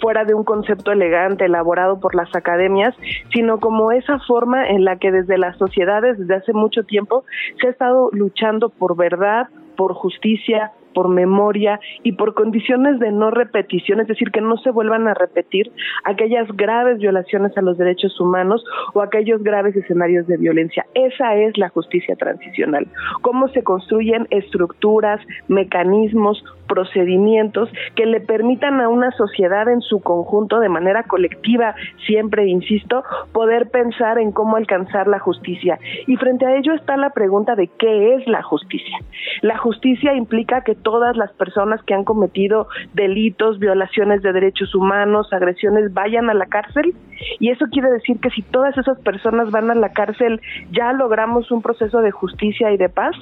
fuera 0.00 0.24
de 0.24 0.34
un 0.34 0.44
concepto 0.44 0.92
elegante 0.92 1.46
elaborado 1.46 1.98
por 1.98 2.14
las 2.14 2.34
academias, 2.34 2.94
sino 3.32 3.58
como 3.58 3.92
esa 3.92 4.18
forma 4.20 4.68
en 4.68 4.84
la 4.84 4.96
que 4.96 5.10
desde 5.10 5.38
las 5.38 5.56
sociedades 5.56 6.18
desde 6.18 6.34
hace 6.34 6.52
mucho 6.52 6.84
tiempo 6.84 7.24
se 7.60 7.68
ha 7.68 7.70
estado 7.70 8.10
luchando 8.12 8.68
por 8.68 8.96
verdad, 8.96 9.48
por 9.76 9.94
justicia, 9.94 10.72
por 10.94 11.08
memoria 11.08 11.80
y 12.02 12.12
por 12.12 12.34
condiciones 12.34 12.98
de 12.98 13.12
no 13.12 13.30
repetición, 13.30 14.00
es 14.00 14.08
decir, 14.08 14.30
que 14.30 14.40
no 14.40 14.56
se 14.58 14.70
vuelvan 14.70 15.08
a 15.08 15.14
repetir 15.14 15.70
aquellas 16.04 16.48
graves 16.56 16.98
violaciones 16.98 17.56
a 17.56 17.62
los 17.62 17.78
derechos 17.78 18.18
humanos 18.20 18.64
o 18.94 19.02
aquellos 19.02 19.42
graves 19.42 19.76
escenarios 19.76 20.26
de 20.26 20.36
violencia. 20.36 20.86
Esa 20.94 21.36
es 21.36 21.56
la 21.58 21.68
justicia 21.68 22.16
transicional. 22.16 22.86
Cómo 23.22 23.48
se 23.48 23.62
construyen 23.62 24.26
estructuras, 24.30 25.20
mecanismos, 25.48 26.44
procedimientos 26.70 27.68
que 27.96 28.06
le 28.06 28.20
permitan 28.20 28.80
a 28.80 28.88
una 28.88 29.10
sociedad 29.10 29.68
en 29.68 29.80
su 29.80 30.00
conjunto, 30.00 30.60
de 30.60 30.68
manera 30.68 31.02
colectiva, 31.02 31.74
siempre 32.06 32.46
insisto, 32.46 33.02
poder 33.32 33.70
pensar 33.70 34.20
en 34.20 34.30
cómo 34.30 34.56
alcanzar 34.56 35.08
la 35.08 35.18
justicia. 35.18 35.80
Y 36.06 36.14
frente 36.14 36.46
a 36.46 36.56
ello 36.56 36.72
está 36.74 36.96
la 36.96 37.10
pregunta 37.10 37.56
de 37.56 37.66
qué 37.66 38.14
es 38.14 38.28
la 38.28 38.42
justicia. 38.42 38.98
La 39.42 39.58
justicia 39.58 40.14
implica 40.14 40.62
que 40.62 40.76
todas 40.76 41.16
las 41.16 41.32
personas 41.32 41.82
que 41.82 41.94
han 41.94 42.04
cometido 42.04 42.68
delitos, 42.94 43.58
violaciones 43.58 44.22
de 44.22 44.32
derechos 44.32 44.72
humanos, 44.72 45.32
agresiones, 45.32 45.92
vayan 45.92 46.30
a 46.30 46.34
la 46.34 46.46
cárcel. 46.46 46.94
Y 47.40 47.50
eso 47.50 47.66
quiere 47.72 47.90
decir 47.90 48.20
que 48.20 48.30
si 48.30 48.42
todas 48.42 48.78
esas 48.78 48.98
personas 49.00 49.50
van 49.50 49.72
a 49.72 49.74
la 49.74 49.92
cárcel, 49.92 50.40
ya 50.70 50.92
logramos 50.92 51.50
un 51.50 51.62
proceso 51.62 52.00
de 52.00 52.12
justicia 52.12 52.70
y 52.70 52.76
de 52.76 52.88
paz. 52.88 53.16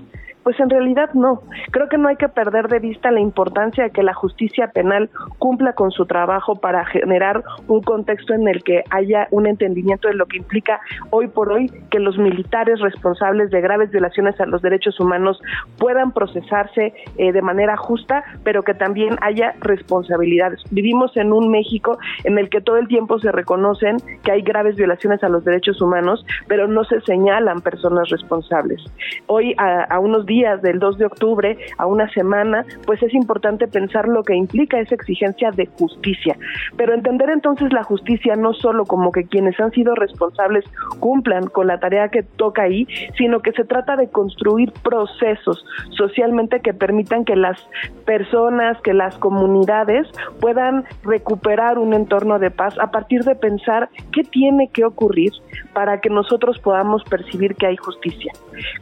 Pues 0.49 0.61
en 0.61 0.71
realidad 0.71 1.11
no. 1.13 1.43
Creo 1.73 1.91
que 1.91 1.99
no 1.99 2.09
hay 2.09 2.17
que 2.17 2.31
perder 2.31 2.69
de 2.69 2.79
vista 2.79 3.11
la 3.11 3.21
importancia 3.21 3.85
de 3.85 3.91
que 3.91 4.03
la 4.03 4.15
justicia 4.15 4.69
penal 4.69 5.11
cumpla 5.39 5.75
con 5.75 5.91
su 5.91 6.07
trabajo 6.07 6.57
para 6.57 6.87
generar 6.87 7.45
un 7.67 7.83
contexto 7.83 8.33
en 8.33 8.49
el 8.49 8.63
que 8.63 8.83
haya 8.89 9.29
un 9.31 9.47
entendimiento 9.47 10.09
de 10.09 10.15
lo 10.15 10.25
que 10.25 10.39
implica 10.39 10.81
hoy 11.11 11.29
por 11.29 11.53
hoy 11.53 11.71
que 11.91 11.99
los 11.99 12.17
militares 12.17 12.81
responsables 12.81 13.51
de 13.51 13.61
graves 13.61 13.91
violaciones 13.91 14.41
a 14.41 14.47
los 14.47 14.63
derechos 14.63 14.99
humanos 14.99 15.39
puedan 15.77 16.13
procesarse 16.13 16.95
eh, 17.19 17.31
de 17.31 17.43
manera 17.43 17.77
justa, 17.77 18.25
pero 18.43 18.63
que 18.63 18.73
también 18.73 19.19
haya 19.21 19.55
responsabilidades. 19.61 20.63
Vivimos 20.71 21.15
en 21.19 21.35
un 21.35 21.51
México 21.51 21.99
en 22.25 22.39
el 22.39 22.49
que 22.49 22.63
todo 22.63 22.79
el 22.79 22.89
tiempo 22.89 23.19
se 23.19 23.33
reconocen 23.33 23.99
que 24.23 24.33
hay 24.33 24.41
graves 24.41 24.77
violaciones 24.77 25.23
a 25.23 25.29
los 25.29 25.45
derechos 25.45 25.83
humanos, 25.83 26.25
pero 26.47 26.67
no 26.67 26.85
se 26.85 27.03
señalan 27.03 27.61
personas 27.61 28.09
responsables. 28.09 28.83
Hoy, 29.27 29.55
a, 29.59 29.99
unos 29.99 30.25
del 30.63 30.79
2 30.79 30.99
de 30.99 31.07
octubre 31.07 31.59
a 31.77 31.87
una 31.87 32.09
semana, 32.11 32.65
pues 32.87 33.03
es 33.03 33.13
importante 33.15 33.67
pensar 33.67 34.09
lo 34.09 34.23
que 34.23 34.35
implica 34.35 34.79
esa 34.81 34.95
exigencia 34.95 35.51
de 35.51 35.67
justicia. 35.67 36.37
Pero 36.77 36.95
entender 36.95 37.31
entonces 37.31 37.73
la 37.73 37.83
justicia 37.83 38.37
no 38.37 38.53
solo 38.55 38.85
como 38.85 39.13
que 39.13 39.25
quienes 39.25 39.59
han 39.61 39.73
sido 39.73 39.95
responsables 39.95 40.65
cumplan 41.01 41.47
con 41.49 41.67
la 41.67 41.81
tarea 41.81 42.09
que 42.09 42.23
toca 42.23 42.63
ahí, 42.63 42.87
sino 43.17 43.41
que 43.41 43.53
se 43.53 43.65
trata 43.65 43.97
de 43.97 44.09
construir 44.09 44.73
procesos 44.83 45.65
socialmente 45.91 46.61
que 46.61 46.75
permitan 46.75 47.25
que 47.25 47.37
las 47.37 47.59
personas, 48.05 48.81
que 48.83 48.95
las 48.95 49.17
comunidades 49.19 50.07
puedan 50.41 50.85
recuperar 51.03 51.79
un 51.79 51.95
entorno 51.95 52.39
de 52.39 52.51
paz 52.51 52.75
a 52.79 52.91
partir 52.91 53.25
de 53.25 53.35
pensar 53.35 53.89
qué 54.13 54.23
tiene 54.23 54.69
que 54.69 54.85
ocurrir 54.85 55.33
para 55.73 56.01
que 56.01 56.11
nosotros 56.11 56.59
podamos 56.59 57.03
percibir 57.05 57.55
que 57.55 57.67
hay 57.67 57.77
justicia. 57.77 58.33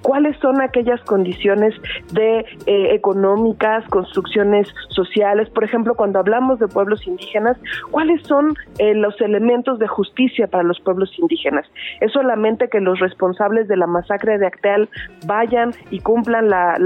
¿Cuáles 0.03 0.37
son 0.39 0.61
aquellas 0.61 1.01
condiciones 1.03 1.36
de 1.45 2.45
eh, 2.67 2.95
económicas, 2.95 3.85
construcciones 3.89 4.69
sociales. 4.89 5.49
Por 5.51 5.65
ejemplo, 5.65 5.95
cuando 5.95 6.19
hablamos 6.19 6.59
de 6.59 6.69
pueblos 6.69 7.07
indígenas, 7.07 7.57
¿cuáles 7.91 8.23
son 8.27 8.55
eh, 8.79 8.95
los 8.95 9.21
elementos 9.21 9.79
de 9.79 9.87
justicia 9.87 10.47
para 10.47 10.63
los 10.63 10.81
pueblos 10.81 11.11
indígenas? 11.19 11.67
Es 12.01 12.13
solamente 12.13 12.69
que 12.69 12.81
los 12.81 12.99
responsables 13.01 13.69
de 13.69 13.77
la 13.77 13.87
masacre 13.87 14.39
de 14.39 14.47
Acteal 14.47 14.89
vayan 15.27 15.73
y 15.91 16.01
cumplan 16.01 16.49
la, 16.49 16.77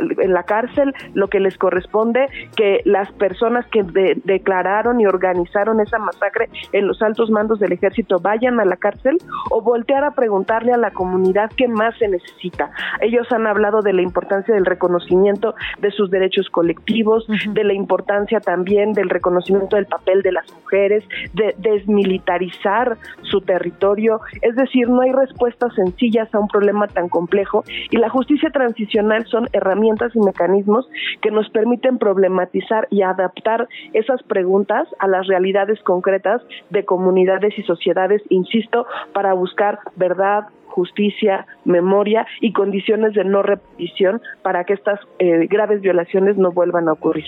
en 0.00 0.32
la 0.32 0.42
cárcel 0.44 0.94
lo 1.14 1.28
que 1.28 1.40
les 1.40 1.56
corresponde, 1.58 2.26
que 2.56 2.80
las 2.84 3.10
personas 3.12 3.66
que 3.66 3.82
declararon 4.24 5.00
y 5.00 5.06
organizaron 5.06 5.80
esa 5.80 5.98
masacre 5.98 6.48
en 6.72 6.86
los 6.86 7.02
altos 7.02 7.30
mandos 7.30 7.58
del 7.58 7.72
ejército 7.72 8.18
vayan 8.20 8.60
a 8.60 8.64
la 8.64 8.76
cárcel 8.76 9.18
o 9.50 9.62
voltear 9.62 10.04
a 10.04 10.12
preguntarle 10.12 10.72
a 10.72 10.76
la 10.76 10.90
comunidad 10.90 11.50
qué 11.56 11.68
más 11.68 11.96
se 11.98 12.08
necesita. 12.08 12.70
Ellos 13.00 13.30
han 13.32 13.46
hablado 13.46 13.82
de 13.82 13.92
la 13.96 14.02
importancia 14.02 14.54
del 14.54 14.66
reconocimiento 14.66 15.54
de 15.78 15.90
sus 15.90 16.10
derechos 16.10 16.48
colectivos, 16.50 17.26
de 17.48 17.64
la 17.64 17.74
importancia 17.74 18.40
también 18.40 18.92
del 18.92 19.10
reconocimiento 19.10 19.76
del 19.76 19.86
papel 19.86 20.22
de 20.22 20.32
las 20.32 20.52
mujeres, 20.52 21.04
de 21.32 21.54
desmilitarizar 21.58 22.96
su 23.22 23.40
territorio. 23.40 24.20
Es 24.42 24.54
decir, 24.56 24.88
no 24.88 25.00
hay 25.00 25.12
respuestas 25.12 25.74
sencillas 25.74 26.32
a 26.34 26.38
un 26.38 26.48
problema 26.48 26.86
tan 26.88 27.08
complejo 27.08 27.64
y 27.90 27.96
la 27.96 28.08
justicia 28.08 28.50
transicional 28.50 29.26
son 29.26 29.48
herramientas 29.52 30.14
y 30.14 30.20
mecanismos 30.20 30.88
que 31.22 31.30
nos 31.30 31.48
permiten 31.50 31.98
problematizar 31.98 32.86
y 32.90 33.02
adaptar 33.02 33.68
esas 33.92 34.22
preguntas 34.22 34.88
a 34.98 35.08
las 35.08 35.26
realidades 35.26 35.80
concretas 35.82 36.42
de 36.70 36.84
comunidades 36.84 37.58
y 37.58 37.62
sociedades, 37.62 38.22
insisto, 38.28 38.86
para 39.12 39.32
buscar 39.34 39.78
verdad, 39.96 40.44
justicia, 40.76 41.46
memoria 41.64 42.26
y 42.42 42.52
condiciones 42.52 43.14
de 43.14 43.24
no 43.24 43.42
repetición 43.42 44.20
para 44.42 44.64
que 44.64 44.74
estas 44.74 45.00
eh, 45.18 45.46
graves 45.48 45.80
violaciones 45.80 46.36
no 46.36 46.52
vuelvan 46.52 46.86
a 46.88 46.92
ocurrir. 46.92 47.24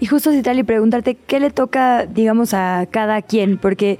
Y 0.00 0.06
justo 0.06 0.32
y 0.58 0.64
preguntarte 0.64 1.14
qué 1.14 1.38
le 1.38 1.50
toca, 1.50 2.06
digamos, 2.06 2.52
a 2.52 2.86
cada 2.90 3.22
quien, 3.22 3.58
porque 3.58 3.98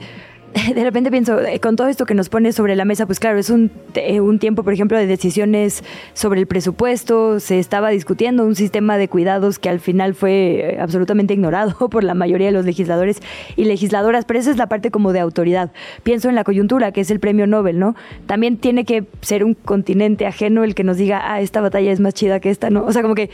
de 0.74 0.82
repente 0.82 1.10
pienso, 1.10 1.40
eh, 1.40 1.60
con 1.60 1.76
todo 1.76 1.88
esto 1.88 2.06
que 2.06 2.14
nos 2.14 2.28
pone 2.28 2.52
sobre 2.52 2.74
la 2.74 2.84
mesa, 2.84 3.06
pues 3.06 3.20
claro, 3.20 3.38
es 3.38 3.50
un, 3.50 3.70
eh, 3.94 4.20
un, 4.20 4.38
tiempo, 4.38 4.64
por 4.64 4.72
ejemplo, 4.72 4.98
de 4.98 5.06
decisiones 5.06 5.84
sobre 6.12 6.40
el 6.40 6.46
presupuesto, 6.46 7.38
se 7.40 7.58
estaba 7.58 7.90
discutiendo 7.90 8.44
un 8.44 8.56
sistema 8.56 8.98
de 8.98 9.08
cuidados 9.08 9.58
que 9.58 9.68
al 9.68 9.78
final 9.78 10.14
fue 10.14 10.74
eh, 10.74 10.80
absolutamente 10.80 11.34
ignorado 11.34 11.88
por 11.90 12.02
la 12.02 12.14
mayoría 12.14 12.48
de 12.48 12.52
los 12.52 12.64
legisladores 12.64 13.20
y 13.56 13.64
legisladoras, 13.64 14.24
pero 14.24 14.40
esa 14.40 14.50
es 14.50 14.56
la 14.56 14.68
parte 14.68 14.90
como 14.90 15.12
de 15.12 15.20
autoridad. 15.20 15.70
Pienso 16.02 16.28
en 16.28 16.34
la 16.34 16.42
coyuntura, 16.42 16.90
que 16.92 17.00
es 17.02 17.10
el 17.10 17.20
premio 17.20 17.46
Nobel, 17.46 17.78
¿no? 17.78 17.94
También 18.26 18.56
tiene 18.56 18.84
que 18.84 19.04
ser 19.20 19.44
un 19.44 19.54
continente 19.54 20.26
ajeno 20.26 20.64
el 20.64 20.74
que 20.74 20.84
nos 20.84 20.96
diga, 20.96 21.20
ah, 21.22 21.40
esta 21.40 21.60
batalla 21.60 21.92
es 21.92 22.00
más 22.00 22.14
chida 22.14 22.40
que 22.40 22.50
esta, 22.50 22.70
¿no? 22.70 22.84
O 22.84 22.92
sea, 22.92 23.02
como 23.02 23.14
que, 23.14 23.30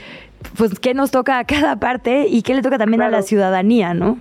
pues, 0.57 0.79
¿qué 0.79 0.93
nos 0.93 1.11
toca 1.11 1.39
a 1.39 1.45
cada 1.45 1.77
parte 1.77 2.27
y 2.29 2.43
qué 2.43 2.55
le 2.55 2.63
toca 2.63 2.77
también 2.77 3.01
a 3.01 3.09
la 3.09 3.23
ciudadanía, 3.23 3.95
¿no? 3.95 4.19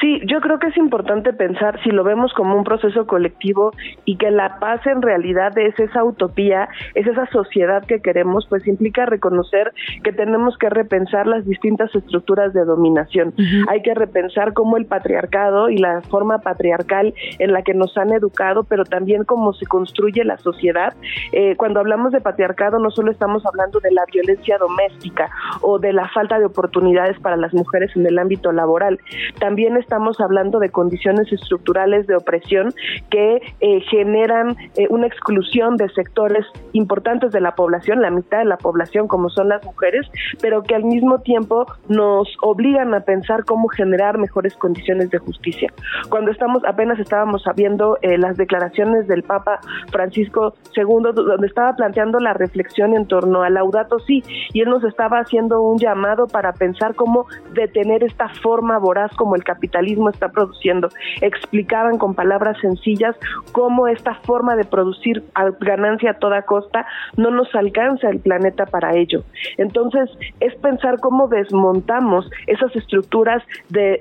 Sí, 0.00 0.20
yo 0.26 0.40
creo 0.40 0.58
que 0.58 0.68
es 0.68 0.76
importante 0.76 1.32
pensar 1.32 1.80
si 1.82 1.90
lo 1.90 2.04
vemos 2.04 2.32
como 2.34 2.56
un 2.56 2.64
proceso 2.64 3.06
colectivo 3.06 3.72
y 4.04 4.16
que 4.16 4.30
la 4.30 4.58
paz 4.58 4.86
en 4.86 5.02
realidad 5.02 5.56
es 5.58 5.78
esa 5.78 6.04
utopía, 6.04 6.68
es 6.94 7.06
esa 7.06 7.26
sociedad 7.26 7.84
que 7.84 8.00
queremos, 8.00 8.46
pues 8.48 8.66
implica 8.66 9.06
reconocer 9.06 9.72
que 10.02 10.12
tenemos 10.12 10.56
que 10.58 10.70
repensar 10.70 11.26
las 11.26 11.46
distintas 11.46 11.94
estructuras 11.94 12.52
de 12.52 12.64
dominación. 12.64 13.34
Hay 13.68 13.82
que 13.82 13.94
repensar 13.94 14.52
cómo 14.52 14.76
el 14.76 14.86
patriarcado 14.86 15.68
y 15.68 15.78
la 15.78 16.02
forma 16.02 16.38
patriarcal 16.38 17.14
en 17.38 17.52
la 17.52 17.62
que 17.62 17.74
nos 17.74 17.96
han 17.96 18.12
educado, 18.12 18.64
pero 18.64 18.84
también 18.84 19.24
cómo 19.24 19.52
se 19.52 19.66
construye 19.66 20.24
la 20.24 20.38
sociedad. 20.38 20.94
Eh, 21.32 21.56
cuando 21.56 21.80
hablamos 21.80 22.12
de 22.12 22.20
patriarcado 22.20 22.78
no 22.78 22.90
solo 22.90 23.10
estamos 23.10 23.44
hablando 23.46 23.80
de 23.80 23.90
la 23.92 24.04
violencia 24.12 24.58
doméstica 24.58 25.30
o 25.60 25.78
de 25.78 25.92
la 25.92 26.08
falta 26.08 26.38
de 26.38 26.46
oportunidades 26.46 27.18
para 27.20 27.36
las 27.36 27.52
mujeres 27.54 27.90
en 27.96 28.06
el 28.06 28.18
ámbito 28.18 28.52
laboral, 28.52 28.98
también 29.38 29.55
estamos 29.64 30.20
hablando 30.20 30.58
de 30.58 30.70
condiciones 30.70 31.32
estructurales 31.32 32.06
de 32.06 32.16
opresión 32.16 32.72
que 33.10 33.40
eh, 33.60 33.80
generan 33.90 34.56
eh, 34.76 34.86
una 34.90 35.06
exclusión 35.06 35.76
de 35.76 35.88
sectores 35.90 36.44
importantes 36.72 37.32
de 37.32 37.40
la 37.40 37.54
población, 37.54 38.02
la 38.02 38.10
mitad 38.10 38.38
de 38.38 38.44
la 38.44 38.58
población 38.58 39.08
como 39.08 39.30
son 39.30 39.48
las 39.48 39.64
mujeres, 39.64 40.06
pero 40.40 40.62
que 40.62 40.74
al 40.74 40.84
mismo 40.84 41.20
tiempo 41.20 41.66
nos 41.88 42.28
obligan 42.42 42.94
a 42.94 43.00
pensar 43.00 43.44
cómo 43.44 43.68
generar 43.68 44.18
mejores 44.18 44.54
condiciones 44.56 45.10
de 45.10 45.18
justicia. 45.18 45.72
Cuando 46.10 46.30
estamos 46.30 46.62
apenas 46.66 46.98
estábamos 46.98 47.44
viendo 47.56 47.98
eh, 48.02 48.18
las 48.18 48.36
declaraciones 48.36 49.06
del 49.06 49.22
Papa 49.22 49.60
Francisco 49.90 50.54
II, 50.76 51.12
donde 51.14 51.46
estaba 51.46 51.74
planteando 51.74 52.18
la 52.18 52.34
reflexión 52.34 52.94
en 52.94 53.06
torno 53.06 53.42
al 53.42 53.54
Laudato 53.54 53.98
Si, 54.00 54.22
y 54.52 54.60
él 54.60 54.68
nos 54.68 54.84
estaba 54.84 55.20
haciendo 55.20 55.62
un 55.62 55.78
llamado 55.78 56.26
para 56.26 56.52
pensar 56.52 56.94
cómo 56.94 57.26
detener 57.54 58.04
esta 58.04 58.28
forma 58.28 58.78
voraz 58.78 59.14
como 59.16 59.34
el 59.36 59.44
capitalismo 59.46 60.10
está 60.10 60.28
produciendo. 60.28 60.88
Explicaban 61.22 61.96
con 61.96 62.14
palabras 62.14 62.58
sencillas 62.60 63.16
cómo 63.52 63.86
esta 63.88 64.16
forma 64.16 64.56
de 64.56 64.64
producir 64.64 65.24
ganancia 65.60 66.10
a 66.10 66.14
toda 66.14 66.42
costa 66.42 66.86
no 67.16 67.30
nos 67.30 67.54
alcanza 67.54 68.10
el 68.10 68.20
planeta 68.20 68.66
para 68.66 68.94
ello. 68.94 69.22
Entonces, 69.56 70.10
es 70.40 70.54
pensar 70.56 70.98
cómo 71.00 71.28
desmontamos 71.28 72.28
esas 72.46 72.74
estructuras 72.76 73.42
de, 73.70 74.00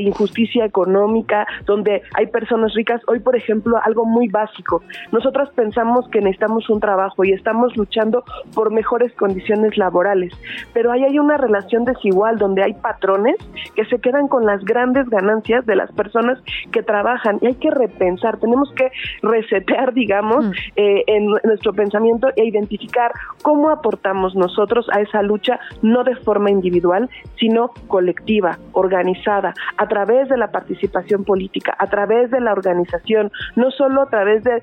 injusticia 0.00 0.64
económica, 0.64 1.46
donde 1.66 2.02
hay 2.14 2.26
personas 2.28 2.72
ricas. 2.74 3.00
Hoy, 3.08 3.18
por 3.18 3.36
ejemplo, 3.36 3.76
algo 3.82 4.04
muy 4.04 4.28
básico. 4.28 4.82
Nosotras 5.12 5.50
pensamos 5.50 6.08
que 6.10 6.20
necesitamos 6.20 6.70
un 6.70 6.80
trabajo 6.80 7.24
y 7.24 7.32
estamos 7.32 7.76
luchando 7.76 8.24
por 8.54 8.72
mejores 8.72 9.12
condiciones 9.14 9.76
laborales, 9.76 10.32
pero 10.72 10.92
ahí 10.92 11.04
hay 11.04 11.18
una 11.18 11.36
relación 11.36 11.84
desigual 11.84 12.38
donde 12.38 12.62
hay 12.62 12.74
patrones 12.74 13.36
que 13.74 13.84
se 13.86 13.98
quedan 13.98 14.28
con 14.28 14.46
las 14.46 14.59
grandes 14.64 15.08
ganancias 15.08 15.64
de 15.66 15.76
las 15.76 15.90
personas 15.92 16.38
que 16.72 16.82
trabajan 16.82 17.38
y 17.40 17.46
hay 17.46 17.54
que 17.54 17.70
repensar, 17.70 18.38
tenemos 18.38 18.72
que 18.74 18.90
resetear, 19.22 19.92
digamos, 19.92 20.46
mm. 20.46 20.52
eh, 20.76 21.04
en 21.06 21.26
nuestro 21.44 21.72
pensamiento 21.72 22.28
e 22.36 22.44
identificar 22.44 23.12
cómo 23.42 23.70
aportamos 23.70 24.34
nosotros 24.34 24.86
a 24.92 25.00
esa 25.00 25.22
lucha, 25.22 25.58
no 25.82 26.04
de 26.04 26.16
forma 26.16 26.50
individual, 26.50 27.08
sino 27.38 27.70
colectiva, 27.88 28.58
organizada, 28.72 29.54
a 29.76 29.86
través 29.86 30.28
de 30.28 30.36
la 30.36 30.50
participación 30.50 31.24
política, 31.24 31.74
a 31.78 31.86
través 31.88 32.30
de 32.30 32.40
la 32.40 32.52
organización, 32.52 33.30
no 33.56 33.70
solo 33.70 34.02
a 34.02 34.10
través 34.10 34.44
de, 34.44 34.60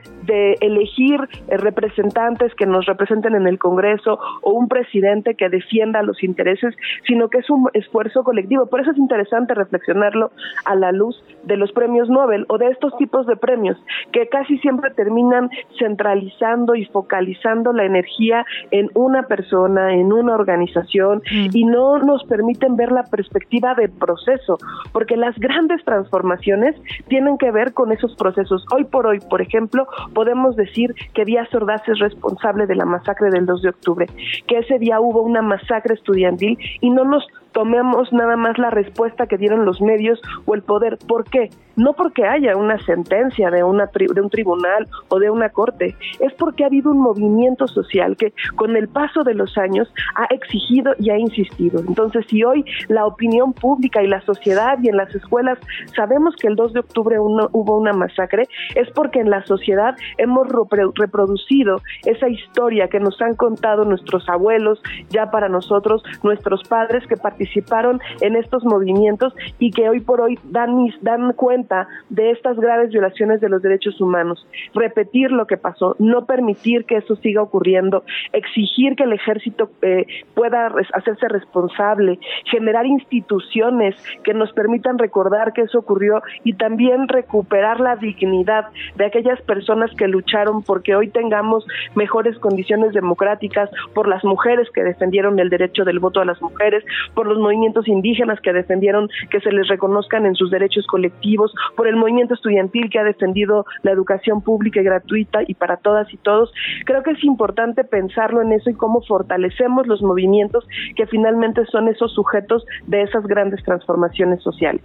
elegir 0.62 1.20
eh, 1.48 1.58
representantes 1.58 2.54
que 2.56 2.66
nos 2.66 2.86
representen 2.86 3.36
en 3.36 3.48
el 3.48 3.60
Congreso 3.60 4.20
o 4.42 4.52
un 4.52 4.68
presidente 4.68 5.36
que 5.36 5.50
defienda 5.50 6.02
los 6.04 6.24
intereses, 6.24 6.76
sino 7.06 7.30
que 7.30 7.40
es 7.40 7.50
un 7.50 7.70
esfuerzo 7.74 8.24
colectivo. 8.24 8.68
Por 8.68 8.82
eso 8.82 8.92
es 8.92 8.98
interesante 8.98 9.54
reflexionarlo 9.88 10.32
a 10.66 10.76
la 10.76 10.92
luz 10.92 11.22
de 11.44 11.56
los 11.56 11.72
premios 11.72 12.10
Nobel 12.10 12.46
o 12.50 12.58
de 12.58 12.68
estos 12.68 12.96
tipos 12.98 13.26
de 13.26 13.38
premios, 13.38 13.78
que 14.12 14.28
casi 14.28 14.58
siempre 14.58 14.92
terminan 14.92 15.50
centralizando 15.80 16.76
y 16.76 16.86
focalizando 16.86 17.72
la 17.72 17.86
energía 17.86 18.46
en 18.72 18.90
una 18.96 19.24
persona, 19.24 19.94
en 19.94 20.12
una 20.12 20.36
organización, 20.36 21.20
mm. 21.20 21.48
y 21.54 21.64
no 21.64 22.00
nos 22.00 22.24
permiten 22.26 22.76
ver 22.76 22.92
la 22.92 23.04
perspectiva 23.04 23.76
de 23.76 23.88
proceso, 23.88 24.58
porque 24.92 25.16
las 25.16 25.38
grandes 25.38 25.84
transformaciones 25.86 26.76
tienen 27.08 27.38
que 27.38 27.52
ver 27.52 27.74
con 27.74 27.92
esos 27.92 28.14
procesos. 28.16 28.66
Hoy 28.74 28.84
por 28.84 29.08
hoy, 29.08 29.20
por 29.30 29.42
ejemplo, 29.42 29.88
podemos 30.14 30.56
decir 30.56 30.94
que 31.14 31.24
Díaz 31.24 31.54
Ordaz 31.54 31.88
es 31.88 32.00
responsable 32.00 32.68
de 32.68 32.76
la 32.76 32.86
masacre 32.86 33.30
del 33.30 33.46
2 33.46 33.62
de 33.62 33.70
octubre, 33.70 34.08
que 34.48 34.58
ese 34.58 34.80
día 34.80 35.00
hubo 35.00 35.22
una 35.22 35.42
masacre 35.42 35.94
estudiantil 35.94 36.58
y 36.82 36.90
no 36.90 37.06
nos 37.06 37.26
tomemos 37.58 38.14
nada 38.14 38.38
más 38.38 38.60
la 38.60 38.70
respuesta 38.70 39.26
que 39.26 39.36
dieron 39.36 39.66
los 39.66 39.82
medios 39.82 40.22
o 40.46 40.54
el 40.54 40.62
poder. 40.62 41.00
¿Por 41.08 41.24
qué? 41.24 41.50
No 41.76 41.94
porque 41.94 42.24
haya 42.24 42.56
una 42.56 42.78
sentencia 42.86 43.50
de, 43.50 43.64
un 43.64 43.82
tribunal 44.30 44.88
o 45.08 45.18
de 45.18 45.32
una 45.32 45.50
corte, 45.50 45.96
es 46.20 46.34
porque 46.34 46.64
ha 46.64 46.68
habido 46.68 46.92
un 46.92 47.00
movimiento 47.00 47.68
social 47.68 48.16
que 48.16 48.32
con 48.56 48.76
el 48.76 48.88
paso 48.88 49.24
de 49.24 49.34
los 49.34 49.58
años 49.58 49.92
ha 50.16 50.26
exigido 50.26 50.94
y 51.00 51.10
ha 51.10 51.18
insistido. 51.18 51.80
Entonces, 51.80 52.28
si 52.30 52.44
hoy 52.44 52.64
la 52.90 53.08
opinión 53.08 53.54
pública 53.54 54.04
y 54.04 54.08
la 54.08 54.22
sociedad 54.22 54.78
y 54.84 54.90
en 54.90 54.98
las 54.98 55.14
escuelas 55.16 55.58
sabemos 55.96 56.36
que 56.36 56.48
el 56.48 56.56
2 56.56 56.74
de 56.74 56.82
octubre 56.82 57.18
hubo 57.20 57.78
una 57.78 57.94
masacre, 57.94 58.48
es 58.76 58.88
porque 58.92 59.20
en 59.20 59.32
la 59.32 59.44
sociedad 59.48 59.96
hemos 60.20 60.48
reproducido 60.94 61.82
esa 62.06 62.30
historia 62.30 62.88
que 62.88 63.00
nos 63.00 63.20
han 63.20 63.34
contado 63.34 63.84
nuestros 63.84 64.30
abuelos, 64.30 64.80
ya 65.10 65.32
para 65.32 65.50
nosotros, 65.50 66.04
nuestros 66.22 66.62
padres 66.68 67.06
que 67.08 67.18
participaron 67.18 67.47
participaron 67.48 68.00
en 68.22 68.36
estos 68.36 68.64
movimientos 68.64 69.34
y 69.60 69.72
que 69.72 69.90
hoy 69.90 70.02
por 70.02 70.22
hoy 70.22 70.38
dan, 70.44 70.88
dan 71.02 71.34
cuenta 71.34 71.88
de 72.10 72.32
estas 72.32 72.58
graves 72.58 72.92
violaciones 72.92 73.42
de 73.42 73.50
los 73.50 73.62
derechos 73.62 74.00
humanos. 74.02 74.46
Repetir 74.74 75.32
lo 75.32 75.48
que 75.48 75.58
pasó, 75.58 75.96
no 76.00 76.26
permitir 76.26 76.86
que 76.86 76.98
eso 76.98 77.16
siga 77.18 77.42
ocurriendo, 77.42 78.04
exigir 78.34 78.96
que 78.96 79.04
el 79.04 79.14
ejército 79.14 79.70
eh, 79.82 80.06
pueda 80.36 80.72
hacerse 80.94 81.28
responsable, 81.28 82.20
generar 82.46 82.86
instituciones 82.86 83.96
que 84.24 84.34
nos 84.34 84.52
permitan 84.54 84.98
recordar 84.98 85.54
que 85.54 85.62
eso 85.62 85.80
ocurrió 85.80 86.22
y 86.44 86.54
también 86.54 87.08
recuperar 87.08 87.80
la 87.80 87.96
dignidad 87.96 88.66
de 88.96 89.06
aquellas 89.06 89.42
personas 89.42 89.92
que 89.98 90.08
lucharon 90.08 90.64
porque 90.64 90.96
hoy 90.96 91.10
tengamos 91.10 91.66
mejores 91.96 92.38
condiciones 92.40 92.94
democráticas, 92.94 93.70
por 93.94 94.08
las 94.08 94.24
mujeres 94.24 94.68
que 94.74 94.84
defendieron 94.84 95.40
el 95.40 95.50
derecho 95.50 95.84
del 95.84 96.00
voto 96.00 96.20
a 96.20 96.26
las 96.26 96.42
mujeres, 96.42 96.84
por 97.14 97.27
los 97.28 97.40
movimientos 97.40 97.88
indígenas 97.88 98.40
que 98.42 98.54
defendieron 98.54 99.10
que 99.30 99.40
se 99.40 99.52
les 99.52 99.68
reconozcan 99.68 100.26
en 100.26 100.36
sus 100.36 100.52
derechos 100.52 100.86
colectivos, 100.88 101.54
por 101.76 101.88
el 101.88 101.96
movimiento 101.96 102.34
estudiantil 102.34 102.90
que 102.90 103.00
ha 103.00 103.04
defendido 103.04 103.66
la 103.84 103.92
educación 103.92 104.42
pública 104.42 104.82
y 104.82 104.84
gratuita 104.84 105.40
y 105.48 105.54
para 105.54 105.78
todas 105.78 106.12
y 106.14 106.18
todos. 106.18 106.52
Creo 106.86 107.04
que 107.04 107.12
es 107.12 107.24
importante 107.24 107.84
pensarlo 107.84 108.42
en 108.42 108.54
eso 108.54 108.70
y 108.70 108.74
cómo 108.74 109.02
fortalecemos 109.02 109.88
los 109.88 110.02
movimientos 110.02 110.68
que 110.96 111.08
finalmente 111.08 111.66
son 111.66 111.88
esos 111.88 112.14
sujetos 112.14 112.66
de 112.86 113.04
esas 113.04 113.26
grandes 113.28 113.64
transformaciones 113.64 114.42
sociales. 114.42 114.82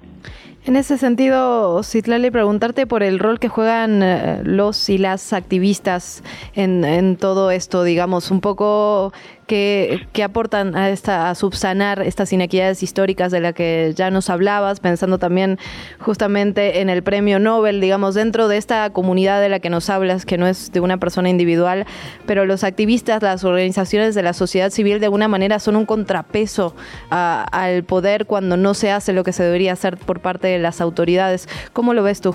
En 0.64 0.76
ese 0.76 0.96
sentido, 0.96 1.82
Citlali, 1.82 2.30
preguntarte 2.30 2.86
por 2.86 3.02
el 3.02 3.18
rol 3.18 3.40
que 3.40 3.48
juegan 3.48 4.00
eh, 4.00 4.42
los 4.44 4.88
y 4.90 4.96
las 4.96 5.32
activistas 5.32 6.22
en, 6.54 7.16
todo 7.16 7.50
esto, 7.50 7.82
digamos, 7.82 8.30
un 8.30 8.40
poco 8.40 9.12
que, 9.48 10.06
aportan 10.24 10.76
a, 10.76 10.90
esta, 10.90 11.30
a 11.30 11.34
subsanar 11.34 12.00
estas 12.00 12.32
inequidades 12.32 12.82
históricas 12.82 13.32
de 13.32 13.40
la 13.40 13.52
que 13.52 13.92
ya 13.96 14.10
nos 14.10 14.30
hablabas, 14.30 14.78
pensando 14.78 15.18
también 15.18 15.58
justamente 15.98 16.80
en 16.80 16.88
el 16.88 17.02
premio 17.02 17.40
Nobel, 17.40 17.80
digamos, 17.80 18.14
dentro 18.14 18.46
de 18.46 18.56
esta 18.56 18.88
comunidad 18.90 19.40
de 19.40 19.48
la 19.48 19.58
que 19.58 19.68
nos 19.68 19.90
hablas, 19.90 20.24
que 20.24 20.38
no 20.38 20.46
es 20.46 20.70
de 20.72 20.80
una 20.80 20.96
persona 20.96 21.28
individual, 21.28 21.86
pero 22.24 22.46
los 22.46 22.62
activistas, 22.62 23.20
las 23.22 23.42
organizaciones 23.44 24.14
de 24.14 24.22
la 24.22 24.32
sociedad 24.32 24.70
civil 24.70 25.00
de 25.00 25.06
alguna 25.06 25.28
manera 25.28 25.58
son 25.58 25.74
un 25.74 25.86
contrapeso 25.86 26.74
al 27.10 27.82
poder 27.82 28.26
cuando 28.26 28.56
no 28.56 28.74
se 28.74 28.92
hace 28.92 29.12
lo 29.12 29.24
que 29.24 29.32
se 29.32 29.42
debería 29.42 29.72
hacer 29.72 29.96
por 29.98 30.20
parte 30.20 30.51
las 30.58 30.80
autoridades. 30.80 31.48
¿Cómo 31.72 31.94
lo 31.94 32.02
ves 32.02 32.20
tú? 32.20 32.34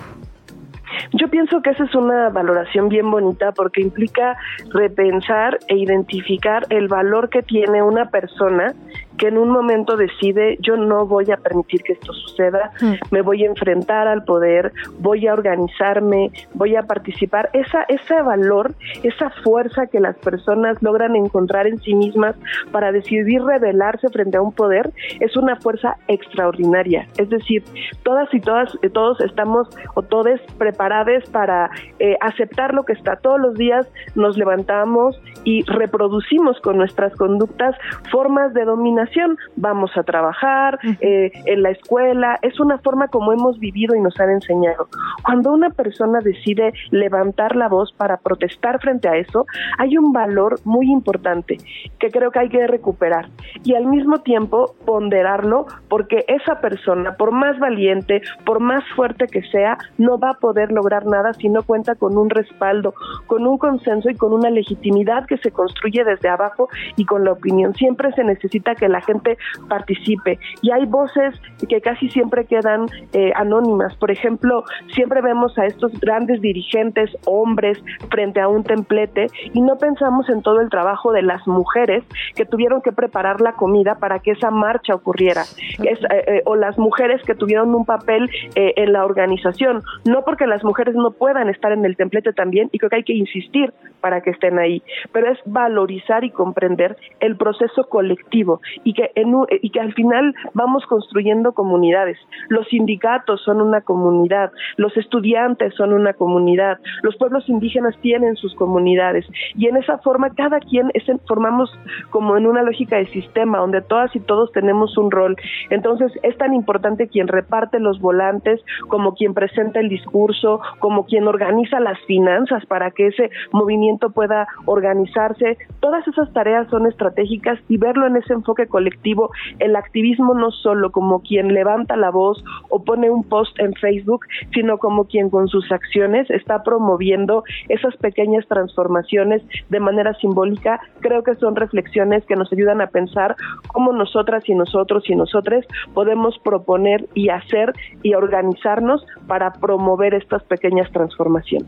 Yo 1.14 1.30
pienso 1.30 1.62
que 1.62 1.72
esa 1.72 1.84
es 1.84 1.96
una 1.96 2.30
valoración 2.30 2.90
bien 2.90 3.10
bonita 3.12 3.52
porque 3.52 3.82
implica 3.82 4.38
repensar 4.74 5.60
e 5.68 5.78
identificar 5.78 6.66
el 6.70 6.88
valor 6.88 7.30
que 7.30 7.44
tiene 7.44 7.82
una 7.82 8.10
persona 8.10 8.74
que 9.18 9.28
en 9.28 9.38
un 9.38 9.50
momento 9.50 9.98
decide 9.98 10.58
yo 10.62 10.78
no 10.78 11.06
voy 11.06 11.32
a 11.32 11.38
permitir 11.38 11.82
que 11.84 11.94
esto 11.94 12.14
suceda, 12.14 12.72
mm. 12.82 12.94
me 13.12 13.22
voy 13.22 13.44
a 13.44 13.48
enfrentar 13.48 14.08
al 14.08 14.24
poder, 14.24 14.72
voy 15.00 15.28
a 15.28 15.34
organizarme, 15.34 16.32
voy 16.54 16.76
a 16.76 16.84
participar. 16.84 17.50
Esa, 17.54 17.84
ese 17.88 18.22
valor, 18.22 18.74
esa 19.04 19.30
fuerza 19.44 19.88
que 19.88 20.00
las 20.00 20.16
personas 20.18 20.82
logran 20.82 21.16
encontrar 21.16 21.68
en 21.68 21.80
sí 21.80 21.96
mismas 21.96 22.36
para 22.72 22.92
decidir 22.92 23.42
rebelarse 23.44 24.10
frente 24.10 24.38
a 24.38 24.42
un 24.42 24.52
poder 24.52 24.92
es 25.20 25.36
una 25.36 25.56
fuerza 25.56 25.98
extraordinaria. 26.08 27.08
Es 27.18 27.30
decir, 27.30 27.64
todas 28.04 28.32
y 28.34 28.40
todas, 28.40 28.78
eh, 28.82 28.90
todos 28.90 29.20
estamos 29.22 29.68
o 29.96 30.02
todos 30.02 30.40
preparados 30.58 31.30
para 31.32 31.70
eh, 32.00 32.16
aceptar 32.22 32.74
lo 32.74 32.84
que 32.84 32.94
está. 32.94 33.16
Todos 33.18 33.40
los 33.40 33.56
días 33.56 33.88
nos 34.16 34.38
levantamos 34.38 35.20
y 35.44 35.64
reproducimos 35.64 36.60
con 36.62 36.78
nuestras 36.78 37.16
conductas 37.16 37.76
formas 38.12 38.54
de 38.54 38.66
dominación 38.66 39.07
vamos 39.56 39.92
a 39.96 40.04
trabajar 40.04 40.80
eh, 41.02 41.32
en 41.46 41.64
la 41.64 41.72
escuela, 41.72 42.40
es 42.42 42.60
una 42.60 42.78
forma 42.80 43.08
como 43.08 43.34
hemos 43.34 43.60
vivido 43.60 43.96
y 43.96 44.02
nos 44.02 44.20
han 44.20 44.30
enseñado. 44.30 44.88
Cuando 45.24 45.52
una 45.52 45.70
persona 45.70 46.20
decide 46.20 46.74
levantar 46.92 47.56
la 47.56 47.68
voz 47.68 47.92
para 47.94 48.18
protestar 48.18 48.80
frente 48.80 49.08
a 49.08 49.18
eso, 49.18 49.46
hay 49.78 49.98
un 49.98 50.14
valor 50.14 50.60
muy 50.64 50.92
importante 50.92 51.58
que 52.00 52.12
creo 52.12 52.32
que 52.32 52.40
hay 52.40 52.50
que 52.50 52.68
recuperar 52.68 53.30
y 53.64 53.76
al 53.76 53.86
mismo 53.86 54.20
tiempo 54.20 54.76
ponderarlo 54.86 55.66
porque 55.90 56.26
esa 56.28 56.60
persona, 56.60 57.16
por 57.16 57.32
más 57.32 57.58
valiente, 57.60 58.22
por 58.46 58.60
más 58.60 58.84
fuerte 58.96 59.28
que 59.28 59.42
sea, 59.44 59.78
no 59.98 60.18
va 60.18 60.32
a 60.32 60.40
poder 60.40 60.72
lograr 60.72 61.06
nada 61.06 61.34
si 61.34 61.50
no 61.50 61.64
cuenta 61.64 61.96
con 61.96 62.18
un 62.18 62.30
respaldo, 62.30 62.94
con 63.28 63.48
un 63.48 63.58
consenso 63.58 64.10
y 64.10 64.16
con 64.16 64.34
una 64.34 64.50
legitimidad 64.50 65.26
que 65.26 65.38
se 65.38 65.52
construye 65.52 66.04
desde 66.04 66.30
abajo 66.30 66.70
y 66.96 67.06
con 67.06 67.24
la 67.24 67.32
opinión. 67.32 67.74
Siempre 67.76 68.12
se 68.14 68.24
necesita 68.24 68.76
que 68.76 68.90
la 68.90 68.97
la 68.98 69.02
gente 69.02 69.38
participe. 69.70 70.40
Y 70.62 70.72
hay 70.72 70.86
voces 70.86 71.36
que 71.70 71.82
casi 71.82 72.10
siempre 72.10 72.46
quedan 72.46 72.88
eh, 73.14 73.32
anónimas. 73.36 73.96
Por 73.98 74.10
ejemplo, 74.10 74.64
siempre 74.94 75.22
vemos 75.22 75.58
a 75.58 75.66
estos 75.66 75.92
grandes 76.00 76.42
dirigentes, 76.42 77.16
hombres, 77.26 77.78
frente 78.10 78.40
a 78.42 78.48
un 78.48 78.64
templete 78.64 79.28
y 79.54 79.62
no 79.62 79.78
pensamos 79.78 80.30
en 80.30 80.42
todo 80.42 80.62
el 80.62 80.70
trabajo 80.70 81.12
de 81.12 81.22
las 81.22 81.46
mujeres 81.48 82.04
que 82.36 82.46
tuvieron 82.46 82.82
que 82.82 82.92
preparar 82.92 83.40
la 83.42 83.54
comida 83.54 83.96
para 84.00 84.20
que 84.20 84.32
esa 84.32 84.50
marcha 84.50 84.96
ocurriera. 84.96 85.44
Eh, 85.84 85.98
eh, 86.10 86.42
o 86.46 86.56
las 86.56 86.78
mujeres 86.80 87.22
que 87.24 87.36
tuvieron 87.36 87.76
un 87.76 87.86
papel 87.86 88.30
en 88.56 88.94
la 88.94 89.06
organización. 89.06 89.84
No 90.06 90.24
porque 90.24 90.48
las 90.48 90.64
mujeres 90.64 90.96
no 90.96 91.12
puedan 91.12 91.50
estar 91.50 91.72
en 91.72 91.86
el 91.86 91.96
templete 91.96 92.34
también, 92.34 92.70
y 92.72 92.80
creo 92.80 92.90
que 92.90 92.96
hay 92.98 93.04
que 93.04 93.14
insistir 93.14 93.74
para 94.02 94.22
que 94.22 94.32
estén 94.32 94.58
ahí, 94.58 94.82
pero 95.12 95.32
es 95.32 95.40
valorizar 95.46 96.24
y 96.24 96.32
comprender 96.32 96.98
el 97.20 97.36
proceso 97.36 97.84
colectivo 97.90 98.62
y 98.88 98.94
que, 98.94 99.12
en 99.16 99.36
y 99.62 99.70
que 99.70 99.82
al 99.82 99.94
final 99.96 100.34
vamos 100.54 100.86
construyendo 100.86 101.52
comunidades. 101.52 102.18
Los 102.48 102.70
sindicatos 102.70 103.42
son 103.44 103.62
una 103.62 103.82
comunidad, 103.82 104.50
los 104.78 104.96
estudiantes 104.96 105.74
son 105.76 105.92
una 105.92 106.14
comunidad, 106.14 106.80
los 107.04 107.18
pueblos 107.18 107.44
indígenas 107.50 107.98
tienen 108.02 108.38
sus 108.38 108.56
comunidades 108.56 109.26
y 109.56 109.68
en 109.68 109.76
esa 109.76 109.98
forma 109.98 110.30
cada 110.30 110.62
quien 110.62 110.90
es 110.94 111.04
formamos 111.28 111.70
como 112.12 112.38
en 112.38 112.48
una 112.48 112.64
lógica 112.64 112.96
de 112.96 113.08
sistema 113.08 113.58
donde 113.58 113.82
todas 113.82 114.16
y 114.16 114.22
todos 114.22 114.54
tenemos 114.54 114.98
un 114.98 115.12
rol. 115.12 115.36
Entonces 115.70 116.14
es 116.24 116.38
tan 116.38 116.54
importante 116.54 117.10
quien 117.10 117.28
reparte 117.28 117.82
los 117.82 118.00
volantes 118.00 118.62
como 118.88 119.16
quien 119.16 119.34
presenta 119.34 119.82
el 119.82 119.90
discurso, 119.90 120.62
como 120.80 121.06
quien 121.06 121.28
organiza 121.28 121.82
las 121.82 122.00
finanzas 122.06 122.66
para 122.68 122.92
que 122.92 123.08
ese 123.08 123.32
movimiento 123.52 124.12
pueda 124.12 124.48
organizarse. 124.66 125.58
Todas 125.82 126.08
esas 126.08 126.32
tareas 126.32 126.70
son 126.70 126.88
estratégicas 126.88 127.60
y 127.68 127.78
verlo 127.78 128.08
en 128.08 128.16
ese 128.16 128.32
enfoque 128.32 128.68
colectivo, 128.78 129.32
el 129.58 129.76
activismo 129.76 130.36
no 130.36 130.52
solo 130.52 130.92
como 130.92 131.24
quien 131.24 131.52
levanta 131.52 131.96
la 131.96 132.12
voz 132.12 132.44
o 132.70 132.84
pone 132.84 133.10
un 133.10 133.24
post 133.24 133.58
en 133.60 133.74
Facebook, 133.74 134.22
sino 134.54 134.78
como 134.78 135.06
quien 135.06 135.32
con 135.32 135.48
sus 135.48 135.72
acciones 135.72 136.30
está 136.30 136.62
promoviendo 136.62 137.44
esas 137.70 137.98
pequeñas 137.98 138.48
transformaciones 138.48 139.42
de 139.70 139.80
manera 139.80 140.14
simbólica. 140.22 140.80
Creo 141.00 141.24
que 141.24 141.34
son 141.36 141.56
reflexiones 141.56 142.24
que 142.28 142.36
nos 142.36 142.54
ayudan 142.54 142.82
a 142.82 142.88
pensar 142.88 143.36
cómo 143.74 143.92
nosotras 143.94 144.44
y 144.48 144.54
nosotros 144.54 145.10
y 145.10 145.16
nosotros 145.16 145.66
podemos 145.96 146.38
proponer 146.44 147.08
y 147.16 147.30
hacer 147.30 147.74
y 148.04 148.14
organizarnos 148.14 149.04
para 149.26 149.54
promover 149.54 150.14
estas 150.14 150.44
pequeñas 150.44 150.92
transformaciones. 150.92 151.68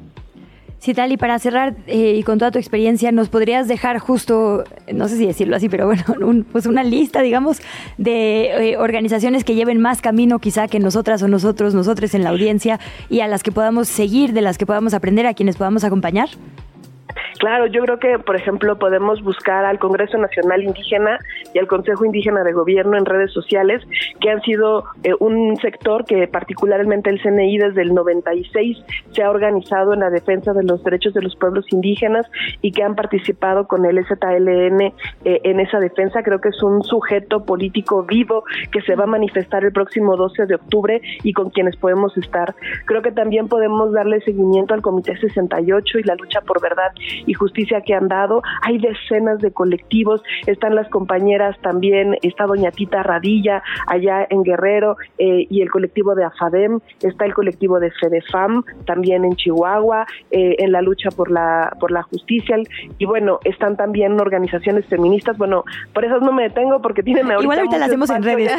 Citali, 0.82 1.18
para 1.18 1.38
cerrar 1.40 1.76
eh, 1.88 2.16
y 2.18 2.24
con 2.24 2.40
toda 2.40 2.52
tu 2.52 2.60
experiencia, 2.60 3.12
¿nos 3.12 3.28
podrías 3.28 3.68
dejar 3.68 4.00
justo, 4.00 4.64
no 4.94 5.08
sé 5.10 5.18
si 5.18 5.26
decirlo 5.26 5.58
así, 5.58 5.68
pero 5.68 5.86
bueno, 5.86 6.04
pues 6.52 6.66
una 6.66 6.84
lista, 6.84 7.22
digamos, 7.22 7.60
de 7.98 8.72
eh, 8.72 8.78
organizaciones 8.78 9.44
que 9.44 9.56
lleven 9.56 9.82
más 9.82 10.02
camino 10.02 10.40
quizá 10.40 10.68
que 10.68 10.80
nosotras 10.80 11.22
o 11.22 11.28
nosotros, 11.28 11.74
nosotros 11.74 12.14
en 12.14 12.24
la 12.24 12.30
audiencia 12.30 12.80
y 13.10 13.20
a 13.20 13.28
las 13.28 13.44
que 13.44 13.52
podamos 13.52 13.90
seguir, 13.90 14.32
de 14.32 14.42
las 14.42 14.58
que 14.58 14.66
podamos 14.66 14.94
aprender, 14.94 15.28
a 15.28 15.34
quienes 15.34 15.58
podamos 15.58 15.84
acompañar? 15.84 16.30
Claro, 17.40 17.68
yo 17.68 17.82
creo 17.84 18.00
que, 18.00 18.20
por 18.20 18.36
ejemplo, 18.36 18.78
podemos 18.78 19.22
buscar 19.24 19.64
al 19.64 19.80
Congreso 19.80 20.18
Nacional 20.18 20.62
Indígena 20.62 21.20
y 21.54 21.60
al 21.60 21.68
Consejo 21.68 22.06
Indígena 22.06 22.44
de 22.44 22.52
Gobierno 22.52 22.98
en 22.98 23.06
redes 23.06 23.32
sociales, 23.32 23.82
que 24.20 24.30
han 24.30 24.42
sido 24.42 24.84
eh, 25.04 25.14
un 25.20 25.56
sector 25.58 26.06
que 26.06 26.28
particularmente 26.28 27.10
el 27.10 27.22
CNI 27.22 27.58
desde 27.58 27.82
el 27.84 27.94
96 27.94 28.78
se 29.12 29.24
ha 29.24 29.30
organizado 29.30 29.94
en 29.94 30.02
la 30.02 30.10
defensa 30.10 30.54
de 30.54 30.64
los 30.64 30.84
derechos 30.84 31.14
de 31.14 31.22
los 31.22 31.36
pueblos 31.38 31.66
indígenas 31.72 32.26
y 32.62 32.72
que 32.72 32.84
han 32.84 32.96
participado 32.96 33.68
con 33.68 33.86
el 33.86 34.06
ZLN 34.06 34.82
eh, 34.82 34.94
en 35.24 35.60
esa 35.62 35.80
defensa. 35.80 36.24
Creo 36.24 36.42
que 36.42 36.50
es 36.50 36.62
un 36.62 36.84
sujeto 36.84 37.46
político 37.46 38.04
vivo 38.04 38.44
que 38.72 38.82
se 38.82 38.96
va 38.96 39.06
a 39.06 39.08
manifestar 39.08 39.64
el 39.64 39.72
próximo 39.72 40.18
12 40.18 40.46
de 40.46 40.56
octubre 40.56 41.02
y 41.24 41.32
con 41.32 41.52
quienes 41.52 41.78
podemos 41.78 42.18
estar. 42.18 42.54
Creo 42.86 43.02
que 43.02 43.12
también 43.12 43.48
podemos 43.48 43.94
darle 43.94 44.20
seguimiento 44.22 44.74
al 44.74 44.82
Comité 44.82 45.16
68 45.18 46.00
y 46.00 46.04
la 46.04 46.16
lucha 46.16 46.42
por 46.42 46.62
verdad 46.62 46.92
y 47.26 47.34
justicia 47.34 47.82
que 47.82 47.94
han 47.94 48.08
dado. 48.08 48.42
Hay 48.62 48.78
decenas 48.78 49.40
de 49.40 49.52
colectivos, 49.52 50.22
están 50.48 50.76
las 50.76 50.90
compañeras 50.90 51.58
también, 51.62 52.18
está 52.22 52.46
Doña 52.46 52.72
Tita 52.72 53.04
Radilla 53.04 53.64
allá 53.88 54.28
en 54.30 54.44
Guerrero 54.44 54.98
eh, 55.18 55.46
y 55.50 55.62
el 55.62 55.70
colectivo 55.70 56.16
de 56.16 56.24
AFADEM, 56.26 56.80
está 57.02 57.26
el 57.26 57.34
colectivo 57.34 57.80
de 57.80 57.92
FEDEFAM 57.92 58.64
también 58.86 59.26
en 59.26 59.36
Chihuahua, 59.36 60.06
eh, 60.32 60.56
en 60.60 60.72
la 60.72 60.82
lucha 60.82 61.10
por 61.10 61.32
la, 61.32 61.76
por 61.80 61.92
la 61.92 62.04
justicia. 62.04 62.58
Y 62.98 63.06
bueno, 63.06 63.40
están 63.44 63.76
también 63.78 64.20
organizaciones 64.20 64.86
feministas, 64.88 65.38
bueno, 65.38 65.64
por 65.94 66.06
eso 66.06 66.20
no 66.20 66.32
me 66.32 66.44
detengo 66.44 66.82
porque 66.82 67.04
tienen 67.04 67.26
ahorita 67.26 67.44
Igual 67.44 67.60
ahorita 67.60 67.78
las 67.78 67.88
hacemos 67.88 68.10
en 68.10 68.24
redes, 68.24 68.52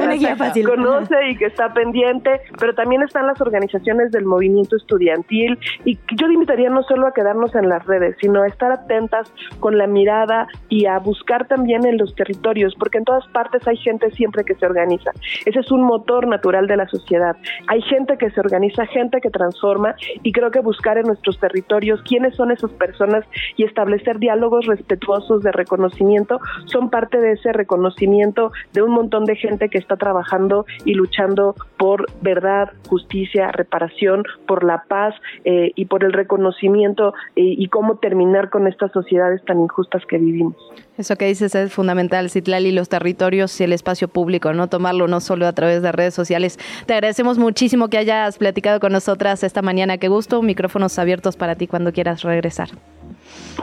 una 0.00 0.14
guía 0.14 0.36
fácil. 0.36 0.68
Conoce 0.68 1.30
y 1.30 1.36
que 1.36 1.46
está 1.46 1.72
pendiente, 1.72 2.40
pero 2.58 2.74
también 2.74 3.02
están 3.02 3.26
las 3.26 3.40
organizaciones 3.40 4.10
del 4.12 4.24
movimiento 4.24 4.76
estudiantil. 4.76 5.58
Y 5.84 5.98
yo 6.16 6.26
le 6.26 6.34
invitaría 6.34 6.70
no 6.70 6.82
solo 6.82 7.06
a 7.06 7.12
quedarnos 7.12 7.54
en 7.54 7.59
las 7.68 7.84
redes, 7.86 8.16
sino 8.20 8.42
a 8.42 8.46
estar 8.46 8.72
atentas 8.72 9.32
con 9.60 9.78
la 9.78 9.86
mirada 9.86 10.46
y 10.68 10.86
a 10.86 10.98
buscar 10.98 11.46
también 11.46 11.86
en 11.86 11.98
los 11.98 12.14
territorios, 12.14 12.74
porque 12.78 12.98
en 12.98 13.04
todas 13.04 13.26
partes 13.28 13.66
hay 13.66 13.76
gente 13.76 14.10
siempre 14.12 14.44
que 14.44 14.54
se 14.54 14.66
organiza. 14.66 15.10
Ese 15.44 15.60
es 15.60 15.70
un 15.70 15.82
motor 15.82 16.26
natural 16.26 16.66
de 16.66 16.76
la 16.76 16.88
sociedad. 16.88 17.36
Hay 17.66 17.82
gente 17.82 18.16
que 18.18 18.30
se 18.30 18.40
organiza, 18.40 18.86
gente 18.86 19.20
que 19.20 19.30
transforma 19.30 19.94
y 20.22 20.32
creo 20.32 20.50
que 20.50 20.60
buscar 20.60 20.98
en 20.98 21.06
nuestros 21.06 21.38
territorios 21.38 22.02
quiénes 22.02 22.34
son 22.36 22.50
esas 22.50 22.70
personas 22.72 23.24
y 23.56 23.64
establecer 23.64 24.18
diálogos 24.18 24.66
respetuosos 24.66 25.42
de 25.42 25.52
reconocimiento 25.52 26.40
son 26.66 26.90
parte 26.90 27.18
de 27.18 27.32
ese 27.32 27.52
reconocimiento 27.52 28.52
de 28.72 28.82
un 28.82 28.92
montón 28.92 29.24
de 29.24 29.36
gente 29.36 29.68
que 29.68 29.78
está 29.78 29.96
trabajando 29.96 30.66
y 30.84 30.94
luchando 30.94 31.54
por 31.76 32.06
verdad, 32.20 32.70
justicia, 32.88 33.48
reparación, 33.52 34.24
por 34.46 34.64
la 34.64 34.84
paz 34.88 35.14
eh, 35.44 35.72
y 35.74 35.86
por 35.86 36.04
el 36.04 36.12
reconocimiento 36.12 37.14
eh, 37.36 37.49
y 37.56 37.68
cómo 37.68 37.96
terminar 37.96 38.50
con 38.50 38.66
estas 38.66 38.92
sociedades 38.92 39.44
tan 39.44 39.60
injustas 39.60 40.02
que 40.06 40.18
vivimos. 40.18 40.54
Eso 40.98 41.16
que 41.16 41.26
dices 41.26 41.54
es 41.54 41.72
fundamental, 41.72 42.30
Citlali, 42.30 42.72
los 42.72 42.88
territorios 42.88 43.58
y 43.60 43.64
el 43.64 43.72
espacio 43.72 44.08
público, 44.08 44.52
no 44.52 44.68
tomarlo 44.68 45.08
no 45.08 45.20
solo 45.20 45.46
a 45.46 45.52
través 45.52 45.82
de 45.82 45.92
redes 45.92 46.14
sociales. 46.14 46.58
Te 46.86 46.94
agradecemos 46.94 47.38
muchísimo 47.38 47.88
que 47.88 47.98
hayas 47.98 48.38
platicado 48.38 48.80
con 48.80 48.92
nosotras 48.92 49.42
esta 49.42 49.62
mañana. 49.62 49.98
Qué 49.98 50.08
gusto, 50.08 50.42
micrófonos 50.42 50.98
abiertos 50.98 51.36
para 51.36 51.54
ti 51.54 51.66
cuando 51.66 51.92
quieras 51.92 52.22
regresar. 52.22 52.68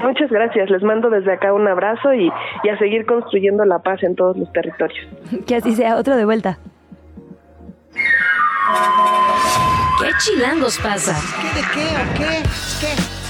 Muchas 0.01 0.29
gracias, 0.29 0.69
les 0.69 0.83
mando 0.83 1.09
desde 1.09 1.33
acá 1.33 1.53
un 1.53 1.67
abrazo 1.67 2.13
y, 2.13 2.31
y 2.63 2.69
a 2.69 2.77
seguir 2.77 3.05
construyendo 3.05 3.65
la 3.65 3.79
paz 3.79 4.03
en 4.03 4.15
todos 4.15 4.37
los 4.37 4.51
territorios. 4.53 5.07
Que 5.45 5.55
así 5.55 5.73
sea, 5.73 5.97
otro 5.97 6.15
de 6.15 6.25
vuelta. 6.25 6.59
¿Qué 9.99 10.11
chilangos 10.19 10.79
pasa? 10.79 11.15
¿Qué 11.41 11.47
de 11.59 11.67
qué 11.73 11.87
o 11.95 12.13
qué? 12.17 12.43
¿Qué? 12.79 13.26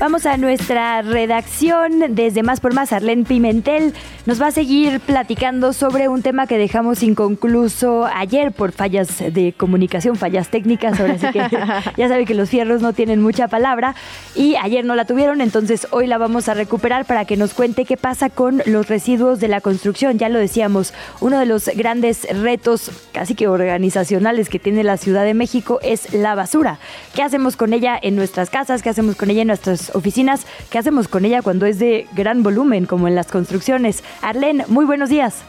Vamos 0.00 0.24
a 0.24 0.38
nuestra 0.38 1.02
redacción 1.02 2.14
desde 2.14 2.42
Más 2.42 2.58
por 2.58 2.72
Más. 2.72 2.90
Arlene 2.90 3.24
Pimentel 3.24 3.92
nos 4.26 4.40
va 4.40 4.48
a 4.48 4.50
seguir 4.50 5.00
platicando 5.00 5.72
sobre 5.72 6.08
un 6.08 6.22
tema 6.22 6.46
que 6.46 6.58
dejamos 6.58 7.02
inconcluso 7.02 8.06
ayer 8.06 8.52
por 8.52 8.72
fallas 8.72 9.18
de 9.18 9.54
comunicación, 9.56 10.16
fallas 10.16 10.48
técnicas. 10.48 10.98
Ahora 11.00 11.18
sí 11.18 11.26
que 11.32 11.38
ya 11.96 12.08
sabe 12.08 12.24
que 12.24 12.34
los 12.34 12.50
fierros 12.50 12.82
no 12.82 12.92
tienen 12.92 13.22
mucha 13.22 13.48
palabra 13.48 13.94
y 14.34 14.56
ayer 14.56 14.84
no 14.84 14.94
la 14.94 15.04
tuvieron, 15.04 15.40
entonces 15.40 15.86
hoy 15.90 16.06
la 16.06 16.18
vamos 16.18 16.48
a 16.48 16.54
recuperar 16.54 17.04
para 17.04 17.24
que 17.24 17.36
nos 17.36 17.54
cuente 17.54 17.84
qué 17.84 17.96
pasa 17.96 18.30
con 18.30 18.62
los 18.66 18.88
residuos 18.88 19.40
de 19.40 19.48
la 19.48 19.60
construcción. 19.60 20.18
Ya 20.18 20.28
lo 20.28 20.38
decíamos, 20.38 20.92
uno 21.20 21.38
de 21.38 21.46
los 21.46 21.66
grandes 21.74 22.26
retos 22.42 22.90
casi 23.12 23.34
que 23.34 23.48
organizacionales 23.48 24.48
que 24.48 24.58
tiene 24.58 24.84
la 24.84 24.96
Ciudad 24.96 25.24
de 25.24 25.34
México 25.34 25.78
es 25.82 26.12
la 26.12 26.34
basura. 26.34 26.78
¿Qué 27.14 27.22
hacemos 27.22 27.56
con 27.56 27.72
ella 27.72 27.98
en 28.00 28.16
nuestras 28.16 28.50
casas? 28.50 28.82
¿Qué 28.82 28.90
hacemos 28.90 29.16
con 29.16 29.30
ella 29.30 29.42
en 29.42 29.48
nuestros 29.48 29.90
oficinas. 29.94 30.46
¿Qué 30.70 30.78
hacemos 30.78 31.08
con 31.08 31.24
ella 31.24 31.42
cuando 31.42 31.66
es 31.66 31.78
de 31.78 32.06
gran 32.12 32.42
volumen, 32.42 32.86
como 32.86 33.08
en 33.08 33.14
las 33.14 33.28
construcciones? 33.28 34.02
Arlen, 34.22 34.64
muy 34.68 34.84
buenos 34.84 35.08
días. 35.08 35.42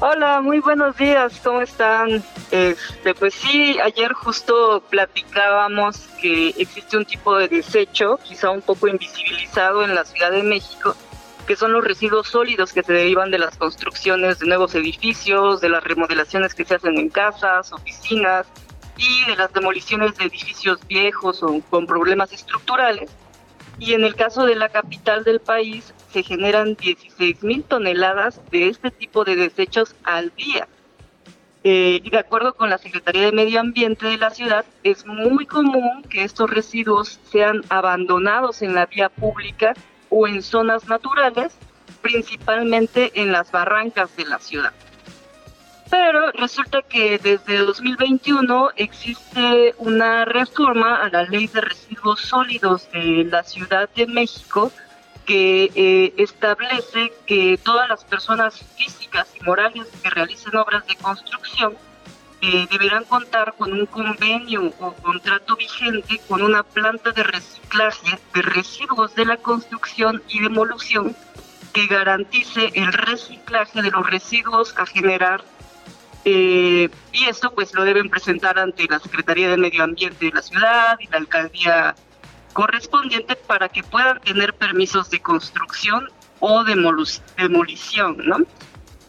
Hola, 0.00 0.40
muy 0.40 0.58
buenos 0.58 0.96
días, 0.96 1.40
¿cómo 1.42 1.62
están? 1.62 2.22
Este, 2.50 3.14
pues 3.14 3.34
sí, 3.34 3.78
ayer 3.80 4.12
justo 4.12 4.82
platicábamos 4.90 6.08
que 6.20 6.48
existe 6.58 6.96
un 6.96 7.04
tipo 7.04 7.36
de 7.36 7.48
desecho, 7.48 8.18
quizá 8.22 8.50
un 8.50 8.60
poco 8.60 8.88
invisibilizado 8.88 9.84
en 9.84 9.94
la 9.94 10.04
Ciudad 10.04 10.32
de 10.32 10.42
México, 10.42 10.96
que 11.46 11.56
son 11.56 11.72
los 11.72 11.84
residuos 11.84 12.28
sólidos 12.28 12.72
que 12.72 12.82
se 12.82 12.92
derivan 12.92 13.30
de 13.30 13.38
las 13.38 13.56
construcciones 13.56 14.40
de 14.40 14.46
nuevos 14.46 14.74
edificios, 14.74 15.60
de 15.60 15.68
las 15.68 15.82
remodelaciones 15.84 16.54
que 16.54 16.64
se 16.64 16.74
hacen 16.74 16.98
en 16.98 17.08
casas, 17.08 17.72
oficinas 17.72 18.46
y 18.96 19.24
de 19.26 19.36
las 19.36 19.52
demoliciones 19.52 20.16
de 20.16 20.24
edificios 20.24 20.86
viejos 20.86 21.42
o 21.42 21.60
con 21.70 21.86
problemas 21.86 22.32
estructurales 22.32 23.10
y 23.78 23.94
en 23.94 24.04
el 24.04 24.14
caso 24.14 24.44
de 24.44 24.54
la 24.54 24.68
capital 24.68 25.24
del 25.24 25.40
país 25.40 25.92
se 26.14 26.22
generan 26.22 26.76
16 26.76 27.42
mil 27.42 27.64
toneladas 27.64 28.40
de 28.52 28.68
este 28.68 28.92
tipo 28.92 29.24
de 29.24 29.34
desechos 29.34 29.96
al 30.04 30.32
día. 30.36 30.68
Eh, 31.64 32.00
y 32.04 32.08
de 32.08 32.18
acuerdo 32.18 32.54
con 32.54 32.70
la 32.70 32.78
Secretaría 32.78 33.22
de 33.22 33.32
Medio 33.32 33.58
Ambiente 33.58 34.06
de 34.06 34.16
la 34.16 34.30
ciudad, 34.30 34.64
es 34.84 35.04
muy 35.06 35.44
común 35.44 36.04
que 36.08 36.22
estos 36.22 36.48
residuos 36.48 37.18
sean 37.32 37.62
abandonados 37.68 38.62
en 38.62 38.76
la 38.76 38.86
vía 38.86 39.08
pública 39.08 39.74
o 40.08 40.28
en 40.28 40.44
zonas 40.44 40.86
naturales, 40.86 41.56
principalmente 42.00 43.10
en 43.20 43.32
las 43.32 43.50
barrancas 43.50 44.16
de 44.16 44.26
la 44.26 44.38
ciudad. 44.38 44.72
Pero 45.90 46.30
resulta 46.30 46.82
que 46.82 47.18
desde 47.18 47.58
2021 47.58 48.70
existe 48.76 49.74
una 49.78 50.24
reforma 50.24 51.02
a 51.02 51.08
la 51.08 51.24
ley 51.24 51.48
de 51.48 51.60
residuos 51.60 52.20
sólidos 52.20 52.88
de 52.92 53.24
la 53.24 53.42
Ciudad 53.42 53.88
de 53.96 54.06
México 54.06 54.70
que 55.24 55.70
eh, 55.74 56.14
establece 56.18 57.12
que 57.26 57.58
todas 57.62 57.88
las 57.88 58.04
personas 58.04 58.64
físicas 58.76 59.28
y 59.40 59.44
morales 59.44 59.86
que 60.02 60.10
realicen 60.10 60.56
obras 60.56 60.86
de 60.86 60.96
construcción 60.96 61.76
eh, 62.40 62.66
deberán 62.70 63.04
contar 63.04 63.54
con 63.56 63.72
un 63.72 63.86
convenio 63.86 64.72
o 64.78 64.92
contrato 64.92 65.56
vigente 65.56 66.20
con 66.28 66.42
una 66.42 66.62
planta 66.62 67.12
de 67.12 67.22
reciclaje 67.22 68.18
de 68.34 68.42
residuos 68.42 69.14
de 69.14 69.24
la 69.24 69.38
construcción 69.38 70.22
y 70.28 70.40
demolición 70.40 71.16
que 71.72 71.86
garantice 71.86 72.70
el 72.74 72.92
reciclaje 72.92 73.80
de 73.80 73.90
los 73.90 74.06
residuos 74.08 74.74
a 74.76 74.84
generar 74.84 75.42
eh, 76.26 76.88
y 77.12 77.24
esto 77.24 77.52
pues 77.54 77.74
lo 77.74 77.84
deben 77.84 78.08
presentar 78.08 78.58
ante 78.58 78.86
la 78.88 78.98
Secretaría 78.98 79.48
de 79.48 79.56
Medio 79.56 79.84
Ambiente 79.84 80.26
de 80.26 80.32
la 80.32 80.42
ciudad 80.42 80.98
y 81.00 81.06
la 81.08 81.18
alcaldía 81.18 81.94
correspondiente 82.54 83.36
para 83.36 83.68
que 83.68 83.82
puedan 83.82 84.18
tener 84.20 84.54
permisos 84.54 85.10
de 85.10 85.20
construcción 85.20 86.08
o 86.40 86.64
demolición, 86.64 88.16
¿no? 88.24 88.38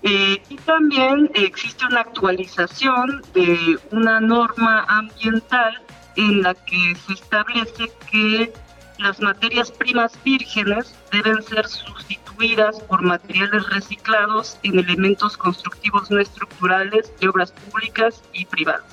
Eh, 0.03 0.41
y 0.49 0.57
también 0.57 1.31
existe 1.33 1.85
una 1.85 2.01
actualización 2.01 3.23
de 3.33 3.79
una 3.91 4.19
norma 4.19 4.85
ambiental 4.87 5.81
en 6.15 6.43
la 6.43 6.53
que 6.53 6.95
se 7.07 7.13
establece 7.13 7.91
que 8.11 8.53
las 8.99 9.19
materias 9.19 9.71
primas 9.71 10.17
vírgenes 10.23 10.95
deben 11.11 11.41
ser 11.43 11.67
sustituidas 11.67 12.79
por 12.81 13.01
materiales 13.01 13.67
reciclados 13.69 14.57
en 14.63 14.79
elementos 14.79 15.37
constructivos 15.37 16.11
no 16.11 16.19
estructurales 16.19 17.11
de 17.19 17.27
obras 17.27 17.51
públicas 17.51 18.21
y 18.33 18.45
privadas. 18.45 18.85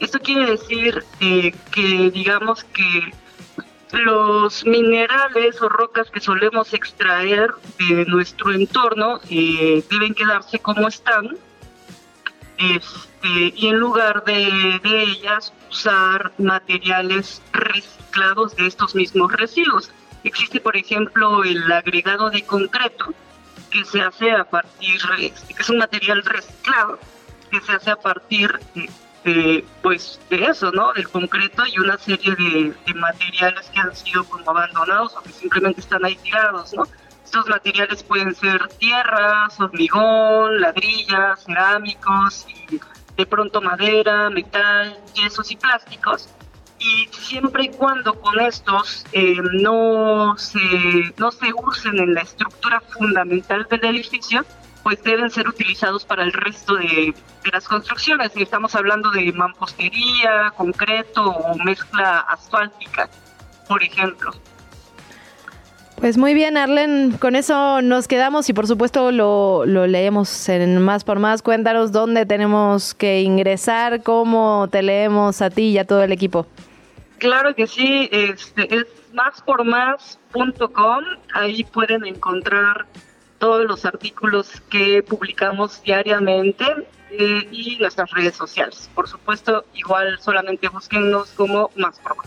Esto 0.00 0.18
quiere 0.18 0.50
decir 0.50 1.04
eh, 1.20 1.54
que 1.70 2.10
digamos 2.10 2.64
que 2.64 3.12
los 3.92 4.64
minerales 4.64 5.60
o 5.62 5.68
rocas 5.68 6.10
que 6.10 6.20
solemos 6.20 6.74
extraer 6.74 7.54
de 7.78 8.04
nuestro 8.06 8.52
entorno 8.52 9.20
eh, 9.30 9.84
deben 9.90 10.14
quedarse 10.14 10.58
como 10.58 10.88
están 10.88 11.36
este, 12.58 13.52
y 13.54 13.68
en 13.68 13.78
lugar 13.78 14.24
de, 14.24 14.80
de 14.82 15.02
ellas 15.02 15.52
usar 15.70 16.32
materiales 16.38 17.42
reciclados 17.52 18.56
de 18.56 18.66
estos 18.66 18.94
mismos 18.94 19.32
residuos. 19.32 19.90
Existe, 20.24 20.60
por 20.60 20.76
ejemplo, 20.76 21.44
el 21.44 21.70
agregado 21.70 22.30
de 22.30 22.42
concreto 22.42 23.14
que 23.70 23.84
se 23.84 24.00
hace 24.00 24.32
a 24.32 24.44
partir, 24.44 25.00
este, 25.18 25.54
que 25.54 25.62
es 25.62 25.70
un 25.70 25.78
material 25.78 26.22
reciclado, 26.24 26.98
que 27.50 27.60
se 27.60 27.72
hace 27.72 27.90
a 27.90 27.96
partir 27.96 28.58
de, 28.74 28.88
pues, 29.82 30.20
de 30.30 30.44
eso, 30.44 30.70
¿no? 30.72 30.92
Del 30.92 31.08
concreto 31.08 31.64
y 31.66 31.78
una 31.78 31.98
serie 31.98 32.34
de, 32.36 32.74
de, 32.86 32.94
materiales 32.94 33.68
que 33.70 33.80
han 33.80 33.94
sido 33.94 34.24
como 34.24 34.50
abandonados 34.50 35.16
o 35.16 35.22
que 35.22 35.30
simplemente 35.30 35.80
están 35.80 36.04
ahí 36.04 36.16
tirados, 36.16 36.72
¿no? 36.74 36.84
Estos 37.24 37.48
materiales 37.48 38.02
pueden 38.04 38.34
ser 38.34 38.68
tierras, 38.78 39.58
hormigón, 39.58 40.60
ladrillas, 40.60 41.44
cerámicos 41.44 42.46
y 42.48 42.80
de 43.16 43.26
pronto 43.26 43.60
madera, 43.60 44.30
metal, 44.30 44.96
yesos 45.14 45.50
y 45.50 45.56
plásticos. 45.56 46.28
Y 46.78 47.08
siempre 47.12 47.64
y 47.64 47.68
cuando 47.70 48.14
con 48.20 48.38
estos 48.38 49.04
eh, 49.12 49.38
no, 49.54 50.36
se, 50.38 50.60
no 51.16 51.32
se 51.32 51.52
usen 51.52 51.98
en 51.98 52.14
la 52.14 52.20
estructura 52.20 52.80
fundamental 52.80 53.66
del 53.70 53.84
edificio, 53.86 54.44
pues 54.86 55.02
deben 55.02 55.28
ser 55.30 55.48
utilizados 55.48 56.04
para 56.04 56.22
el 56.22 56.32
resto 56.32 56.76
de, 56.76 57.12
de 57.42 57.50
las 57.52 57.66
construcciones. 57.66 58.30
Y 58.36 58.42
estamos 58.44 58.76
hablando 58.76 59.10
de 59.10 59.32
mampostería, 59.32 60.52
concreto 60.56 61.24
o 61.28 61.56
mezcla 61.64 62.20
asfáltica, 62.20 63.10
por 63.66 63.82
ejemplo. 63.82 64.30
Pues 65.96 66.16
muy 66.16 66.34
bien, 66.34 66.56
Arlen, 66.56 67.18
con 67.18 67.34
eso 67.34 67.82
nos 67.82 68.06
quedamos 68.06 68.48
y 68.48 68.52
por 68.52 68.68
supuesto 68.68 69.10
lo, 69.10 69.66
lo, 69.66 69.88
leemos 69.88 70.48
en 70.48 70.80
Más 70.80 71.02
por 71.02 71.18
Más. 71.18 71.42
Cuéntanos 71.42 71.90
dónde 71.90 72.24
tenemos 72.24 72.94
que 72.94 73.22
ingresar, 73.22 74.04
cómo 74.04 74.68
te 74.70 74.84
leemos 74.84 75.42
a 75.42 75.50
ti 75.50 75.70
y 75.70 75.78
a 75.78 75.84
todo 75.84 76.04
el 76.04 76.12
equipo. 76.12 76.46
Claro 77.18 77.56
que 77.56 77.66
sí, 77.66 78.08
este, 78.12 78.72
es 78.72 78.86
máspormás.com, 79.12 81.04
ahí 81.34 81.64
pueden 81.64 82.06
encontrar 82.06 82.86
todos 83.38 83.66
los 83.66 83.84
artículos 83.84 84.60
que 84.70 85.02
publicamos 85.02 85.82
diariamente 85.82 86.64
eh, 87.10 87.48
y 87.50 87.76
nuestras 87.78 88.10
redes 88.10 88.34
sociales. 88.34 88.90
Por 88.94 89.08
supuesto, 89.08 89.64
igual 89.74 90.18
solamente 90.20 90.68
búsquennos 90.68 91.30
como 91.30 91.70
Más 91.76 91.98
por 92.00 92.16
Más. 92.16 92.26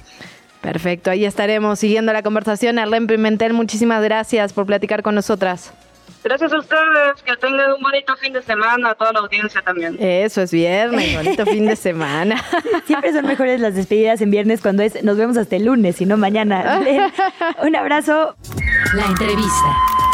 Perfecto, 0.61 1.09
ahí 1.09 1.25
estaremos 1.25 1.79
siguiendo 1.79 2.11
la 2.11 2.21
conversación. 2.21 2.79
Arlen 2.79 3.07
Pimentel, 3.07 3.53
muchísimas 3.53 4.03
gracias 4.03 4.51
por 4.53 4.65
platicar 4.65 5.03
con 5.03 5.15
nosotras. 5.15 5.73
Gracias 6.21 6.51
a 6.51 6.57
ustedes, 6.57 7.23
que 7.23 7.35
tengan 7.37 7.71
un 7.71 7.81
bonito 7.81 8.15
fin 8.17 8.33
de 8.33 8.41
semana, 8.41 8.89
a 8.89 8.95
toda 8.95 9.13
la 9.13 9.19
audiencia 9.19 9.61
también. 9.61 9.95
Eso 9.99 10.41
es 10.41 10.51
viernes, 10.51 11.15
bonito 11.15 11.45
fin 11.45 11.65
de 11.65 11.77
semana. 11.77 12.43
Siempre 12.85 13.13
son 13.13 13.25
mejores 13.25 13.61
las 13.61 13.75
despedidas 13.75 14.19
en 14.19 14.29
viernes 14.29 14.61
cuando 14.61 14.83
es 14.83 15.01
nos 15.01 15.17
vemos 15.17 15.37
hasta 15.37 15.55
el 15.55 15.65
lunes 15.65 16.01
y 16.01 16.05
no 16.05 16.17
mañana. 16.17 16.81
un 17.63 17.75
abrazo. 17.75 18.35
La 18.93 19.05
entrevista. 19.05 20.08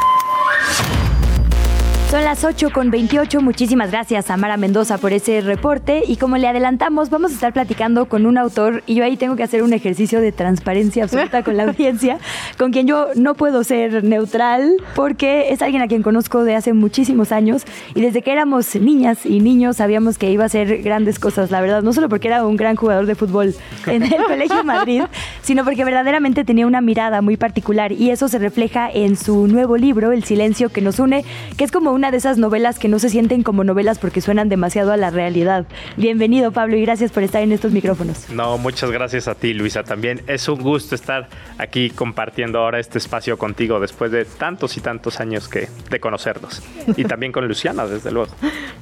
Son 2.09 2.23
las 2.23 2.43
8 2.43 2.69
con 2.69 2.91
28. 2.91 3.41
Muchísimas 3.41 3.89
gracias 3.89 4.29
a 4.29 4.37
Mara 4.37 4.57
Mendoza 4.57 4.99
por 4.99 5.11
ese 5.11 5.41
reporte. 5.41 6.03
Y 6.07 6.17
como 6.17 6.37
le 6.37 6.47
adelantamos, 6.47 7.09
vamos 7.09 7.31
a 7.31 7.33
estar 7.33 7.51
platicando 7.51 8.05
con 8.05 8.27
un 8.27 8.37
autor. 8.37 8.83
Y 8.85 8.93
yo 8.93 9.03
ahí 9.03 9.17
tengo 9.17 9.35
que 9.35 9.41
hacer 9.41 9.63
un 9.63 9.73
ejercicio 9.73 10.21
de 10.21 10.31
transparencia 10.31 11.03
absoluta 11.03 11.43
con 11.43 11.57
la 11.57 11.63
audiencia, 11.67 12.19
con 12.59 12.71
quien 12.71 12.85
yo 12.85 13.07
no 13.15 13.33
puedo 13.33 13.63
ser 13.63 14.03
neutral, 14.03 14.77
porque 14.95 15.49
es 15.49 15.63
alguien 15.63 15.81
a 15.81 15.87
quien 15.87 16.03
conozco 16.03 16.43
de 16.43 16.55
hace 16.55 16.73
muchísimos 16.73 17.31
años. 17.31 17.63
Y 17.95 18.01
desde 18.01 18.21
que 18.21 18.31
éramos 18.31 18.75
niñas 18.75 19.25
y 19.25 19.39
niños 19.39 19.77
sabíamos 19.77 20.19
que 20.19 20.29
iba 20.29 20.43
a 20.43 20.45
hacer 20.45 20.83
grandes 20.83 21.17
cosas, 21.17 21.49
la 21.49 21.59
verdad. 21.59 21.81
No 21.81 21.91
solo 21.91 22.07
porque 22.07 22.27
era 22.27 22.45
un 22.45 22.55
gran 22.55 22.75
jugador 22.75 23.07
de 23.07 23.15
fútbol 23.15 23.55
en 23.87 24.03
el 24.03 24.23
Colegio 24.27 24.63
Madrid, 24.63 25.01
sino 25.41 25.65
porque 25.65 25.83
verdaderamente 25.83 26.45
tenía 26.45 26.67
una 26.67 26.81
mirada 26.81 27.23
muy 27.23 27.35
particular. 27.35 27.91
Y 27.91 28.11
eso 28.11 28.27
se 28.27 28.37
refleja 28.37 28.91
en 28.93 29.17
su 29.17 29.47
nuevo 29.47 29.75
libro, 29.75 30.11
El 30.11 30.23
silencio 30.23 30.69
que 30.69 30.81
nos 30.81 30.99
une, 30.99 31.25
que 31.57 31.63
es 31.63 31.71
como 31.71 31.94
una 31.95 32.11
de 32.11 32.17
esas 32.17 32.37
novelas 32.37 32.77
que 32.77 32.89
no 32.89 32.99
se 32.99 33.09
sienten 33.09 33.41
como 33.41 33.63
novelas 33.63 33.99
porque 33.99 34.19
suenan 34.19 34.49
demasiado 34.49 34.91
a 34.91 34.97
la 34.97 35.11
realidad. 35.11 35.65
Bienvenido, 35.95 36.51
Pablo, 36.51 36.75
y 36.75 36.81
gracias 36.81 37.09
por 37.11 37.23
estar 37.23 37.41
en 37.41 37.53
estos 37.53 37.71
micrófonos. 37.71 38.29
No, 38.29 38.57
muchas 38.57 38.91
gracias 38.91 39.29
a 39.29 39.35
ti, 39.35 39.53
Luisa. 39.53 39.83
También 39.83 40.21
es 40.27 40.47
un 40.49 40.61
gusto 40.61 40.93
estar 40.93 41.29
aquí 41.57 41.89
compartiendo 41.89 42.59
ahora 42.59 42.79
este 42.79 42.97
espacio 42.97 43.37
contigo 43.37 43.79
después 43.79 44.11
de 44.11 44.25
tantos 44.25 44.75
y 44.75 44.81
tantos 44.81 45.21
años 45.21 45.47
que, 45.47 45.69
de 45.89 45.99
conocernos. 46.01 46.61
Y 46.97 47.05
también 47.05 47.31
con 47.31 47.47
Luciana, 47.47 47.87
desde 47.87 48.11
luego. 48.11 48.31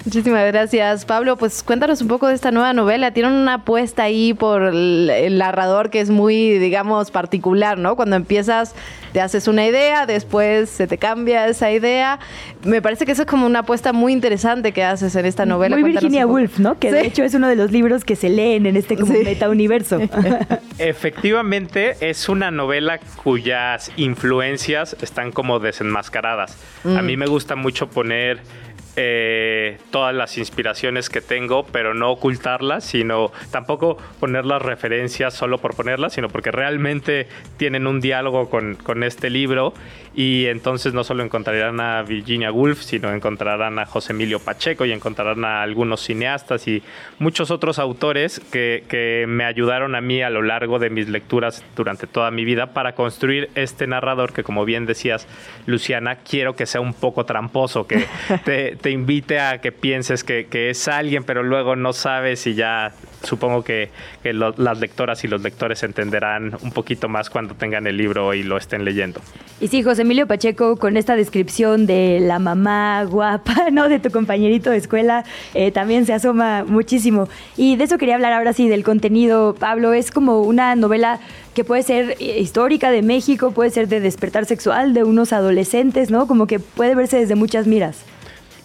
Muchísimas 0.06 0.46
gracias, 0.48 1.06
Pablo. 1.06 1.38
Pues 1.38 1.62
cuéntanos 1.62 2.02
un 2.02 2.08
poco 2.08 2.28
de 2.28 2.34
esta 2.34 2.50
nueva 2.50 2.74
novela. 2.74 3.12
Tienen 3.12 3.34
una 3.34 3.56
apuesta 3.56 4.04
ahí 4.04 4.34
por 4.34 4.64
el, 4.64 5.12
el 5.12 5.38
narrador 5.38 5.92
que 5.92 6.02
es 6.02 6.10
muy, 6.10 6.58
digamos, 6.58 7.12
particular, 7.12 7.78
¿no? 7.78 7.96
Cuando 7.96 8.16
empiezas, 8.16 8.74
te 9.14 9.22
haces 9.22 9.48
una 9.48 9.66
idea, 9.66 10.08
después 10.08 10.70
se 10.70 10.88
te 10.88 10.98
cambia 10.98 11.48
esa 11.48 11.72
idea. 11.72 12.20
Me 12.64 12.82
parece 12.82 13.03
que 13.06 13.12
eso 13.12 13.24
es 13.24 13.28
como 13.28 13.46
una 13.46 13.60
apuesta 13.60 13.94
muy 13.94 14.14
interesante 14.14 14.72
que 14.72 14.84
haces 14.84 15.16
en 15.16 15.26
esta 15.26 15.46
novela. 15.46 15.78
Muy 15.78 15.92
Virginia 15.92 16.26
Woolf, 16.26 16.60
¿no? 16.60 16.80
Que 16.80 16.90
¿Sí? 16.90 16.96
de 16.96 17.06
hecho 17.06 17.24
es 17.24 17.34
uno 17.34 17.48
de 17.48 17.56
los 17.56 17.72
libros 17.72 18.04
que 18.04 18.16
se 18.16 18.30
leen 18.30 18.66
en 18.66 18.78
este 18.78 18.96
como 18.98 19.14
sí. 19.14 19.22
metauniverso. 19.24 20.00
Efectivamente, 20.78 21.96
es 22.02 22.30
una 22.30 22.52
novela 22.52 23.00
cuyas 23.24 23.92
influencias 23.98 24.96
están 25.02 25.32
como 25.32 25.60
desenmascaradas. 25.60 26.58
Mm. 26.84 26.98
A 26.98 27.02
mí 27.02 27.18
me 27.18 27.28
gusta 27.28 27.56
mucho 27.56 27.90
poner 27.90 28.42
eh, 28.96 29.78
todas 29.92 30.14
las 30.14 30.38
inspiraciones 30.38 31.10
que 31.10 31.22
tengo, 31.22 31.66
pero 31.66 31.94
no 31.94 32.12
ocultarlas, 32.12 32.84
sino 32.84 33.32
tampoco 33.52 33.98
poner 34.20 34.46
las 34.46 34.62
referencias 34.62 35.34
solo 35.34 35.58
por 35.58 35.76
ponerlas, 35.76 36.14
sino 36.14 36.30
porque 36.30 36.52
realmente 36.52 37.28
tienen 37.58 37.88
un 37.88 38.02
diálogo 38.02 38.50
con, 38.50 38.76
con 38.76 39.04
este 39.04 39.30
libro. 39.30 39.74
Y 40.16 40.46
entonces 40.46 40.94
no 40.94 41.04
solo 41.04 41.24
encontrarán 41.24 41.80
a 41.80 42.04
Virginia 42.04 42.52
Woolf, 42.52 42.84
sino 42.84 43.12
encontrarán 43.12 43.80
a 43.80 43.86
José 43.88 44.14
Emilio 44.14 44.40
Pacheco 44.40 44.86
y 44.86 44.92
encontrarán 44.92 45.44
a 45.44 45.64
algunos 45.64 46.02
cineastas 46.02 46.68
y 46.68 46.84
muchos 47.18 47.50
otros 47.50 47.80
autores 47.80 48.40
que, 48.52 48.84
que, 48.88 49.26
me 49.28 49.44
ayudaron 49.44 49.96
a 49.96 50.02
mí 50.02 50.22
a 50.22 50.30
lo 50.30 50.44
largo 50.44 50.78
de 50.78 50.92
mis 50.92 51.10
lecturas 51.10 51.64
durante 51.76 52.06
toda 52.06 52.30
mi 52.30 52.46
vida 52.46 52.74
para 52.74 52.94
construir 52.94 53.50
este 53.56 53.88
narrador 53.88 54.34
que, 54.34 54.44
como 54.44 54.66
bien 54.66 54.86
decías, 54.86 55.28
Luciana, 55.66 56.18
quiero 56.18 56.56
que 56.56 56.68
sea 56.68 56.82
un 56.82 56.94
poco 56.94 57.26
tramposo, 57.26 57.88
que 57.88 58.06
te, 58.46 58.83
te 58.84 58.92
invite 58.92 59.40
a 59.40 59.62
que 59.62 59.72
pienses 59.72 60.26
que, 60.26 60.46
es 60.52 60.88
alguien, 60.90 61.24
pero 61.24 61.42
luego 61.42 61.78
no 61.78 61.94
sabes 61.94 62.46
y 62.48 62.54
ya 62.54 62.92
supongo 63.24 63.64
que, 63.64 63.90
las 64.24 64.80
lectoras 64.80 65.24
y 65.24 65.30
los 65.30 65.42
lectores 65.42 65.84
entenderán 65.84 66.58
un 66.62 66.72
poquito 66.72 67.08
más 67.08 67.30
cuando 67.30 67.56
tengan 67.56 67.88
el 67.88 67.96
libro 67.96 68.34
y 68.34 68.44
lo 68.44 68.58
estén 68.58 68.84
leyendo. 68.84 69.22
Y 69.62 69.70
sí, 69.70 69.84
José 69.84 70.02
Emilio 70.02 70.28
Pacheco, 70.28 70.76
con 70.76 70.98
esta 70.98 71.16
descripción 71.16 71.86
de 71.86 72.20
la 72.20 72.40
mamá 72.40 73.06
guapa, 73.06 73.70
¿no? 73.72 73.88
De 73.88 74.00
tu 74.00 74.12
compañerito 74.12 74.70
de 74.70 74.78
escuela, 74.78 75.24
eh, 75.54 75.72
también 75.72 76.06
se 76.06 76.12
asoma 76.12 76.66
muchísimo. 76.66 77.30
Y 77.56 77.78
de 77.78 77.86
eso 77.86 77.98
quería 77.98 78.16
hablar 78.16 78.34
ahora 78.34 78.52
sí, 78.52 78.68
del 78.68 78.84
contenido, 78.84 79.56
Pablo. 79.58 79.94
Es 79.94 80.12
como 80.12 80.42
una 80.42 80.76
novela 80.76 81.22
que 81.54 81.64
puede 81.64 81.84
ser 81.84 82.22
histórica 82.22 82.92
de 82.92 83.02
México, 83.02 83.52
puede 83.52 83.70
ser 83.70 83.88
de 83.88 84.02
despertar 84.02 84.46
sexual 84.46 84.94
de 84.94 85.06
unos 85.06 85.32
adolescentes, 85.32 86.12
¿no? 86.12 86.28
Como 86.28 86.48
que 86.48 86.60
puede 86.60 86.96
verse 86.96 87.18
desde 87.18 87.36
muchas 87.36 87.66
miras. 87.66 88.04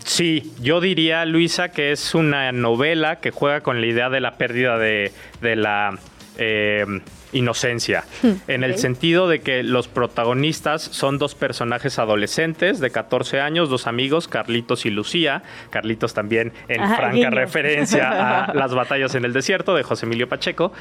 Sí, 0.08 0.54
yo 0.62 0.80
diría, 0.80 1.26
Luisa, 1.26 1.68
que 1.68 1.92
es 1.92 2.14
una 2.14 2.50
novela 2.50 3.16
que 3.16 3.30
juega 3.30 3.60
con 3.60 3.82
la 3.82 3.86
idea 3.86 4.08
de 4.08 4.20
la 4.20 4.38
pérdida 4.38 4.78
de, 4.78 5.12
de 5.42 5.54
la 5.54 5.98
eh, 6.38 6.86
inocencia, 7.32 8.04
hmm, 8.22 8.32
en 8.48 8.64
el 8.64 8.78
sentido 8.78 9.28
de 9.28 9.40
que 9.40 9.62
los 9.62 9.86
protagonistas 9.86 10.80
son 10.80 11.18
dos 11.18 11.34
personajes 11.34 11.98
adolescentes 11.98 12.80
de 12.80 12.90
14 12.90 13.42
años, 13.42 13.68
dos 13.68 13.86
amigos, 13.86 14.28
Carlitos 14.28 14.86
y 14.86 14.90
Lucía. 14.90 15.42
Carlitos 15.68 16.14
también 16.14 16.54
en 16.68 16.88
franca 16.96 17.28
referencia 17.28 18.46
a 18.46 18.54
las 18.54 18.74
batallas 18.74 19.14
en 19.14 19.26
el 19.26 19.34
desierto 19.34 19.74
de 19.74 19.82
José 19.82 20.06
Emilio 20.06 20.26
Pacheco. 20.26 20.72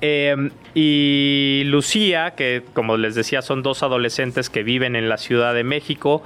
Eh, 0.00 0.50
y 0.72 1.64
Lucía, 1.66 2.30
que 2.30 2.62
como 2.72 2.96
les 2.96 3.14
decía, 3.14 3.42
son 3.42 3.62
dos 3.62 3.82
adolescentes 3.82 4.48
que 4.48 4.62
viven 4.62 4.96
en 4.96 5.10
la 5.10 5.18
Ciudad 5.18 5.52
de 5.52 5.64
México. 5.64 6.22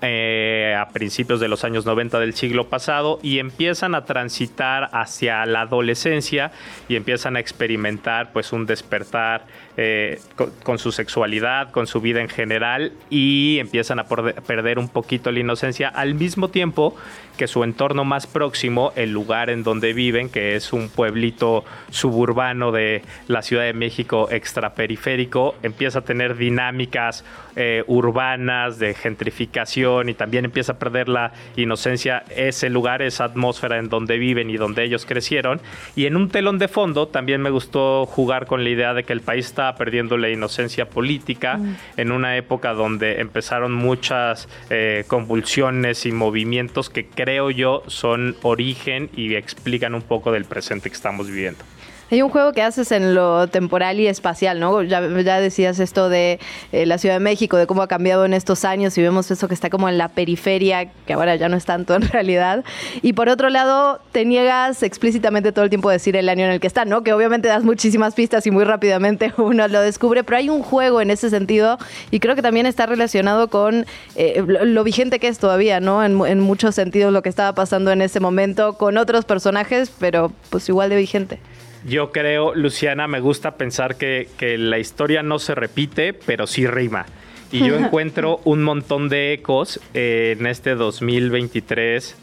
Eh, 0.00 0.76
a 0.78 0.90
principios 0.90 1.40
de 1.40 1.48
los 1.48 1.64
años 1.64 1.84
90 1.84 2.20
del 2.20 2.32
siglo 2.34 2.68
pasado 2.68 3.18
y 3.20 3.40
empiezan 3.40 3.96
a 3.96 4.04
transitar 4.04 4.88
hacia 4.92 5.44
la 5.44 5.62
adolescencia 5.62 6.52
y 6.88 6.94
empiezan 6.94 7.34
a 7.34 7.40
experimentar 7.40 8.32
pues 8.32 8.52
un 8.52 8.64
despertar 8.64 9.44
eh, 9.80 10.18
con, 10.64 10.80
su 10.80 10.90
sexualidad, 10.90 11.70
con 11.70 11.86
su 11.86 12.00
vida 12.00 12.20
en 12.20 12.28
general 12.28 12.90
y 13.10 13.58
empiezan 13.60 14.00
a 14.00 14.06
perder 14.08 14.76
un 14.76 14.88
poquito 14.88 15.30
la 15.30 15.38
inocencia 15.38 15.88
al 15.88 16.14
mismo 16.14 16.48
tiempo 16.48 16.96
que 17.36 17.46
su 17.46 17.62
entorno 17.62 18.04
más 18.04 18.26
próximo, 18.26 18.92
el 18.96 19.12
lugar 19.12 19.48
en 19.48 19.62
donde 19.62 19.92
viven, 19.92 20.30
que 20.30 20.56
es 20.56 20.72
un 20.72 20.88
pueblito 20.88 21.64
suburbano 21.90 22.72
de 22.72 23.02
la 23.28 23.42
Ciudad 23.42 23.62
de 23.62 23.72
México 23.72 24.28
extraperiférico, 24.32 25.54
empieza 25.62 26.00
a 26.00 26.02
tener 26.02 26.36
dinámicas 26.36 27.24
eh, 27.54 27.84
urbanas 27.86 28.80
de 28.80 28.94
gentrificación 28.94 30.08
y 30.08 30.14
también 30.14 30.44
empieza 30.44 30.72
a 30.72 30.78
perder 30.78 31.08
la 31.08 31.32
inocencia 31.56 32.24
ese 32.34 32.68
lugar, 32.70 33.02
esa 33.02 33.24
atmósfera 33.24 33.78
en 33.78 33.88
donde 33.88 34.18
viven 34.18 34.50
y 34.50 34.56
donde 34.56 34.82
ellos 34.82 35.06
crecieron. 35.06 35.60
Y 35.94 36.06
en 36.06 36.16
un 36.16 36.30
telón 36.30 36.58
de 36.58 36.66
fondo 36.66 37.06
también 37.06 37.40
me 37.40 37.50
gustó 37.50 38.06
jugar 38.06 38.46
con 38.46 38.64
la 38.64 38.70
idea 38.70 38.94
de 38.94 39.04
que 39.04 39.12
el 39.12 39.20
país 39.20 39.46
está 39.46 39.67
perdiendo 39.76 40.16
la 40.16 40.28
inocencia 40.28 40.88
política 40.88 41.58
mm. 41.58 41.76
en 41.96 42.12
una 42.12 42.36
época 42.36 42.72
donde 42.72 43.20
empezaron 43.20 43.72
muchas 43.72 44.48
eh, 44.70 45.04
convulsiones 45.06 46.06
y 46.06 46.12
movimientos 46.12 46.90
que 46.90 47.06
creo 47.06 47.50
yo 47.50 47.82
son 47.86 48.36
origen 48.42 49.10
y 49.14 49.34
explican 49.34 49.94
un 49.94 50.02
poco 50.02 50.32
del 50.32 50.44
presente 50.44 50.88
que 50.90 50.96
estamos 50.96 51.26
viviendo. 51.28 51.64
Hay 52.10 52.22
un 52.22 52.30
juego 52.30 52.52
que 52.52 52.62
haces 52.62 52.90
en 52.92 53.14
lo 53.14 53.48
temporal 53.48 54.00
y 54.00 54.06
espacial, 54.06 54.60
¿no? 54.60 54.82
Ya, 54.82 55.00
decías 55.40 55.78
esto 55.78 56.08
de 56.08 56.40
eh, 56.72 56.86
la 56.86 56.96
Ciudad 56.96 57.16
de 57.16 57.20
México, 57.20 57.58
de 57.58 57.66
cómo 57.66 57.82
ha 57.82 57.88
cambiado 57.88 58.24
en 58.24 58.32
estos 58.32 58.64
años 58.64 58.96
y 58.96 59.02
vemos 59.02 59.30
eso 59.30 59.46
que 59.46 59.52
está 59.52 59.68
como 59.68 59.90
en 59.90 59.98
la 59.98 60.08
periferia, 60.08 60.90
que 61.06 61.12
ahora 61.12 61.36
ya 61.36 61.50
no 61.50 61.56
es 61.56 61.66
tanto 61.66 61.94
en 61.94 62.02
realidad. 62.08 62.64
Y 63.02 63.12
por 63.12 63.28
otro 63.28 63.50
lado, 63.50 64.00
te 64.12 64.24
niegas 64.24 64.82
explícitamente 64.82 65.52
todo 65.52 65.64
el 65.64 65.68
tiempo 65.68 65.90
a 65.90 65.92
decir 65.92 66.16
el 66.16 66.30
año 66.30 66.46
en 66.46 66.52
el 66.52 66.60
que 66.60 66.66
está, 66.66 66.86
¿no? 66.86 67.02
Que 67.02 67.12
obviamente 67.12 67.48
das 67.48 67.62
muchísimas 67.62 68.14
pistas 68.14 68.46
y 68.46 68.50
muy 68.50 68.64
rápidamente 68.64 69.34
uno 69.36 69.68
lo 69.68 69.80
descubre, 69.82 70.24
pero 70.24 70.38
hay 70.38 70.48
un 70.48 70.62
juego 70.62 71.02
en 71.02 71.10
ese 71.10 71.28
sentido 71.28 71.78
y 72.10 72.20
creo 72.20 72.34
que 72.34 72.42
también 72.42 72.64
está 72.64 72.86
relacionado 72.86 73.48
con 73.48 73.84
eh, 74.16 74.42
lo, 74.46 74.82
vigente 74.82 75.18
que 75.18 75.28
es 75.28 75.38
todavía, 75.38 75.80
¿no? 75.80 76.02
En, 76.02 76.24
en 76.24 76.40
muchos 76.40 76.74
sentidos 76.74 77.12
lo 77.12 77.20
que 77.20 77.28
estaba 77.28 77.54
pasando 77.54 77.92
en 77.92 78.00
ese 78.00 78.20
momento 78.20 78.78
con 78.78 78.96
otros 78.96 79.26
personajes, 79.26 79.92
pero 79.98 80.32
pues 80.48 80.66
igual 80.70 80.88
de 80.88 80.96
vigente. 80.96 81.38
Yo 81.86 82.10
creo, 82.10 82.54
Luciana, 82.54 83.06
me 83.06 83.20
gusta 83.20 83.56
pensar 83.56 83.96
que, 83.96 84.28
la 84.58 84.78
historia 84.78 85.22
no 85.22 85.38
se 85.38 85.54
repite, 85.54 86.12
pero 86.12 86.46
sí 86.46 86.66
rima. 86.66 87.06
Y 87.52 87.66
yo 87.66 87.76
encuentro 87.78 88.40
un 88.44 88.62
montón 88.62 89.08
de 89.08 89.32
ecos 89.32 89.80
en 89.94 90.46
este 90.46 90.74
2023, 90.74 92.16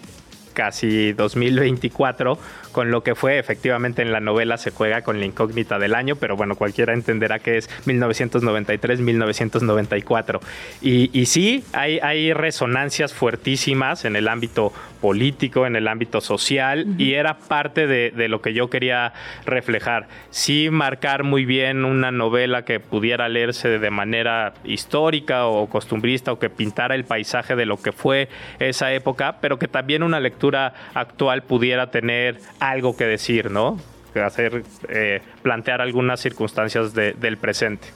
casi 0.53 1.14
2024, 1.14 2.38
con 2.76 2.91
lo 2.91 3.02
que 3.03 3.15
fue 3.15 3.39
efectivamente 3.39 4.02
en 4.02 4.11
la 4.11 4.19
novela 4.19 4.57
se 4.57 4.69
juega 4.69 5.02
con 5.02 5.22
la 5.22 5.26
incógnita 5.26 5.80
del 5.80 5.95
año, 5.95 6.18
pero 6.18 6.35
bueno, 6.35 6.57
cualquiera 6.57 6.91
entenderá 6.91 7.39
que 7.39 7.57
es 7.57 7.69
1993-1994. 7.85 10.41
Y, 10.81 11.10
y, 11.18 11.27
sí, 11.27 11.64
hay, 11.72 11.99
hay 11.99 12.34
resonancias 12.34 13.14
fuertísimas 13.14 14.03
en 14.03 14.18
el 14.18 14.27
ámbito 14.27 14.73
político, 14.99 15.65
en 15.65 15.77
el 15.77 15.88
ámbito 15.88 16.19
social, 16.19 16.85
y 16.97 17.14
era 17.14 17.38
parte 17.38 17.88
de, 17.88 18.11
de, 18.11 18.27
lo 18.27 18.41
que 18.41 18.53
yo 18.53 18.69
quería 18.69 19.14
reflejar. 19.45 20.10
Sí, 20.31 20.68
marcar 20.69 21.23
muy 21.23 21.45
bien 21.45 21.85
una 21.85 22.11
novela 22.11 22.65
que 22.65 22.81
pudiera 22.81 23.30
leerse 23.30 23.80
de 23.80 23.89
manera 23.89 24.53
histórica 24.65 25.45
o 25.45 25.69
costumbrista 25.69 26.34
o 26.34 26.39
que 26.39 26.49
pintara 26.49 26.95
el 26.95 27.06
paisaje 27.06 27.56
de 27.56 27.65
lo 27.65 27.77
que 27.77 27.93
fue 27.93 28.27
esa 28.60 28.91
época, 28.91 29.38
pero 29.39 29.57
que 29.60 29.69
también 29.69 30.03
una 30.03 30.19
lectura 30.19 30.73
actual 30.93 31.43
pudiera 31.43 31.89
tener 31.91 32.41
algo 32.69 32.95
que 32.95 33.05
decir, 33.05 33.51
¿no? 33.51 33.77
Hacer, 34.15 34.63
eh, 34.87 35.21
plantear 35.41 35.81
algunas 35.81 36.21
circunstancias 36.21 36.93
del 36.93 37.37
presente. 37.37 37.87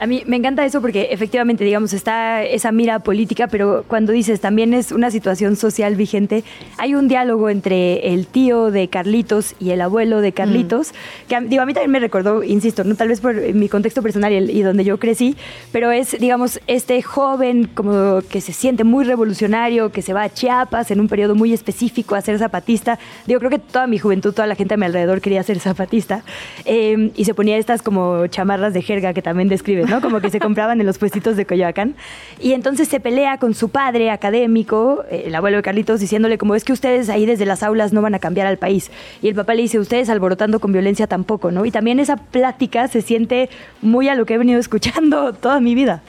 A 0.00 0.06
mí 0.06 0.22
me 0.26 0.36
encanta 0.36 0.64
eso 0.64 0.80
porque 0.80 1.08
efectivamente, 1.10 1.64
digamos, 1.64 1.92
está 1.92 2.44
esa 2.44 2.70
mira 2.70 3.00
política, 3.00 3.48
pero 3.48 3.84
cuando 3.88 4.12
dices 4.12 4.40
también 4.40 4.72
es 4.72 4.92
una 4.92 5.10
situación 5.10 5.56
social 5.56 5.96
vigente, 5.96 6.44
hay 6.76 6.94
un 6.94 7.08
diálogo 7.08 7.50
entre 7.50 8.14
el 8.14 8.28
tío 8.28 8.70
de 8.70 8.86
Carlitos 8.86 9.56
y 9.58 9.70
el 9.70 9.80
abuelo 9.80 10.20
de 10.20 10.30
Carlitos, 10.30 10.92
que 11.26 11.40
digo, 11.40 11.62
a 11.62 11.66
mí 11.66 11.74
también 11.74 11.90
me 11.90 11.98
recordó, 11.98 12.44
insisto, 12.44 12.84
no 12.84 12.94
tal 12.94 13.08
vez 13.08 13.20
por 13.20 13.34
mi 13.34 13.68
contexto 13.68 14.00
personal 14.00 14.32
y, 14.32 14.62
donde 14.62 14.84
yo 14.84 14.98
crecí, 14.98 15.36
pero 15.72 15.90
es, 15.90 16.16
digamos, 16.20 16.60
este 16.68 17.02
joven 17.02 17.68
como 17.74 18.20
que 18.30 18.40
se 18.40 18.52
siente 18.52 18.84
muy 18.84 19.04
revolucionario, 19.04 19.90
que 19.90 20.02
se 20.02 20.12
va 20.12 20.22
a 20.22 20.28
Chiapas 20.28 20.92
en 20.92 21.00
un 21.00 21.08
periodo 21.08 21.34
muy 21.34 21.52
específico 21.52 22.14
a 22.14 22.20
ser 22.20 22.38
zapatista. 22.38 23.00
Digo, 23.26 23.40
creo 23.40 23.50
que 23.50 23.58
toda 23.58 23.88
mi 23.88 23.98
juventud, 23.98 24.32
toda 24.32 24.46
la 24.46 24.54
gente 24.54 24.74
a 24.74 24.76
mi 24.76 24.86
alrededor 24.86 25.20
quería 25.20 25.42
ser 25.42 25.58
zapatista 25.58 26.22
eh, 26.66 27.10
y 27.16 27.24
se 27.24 27.34
ponía 27.34 27.56
estas 27.56 27.82
como 27.82 28.28
chamarras 28.28 28.74
de 28.74 28.82
jerga 28.82 29.12
que 29.12 29.22
también 29.22 29.48
describe 29.48 29.87
como 30.00 30.20
que 30.20 30.30
se 30.30 30.38
compraban 30.40 30.80
en 30.80 30.86
los 30.86 30.98
puestitos 30.98 31.36
de 31.36 31.46
Coyoacán. 31.46 31.94
Y 32.40 32.52
entonces 32.52 32.88
se 32.88 33.00
pelea 33.00 33.38
con 33.38 33.54
su 33.54 33.70
padre 33.70 34.10
académico, 34.10 35.04
el 35.10 35.34
abuelo 35.34 35.58
de 35.58 35.62
Carlitos, 35.62 36.00
diciéndole 36.00 36.38
como 36.38 36.54
es 36.54 36.64
que 36.64 36.72
ustedes 36.72 37.08
ahí 37.08 37.26
desde 37.26 37.46
las 37.46 37.62
aulas 37.62 37.92
no 37.92 38.02
van 38.02 38.14
a 38.14 38.18
cambiar 38.18 38.46
al 38.46 38.58
país. 38.58 38.90
Y 39.22 39.28
el 39.28 39.34
papá 39.34 39.54
le 39.54 39.62
dice, 39.62 39.78
ustedes 39.78 40.08
alborotando 40.10 40.60
con 40.60 40.72
violencia 40.72 41.06
tampoco, 41.06 41.50
¿no? 41.50 41.64
Y 41.64 41.70
también 41.70 42.00
esa 42.00 42.16
plática 42.16 42.88
se 42.88 43.02
siente 43.02 43.48
muy 43.82 44.08
a 44.08 44.14
lo 44.14 44.26
que 44.26 44.34
he 44.34 44.38
venido 44.38 44.60
escuchando 44.60 45.32
toda 45.32 45.60
mi 45.60 45.74
vida. 45.74 46.02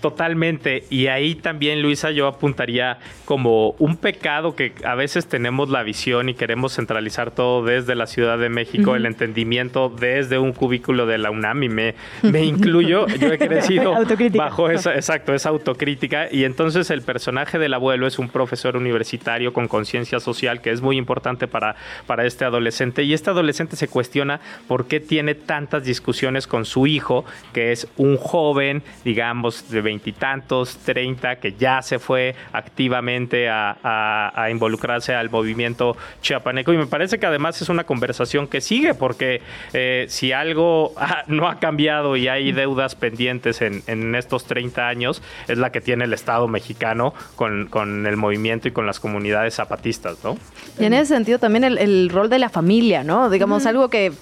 Totalmente. 0.00 0.84
Y 0.90 1.06
ahí 1.06 1.34
también, 1.34 1.82
Luisa, 1.82 2.10
yo 2.10 2.26
apuntaría 2.26 2.98
como 3.24 3.70
un 3.78 3.96
pecado 3.96 4.54
que 4.54 4.72
a 4.84 4.94
veces 4.94 5.26
tenemos 5.26 5.70
la 5.70 5.82
visión 5.82 6.28
y 6.28 6.34
queremos 6.34 6.74
centralizar 6.74 7.30
todo 7.30 7.64
desde 7.64 7.94
la 7.94 8.06
Ciudad 8.06 8.38
de 8.38 8.48
México, 8.48 8.94
el 8.94 9.06
entendimiento 9.06 9.88
desde 9.88 10.38
un 10.38 10.52
cubículo 10.52 11.06
de 11.06 11.18
la 11.18 11.30
UNAM 11.30 11.62
y 11.62 11.68
me, 11.68 11.94
me 12.22 12.44
incluyo. 12.44 13.06
Yo 13.06 13.32
he 13.32 13.38
crecido 13.38 13.94
bajo 14.34 14.70
esa, 14.70 14.94
exacto, 14.94 15.34
esa 15.34 15.48
autocrítica. 15.48 16.28
Y 16.30 16.44
entonces 16.44 16.90
el 16.90 17.02
personaje 17.02 17.58
del 17.58 17.72
abuelo 17.74 18.06
es 18.06 18.18
un 18.18 18.28
profesor 18.28 18.76
universitario 18.76 19.52
con 19.52 19.66
conciencia 19.66 20.20
social 20.20 20.60
que 20.60 20.70
es 20.70 20.82
muy 20.82 20.98
importante 20.98 21.48
para, 21.48 21.76
para 22.06 22.26
este 22.26 22.44
adolescente. 22.44 23.02
Y 23.02 23.14
este 23.14 23.30
adolescente 23.30 23.76
se 23.76 23.88
cuestiona 23.88 24.40
por 24.68 24.86
qué 24.86 25.00
tiene 25.00 25.34
tantas 25.34 25.84
discusiones 25.84 26.46
con 26.46 26.64
su 26.66 26.86
hijo, 26.86 27.24
que 27.52 27.72
es 27.72 27.88
un 27.96 28.16
joven, 28.18 28.82
digamos, 29.04 29.70
de 29.70 29.80
veintitantos, 29.96 30.76
treinta, 30.84 31.36
que 31.36 31.52
ya 31.52 31.80
se 31.80 31.98
fue 31.98 32.34
activamente 32.52 33.48
a, 33.48 34.48
involucrarse 34.50 35.14
al 35.14 35.30
movimiento 35.30 35.96
chiapaneco. 36.20 36.72
Y 36.72 36.76
me 36.76 36.86
parece 36.86 37.18
que 37.18 37.26
además 37.26 37.60
es 37.62 37.68
una 37.68 37.84
conversación 37.84 38.46
que 38.46 38.60
sigue, 38.60 38.94
porque 38.94 39.40
eh, 39.72 40.06
si 40.08 40.32
algo 40.32 40.94
no 41.26 41.48
ha 41.48 41.58
cambiado 41.58 42.16
y 42.16 42.28
hay 42.28 42.52
deudas 42.52 42.94
pendientes 42.94 43.62
en, 43.62 44.14
estos 44.14 44.44
30 44.44 44.86
años, 44.86 45.22
es 45.48 45.58
la 45.58 45.70
que 45.70 45.80
tiene 45.80 46.04
el 46.04 46.12
Estado 46.12 46.48
mexicano 46.48 47.14
con, 47.34 48.06
el 48.06 48.16
movimiento 48.16 48.68
y 48.68 48.70
con 48.70 48.86
las 48.86 49.00
comunidades 49.00 49.54
zapatistas, 49.54 50.18
¿no? 50.22 50.38
Y 50.78 50.84
en 50.84 50.94
ese 50.94 51.14
sentido 51.14 51.38
también 51.38 51.64
el, 51.64 52.08
rol 52.10 52.28
de 52.28 52.38
la 52.38 52.48
familia, 52.48 53.02
¿no? 53.02 53.30
Digamos, 53.30 53.66
algo 53.66 53.88
que 53.88 54.12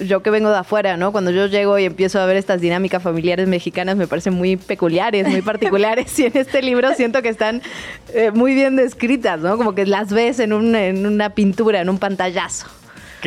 yo 0.00 0.22
que 0.22 0.30
vengo 0.30 0.50
de 0.50 0.58
afuera, 0.58 0.96
¿no? 0.96 1.12
Cuando 1.12 1.30
yo 1.30 1.46
llego 1.46 1.78
y 1.78 1.84
empiezo 1.84 2.20
a 2.20 2.26
ver 2.26 2.36
estas 2.36 2.60
dinámicas 2.60 3.02
familiares 3.02 3.48
mexicanas, 3.48 3.96
me 3.96 4.06
parecen 4.06 4.34
muy 4.34 4.56
peculiares 4.56 5.28
muy 5.28 5.42
particulares, 5.42 6.18
y 6.18 6.26
en 6.26 6.36
este 6.36 6.62
libro 6.62 6.94
siento 6.94 7.22
que 7.22 7.28
están 7.28 7.62
eh, 8.14 8.30
muy 8.32 8.54
bien 8.54 8.76
descritas, 8.76 9.40
¿no? 9.40 9.56
Como 9.56 9.74
que 9.74 9.86
las 9.86 10.12
ves 10.12 10.40
en, 10.40 10.52
en 10.74 11.06
una 11.06 11.30
pintura, 11.30 11.80
en 11.80 11.88
un 11.88 11.98
pantallazo. 11.98 12.66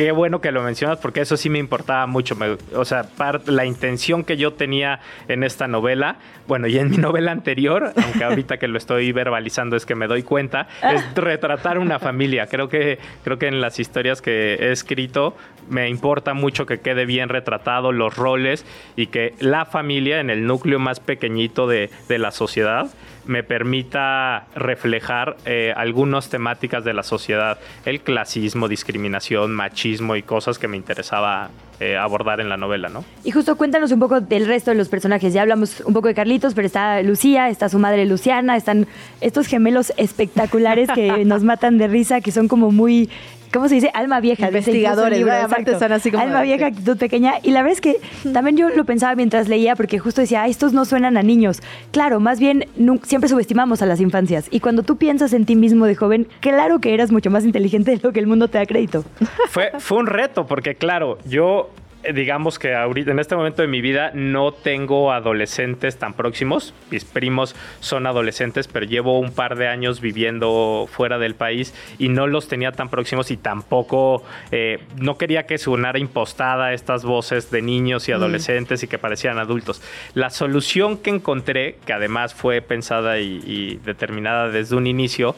Qué 0.00 0.12
bueno 0.12 0.40
que 0.40 0.50
lo 0.50 0.62
mencionas 0.62 0.96
porque 0.96 1.20
eso 1.20 1.36
sí 1.36 1.50
me 1.50 1.58
importaba 1.58 2.06
mucho. 2.06 2.34
o 2.74 2.84
sea, 2.86 3.06
la 3.44 3.66
intención 3.66 4.24
que 4.24 4.38
yo 4.38 4.54
tenía 4.54 5.00
en 5.28 5.44
esta 5.44 5.68
novela, 5.68 6.16
bueno, 6.46 6.68
y 6.68 6.78
en 6.78 6.88
mi 6.88 6.96
novela 6.96 7.32
anterior, 7.32 7.92
aunque 8.02 8.24
ahorita 8.24 8.56
que 8.56 8.66
lo 8.66 8.78
estoy 8.78 9.12
verbalizando 9.12 9.76
es 9.76 9.84
que 9.84 9.94
me 9.94 10.06
doy 10.06 10.22
cuenta, 10.22 10.68
es 10.82 11.04
retratar 11.14 11.78
una 11.78 11.98
familia. 11.98 12.46
Creo 12.46 12.70
que, 12.70 12.98
creo 13.24 13.38
que 13.38 13.48
en 13.48 13.60
las 13.60 13.78
historias 13.78 14.22
que 14.22 14.54
he 14.54 14.72
escrito 14.72 15.36
me 15.68 15.90
importa 15.90 16.32
mucho 16.32 16.64
que 16.64 16.80
quede 16.80 17.04
bien 17.04 17.28
retratado 17.28 17.92
los 17.92 18.16
roles 18.16 18.64
y 18.96 19.08
que 19.08 19.34
la 19.38 19.66
familia 19.66 20.20
en 20.20 20.30
el 20.30 20.46
núcleo 20.46 20.78
más 20.78 20.98
pequeñito 20.98 21.66
de, 21.66 21.90
de 22.08 22.18
la 22.18 22.30
sociedad 22.30 22.88
me 23.26 23.42
permita 23.42 24.46
reflejar 24.54 25.36
eh, 25.44 25.72
algunas 25.76 26.28
temáticas 26.28 26.84
de 26.84 26.94
la 26.94 27.02
sociedad, 27.02 27.58
el 27.84 28.00
clasismo, 28.00 28.68
discriminación, 28.68 29.54
machismo 29.54 30.16
y 30.16 30.22
cosas 30.22 30.58
que 30.58 30.68
me 30.68 30.76
interesaba 30.76 31.50
eh, 31.80 31.96
abordar 31.96 32.40
en 32.40 32.48
la 32.48 32.58
novela, 32.58 32.90
¿no? 32.90 33.04
Y 33.24 33.30
justo 33.30 33.56
cuéntanos 33.56 33.90
un 33.90 33.98
poco 34.00 34.20
del 34.20 34.46
resto 34.46 34.70
de 34.70 34.76
los 34.76 34.88
personajes. 34.88 35.32
Ya 35.32 35.40
hablamos 35.40 35.80
un 35.80 35.94
poco 35.94 36.08
de 36.08 36.14
Carlitos, 36.14 36.52
pero 36.52 36.66
está 36.66 37.02
Lucía, 37.02 37.48
está 37.48 37.70
su 37.70 37.78
madre 37.78 38.04
Luciana, 38.04 38.54
están 38.56 38.86
estos 39.22 39.46
gemelos 39.46 39.92
espectaculares 39.96 40.90
que 40.94 41.24
nos 41.24 41.42
matan 41.42 41.78
de 41.78 41.88
risa, 41.88 42.20
que 42.20 42.32
son 42.32 42.48
como 42.48 42.70
muy 42.70 43.08
¿cómo 43.52 43.68
se 43.68 43.76
dice? 43.76 43.90
Alma 43.94 44.20
vieja. 44.20 44.46
Investigadores, 44.48 45.26
aparte 45.26 45.72
están 45.72 45.92
así 45.92 46.10
como... 46.10 46.22
Alma 46.22 46.42
vieja, 46.42 46.66
actitud 46.66 46.96
pequeña. 46.96 47.34
Y 47.42 47.50
la 47.50 47.62
verdad 47.62 47.72
es 47.72 47.80
que 47.80 48.00
también 48.32 48.56
yo 48.56 48.68
lo 48.70 48.84
pensaba 48.84 49.14
mientras 49.14 49.48
leía, 49.48 49.76
porque 49.76 49.98
justo 49.98 50.20
decía, 50.20 50.46
estos 50.46 50.72
no 50.72 50.84
suenan 50.84 51.16
a 51.16 51.22
niños. 51.22 51.60
Claro, 51.90 52.20
más 52.20 52.38
bien 52.38 52.66
siempre 53.02 53.28
subestimamos 53.28 53.82
a 53.82 53.86
las 53.86 54.00
infancias. 54.00 54.46
Y 54.50 54.60
cuando 54.60 54.82
tú 54.82 54.96
piensas 54.96 55.32
en 55.32 55.44
ti 55.44 55.56
mismo 55.56 55.86
de 55.86 55.94
joven, 55.94 56.28
claro 56.40 56.80
que 56.80 56.94
eras 56.94 57.10
mucho 57.10 57.30
más 57.30 57.44
inteligente 57.44 57.92
de 57.92 58.00
lo 58.02 58.12
que 58.12 58.20
el 58.20 58.26
mundo 58.26 58.48
te 58.48 58.58
da 58.58 58.66
crédito. 58.66 59.04
Fue, 59.48 59.72
fue 59.78 59.98
un 59.98 60.06
reto, 60.06 60.46
porque 60.46 60.74
claro, 60.74 61.18
yo 61.26 61.69
digamos 62.14 62.58
que 62.58 62.74
ahorita 62.74 63.10
en 63.10 63.18
este 63.18 63.36
momento 63.36 63.62
de 63.62 63.68
mi 63.68 63.80
vida 63.80 64.10
no 64.14 64.52
tengo 64.52 65.12
adolescentes 65.12 65.98
tan 65.98 66.14
próximos. 66.14 66.74
Mis 66.90 67.04
primos 67.04 67.54
son 67.80 68.06
adolescentes, 68.06 68.68
pero 68.68 68.86
llevo 68.86 69.18
un 69.18 69.32
par 69.32 69.56
de 69.56 69.68
años 69.68 70.00
viviendo 70.00 70.88
fuera 70.90 71.18
del 71.18 71.34
país 71.34 71.74
y 71.98 72.08
no 72.08 72.26
los 72.26 72.48
tenía 72.48 72.72
tan 72.72 72.88
próximos 72.88 73.30
y 73.30 73.36
tampoco 73.36 74.22
eh, 74.50 74.78
no 74.96 75.18
quería 75.18 75.46
que 75.46 75.58
sonara 75.58 75.98
impostada 75.98 76.72
estas 76.72 77.04
voces 77.04 77.50
de 77.50 77.62
niños 77.62 78.08
y 78.08 78.12
mm. 78.12 78.14
adolescentes 78.14 78.82
y 78.82 78.88
que 78.88 78.98
parecían 78.98 79.38
adultos. 79.38 79.82
La 80.14 80.30
solución 80.30 80.98
que 80.98 81.10
encontré, 81.10 81.76
que 81.84 81.92
además 81.92 82.34
fue 82.34 82.62
pensada 82.62 83.18
y 83.18 83.80
determinada 83.84 84.48
desde 84.48 84.76
un 84.76 84.86
inicio, 84.86 85.34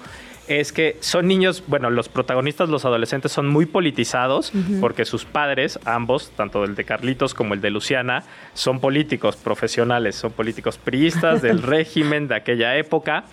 es 0.49 0.73
que 0.73 0.97
son 1.01 1.29
niños, 1.29 1.63
bueno, 1.67 1.91
los 1.91 2.09
protagonistas, 2.09 2.69
los 2.69 2.85
adolescentes, 2.85 3.33
son 3.33 3.49
muy 3.49 3.67
politizados 3.67 4.53
porque 4.81 5.05
sus 5.05 5.25
padres, 5.25 5.79
ambos, 5.85 6.31
tanto 6.37 6.65
el 6.65 6.75
de 6.75 6.85
Carlitos 6.85 7.35
como 7.35 7.55
el 7.55 7.61
de 7.61 7.71
Luciana, 7.71 8.25
son 8.55 8.81
políticos 8.81 9.37
profesionales, 9.37 10.17
son 10.17 10.33
políticos 10.33 10.79
priistas 10.79 11.43
del 11.43 11.63
régimen 11.63 12.29
de 12.29 12.35
aquella 12.35 12.77
época. 12.77 13.25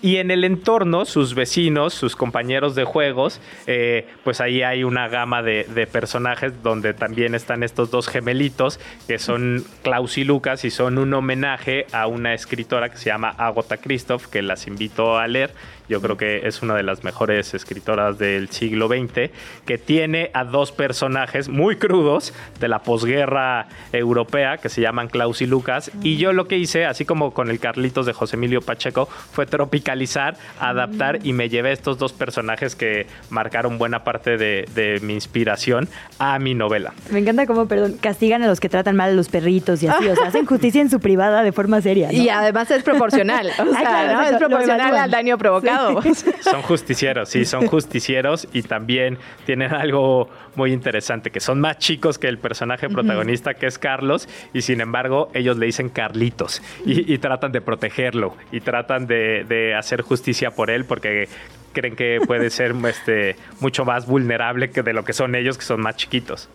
Y 0.00 0.18
en 0.18 0.30
el 0.30 0.44
entorno, 0.44 1.04
sus 1.04 1.34
vecinos, 1.34 1.92
sus 1.92 2.14
compañeros 2.14 2.76
de 2.76 2.84
juegos, 2.84 3.40
eh, 3.66 4.06
pues 4.22 4.40
ahí 4.40 4.62
hay 4.62 4.84
una 4.84 5.08
gama 5.08 5.42
de, 5.42 5.88
personajes 5.90 6.62
donde 6.62 6.94
también 6.94 7.34
están 7.34 7.64
estos 7.64 7.90
dos 7.90 8.06
gemelitos, 8.06 8.78
que 9.08 9.18
son 9.18 9.64
Klaus 9.82 10.16
y 10.16 10.22
Lucas, 10.22 10.64
y 10.64 10.70
son 10.70 10.98
un 10.98 11.12
homenaje 11.14 11.86
a 11.90 12.06
una 12.06 12.32
escritora 12.32 12.90
que 12.90 12.96
se 12.96 13.06
llama 13.06 13.30
Agota 13.30 13.78
Christoph, 13.78 14.26
que 14.26 14.40
las 14.40 14.68
invito 14.68 15.18
a 15.18 15.26
leer 15.26 15.52
yo 15.88 16.00
creo 16.00 16.16
que 16.16 16.46
es 16.46 16.62
una 16.62 16.74
de 16.74 16.82
las 16.82 17.04
mejores 17.04 17.54
escritoras 17.54 18.18
del 18.18 18.50
siglo 18.50 18.88
XX, 18.88 19.30
que 19.64 19.78
tiene 19.78 20.30
a 20.34 20.44
dos 20.44 20.72
personajes 20.72 21.48
muy 21.48 21.76
crudos 21.76 22.32
de 22.60 22.68
la 22.68 22.80
posguerra 22.80 23.68
europea 23.92 24.58
que 24.58 24.68
se 24.68 24.80
llaman 24.80 25.08
Klaus 25.08 25.42
y 25.42 25.46
Lucas. 25.46 25.90
Y 26.02 26.16
yo 26.16 26.32
lo 26.32 26.46
que 26.46 26.58
hice, 26.58 26.84
así 26.84 27.04
como 27.04 27.32
con 27.32 27.50
el 27.50 27.58
Carlitos 27.58 28.06
de 28.06 28.12
José 28.12 28.36
Emilio 28.36 28.60
Pacheco, 28.60 29.06
fue 29.06 29.46
tropicalizar, 29.46 30.36
adaptar 30.60 31.20
y 31.24 31.32
me 31.32 31.48
llevé 31.48 31.72
estos 31.72 31.98
dos 31.98 32.12
personajes 32.12 32.74
que 32.74 33.06
marcaron 33.30 33.78
buena 33.78 34.04
parte 34.04 34.36
de, 34.36 34.66
mi 35.02 35.14
inspiración 35.14 35.88
a 36.18 36.38
mi 36.38 36.54
novela. 36.54 36.92
Me 37.10 37.18
encanta 37.18 37.46
cómo, 37.46 37.66
perdón, 37.66 37.96
castigan 38.00 38.42
a 38.42 38.46
los 38.46 38.60
que 38.60 38.68
tratan 38.68 38.96
mal 38.96 39.10
a 39.10 39.14
los 39.14 39.28
perritos 39.28 39.82
y 39.82 39.88
así, 39.88 40.08
o 40.08 40.16
sea, 40.16 40.28
hacen 40.28 40.46
justicia 40.46 40.80
en 40.80 40.90
su 40.90 41.00
privada 41.00 41.42
de 41.42 41.52
forma 41.52 41.80
seria. 41.80 42.12
Y 42.12 42.28
además 42.28 42.70
es 42.70 42.82
proporcional, 42.82 43.48
o 43.58 43.72
sea, 43.72 44.12
¿no? 44.12 44.22
es 44.22 44.36
proporcional 44.36 44.96
al 44.96 45.10
daño 45.10 45.38
provocado. 45.38 45.77
Son 46.40 46.62
justicieros, 46.62 47.28
sí, 47.28 47.44
son 47.44 47.66
justicieros 47.66 48.48
y 48.52 48.62
también 48.62 49.18
tienen 49.46 49.72
algo 49.72 50.28
muy 50.54 50.72
interesante, 50.72 51.30
que 51.30 51.40
son 51.40 51.60
más 51.60 51.78
chicos 51.78 52.18
que 52.18 52.28
el 52.28 52.38
personaje 52.38 52.88
protagonista 52.88 53.54
que 53.54 53.66
es 53.66 53.78
Carlos 53.78 54.28
y 54.52 54.62
sin 54.62 54.80
embargo 54.80 55.30
ellos 55.34 55.56
le 55.56 55.66
dicen 55.66 55.88
Carlitos 55.88 56.62
y, 56.84 57.18
tratan 57.18 57.52
de 57.52 57.60
protegerlo 57.60 58.34
y 58.52 58.60
tratan 58.60 59.06
de, 59.06 59.44
de 59.48 59.74
hacer 59.74 60.02
justicia 60.02 60.50
por 60.50 60.70
él 60.70 60.84
porque 60.84 61.28
creen 61.72 61.96
que 61.96 62.20
puede 62.26 62.50
ser 62.50 62.74
este, 62.86 63.36
mucho 63.60 63.84
más 63.84 64.06
vulnerable 64.06 64.70
que 64.70 64.82
de 64.82 64.92
lo 64.92 65.04
que 65.04 65.12
son 65.12 65.34
ellos, 65.34 65.58
que 65.58 65.64
son 65.64 65.80
más 65.80 65.96
chiquitos. 65.96 66.48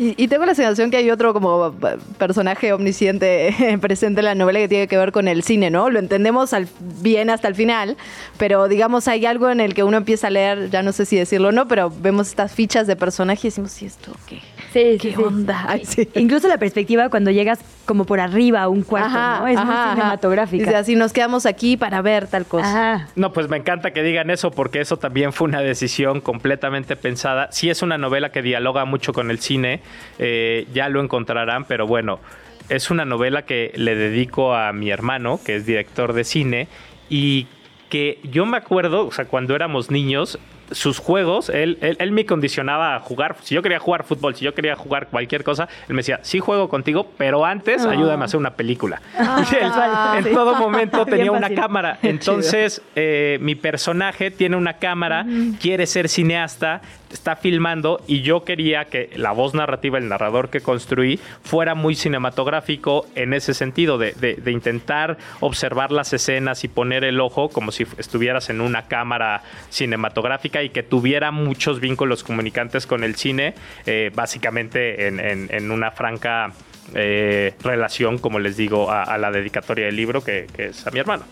Y, 0.00 0.28
tengo 0.28 0.46
la 0.46 0.54
sensación 0.54 0.92
que 0.92 0.96
hay 0.96 1.10
otro 1.10 1.32
como 1.32 1.74
personaje 2.18 2.72
omnisciente 2.72 3.78
presente 3.80 4.20
en 4.20 4.26
la 4.26 4.36
novela 4.36 4.60
que 4.60 4.68
tiene 4.68 4.86
que 4.86 4.96
ver 4.96 5.10
con 5.10 5.26
el 5.26 5.42
cine, 5.42 5.70
¿no? 5.70 5.90
Lo 5.90 5.98
entendemos 5.98 6.52
al, 6.52 6.68
bien 7.00 7.30
hasta 7.30 7.48
el 7.48 7.56
final, 7.56 7.96
pero 8.36 8.68
digamos 8.68 9.08
hay 9.08 9.26
algo 9.26 9.50
en 9.50 9.60
el 9.60 9.74
que 9.74 9.82
uno 9.82 9.96
empieza 9.96 10.28
a 10.28 10.30
leer, 10.30 10.70
ya 10.70 10.82
no 10.84 10.92
sé 10.92 11.04
si 11.04 11.16
decirlo 11.16 11.48
o 11.48 11.52
no, 11.52 11.66
pero 11.66 11.90
vemos 11.90 12.28
estas 12.28 12.52
fichas 12.52 12.86
de 12.86 12.94
personaje 12.94 13.48
y 13.48 13.50
decimos, 13.50 13.82
¿y 13.82 13.86
esto 13.86 14.12
qué? 14.28 14.40
Sí, 14.72 14.98
¿Qué 15.00 15.14
onda? 15.16 15.78
Incluso 16.14 16.48
la 16.48 16.58
perspectiva 16.58 17.08
cuando 17.08 17.30
llegas 17.30 17.60
como 17.86 18.04
por 18.04 18.20
arriba 18.20 18.62
a 18.62 18.68
un 18.68 18.82
cuarto, 18.82 19.08
¿no? 19.10 19.46
Es 19.46 19.56
muy 19.56 19.74
cinematográfica. 19.90 20.64
Dice, 20.64 20.76
así 20.76 20.94
nos 20.94 21.12
quedamos 21.12 21.46
aquí 21.46 21.76
para 21.76 22.02
ver 22.02 22.26
tal 22.26 22.44
cosa. 22.44 23.08
No, 23.16 23.32
pues 23.32 23.48
me 23.48 23.56
encanta 23.56 23.92
que 23.92 24.02
digan 24.02 24.30
eso 24.30 24.50
porque 24.50 24.80
eso 24.80 24.98
también 24.98 25.32
fue 25.32 25.48
una 25.48 25.60
decisión 25.60 26.20
completamente 26.20 26.96
pensada. 26.96 27.48
Sí 27.50 27.70
es 27.70 27.82
una 27.82 27.96
novela 27.96 28.30
que 28.30 28.42
dialoga 28.42 28.84
mucho 28.84 29.12
con 29.12 29.30
el 29.30 29.38
cine, 29.38 29.80
eh, 30.18 30.66
ya 30.72 30.88
lo 30.88 31.00
encontrarán, 31.00 31.64
pero 31.64 31.86
bueno, 31.86 32.20
es 32.68 32.90
una 32.90 33.04
novela 33.04 33.42
que 33.42 33.72
le 33.74 33.94
dedico 33.94 34.54
a 34.54 34.72
mi 34.72 34.90
hermano, 34.90 35.40
que 35.42 35.56
es 35.56 35.64
director 35.64 36.12
de 36.12 36.24
cine, 36.24 36.68
y 37.08 37.46
que 37.88 38.20
yo 38.22 38.44
me 38.44 38.58
acuerdo, 38.58 39.06
o 39.06 39.12
sea, 39.12 39.24
cuando 39.24 39.54
éramos 39.54 39.90
niños, 39.90 40.38
sus 40.70 40.98
juegos, 40.98 41.48
él, 41.48 41.78
él, 41.80 42.12
me 42.12 42.26
condicionaba 42.26 42.96
a 42.96 43.00
jugar. 43.00 43.36
Si 43.42 43.54
yo 43.54 43.62
quería 43.62 43.78
jugar 43.78 44.04
fútbol, 44.04 44.34
si 44.34 44.44
yo 44.44 44.54
quería 44.54 44.76
jugar 44.76 45.08
cualquier 45.08 45.44
cosa, 45.44 45.68
él 45.88 45.94
me 45.94 45.98
decía, 45.98 46.20
sí 46.22 46.40
juego 46.40 46.68
contigo, 46.68 47.10
pero 47.16 47.44
antes 47.44 47.84
ah. 47.84 47.90
ayúdame 47.90 48.22
a 48.22 48.26
hacer 48.26 48.38
una 48.38 48.54
película. 48.54 49.00
Ah, 49.18 50.16
en 50.24 50.32
todo 50.32 50.54
momento 50.56 51.04
tenía 51.06 51.32
una 51.32 51.50
cámara. 51.50 51.98
Entonces, 52.02 52.82
eh, 52.94 53.38
mi 53.40 53.54
personaje 53.54 54.30
tiene 54.30 54.56
una 54.56 54.74
cámara, 54.74 55.26
quiere 55.60 55.86
ser 55.86 56.08
cineasta, 56.08 56.82
está 57.12 57.36
filmando 57.36 58.02
y 58.06 58.22
yo 58.22 58.44
quería 58.44 58.86
que 58.86 59.10
la 59.16 59.32
voz 59.32 59.54
narrativa, 59.54 59.98
el 59.98 60.08
narrador 60.08 60.50
que 60.50 60.60
construí, 60.60 61.18
fuera 61.42 61.74
muy 61.74 61.94
cinematográfico 61.94 63.06
en 63.14 63.34
ese 63.34 63.54
sentido, 63.54 63.98
de, 63.98 64.12
de, 64.12 64.50
intentar 64.50 65.18
observar 65.40 65.92
las 65.92 66.12
escenas 66.12 66.64
y 66.64 66.68
poner 66.68 67.04
el 67.04 67.20
ojo 67.20 67.48
como 67.48 67.70
si 67.70 67.86
estuvieras 67.98 68.50
en 68.50 68.60
una 68.60 68.88
cámara 68.88 69.42
cinematográfica 69.70 70.62
y 70.62 70.70
que 70.70 70.82
tuviera 70.82 71.30
muchos 71.30 71.80
vínculos 71.80 72.24
comunicantes 72.24 72.86
con 72.86 73.04
el 73.04 73.14
cine, 73.14 73.54
eh, 73.86 74.10
básicamente 74.14 75.06
en, 75.06 75.20
en, 75.20 75.70
una 75.70 75.90
franca 75.90 76.52
eh, 76.94 77.54
relación, 77.62 78.18
como 78.18 78.38
les 78.38 78.56
digo, 78.56 78.90
a, 78.90 79.18
la 79.18 79.30
dedicatoria 79.30 79.86
del 79.86 79.96
libro 79.96 80.22
que, 80.22 80.46
es 80.56 80.86
a 80.86 80.90
mi 80.90 80.98
hermano. 80.98 81.24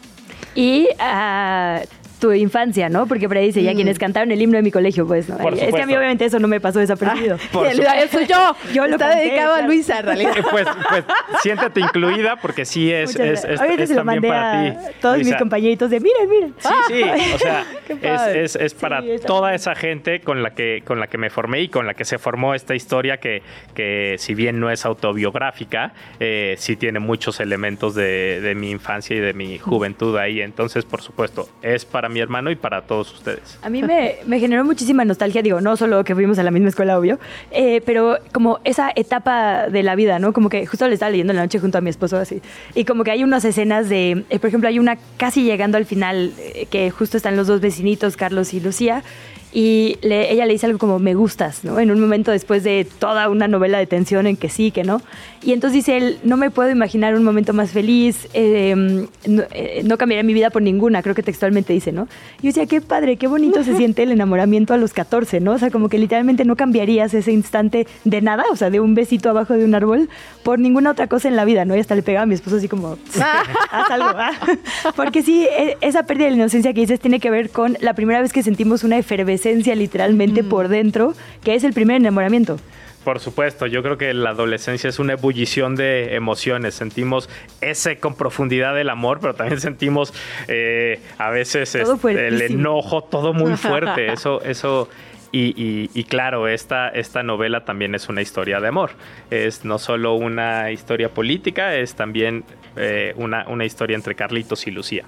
Y 0.55 0.89
uh, 0.98 1.86
tu 2.18 2.32
infancia, 2.32 2.88
¿no? 2.88 3.06
Porque 3.06 3.28
por 3.28 3.36
ahí 3.36 3.47
dice, 3.47 3.62
ya 3.62 3.72
mm. 3.72 3.76
quienes 3.76 3.98
cantaron 3.98 4.30
el 4.30 4.40
himno 4.40 4.56
de 4.56 4.62
mi 4.62 4.70
colegio, 4.70 5.06
pues, 5.06 5.28
¿no? 5.28 5.36
es 5.48 5.74
que 5.74 5.82
a 5.82 5.86
mí 5.86 5.94
obviamente 5.97 6.24
eso 6.24 6.38
no 6.38 6.48
me 6.48 6.60
pasó 6.60 6.78
desapercibido. 6.78 7.38
Ah, 7.55 8.01
eso 8.05 8.20
yo. 8.22 8.56
Yo 8.72 8.86
lo 8.86 8.97
Está 8.97 9.16
dedicado 9.16 9.55
a 9.55 9.62
Luisa, 9.62 10.01
en 10.01 10.06
realidad. 10.06 10.32
Pues, 10.56 10.66
pues, 10.88 11.05
siéntete 11.43 11.80
incluida 11.80 12.36
porque 12.36 12.64
sí 12.64 12.90
es, 12.90 13.16
es, 13.16 13.44
es, 13.44 13.60
es 13.60 13.94
también 13.94 14.22
para 14.22 14.70
ti. 14.70 14.78
todos 15.01 15.18
mis 15.18 15.34
compañeritos 15.34 15.90
de, 15.90 16.01
miren, 16.01 16.28
miren. 16.28 16.55
Sí, 16.59 16.68
sí, 16.88 17.02
o 17.34 17.38
sea, 17.38 17.66
es, 18.32 18.56
es, 18.56 18.74
para 18.74 19.02
toda 19.26 19.55
esa 19.55 19.74
gente 19.74 20.20
con 20.20 20.43
la, 20.43 20.55
que, 20.55 20.82
con 20.84 21.01
la 21.01 21.09
que 21.09 21.18
me 21.18 21.30
formé 21.30 21.62
y 21.62 21.68
con 21.68 21.86
la 21.86 21.94
que 21.94 22.05
se 22.05 22.18
formó 22.18 22.55
esta 22.55 22.74
historia 22.74 23.18
que, 23.18 23.43
que 23.74 24.16
si 24.18 24.34
bien 24.34 24.60
no 24.60 24.70
es 24.70 24.86
autobiográfica, 24.86 25.93
eh, 26.20 26.55
sí 26.59 26.76
tiene 26.76 27.01
muchos 27.01 27.40
elementos 27.40 27.94
de, 27.94 28.40
de 28.40 28.55
mi 28.55 28.70
infancia 28.70 29.16
y 29.16 29.20
de 29.20 29.34
mi 29.34 29.59
juventud 29.59 30.16
ahí. 30.16 30.40
Entonces, 30.40 30.84
por 30.84 31.02
supuesto, 31.02 31.48
es 31.62 31.84
para 31.84 32.06
mi 32.09 32.20
hermano 32.20 32.51
y 32.51 32.57
para 32.57 32.83
todos 32.83 33.12
ustedes. 33.12 33.59
A 33.62 33.70
mí 33.70 33.83
me, 33.83 34.41
generó 34.41 34.65
muchísima 34.65 35.05
nostalgia, 35.05 35.43
digo, 35.43 35.61
no 35.61 35.77
solo 35.77 36.05
que 36.05 36.15
fuimos 36.15 36.39
a 36.39 36.43
la 36.43 36.51
misma 36.51 36.69
escuela, 36.69 36.99
obvio, 36.99 37.19
eh, 37.51 37.81
pero 37.85 38.19
como 38.33 38.61
esa 38.65 38.91
etapa 38.95 39.69
de 39.69 39.83
la 39.83 39.95
vida, 39.95 40.19
¿no? 40.19 40.33
Como 40.33 40.49
que 40.49 40.66
justo 40.66 40.87
le 40.89 40.95
estaba 40.95 41.11
leyendo 41.11 41.33
en 41.33 41.37
la 41.37 41.43
noche 41.43 41.59
junto 41.59 41.78
a 41.78 41.81
mi 41.81 41.91
esposo 41.91 42.16
así, 42.16 42.41
y 42.74 42.85
como 42.85 43.05
que 43.05 43.11
hay 43.11 43.24
unas 43.24 43.45
escenas 43.45 43.89
de, 43.89 44.24
eh, 44.31 44.39
por 44.39 44.49
ejemplo, 44.49 44.69
hay 44.69 44.78
una 44.78 44.97
casi 45.16 45.45
llegando 45.45 45.77
al 45.77 45.87
final, 45.87 46.33
eh, 46.39 46.66
que 46.70 46.91
justo 46.91 47.16
están 47.16 47.37
los 47.37 47.47
dos 47.47 47.61
vecinitos, 47.61 48.16
Carlos 48.16 48.55
y 48.55 48.61
Lucía, 48.61 49.03
y 49.52 49.98
ella 50.02 50.44
le 50.44 50.52
dice 50.52 50.66
algo 50.66 50.78
como 50.78 50.98
me 50.98 51.14
gustas, 51.14 51.64
¿no? 51.64 51.78
En 51.81 51.90
un 51.90 52.01
momento 52.01 52.31
después 52.31 52.62
de 52.62 52.86
toda 52.98 53.28
una 53.28 53.48
novela 53.48 53.78
de 53.78 53.86
tensión 53.86 54.27
en 54.27 54.36
que 54.36 54.48
sí, 54.48 54.70
que 54.70 54.85
no. 54.85 55.01
Y 55.43 55.52
entonces 55.52 55.74
dice 55.74 55.97
él, 55.97 56.18
no 56.24 56.36
me 56.36 56.51
puedo 56.51 56.68
imaginar 56.70 57.14
un 57.14 57.23
momento 57.23 57.52
más 57.52 57.70
feliz, 57.70 58.28
em, 58.35 59.06
eh, 59.24 59.82
no, 59.85 59.97
cambiaría 59.97 60.24
mi 60.24 60.35
vida 60.35 60.51
por 60.51 60.60
ninguna, 60.62 61.02
creo 61.02 61.14
que 61.14 61.23
textualmente 61.23 61.73
dice, 61.73 61.93
¿no? 61.93 62.09
Y 62.40 62.43
yo 62.43 62.48
decía, 62.48 62.66
qué 62.66 62.81
padre, 62.81 63.16
qué 63.16 63.28
bonito 63.28 63.62
se 63.62 63.77
siente 63.78 64.02
el 64.02 64.12
enamoramiento 64.12 64.74
a 64.74 64.77
los 64.77 64.93
14, 64.93 65.40
¿no? 65.40 65.52
O 65.52 65.59
sea, 65.59 65.70
como 65.70 65.89
que 65.89 65.98
literalmente 65.98 66.44
no 66.44 66.56
cambiarías 66.56 67.14
ese 67.14 67.32
instante 67.32 67.86
de 68.05 68.20
nada, 68.20 68.44
o 68.51 68.56
sea, 68.56 68.70
de 68.70 68.81
un 68.81 68.94
besito 68.94 69.31
abajo 69.31 69.55
de 69.55 69.64
un 69.64 69.74
árbol, 69.74 70.10
por 70.43 70.59
ninguna 70.59 70.90
otra 70.90 71.06
cosa 71.06 71.28
en 71.28 71.36
la 71.36 71.44
vida, 71.44 71.64
¿no? 71.64 71.77
Y 71.77 71.81
hasta 71.81 71.94
le 71.94 72.02
pegaba 72.02 72.24
a 72.24 72.27
mi 72.27 72.35
esposo 72.35 72.56
así 72.56 72.68
como, 72.68 72.98
haz 73.70 73.90
algo, 73.90 74.09
¿ah? 74.09 74.32
Porque 74.97 75.23
sí, 75.23 75.47
e, 75.47 75.78
esa 75.81 76.02
pérdida 76.02 76.27
de 76.27 76.31
la 76.32 76.36
inocencia 76.36 76.74
que 76.74 76.81
dices 76.81 77.01
tiene 77.01 77.20
que 77.20 77.31
ver 77.31 77.51
con 77.51 77.78
la 77.81 77.94
primera 77.94 78.20
vez 78.20 78.32
que 78.32 78.43
sentimos 78.43 78.82
una 78.82 78.98
efervescencia 78.98 79.36
literalmente 79.45 80.43
mm. 80.43 80.49
por 80.49 80.69
dentro, 80.69 81.15
que 81.43 81.55
es 81.55 81.65
el 81.65 81.73
primer 81.73 81.97
enamoramiento. 81.97 82.59
Por 83.07 83.21
supuesto, 83.21 83.69
yo 83.69 83.85
creo 83.85 83.97
que 83.97 84.13
la 84.15 84.31
adolescencia 84.31 84.91
es 84.91 84.99
una 84.99 85.13
ebullición 85.13 85.77
de 85.77 86.17
emociones. 86.17 86.75
Sentimos 86.75 87.31
ese 87.61 88.01
con 88.01 88.17
profundidad 88.17 88.75
del 88.75 88.91
amor, 88.91 89.21
pero 89.21 89.33
también 89.33 89.61
sentimos 89.61 90.13
eh, 90.49 90.99
a 91.17 91.31
veces 91.31 91.77
este, 91.77 92.27
el 92.27 92.43
enojo, 92.43 93.05
todo 93.05 93.33
muy 93.33 93.57
fuerte. 93.57 94.13
Eso, 94.13 94.43
eso. 94.43 94.89
Y, 95.31 96.05
claro, 96.09 96.49
esta, 96.49 96.89
esta 96.89 97.23
novela 97.23 97.65
también 97.65 97.95
es 97.95 98.09
una 98.09 98.23
historia 98.23 98.59
de 98.59 98.67
amor. 98.67 98.91
Es 99.31 99.65
no 99.65 99.79
solo 99.79 100.15
una 100.15 100.73
historia 100.73 101.11
política, 101.11 101.77
es 101.77 101.95
también 101.95 102.43
eh, 102.75 103.13
una, 103.17 103.47
una 103.47 103.65
historia 103.65 103.95
entre 103.95 104.17
Carlitos 104.17 104.67
y 104.67 104.73
Lucía. 104.73 105.05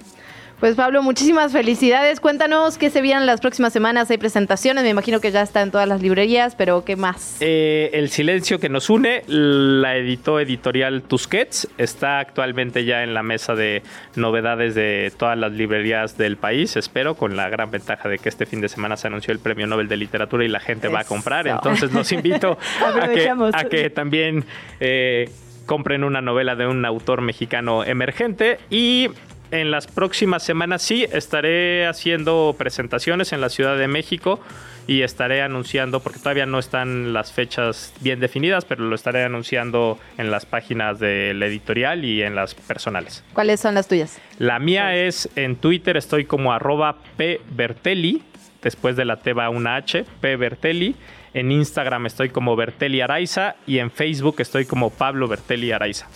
Pues 0.60 0.74
Pablo, 0.74 1.04
muchísimas 1.04 1.52
felicidades. 1.52 2.18
Cuéntanos 2.18 2.78
qué 2.78 2.90
se 2.90 3.00
vienen 3.00 3.26
las 3.26 3.40
próximas 3.40 3.72
semanas. 3.72 4.10
Hay 4.10 4.18
presentaciones, 4.18 4.82
me 4.82 4.90
imagino 4.90 5.20
que 5.20 5.30
ya 5.30 5.40
está 5.42 5.62
en 5.62 5.70
todas 5.70 5.86
las 5.86 6.02
librerías, 6.02 6.56
pero 6.56 6.84
¿qué 6.84 6.96
más? 6.96 7.36
Eh, 7.38 7.90
el 7.92 8.08
silencio 8.10 8.58
que 8.58 8.68
nos 8.68 8.90
une, 8.90 9.22
la 9.28 9.96
editó 9.96 10.40
editorial 10.40 11.02
Tusquets, 11.02 11.68
está 11.78 12.18
actualmente 12.18 12.84
ya 12.84 13.04
en 13.04 13.14
la 13.14 13.22
mesa 13.22 13.54
de 13.54 13.84
novedades 14.16 14.74
de 14.74 15.12
todas 15.16 15.38
las 15.38 15.52
librerías 15.52 16.18
del 16.18 16.36
país, 16.36 16.76
espero, 16.76 17.14
con 17.14 17.36
la 17.36 17.48
gran 17.48 17.70
ventaja 17.70 18.08
de 18.08 18.18
que 18.18 18.28
este 18.28 18.44
fin 18.44 18.60
de 18.60 18.68
semana 18.68 18.96
se 18.96 19.06
anunció 19.06 19.32
el 19.32 19.38
Premio 19.38 19.68
Nobel 19.68 19.86
de 19.86 19.96
Literatura 19.96 20.44
y 20.44 20.48
la 20.48 20.58
gente 20.58 20.88
va 20.88 21.00
a 21.00 21.04
comprar. 21.04 21.46
Entonces 21.46 21.92
los 21.92 22.10
invito 22.10 22.58
a, 23.52 23.64
que, 23.64 23.90
también... 23.90 24.44
Eh, 24.80 25.30
compren 25.66 26.02
una 26.02 26.22
novela 26.22 26.56
de 26.56 26.66
un 26.66 26.86
autor 26.86 27.20
mexicano 27.20 27.84
emergente 27.84 28.58
y 28.70 29.10
en 29.50 29.70
las 29.70 29.86
próximas 29.86 30.42
semanas 30.42 30.82
sí 30.82 31.06
estaré 31.12 31.86
haciendo 31.86 32.54
presentaciones 32.58 33.32
en 33.32 33.40
la 33.40 33.48
Ciudad 33.48 33.76
de 33.76 33.88
México 33.88 34.40
y 34.86 35.02
estaré 35.02 35.42
anunciando, 35.42 36.00
porque 36.00 36.18
todavía 36.18 36.46
no 36.46 36.58
están 36.58 37.12
las 37.12 37.30
fechas 37.30 37.92
bien 38.00 38.20
definidas, 38.20 38.64
pero 38.64 38.84
lo 38.84 38.94
estaré 38.94 39.22
anunciando 39.22 39.98
en 40.16 40.30
las 40.30 40.46
páginas 40.46 40.98
del 40.98 41.42
editorial 41.42 42.06
y 42.06 42.22
en 42.22 42.34
las 42.34 42.54
personales. 42.54 43.22
¿Cuáles 43.34 43.60
son 43.60 43.74
las 43.74 43.86
tuyas? 43.86 44.18
La 44.38 44.58
mía 44.58 44.96
es 44.96 45.28
en 45.36 45.56
Twitter, 45.56 45.98
estoy 45.98 46.24
como 46.24 46.54
arroba 46.54 46.96
pbertelli, 47.18 48.22
después 48.62 48.96
de 48.96 49.04
la 49.04 49.16
T 49.16 49.34
va 49.34 49.50
una 49.50 49.76
H, 49.76 50.06
pbertelli. 50.20 50.96
En 51.38 51.52
Instagram 51.52 52.06
estoy 52.06 52.30
como 52.30 52.56
Bertelli 52.56 53.00
Araiza 53.00 53.54
y 53.64 53.78
en 53.78 53.92
Facebook 53.92 54.36
estoy 54.40 54.64
como 54.64 54.90
Pablo 54.90 55.28
Bertelli 55.28 55.70
Araiza. 55.70 56.08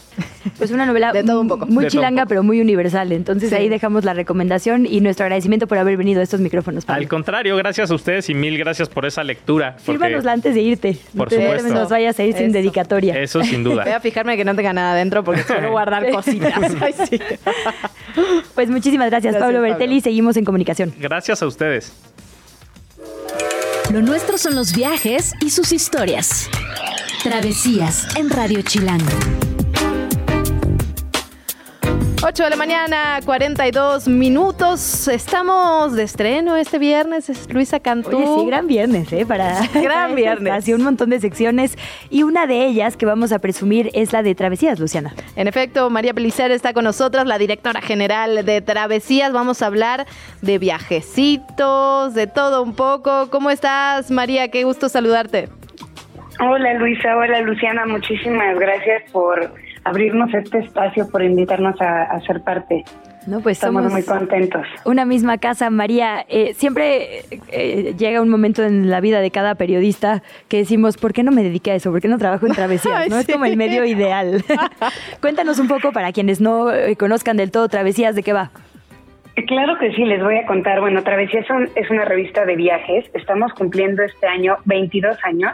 Pues 0.59 0.73
una 0.73 0.85
novela 0.85 1.13
de 1.13 1.23
todo 1.23 1.41
un 1.41 1.47
poco. 1.47 1.67
muy 1.67 1.87
chilanga, 1.87 2.27
pero 2.27 2.43
muy 2.43 2.61
universal. 2.61 3.13
Entonces 3.13 3.53
ahí 3.53 3.69
dejamos 3.69 4.05
la 4.05 4.15
recomendación 4.15 4.85
y 4.85 5.01
nuestro 5.01 5.25
agradecimiento 5.25 5.69
por 5.69 5.79
haber 5.79 5.97
venido 5.97 6.21
a 6.21 6.25
estos 6.25 6.41
micrófonos. 6.41 6.89
Al 6.89 7.07
contrario, 7.07 7.57
gracias 7.57 7.93
a 7.93 7.95
ustedes 7.95 8.29
y 8.31 8.35
mil 8.35 8.59
gracias 8.59 8.89
por 8.89 9.07
esa 9.07 9.23
lectura. 9.23 9.77
Fírmanosla 9.79 10.33
antes 10.33 10.57
de 10.57 10.61
irte. 10.61 10.99
Por 11.17 11.31
supuesto. 11.31 11.73
nos 11.73 11.89
vayas 11.89 12.19
a 12.19 12.25
ir 12.25 12.35
sin 12.35 12.51
dedicatoria. 12.51 13.17
Eso 13.21 13.45
sin 13.45 13.63
duda. 13.63 13.85
Voy 13.85 13.93
a 13.93 14.01
fijarme 14.01 14.37
que 14.37 14.45
no 14.45 14.57
tenga 14.57 14.73
nada 14.73 14.93
adentro 14.93 15.23
porque 15.23 15.45
suelo 15.45 15.71
guardar 15.71 16.11
cositas. 16.11 16.53
Pues 18.55 18.69
muchísimas 18.69 19.09
gracias, 19.09 19.37
Pablo 19.37 19.63
Bertelli. 19.63 20.01
Seguimos 20.01 20.37
en 20.37 20.45
comunicación. 20.45 20.93
Gracias 20.99 21.43
a 21.43 21.47
ustedes. 21.47 21.93
Lo 23.93 24.01
nuestro 24.01 24.39
son 24.39 24.55
los 24.55 24.75
viajes 24.75 25.35
y 25.43 25.51
sus 25.51 25.71
historias. 25.71 26.49
Travesías 27.23 28.07
en 28.17 28.31
Radio 28.31 28.63
Chilango. 28.63 29.42
8 32.25 32.45
de 32.45 32.51
la 32.51 32.57
mañana, 32.57 33.19
42 33.25 34.07
minutos. 34.07 35.09
Estamos 35.09 35.97
de 35.97 36.05
estreno 36.05 36.55
este 36.55 36.79
viernes. 36.79 37.29
Es 37.29 37.53
Luisa 37.53 37.81
Cantú. 37.81 38.17
Oye, 38.17 38.43
sí, 38.43 38.47
gran 38.47 38.69
viernes, 38.69 39.13
¿eh? 39.13 39.27
Para 39.27 39.67
gran 39.75 40.15
viernes. 40.15 40.53
Así 40.53 40.73
un 40.73 40.85
montón 40.85 41.11
de 41.11 41.19
secciones. 41.19 41.77
Y 42.11 42.23
una 42.23 42.47
de 42.47 42.65
ellas 42.65 42.97
que 42.97 43.07
vamos 43.07 43.33
a 43.33 43.41
presumir 43.41 43.91
es 43.93 44.13
la 44.13 44.23
de 44.23 44.37
Travesías, 44.37 44.79
Luciana. 44.79 45.13
En 45.35 45.49
efecto, 45.49 45.91
María 45.91 46.15
Pelicer 46.15 46.53
está 46.53 46.73
con 46.73 46.85
nosotros, 46.85 47.27
la 47.27 47.39
directora 47.39 47.81
general 47.81 48.45
de 48.45 48.61
Travesías. 48.61 49.33
Vamos 49.33 49.61
a 49.61 49.67
hablar 49.67 50.07
de 50.43 50.59
viajecitos, 50.59 52.15
de 52.15 52.29
todo 52.29 52.63
un 52.63 52.77
poco. 52.77 53.31
¿Cómo 53.31 53.51
estás, 53.51 54.13
María? 54.13 54.47
Qué 54.49 54.63
gusto 54.63 54.89
saludarte. 54.89 55.49
Hola, 56.39 56.75
Luisa. 56.75 57.17
Hola, 57.17 57.41
Luciana. 57.41 57.85
Muchísimas 57.85 58.57
gracias 58.61 59.11
por 59.11 59.51
abrirnos 59.85 60.33
este 60.35 60.59
espacio, 60.59 61.09
por 61.11 61.23
invitarnos 61.23 61.81
a, 61.81 62.21
ser 62.21 62.43
parte. 62.43 62.85
No, 63.27 63.41
pues 63.41 63.59
Estamos 63.59 63.83
somos 63.83 63.93
muy 63.93 64.03
contentos. 64.03 64.67
Una 64.85 65.05
misma 65.05 65.39
casa, 65.39 65.71
María. 65.71 66.25
Eh, 66.29 66.55
siempre 66.55 67.21
eh, 67.53 67.95
llega 67.97 68.21
un 68.21 68.29
momento 68.29 68.65
en 68.65 68.91
la 68.91 69.01
vida 69.01 69.21
de 69.21 69.31
cada 69.31 69.55
periodista 69.55 70.23
que 70.49 70.59
decimos, 70.59 70.97
¿por 70.97 71.13
qué 71.13 71.23
no 71.23 71.31
me 71.31 71.45
dediqué 71.45 71.71
a 71.71 71.75
eso? 71.77 71.93
¿Por 71.93 72.01
qué 72.01 72.09
no 72.09 72.19
trabajo 72.19 72.47
en 72.47 72.53
travesías? 72.53 73.09
¿no? 73.11 73.19
Es 73.19 73.27
como 73.27 73.45
el 73.45 73.57
medio 73.57 73.85
ideal. 73.87 74.45
Cuéntanos 75.21 75.61
un 75.61 75.69
poco 75.69 75.93
para 75.93 76.13
quienes 76.13 76.41
no 76.41 76.73
eh, 76.73 76.97
conozcan 76.97 77.37
del 77.37 77.53
todo 77.53 77.69
travesías, 77.69 78.17
¿de 78.17 78.23
qué 78.23 78.33
va? 78.33 78.51
Claro 79.47 79.79
que 79.79 79.93
sí, 79.93 80.05
les 80.05 80.23
voy 80.23 80.37
a 80.37 80.45
contar. 80.45 80.81
Bueno, 80.81 81.03
Travesías 81.03 81.47
es 81.75 81.91
una 81.91 82.05
revista 82.05 82.45
de 82.45 82.55
viajes. 82.55 83.07
Estamos 83.15 83.53
cumpliendo 83.55 84.03
este 84.03 84.27
año 84.27 84.59
22 84.67 85.17
años. 85.25 85.53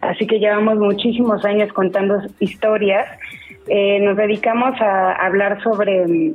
Así 0.00 0.26
que 0.26 0.38
llevamos 0.38 0.78
muchísimos 0.78 1.44
años 1.44 1.72
contando 1.72 2.22
historias 2.40 3.06
eh, 3.68 4.00
nos 4.00 4.16
dedicamos 4.16 4.80
a 4.80 5.12
hablar 5.12 5.62
sobre 5.62 6.06
mm, 6.06 6.34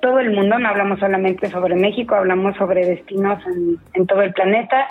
todo 0.00 0.18
el 0.18 0.30
mundo, 0.32 0.58
no 0.58 0.68
hablamos 0.68 0.98
solamente 0.98 1.48
sobre 1.48 1.76
México, 1.76 2.14
hablamos 2.14 2.56
sobre 2.56 2.86
destinos 2.86 3.42
en, 3.94 4.06
todo 4.06 4.22
el 4.22 4.32
planeta. 4.32 4.88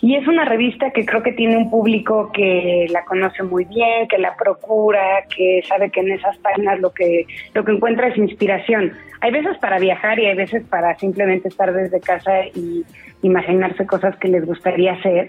Y 0.00 0.16
es 0.16 0.26
una 0.28 0.44
revista 0.44 0.90
que 0.90 1.06
creo 1.06 1.22
que 1.22 1.32
tiene 1.32 1.56
un 1.56 1.70
público 1.70 2.30
que 2.32 2.86
la 2.90 3.04
conoce 3.04 3.42
muy 3.42 3.64
bien, 3.64 4.06
que 4.08 4.18
la 4.18 4.36
procura, 4.36 5.24
que 5.34 5.62
sabe 5.66 5.90
que 5.90 6.00
en 6.00 6.12
esas 6.12 6.36
páginas 6.38 6.78
lo 6.80 6.92
que, 6.92 7.26
lo 7.54 7.64
que 7.64 7.72
encuentra 7.72 8.08
es 8.08 8.16
inspiración. 8.18 8.92
Hay 9.20 9.30
veces 9.30 9.56
para 9.58 9.78
viajar 9.78 10.18
y 10.18 10.26
hay 10.26 10.36
veces 10.36 10.62
para 10.68 10.94
simplemente 10.96 11.48
estar 11.48 11.72
desde 11.72 12.00
casa 12.00 12.44
y 12.54 12.84
imaginarse 13.22 13.86
cosas 13.86 14.16
que 14.16 14.28
les 14.28 14.44
gustaría 14.44 14.92
hacer. 14.92 15.28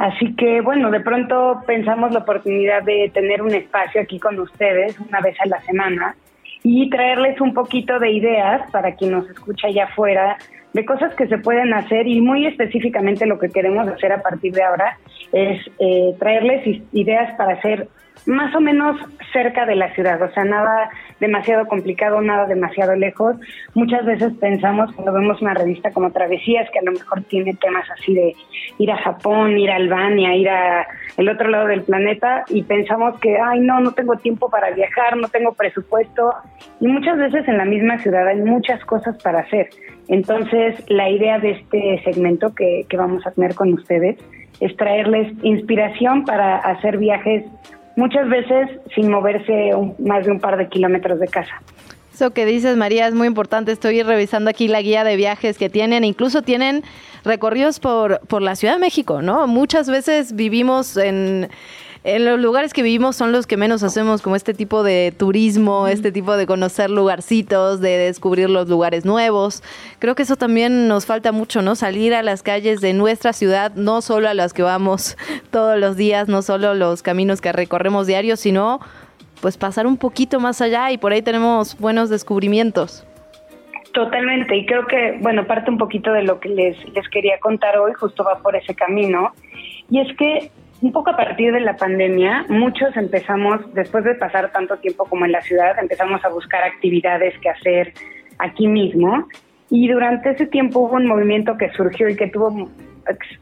Así 0.00 0.34
que 0.34 0.62
bueno, 0.62 0.90
de 0.90 1.00
pronto 1.00 1.60
pensamos 1.66 2.10
la 2.12 2.20
oportunidad 2.20 2.82
de 2.82 3.10
tener 3.12 3.42
un 3.42 3.52
espacio 3.52 4.00
aquí 4.00 4.18
con 4.18 4.40
ustedes 4.40 4.98
una 4.98 5.20
vez 5.20 5.36
a 5.42 5.46
la 5.46 5.60
semana 5.60 6.16
y 6.62 6.88
traerles 6.88 7.38
un 7.38 7.52
poquito 7.52 7.98
de 7.98 8.10
ideas 8.10 8.62
para 8.70 8.94
quien 8.94 9.10
nos 9.12 9.28
escucha 9.28 9.66
allá 9.66 9.84
afuera, 9.84 10.38
de 10.72 10.86
cosas 10.86 11.14
que 11.16 11.26
se 11.26 11.36
pueden 11.36 11.74
hacer 11.74 12.06
y 12.06 12.22
muy 12.22 12.46
específicamente 12.46 13.26
lo 13.26 13.38
que 13.38 13.50
queremos 13.50 13.86
hacer 13.88 14.12
a 14.12 14.22
partir 14.22 14.54
de 14.54 14.62
ahora 14.62 14.96
es 15.32 15.60
eh, 15.78 16.14
traerles 16.18 16.82
ideas 16.92 17.36
para 17.36 17.52
hacer 17.52 17.88
más 18.24 18.54
o 18.54 18.60
menos 18.60 18.96
cerca 19.34 19.66
de 19.66 19.76
la 19.76 19.92
ciudad, 19.94 20.22
o 20.22 20.32
sea, 20.32 20.44
nada 20.44 20.88
demasiado 21.20 21.66
complicado, 21.66 22.20
nada 22.20 22.46
demasiado 22.46 22.96
lejos. 22.96 23.36
Muchas 23.74 24.04
veces 24.04 24.32
pensamos 24.40 24.92
cuando 24.94 25.12
vemos 25.12 25.40
una 25.40 25.54
revista 25.54 25.92
como 25.92 26.10
Travesías, 26.10 26.68
que 26.72 26.78
a 26.78 26.82
lo 26.82 26.92
mejor 26.92 27.22
tiene 27.24 27.54
temas 27.54 27.88
así 27.90 28.14
de 28.14 28.34
ir 28.78 28.90
a 28.90 28.96
Japón, 28.96 29.56
ir 29.58 29.70
a 29.70 29.76
Albania, 29.76 30.34
ir 30.34 30.48
a 30.48 30.86
el 31.16 31.28
otro 31.28 31.48
lado 31.48 31.66
del 31.66 31.82
planeta, 31.82 32.44
y 32.48 32.62
pensamos 32.62 33.20
que, 33.20 33.38
ay, 33.38 33.60
no, 33.60 33.80
no 33.80 33.92
tengo 33.92 34.16
tiempo 34.16 34.48
para 34.48 34.70
viajar, 34.70 35.16
no 35.16 35.28
tengo 35.28 35.52
presupuesto, 35.52 36.32
y 36.80 36.88
muchas 36.88 37.18
veces 37.18 37.46
en 37.46 37.58
la 37.58 37.64
misma 37.64 37.98
ciudad 37.98 38.26
hay 38.26 38.40
muchas 38.40 38.82
cosas 38.86 39.16
para 39.22 39.40
hacer. 39.40 39.68
Entonces, 40.08 40.82
la 40.88 41.10
idea 41.10 41.38
de 41.38 41.52
este 41.52 42.02
segmento 42.04 42.54
que, 42.54 42.86
que 42.88 42.96
vamos 42.96 43.26
a 43.26 43.32
tener 43.32 43.54
con 43.54 43.72
ustedes 43.74 44.16
es 44.60 44.76
traerles 44.76 45.32
inspiración 45.42 46.24
para 46.24 46.56
hacer 46.56 46.98
viajes 46.98 47.44
muchas 47.96 48.28
veces 48.28 48.70
sin 48.94 49.10
moverse 49.10 49.72
más 49.98 50.24
de 50.24 50.32
un 50.32 50.40
par 50.40 50.56
de 50.56 50.68
kilómetros 50.68 51.20
de 51.20 51.28
casa. 51.28 51.60
Eso 52.12 52.32
que 52.32 52.44
dices, 52.44 52.76
María, 52.76 53.06
es 53.06 53.14
muy 53.14 53.26
importante. 53.26 53.72
Estoy 53.72 54.02
revisando 54.02 54.50
aquí 54.50 54.68
la 54.68 54.82
guía 54.82 55.04
de 55.04 55.16
viajes 55.16 55.56
que 55.56 55.70
tienen. 55.70 56.04
Incluso 56.04 56.42
tienen 56.42 56.82
recorridos 57.24 57.80
por, 57.80 58.20
por 58.26 58.42
la 58.42 58.56
Ciudad 58.56 58.74
de 58.74 58.80
México, 58.80 59.22
¿no? 59.22 59.46
Muchas 59.46 59.88
veces 59.88 60.34
vivimos 60.34 60.96
en 60.96 61.48
en 62.02 62.24
los 62.24 62.40
lugares 62.40 62.72
que 62.72 62.82
vivimos 62.82 63.14
son 63.14 63.30
los 63.30 63.46
que 63.46 63.58
menos 63.58 63.82
hacemos 63.82 64.22
como 64.22 64.34
este 64.34 64.54
tipo 64.54 64.82
de 64.82 65.12
turismo, 65.16 65.86
este 65.86 66.12
tipo 66.12 66.36
de 66.38 66.46
conocer 66.46 66.88
lugarcitos, 66.88 67.80
de 67.82 67.98
descubrir 67.98 68.48
los 68.48 68.70
lugares 68.70 69.04
nuevos. 69.04 69.62
Creo 69.98 70.14
que 70.14 70.22
eso 70.22 70.36
también 70.36 70.88
nos 70.88 71.04
falta 71.04 71.30
mucho, 71.30 71.60
¿no? 71.60 71.74
Salir 71.74 72.14
a 72.14 72.22
las 72.22 72.42
calles 72.42 72.80
de 72.80 72.94
nuestra 72.94 73.34
ciudad, 73.34 73.74
no 73.74 74.00
solo 74.00 74.30
a 74.30 74.34
las 74.34 74.54
que 74.54 74.62
vamos 74.62 75.18
todos 75.50 75.78
los 75.78 75.96
días, 75.96 76.26
no 76.26 76.40
solo 76.40 76.72
los 76.72 77.02
caminos 77.02 77.42
que 77.42 77.52
recorremos 77.52 78.06
diarios, 78.06 78.40
sino 78.40 78.80
pues 79.42 79.58
pasar 79.58 79.86
un 79.86 79.98
poquito 79.98 80.40
más 80.40 80.62
allá 80.62 80.90
y 80.92 80.98
por 80.98 81.12
ahí 81.12 81.20
tenemos 81.20 81.78
buenos 81.78 82.08
descubrimientos. 82.08 83.06
Totalmente, 83.92 84.56
y 84.56 84.64
creo 84.64 84.86
que, 84.86 85.18
bueno, 85.20 85.46
parte 85.46 85.70
un 85.70 85.76
poquito 85.76 86.12
de 86.12 86.22
lo 86.22 86.38
que 86.38 86.48
les, 86.48 86.76
les 86.94 87.08
quería 87.08 87.38
contar 87.40 87.76
hoy, 87.76 87.92
justo 87.92 88.22
va 88.22 88.38
por 88.38 88.54
ese 88.54 88.74
camino, 88.74 89.32
y 89.90 90.00
es 90.00 90.16
que 90.16 90.50
un 90.82 90.92
poco 90.92 91.10
a 91.10 91.16
partir 91.16 91.52
de 91.52 91.60
la 91.60 91.76
pandemia, 91.76 92.46
muchos 92.48 92.96
empezamos, 92.96 93.60
después 93.74 94.04
de 94.04 94.14
pasar 94.14 94.50
tanto 94.50 94.78
tiempo 94.78 95.04
como 95.04 95.26
en 95.26 95.32
la 95.32 95.42
ciudad, 95.42 95.78
empezamos 95.78 96.24
a 96.24 96.28
buscar 96.28 96.62
actividades 96.62 97.38
que 97.40 97.50
hacer 97.50 97.92
aquí 98.38 98.66
mismo. 98.66 99.28
Y 99.68 99.88
durante 99.88 100.30
ese 100.30 100.46
tiempo 100.46 100.80
hubo 100.80 100.96
un 100.96 101.06
movimiento 101.06 101.56
que 101.56 101.70
surgió 101.72 102.08
y 102.08 102.16
que 102.16 102.28
tuvo, 102.28 102.70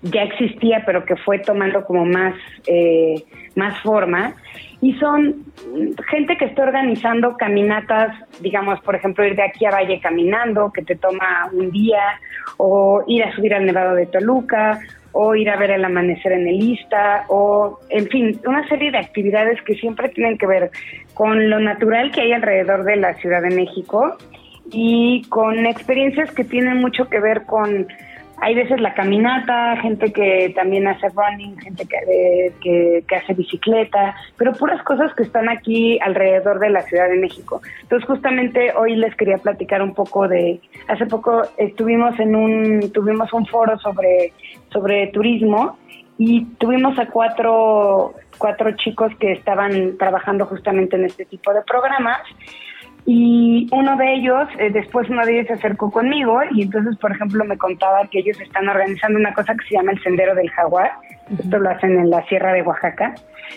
ya 0.03 0.23
existía, 0.23 0.83
pero 0.85 1.05
que 1.05 1.17
fue 1.17 1.39
tomando 1.39 1.85
como 1.85 2.05
más, 2.05 2.35
eh, 2.67 3.23
más 3.55 3.81
forma. 3.83 4.35
Y 4.81 4.95
son 4.95 5.45
gente 6.09 6.37
que 6.37 6.45
está 6.45 6.63
organizando 6.63 7.37
caminatas, 7.37 8.17
digamos, 8.41 8.81
por 8.81 8.95
ejemplo, 8.95 9.25
ir 9.25 9.37
de 9.37 9.43
aquí 9.43 9.65
a 9.65 9.71
Valle 9.71 10.01
caminando, 10.01 10.73
que 10.73 10.83
te 10.83 10.97
toma 10.97 11.49
un 11.53 11.71
día, 11.71 12.21
o 12.59 13.03
ir 13.07 13.25
a 13.25 13.35
subir 13.35 13.55
al 13.55 13.65
Nevado 13.65 13.95
de 13.95 14.07
Toluca, 14.07 14.81
o 15.13 15.35
ir 15.35 15.51
a 15.51 15.57
ver 15.57 15.71
el 15.71 15.85
amanecer 15.85 16.33
en 16.33 16.47
el 16.47 16.63
Ista, 16.63 17.25
o 17.29 17.79
en 17.89 18.07
fin, 18.09 18.41
una 18.47 18.67
serie 18.69 18.91
de 18.91 18.99
actividades 18.99 19.61
que 19.63 19.75
siempre 19.75 20.09
tienen 20.11 20.39
que 20.39 20.47
ver 20.47 20.71
con 21.15 21.51
lo 21.51 21.59
natural 21.59 22.11
que 22.11 22.23
hay 22.23 22.33
alrededor 22.33 22.85
de 22.85 22.97
la 22.97 23.15
Ciudad 23.15 23.43
de 23.43 23.51
México 23.51 24.17
y 24.71 25.23
con 25.29 25.67
experiencias 25.67 26.31
que 26.33 26.45
tienen 26.45 26.79
mucho 26.79 27.09
que 27.09 27.21
ver 27.21 27.45
con 27.47 27.89
hay 28.41 28.55
veces 28.55 28.81
la 28.81 28.95
caminata, 28.95 29.77
gente 29.79 30.13
que 30.13 30.53
también 30.55 30.87
hace 30.87 31.09
running, 31.09 31.59
gente 31.59 31.87
que, 31.87 33.03
que, 33.07 33.17
hace 33.17 33.35
bicicleta, 33.35 34.15
pero 34.37 34.53
puras 34.53 34.83
cosas 34.85 35.13
que 35.15 35.25
están 35.25 35.49
aquí 35.49 35.99
alrededor 36.01 36.61
de 36.61 36.71
la 36.71 36.83
Ciudad 36.83 37.09
de 37.09 37.17
México. 37.17 37.61
Entonces 37.83 38.07
justamente 38.07 38.73
hoy 38.77 38.97
les 38.97 39.15
quería 39.17 39.39
platicar 39.39 39.83
un 39.83 39.95
poco 39.95 40.29
de, 40.29 40.61
hace 40.89 41.07
poco 41.07 41.43
estuvimos 41.57 42.19
en 42.21 42.37
un, 42.37 42.93
tuvimos 42.93 43.33
un 43.33 43.47
foro 43.47 43.79
sobre, 43.79 44.33
sobre 44.73 45.09
turismo 45.09 45.77
y 46.17 46.45
tuvimos 46.59 46.99
a 46.99 47.07
cuatro, 47.07 48.15
cuatro 48.39 48.71
chicos 48.77 49.13
que 49.19 49.33
estaban 49.33 49.97
trabajando 49.99 50.47
justamente 50.47 50.97
en 50.97 51.05
este 51.05 51.25
tipo 51.25 51.53
de 51.53 51.63
programas 51.63 52.21
y 53.11 53.67
uno 53.73 53.97
de 53.97 54.17
ellos, 54.17 54.47
eh, 54.59 54.69
después 54.71 55.09
uno 55.09 55.25
de 55.25 55.33
ellos 55.33 55.47
se 55.47 55.55
acercó 55.55 55.91
conmigo 55.91 56.41
y 56.51 56.61
entonces, 56.61 56.95
por 56.99 57.11
ejemplo, 57.11 57.43
me 57.47 57.57
contaba 57.57 58.07
que 58.11 58.19
ellos 58.19 58.39
están 58.39 58.69
organizando 58.69 59.19
una 59.19 59.33
cosa 59.33 59.55
que 59.55 59.67
se 59.67 59.77
llama 59.77 59.93
el 59.93 60.03
Sendero 60.03 60.35
del 60.35 60.51
Jaguar. 60.51 60.93
Esto 61.39 61.59
lo 61.59 61.71
hacen 61.71 61.99
en 61.99 62.11
la 62.11 62.23
Sierra 62.27 62.53
de 62.53 62.61
Oaxaca. 62.61 63.15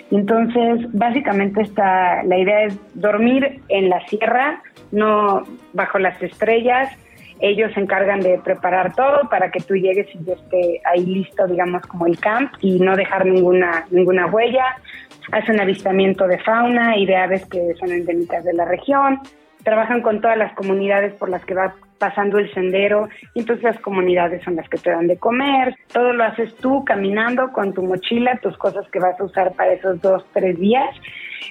Entonces, 0.09 0.87
básicamente 0.93 1.63
está, 1.63 2.23
la 2.23 2.37
idea 2.37 2.63
es 2.63 2.79
dormir 2.93 3.59
en 3.67 3.89
la 3.89 3.99
sierra, 4.07 4.61
no 4.93 5.43
bajo 5.73 5.99
las 5.99 6.21
estrellas. 6.23 6.89
Ellos 7.41 7.73
se 7.73 7.81
encargan 7.81 8.21
de 8.21 8.37
preparar 8.37 8.95
todo 8.95 9.27
para 9.29 9.51
que 9.51 9.59
tú 9.59 9.75
llegues 9.75 10.07
y 10.15 10.23
ya 10.23 10.35
esté 10.35 10.81
ahí 10.85 11.05
listo, 11.05 11.45
digamos, 11.45 11.81
como 11.87 12.05
el 12.07 12.17
camp 12.17 12.53
y 12.61 12.79
no 12.79 12.95
dejar 12.95 13.25
ninguna, 13.25 13.85
ninguna 13.91 14.27
huella. 14.27 14.77
Hacen 15.33 15.59
avistamiento 15.59 16.25
de 16.25 16.39
fauna 16.39 16.95
y 16.95 17.05
de 17.05 17.17
aves 17.17 17.45
que 17.47 17.73
son 17.81 17.91
endémicas 17.91 18.45
de 18.45 18.53
la 18.53 18.63
región 18.63 19.19
trabajan 19.63 20.01
con 20.01 20.21
todas 20.21 20.37
las 20.37 20.53
comunidades 20.53 21.13
por 21.13 21.29
las 21.29 21.43
que 21.45 21.53
va 21.53 21.75
pasando 21.97 22.39
el 22.39 22.51
sendero, 22.53 23.09
y 23.35 23.41
entonces 23.41 23.63
las 23.63 23.79
comunidades 23.79 24.43
son 24.43 24.55
las 24.55 24.67
que 24.67 24.77
te 24.77 24.89
dan 24.89 25.07
de 25.07 25.17
comer, 25.17 25.75
todo 25.93 26.13
lo 26.13 26.23
haces 26.23 26.55
tú 26.55 26.83
caminando 26.83 27.51
con 27.51 27.73
tu 27.73 27.83
mochila, 27.83 28.39
tus 28.41 28.57
cosas 28.57 28.87
que 28.89 28.99
vas 28.99 29.19
a 29.19 29.23
usar 29.23 29.53
para 29.53 29.73
esos 29.73 30.01
dos, 30.01 30.25
tres 30.33 30.59
días. 30.59 30.89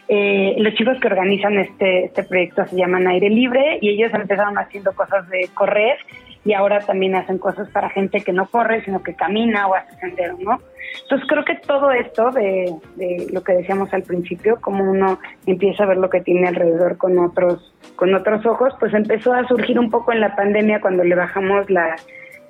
Eh, 0.08 0.56
los 0.58 0.74
chicos 0.74 0.98
que 1.00 1.06
organizan 1.06 1.56
este, 1.58 2.06
este 2.06 2.24
proyecto 2.24 2.66
se 2.66 2.76
llaman 2.76 3.06
Aire 3.06 3.30
Libre 3.30 3.78
y 3.80 3.90
ellos 3.90 4.12
empezaron 4.12 4.58
haciendo 4.58 4.92
cosas 4.92 5.28
de 5.28 5.48
correr 5.54 5.98
y 6.44 6.52
ahora 6.52 6.80
también 6.80 7.14
hacen 7.14 7.38
cosas 7.38 7.68
para 7.70 7.90
gente 7.90 8.20
que 8.22 8.32
no 8.32 8.46
corre, 8.46 8.84
sino 8.84 9.02
que 9.02 9.14
camina 9.14 9.68
o 9.68 9.74
hace 9.74 9.94
sendero, 9.96 10.36
¿no? 10.40 10.60
Entonces 11.02 11.28
creo 11.28 11.44
que 11.44 11.56
todo 11.56 11.90
esto 11.90 12.30
de, 12.30 12.72
de, 12.96 13.26
lo 13.32 13.42
que 13.42 13.52
decíamos 13.52 13.92
al 13.92 14.02
principio, 14.02 14.60
como 14.60 14.84
uno 14.90 15.18
empieza 15.46 15.84
a 15.84 15.86
ver 15.86 15.98
lo 15.98 16.10
que 16.10 16.20
tiene 16.20 16.48
alrededor 16.48 16.96
con 16.96 17.18
otros, 17.18 17.74
con 17.96 18.14
otros 18.14 18.44
ojos, 18.46 18.74
pues 18.78 18.94
empezó 18.94 19.32
a 19.32 19.46
surgir 19.46 19.78
un 19.78 19.90
poco 19.90 20.12
en 20.12 20.20
la 20.20 20.36
pandemia 20.36 20.80
cuando 20.80 21.04
le 21.04 21.14
bajamos 21.14 21.68
la, 21.70 21.96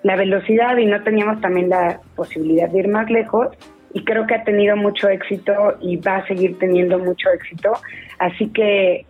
la 0.02 0.16
velocidad 0.16 0.76
y 0.76 0.86
no 0.86 1.02
teníamos 1.02 1.40
también 1.40 1.68
la 1.68 2.00
posibilidad 2.16 2.68
de 2.68 2.80
ir 2.80 2.88
más 2.88 3.10
lejos 3.10 3.48
y 3.92 4.04
creo 4.04 4.26
que 4.26 4.34
ha 4.34 4.44
tenido 4.44 4.76
mucho 4.76 5.08
éxito 5.08 5.76
y 5.80 5.96
va 5.96 6.16
a 6.16 6.26
seguir 6.26 6.58
teniendo 6.58 6.98
mucho 6.98 7.28
éxito. 7.30 7.72
Así 8.18 8.48
que 8.48 9.06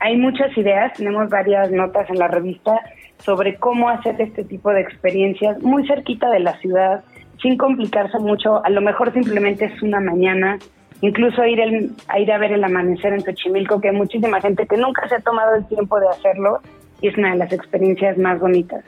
hay 0.00 0.16
muchas 0.16 0.56
ideas, 0.56 0.92
tenemos 0.94 1.28
varias 1.30 1.70
notas 1.70 2.08
en 2.10 2.18
la 2.18 2.28
revista 2.28 2.80
sobre 3.18 3.56
cómo 3.56 3.88
hacer 3.88 4.20
este 4.20 4.44
tipo 4.44 4.70
de 4.70 4.80
experiencias 4.80 5.62
muy 5.62 5.86
cerquita 5.86 6.30
de 6.30 6.40
la 6.40 6.58
ciudad, 6.58 7.04
sin 7.44 7.58
complicarse 7.58 8.18
mucho. 8.18 8.64
A 8.64 8.70
lo 8.70 8.80
mejor 8.80 9.12
simplemente 9.12 9.66
es 9.66 9.82
una 9.82 10.00
mañana, 10.00 10.58
incluso 11.02 11.44
ir 11.44 11.60
a 12.08 12.18
ir 12.18 12.32
a 12.32 12.38
ver 12.38 12.52
el 12.52 12.64
amanecer 12.64 13.12
en 13.12 13.20
Xochimilco, 13.20 13.80
que 13.82 13.90
hay 13.90 13.94
muchísima 13.94 14.40
gente 14.40 14.66
que 14.66 14.78
nunca 14.78 15.06
se 15.08 15.16
ha 15.16 15.20
tomado 15.20 15.54
el 15.54 15.66
tiempo 15.66 16.00
de 16.00 16.08
hacerlo 16.08 16.60
y 17.02 17.08
es 17.08 17.18
una 17.18 17.32
de 17.32 17.36
las 17.36 17.52
experiencias 17.52 18.16
más 18.16 18.40
bonitas. 18.40 18.82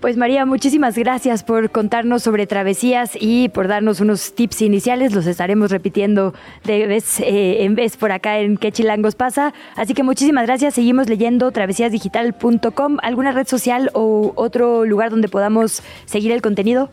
Pues 0.00 0.16
María, 0.16 0.46
muchísimas 0.46 0.96
gracias 0.96 1.42
por 1.42 1.70
contarnos 1.70 2.22
sobre 2.22 2.46
travesías 2.46 3.18
y 3.20 3.48
por 3.50 3.68
darnos 3.68 4.00
unos 4.00 4.34
tips 4.34 4.62
iniciales. 4.62 5.12
Los 5.12 5.26
estaremos 5.26 5.70
repitiendo 5.70 6.32
de 6.64 6.86
vez 6.86 7.20
eh, 7.20 7.64
en 7.64 7.74
vez 7.74 7.96
por 7.96 8.12
acá 8.12 8.38
en 8.38 8.56
Qué 8.56 8.72
Chilangos 8.72 9.16
pasa. 9.16 9.52
Así 9.76 9.94
que 9.94 10.04
muchísimas 10.04 10.46
gracias. 10.46 10.74
Seguimos 10.74 11.08
leyendo 11.08 11.50
travesíasdigital.com. 11.50 12.98
¿Alguna 13.02 13.32
red 13.32 13.48
social 13.48 13.90
o 13.92 14.32
otro 14.36 14.84
lugar 14.84 15.10
donde 15.10 15.28
podamos 15.28 15.82
seguir 16.06 16.30
el 16.30 16.42
contenido? 16.42 16.90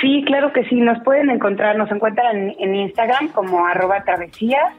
Sí, 0.00 0.24
claro 0.26 0.52
que 0.52 0.64
sí. 0.64 0.76
Nos 0.76 1.02
pueden 1.02 1.30
encontrar, 1.30 1.76
nos 1.76 1.90
encuentran 1.90 2.54
en, 2.58 2.74
Instagram 2.74 3.28
como 3.28 3.66
arroba 3.66 4.02
travesías 4.04 4.74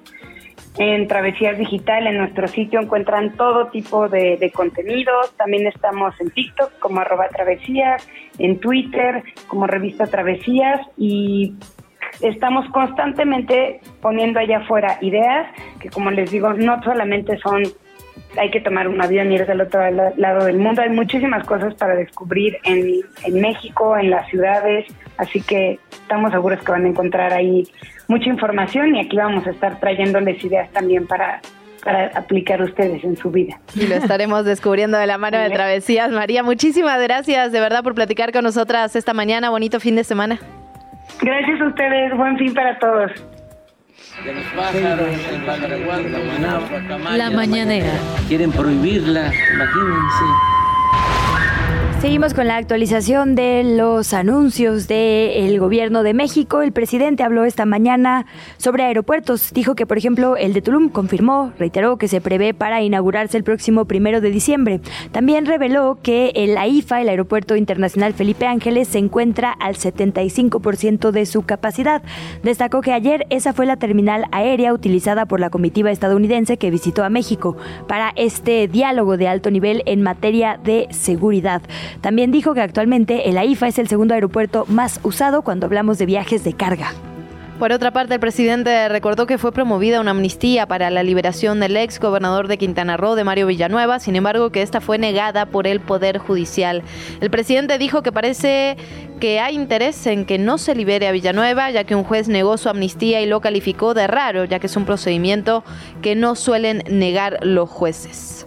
en 0.78 1.08
Travesías 1.08 1.58
Digital, 1.58 2.06
en 2.06 2.20
nuestro 2.20 2.48
sitio 2.48 2.80
encuentran 2.80 3.36
todo 3.36 3.68
tipo 3.68 4.10
de, 4.10 4.52
contenidos. 4.54 5.36
También 5.36 5.66
estamos 5.66 6.14
en 6.20 6.30
TikTok 6.30 6.78
como 6.80 7.00
arroba 7.00 7.30
travesías, 7.30 8.08
en 8.38 8.60
Twitter 8.60 9.24
como 9.48 9.66
revista 9.66 10.06
Travesías 10.06 10.82
y 10.96 11.56
estamos 12.22 12.70
constantemente 12.70 13.80
poniendo 14.02 14.40
allá 14.40 14.60
afuera 14.60 14.98
ideas 15.02 15.48
que 15.80 15.90
como 15.90 16.12
les 16.12 16.30
digo, 16.30 16.54
no 16.54 16.82
solamente 16.84 17.38
son 17.38 17.64
hay 18.38 18.52
que 18.52 18.61
tomar 18.61 18.88
un 18.88 19.02
avión 19.02 19.31
y 19.31 19.35
ir 19.35 19.45
del 19.45 19.61
otro 19.61 19.81
lado 20.18 20.45
del 20.45 20.57
mundo. 20.57 20.81
Hay 20.81 20.89
muchísimas 20.89 21.45
cosas 21.45 21.73
para 21.76 21.95
descubrir 21.95 22.57
en, 22.64 23.02
en 23.23 23.41
México, 23.41 23.98
en 23.98 24.10
las 24.10 24.27
ciudades, 24.30 24.85
así 25.18 25.41
que 25.41 25.80
estamos 25.91 26.31
seguros 26.31 26.61
que 26.64 26.72
van 26.72 26.85
a 26.85 26.89
encontrar 26.89 27.34
ahí 27.34 27.68
mucha 28.07 28.30
información 28.30 28.95
y 28.95 29.02
aquí 29.02 29.18
vamos 29.18 29.45
a 29.48 29.52
estar 29.52 29.80
trayéndoles 29.80 30.44
ideas 30.44 30.69
también 30.72 31.07
para, 31.07 31.41
para 31.84 32.07
aplicar 32.15 32.61
ustedes 32.61 33.03
en 33.03 33.18
su 33.18 33.31
vida. 33.31 33.60
Y 33.76 33.88
lo 33.88 33.95
estaremos 33.95 34.45
descubriendo 34.45 34.98
de 34.98 35.07
la 35.07 35.18
mano 35.18 35.38
de 35.38 35.49
Travesías. 35.49 36.11
María, 36.11 36.44
muchísimas 36.44 37.02
gracias 37.02 37.52
de 37.52 37.60
verdad 37.60 37.84
por 37.84 37.95
platicar 37.95 38.31
con 38.31 38.44
nosotras 38.44 38.95
esta 38.95 39.14
mañana. 39.14 39.49
Bonito 39.49 39.80
fin 39.80 39.95
de 39.95 40.03
semana. 40.03 40.39
Gracias 41.22 41.61
a 41.61 41.68
ustedes. 41.68 42.15
Buen 42.15 42.38
fin 42.38 42.53
para 42.53 42.77
todos. 42.80 43.36
La 47.15 47.30
mañanera. 47.30 47.94
Quieren 48.27 48.52
prohibirla, 48.52 49.31
imagínense. 49.53 50.26
Seguimos 52.02 52.36
con 52.36 52.45
la 52.45 52.57
actualización 52.57 53.34
de 53.34 53.64
los 53.64 54.14
anuncios 54.14 54.88
del 54.88 55.60
gobierno 55.60 56.03
de 56.03 56.14
México. 56.14 56.61
El 56.61 56.72
presidente 56.72 57.24
habló 57.24 57.44
esta 57.44 57.65
mañana 57.65 58.28
sobre 58.57 58.84
aeropuertos. 58.84 59.52
Dijo 59.52 59.74
que, 59.74 59.88
por 59.88 59.98
ejemplo, 59.98 60.38
el 60.38 60.53
de 60.53 60.61
Tulum 60.61 60.90
confirmó, 60.90 61.53
reiteró 61.57 61.98
que 61.98 62.07
se 62.07 62.22
prevé 62.22 62.53
para 62.53 62.84
inaugurarse 62.84 63.36
el 63.36 63.44
próximo 63.44 63.86
primero 63.86 64.22
de 64.22 64.30
diciembre. 64.30 64.80
También 65.11 65.48
reveló 65.48 65.98
que 66.03 66.32
el 66.36 66.56
AIFA, 66.60 67.02
el 67.02 67.10
Aeropuerto 67.10 67.56
Internacional 67.56 68.14
Felipe 68.14 68.45
Ángeles, 68.45 68.90
se 68.90 68.99
encuentra 68.99 69.52
al 69.52 69.76
75% 69.76 71.10
de 71.10 71.26
su 71.26 71.41
capacidad. 71.41 72.03
Destacó 72.44 72.82
que 72.82 72.94
ayer 72.94 73.26
esa 73.32 73.53
fue 73.53 73.65
la 73.65 73.78
terminal 73.78 74.26
aérea 74.32 74.72
utilizada 74.72 75.26
por 75.26 75.40
la 75.40 75.49
comitiva 75.49 75.90
estadounidense 75.90 76.57
que 76.57 76.69
visitó 76.69 77.03
a 77.03 77.10
México 77.10 77.57
para 77.88 78.14
este 78.15 78.68
diálogo 78.68 79.18
de 79.18 79.28
alto 79.28 79.49
nivel 79.49 79.82
en 79.88 80.03
materia 80.03 80.60
de 80.64 80.88
seguridad. 80.91 81.64
También 82.01 82.31
dijo 82.31 82.53
que 82.53 82.61
actualmente 82.61 83.30
el 83.30 83.38
AIFA 83.38 83.68
es 83.68 83.80
el 83.80 83.88
segundo 83.88 84.14
aeropuerto 84.14 84.65
más 84.68 84.99
usado 85.03 85.41
cuando 85.41 85.65
hablamos 85.65 85.97
de 85.97 86.05
viajes 86.05 86.43
de 86.43 86.53
carga. 86.53 86.93
Por 87.59 87.72
otra 87.72 87.89
parte, 87.89 88.14
el 88.14 88.19
presidente 88.19 88.88
recordó 88.88 89.26
que 89.26 89.39
fue 89.39 89.51
promovida 89.51 89.99
una 89.99 90.11
amnistía 90.11 90.68
para 90.68 90.91
la 90.91 91.01
liberación 91.01 91.59
del 91.59 91.76
ex 91.76 91.99
gobernador 91.99 92.47
de 92.47 92.59
Quintana 92.59 92.97
Roo, 92.97 93.15
de 93.15 93.23
Mario 93.23 93.47
Villanueva, 93.47 93.99
sin 93.99 94.15
embargo 94.15 94.51
que 94.51 94.61
esta 94.61 94.80
fue 94.80 94.99
negada 94.99 95.47
por 95.47 95.65
el 95.65 95.80
Poder 95.80 96.19
Judicial. 96.19 96.84
El 97.19 97.31
presidente 97.31 97.80
dijo 97.80 98.03
que 98.03 98.11
parece 98.11 98.77
que 99.19 99.39
hay 99.39 99.55
interés 99.55 100.05
en 100.05 100.26
que 100.26 100.38
no 100.38 100.59
se 100.59 100.76
libere 100.76 101.07
a 101.07 101.11
Villanueva, 101.11 101.72
ya 101.72 101.84
que 101.84 101.95
un 101.95 102.03
juez 102.03 102.27
negó 102.27 102.57
su 102.57 102.69
amnistía 102.69 103.22
y 103.22 103.26
lo 103.26 103.41
calificó 103.41 103.95
de 103.95 104.05
raro, 104.05 104.45
ya 104.45 104.59
que 104.59 104.68
es 104.68 104.77
un 104.77 104.85
procedimiento 104.85 105.64
que 106.03 106.14
no 106.14 106.35
suelen 106.35 106.84
negar 106.88 107.39
los 107.41 107.68
jueces. 107.72 108.47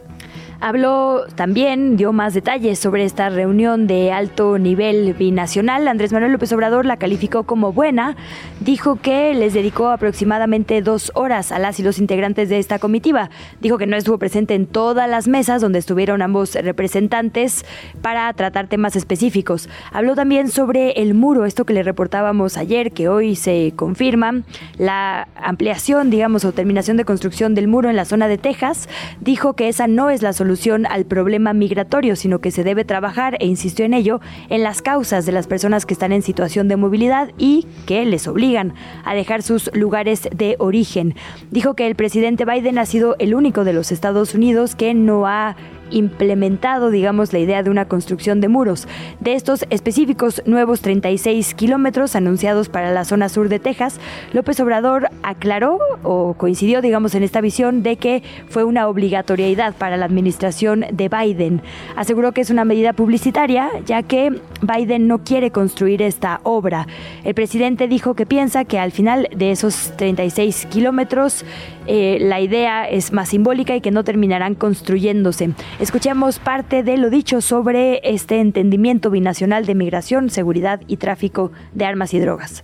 Habló 0.62 1.24
también, 1.36 1.96
dio 1.96 2.12
más 2.12 2.34
detalles 2.34 2.78
sobre 2.78 3.04
esta 3.04 3.30
reunión 3.30 3.86
de 3.86 4.12
alto 4.12 4.58
nivel 4.58 5.14
binacional. 5.14 5.88
Andrés 5.88 6.12
Manuel 6.12 6.32
López 6.32 6.52
Obrador 6.52 6.84
la 6.84 6.98
calificó 6.98 7.44
como 7.44 7.72
buena. 7.72 8.14
Dijo 8.60 8.96
que 8.96 9.32
les 9.32 9.54
dedicó 9.54 9.88
aproximadamente 9.88 10.82
dos 10.82 11.12
horas 11.14 11.50
a 11.50 11.58
las 11.58 11.80
y 11.80 11.82
los 11.82 11.98
integrantes 11.98 12.50
de 12.50 12.58
esta 12.58 12.78
comitiva. 12.78 13.30
Dijo 13.62 13.78
que 13.78 13.86
no 13.86 13.96
estuvo 13.96 14.18
presente 14.18 14.54
en 14.54 14.66
todas 14.66 15.08
las 15.08 15.28
mesas 15.28 15.62
donde 15.62 15.78
estuvieron 15.78 16.20
ambos 16.20 16.54
representantes 16.54 17.64
para 18.02 18.30
tratar 18.34 18.66
temas 18.66 18.96
específicos. 18.96 19.70
Habló 19.92 20.14
también 20.14 20.50
sobre 20.50 20.90
el 21.00 21.14
muro, 21.14 21.46
esto 21.46 21.64
que 21.64 21.72
le 21.72 21.82
reportábamos 21.82 22.58
ayer, 22.58 22.92
que 22.92 23.08
hoy 23.08 23.34
se 23.34 23.72
confirma. 23.76 24.42
La 24.76 25.26
ampliación, 25.36 26.10
digamos, 26.10 26.44
o 26.44 26.52
terminación 26.52 26.98
de 26.98 27.06
construcción 27.06 27.54
del 27.54 27.66
muro 27.66 27.88
en 27.88 27.96
la 27.96 28.04
zona 28.04 28.28
de 28.28 28.36
Texas. 28.36 28.90
Dijo 29.22 29.54
que 29.54 29.68
esa 29.68 29.86
no 29.86 30.10
es 30.10 30.20
la 30.20 30.34
solución 30.34 30.49
al 30.86 31.04
problema 31.04 31.52
migratorio, 31.52 32.16
sino 32.16 32.40
que 32.40 32.50
se 32.50 32.64
debe 32.64 32.84
trabajar, 32.84 33.36
e 33.40 33.46
insistió 33.46 33.84
en 33.84 33.94
ello, 33.94 34.20
en 34.48 34.62
las 34.62 34.82
causas 34.82 35.26
de 35.26 35.32
las 35.32 35.46
personas 35.46 35.86
que 35.86 35.94
están 35.94 36.12
en 36.12 36.22
situación 36.22 36.68
de 36.68 36.76
movilidad 36.76 37.30
y 37.38 37.66
que 37.86 38.04
les 38.04 38.26
obligan 38.26 38.74
a 39.04 39.14
dejar 39.14 39.42
sus 39.42 39.70
lugares 39.74 40.28
de 40.34 40.56
origen. 40.58 41.14
Dijo 41.50 41.74
que 41.74 41.86
el 41.86 41.94
presidente 41.94 42.44
Biden 42.44 42.78
ha 42.78 42.86
sido 42.86 43.16
el 43.18 43.34
único 43.34 43.64
de 43.64 43.72
los 43.72 43.92
Estados 43.92 44.34
Unidos 44.34 44.74
que 44.74 44.94
no 44.94 45.26
ha 45.26 45.56
implementado, 45.90 46.90
digamos, 46.90 47.32
la 47.32 47.38
idea 47.38 47.62
de 47.62 47.70
una 47.70 47.86
construcción 47.86 48.40
de 48.40 48.48
muros. 48.48 48.86
De 49.20 49.34
estos 49.34 49.64
específicos 49.70 50.42
nuevos 50.46 50.80
36 50.80 51.54
kilómetros 51.54 52.16
anunciados 52.16 52.68
para 52.68 52.92
la 52.92 53.04
zona 53.04 53.28
sur 53.28 53.48
de 53.48 53.58
Texas, 53.58 54.00
López 54.32 54.60
Obrador 54.60 55.08
aclaró 55.22 55.78
o 56.02 56.34
coincidió, 56.34 56.80
digamos, 56.80 57.14
en 57.14 57.22
esta 57.22 57.40
visión 57.40 57.82
de 57.82 57.96
que 57.96 58.22
fue 58.48 58.64
una 58.64 58.88
obligatoriedad 58.88 59.74
para 59.74 59.96
la 59.96 60.06
administración 60.06 60.84
de 60.92 61.08
Biden. 61.08 61.62
Aseguró 61.96 62.32
que 62.32 62.40
es 62.40 62.50
una 62.50 62.64
medida 62.64 62.92
publicitaria, 62.92 63.70
ya 63.86 64.02
que 64.02 64.40
Biden 64.62 65.08
no 65.08 65.24
quiere 65.24 65.50
construir 65.50 66.02
esta 66.02 66.40
obra. 66.42 66.86
El 67.24 67.34
presidente 67.34 67.88
dijo 67.88 68.14
que 68.14 68.26
piensa 68.26 68.64
que 68.64 68.78
al 68.78 68.92
final 68.92 69.28
de 69.34 69.50
esos 69.50 69.92
36 69.96 70.66
kilómetros 70.66 71.44
eh, 71.92 72.18
la 72.20 72.38
idea 72.38 72.88
es 72.88 73.10
más 73.10 73.30
simbólica 73.30 73.74
y 73.74 73.80
que 73.80 73.90
no 73.90 74.04
terminarán 74.04 74.54
construyéndose. 74.54 75.50
Escuchemos 75.80 76.38
parte 76.38 76.84
de 76.84 76.96
lo 76.96 77.10
dicho 77.10 77.40
sobre 77.40 78.00
este 78.04 78.38
entendimiento 78.38 79.10
binacional 79.10 79.66
de 79.66 79.74
migración, 79.74 80.30
seguridad 80.30 80.80
y 80.86 80.98
tráfico 80.98 81.50
de 81.72 81.86
armas 81.86 82.14
y 82.14 82.20
drogas. 82.20 82.62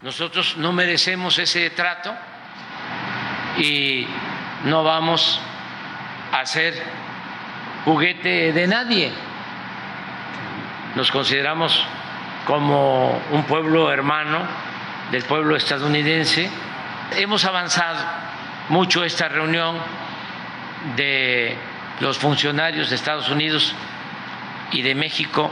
Nosotros 0.00 0.56
no 0.56 0.72
merecemos 0.72 1.38
ese 1.38 1.68
trato 1.68 2.14
y 3.58 4.06
no 4.64 4.82
vamos 4.82 5.38
a 6.32 6.46
ser 6.46 6.72
juguete 7.84 8.54
de 8.54 8.66
nadie. 8.66 9.12
Nos 10.96 11.10
consideramos 11.10 11.78
como 12.46 13.20
un 13.32 13.42
pueblo 13.42 13.92
hermano 13.92 14.38
del 15.10 15.24
pueblo 15.24 15.56
estadounidense. 15.56 16.48
Hemos 17.18 17.44
avanzado 17.44 18.31
mucho 18.68 19.04
esta 19.04 19.28
reunión 19.28 19.76
de 20.96 21.56
los 22.00 22.18
funcionarios 22.18 22.90
de 22.90 22.96
Estados 22.96 23.28
Unidos 23.28 23.74
y 24.72 24.82
de 24.82 24.94
México 24.94 25.50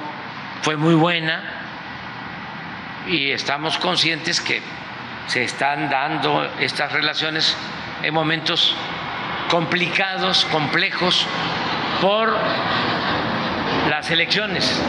fue 0.63 0.77
muy 0.77 0.95
buena 0.95 1.43
y 3.07 3.31
estamos 3.31 3.79
conscientes 3.79 4.41
que 4.41 4.63
se 5.27 5.45
están 5.45 5.89
dando 5.89 6.45
estas 6.59 6.93
relaciones 6.93 7.57
en 8.03 8.13
momentos 8.15 8.75
complicados, 9.49 10.45
complejos, 10.47 11.27
por 12.01 12.35
las 13.89 14.11
elecciones. 14.11 14.81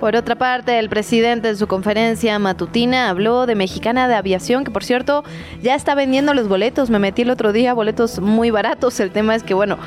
Por 0.00 0.14
otra 0.14 0.34
parte, 0.34 0.78
el 0.78 0.90
presidente 0.90 1.48
en 1.48 1.56
su 1.56 1.66
conferencia 1.66 2.38
matutina 2.38 3.08
habló 3.08 3.46
de 3.46 3.54
Mexicana 3.54 4.08
de 4.08 4.14
Aviación, 4.14 4.64
que 4.64 4.70
por 4.70 4.84
cierto 4.84 5.24
ya 5.62 5.74
está 5.74 5.94
vendiendo 5.94 6.34
los 6.34 6.48
boletos. 6.48 6.90
Me 6.90 6.98
metí 6.98 7.22
el 7.22 7.30
otro 7.30 7.52
día, 7.52 7.72
boletos 7.72 8.20
muy 8.20 8.50
baratos. 8.50 9.00
El 9.00 9.10
tema 9.10 9.34
es 9.34 9.42
que, 9.42 9.54
bueno, 9.54 9.78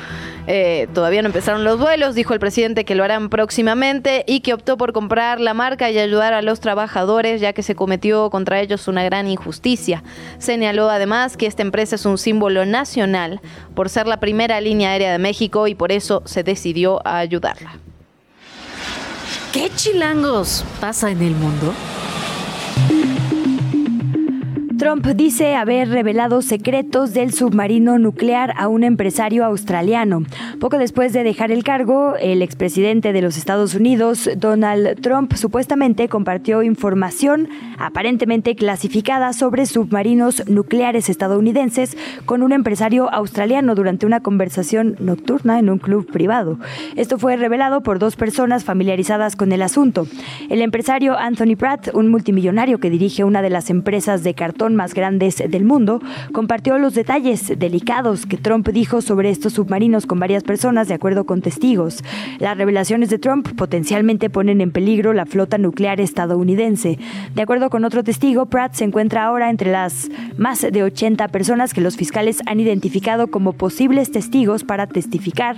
eh, 0.48 0.88
todavía 0.94 1.22
no 1.22 1.28
empezaron 1.28 1.62
los 1.62 1.78
vuelos. 1.78 2.16
Dijo 2.16 2.34
el 2.34 2.40
presidente 2.40 2.84
que 2.84 2.96
lo 2.96 3.04
harán 3.04 3.28
próximamente 3.28 4.24
y 4.26 4.40
que 4.40 4.52
optó 4.52 4.76
por 4.76 4.92
comprar 4.92 5.38
la 5.38 5.54
marca 5.54 5.90
y 5.90 5.98
ayudar 5.98 6.32
a 6.34 6.42
los 6.42 6.58
trabajadores, 6.58 7.40
ya 7.40 7.52
que 7.52 7.62
se 7.62 7.76
cometió 7.76 8.30
contra 8.30 8.60
ellos 8.60 8.88
una 8.88 9.04
gran 9.04 9.28
injusticia. 9.28 10.02
Señaló 10.38 10.90
además 10.90 11.36
que 11.36 11.46
esta 11.46 11.62
empresa 11.62 11.94
es 11.94 12.04
un 12.04 12.18
símbolo 12.18 12.66
nacional 12.66 13.40
por 13.76 13.88
ser 13.88 14.08
la 14.08 14.18
primera 14.18 14.60
línea 14.60 14.90
aérea 14.90 15.12
de 15.12 15.18
México 15.18 15.68
y 15.68 15.76
por 15.76 15.92
eso 15.92 16.22
se 16.24 16.42
decidió 16.42 17.00
a 17.06 17.18
ayudarla. 17.18 17.78
¿Qué 19.52 19.68
chilangos 19.74 20.64
pasa 20.80 21.10
en 21.10 21.22
el 21.22 21.34
mundo? 21.34 21.74
Trump 24.80 25.06
dice 25.08 25.56
haber 25.56 25.90
revelado 25.90 26.40
secretos 26.40 27.12
del 27.12 27.34
submarino 27.34 27.98
nuclear 27.98 28.54
a 28.56 28.66
un 28.66 28.82
empresario 28.82 29.44
australiano. 29.44 30.22
Poco 30.58 30.78
después 30.78 31.12
de 31.12 31.22
dejar 31.22 31.50
el 31.50 31.64
cargo, 31.64 32.14
el 32.18 32.40
expresidente 32.40 33.12
de 33.12 33.20
los 33.20 33.36
Estados 33.36 33.74
Unidos, 33.74 34.30
Donald 34.38 34.98
Trump, 35.02 35.34
supuestamente 35.34 36.08
compartió 36.08 36.62
información 36.62 37.50
aparentemente 37.78 38.56
clasificada 38.56 39.34
sobre 39.34 39.66
submarinos 39.66 40.48
nucleares 40.48 41.10
estadounidenses 41.10 41.94
con 42.24 42.42
un 42.42 42.52
empresario 42.52 43.12
australiano 43.12 43.74
durante 43.74 44.06
una 44.06 44.20
conversación 44.20 44.96
nocturna 44.98 45.58
en 45.58 45.68
un 45.68 45.78
club 45.78 46.10
privado. 46.10 46.58
Esto 46.96 47.18
fue 47.18 47.36
revelado 47.36 47.82
por 47.82 47.98
dos 47.98 48.16
personas 48.16 48.64
familiarizadas 48.64 49.36
con 49.36 49.52
el 49.52 49.60
asunto. 49.60 50.06
El 50.48 50.62
empresario 50.62 51.18
Anthony 51.18 51.56
Pratt, 51.58 51.90
un 51.92 52.08
multimillonario 52.08 52.78
que 52.80 52.88
dirige 52.88 53.24
una 53.24 53.42
de 53.42 53.50
las 53.50 53.68
empresas 53.68 54.22
de 54.22 54.32
cartón 54.32 54.69
más 54.76 54.94
grandes 54.94 55.36
del 55.36 55.64
mundo, 55.64 56.00
compartió 56.32 56.78
los 56.78 56.94
detalles 56.94 57.58
delicados 57.58 58.26
que 58.26 58.36
Trump 58.36 58.68
dijo 58.68 59.00
sobre 59.00 59.30
estos 59.30 59.54
submarinos 59.54 60.06
con 60.06 60.18
varias 60.18 60.42
personas 60.42 60.88
de 60.88 60.94
acuerdo 60.94 61.24
con 61.24 61.42
testigos. 61.42 62.02
Las 62.38 62.56
revelaciones 62.56 63.10
de 63.10 63.18
Trump 63.18 63.48
potencialmente 63.56 64.30
ponen 64.30 64.60
en 64.60 64.70
peligro 64.70 65.12
la 65.12 65.26
flota 65.26 65.58
nuclear 65.58 66.00
estadounidense. 66.00 66.98
De 67.34 67.42
acuerdo 67.42 67.70
con 67.70 67.84
otro 67.84 68.04
testigo, 68.04 68.46
Pratt 68.46 68.74
se 68.74 68.84
encuentra 68.84 69.24
ahora 69.24 69.50
entre 69.50 69.70
las 69.70 70.10
más 70.36 70.60
de 70.60 70.82
80 70.82 71.28
personas 71.28 71.74
que 71.74 71.80
los 71.80 71.96
fiscales 71.96 72.42
han 72.46 72.60
identificado 72.60 73.28
como 73.28 73.52
posibles 73.52 74.10
testigos 74.10 74.64
para 74.64 74.86
testificar, 74.86 75.56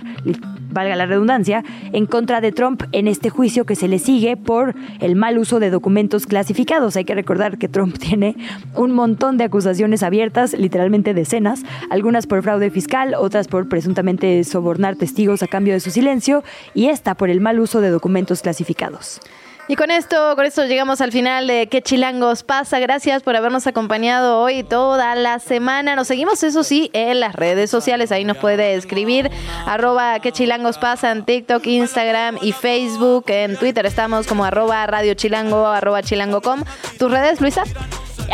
valga 0.70 0.96
la 0.96 1.06
redundancia, 1.06 1.64
en 1.92 2.06
contra 2.06 2.40
de 2.40 2.52
Trump 2.52 2.82
en 2.92 3.08
este 3.08 3.30
juicio 3.30 3.64
que 3.64 3.76
se 3.76 3.88
le 3.88 3.98
sigue 3.98 4.36
por 4.36 4.74
el 5.00 5.16
mal 5.16 5.38
uso 5.38 5.60
de 5.60 5.70
documentos 5.70 6.26
clasificados. 6.26 6.96
Hay 6.96 7.04
que 7.04 7.14
recordar 7.14 7.58
que 7.58 7.68
Trump 7.68 7.98
tiene 7.98 8.36
un 8.74 8.92
montón 9.02 9.36
de 9.36 9.44
acusaciones 9.44 10.04
abiertas, 10.04 10.52
literalmente 10.52 11.12
decenas, 11.12 11.62
algunas 11.90 12.28
por 12.28 12.40
fraude 12.42 12.70
fiscal, 12.70 13.16
otras 13.18 13.48
por 13.48 13.68
presuntamente 13.68 14.44
sobornar 14.44 14.94
testigos 14.94 15.42
a 15.42 15.48
cambio 15.48 15.74
de 15.74 15.80
su 15.80 15.90
silencio 15.90 16.44
y 16.72 16.86
esta 16.86 17.16
por 17.16 17.30
el 17.30 17.40
mal 17.40 17.58
uso 17.58 17.80
de 17.80 17.90
documentos 17.90 18.42
clasificados. 18.42 19.20
Y 19.68 19.76
con 19.76 19.90
esto, 19.90 20.34
con 20.34 20.44
esto 20.44 20.66
llegamos 20.66 21.00
al 21.00 21.12
final 21.12 21.46
de 21.46 21.68
¿Qué 21.68 21.82
chilangos 21.82 22.42
pasa? 22.42 22.80
Gracias 22.80 23.22
por 23.22 23.36
habernos 23.36 23.66
acompañado 23.66 24.40
hoy 24.40 24.64
toda 24.64 25.14
la 25.14 25.38
semana. 25.38 25.94
Nos 25.94 26.08
seguimos, 26.08 26.42
eso 26.42 26.64
sí, 26.64 26.90
en 26.92 27.20
las 27.20 27.34
redes 27.34 27.70
sociales. 27.70 28.10
Ahí 28.10 28.24
nos 28.24 28.36
puede 28.38 28.74
escribir 28.74 29.30
arroba 29.64 30.18
¿Qué 30.18 30.32
chilangos 30.32 30.78
pasa? 30.78 31.12
En 31.12 31.24
TikTok, 31.24 31.64
Instagram 31.64 32.38
y 32.42 32.52
Facebook. 32.52 33.24
En 33.28 33.56
Twitter 33.56 33.86
estamos 33.86 34.26
como 34.26 34.44
arroba 34.44 34.84
Radio 34.86 35.14
Chilango, 35.14 35.66
arroba 35.66 36.02
chilango.com. 36.02 36.64
¿Tus 36.98 37.10
redes, 37.10 37.40
Luisa? 37.40 37.62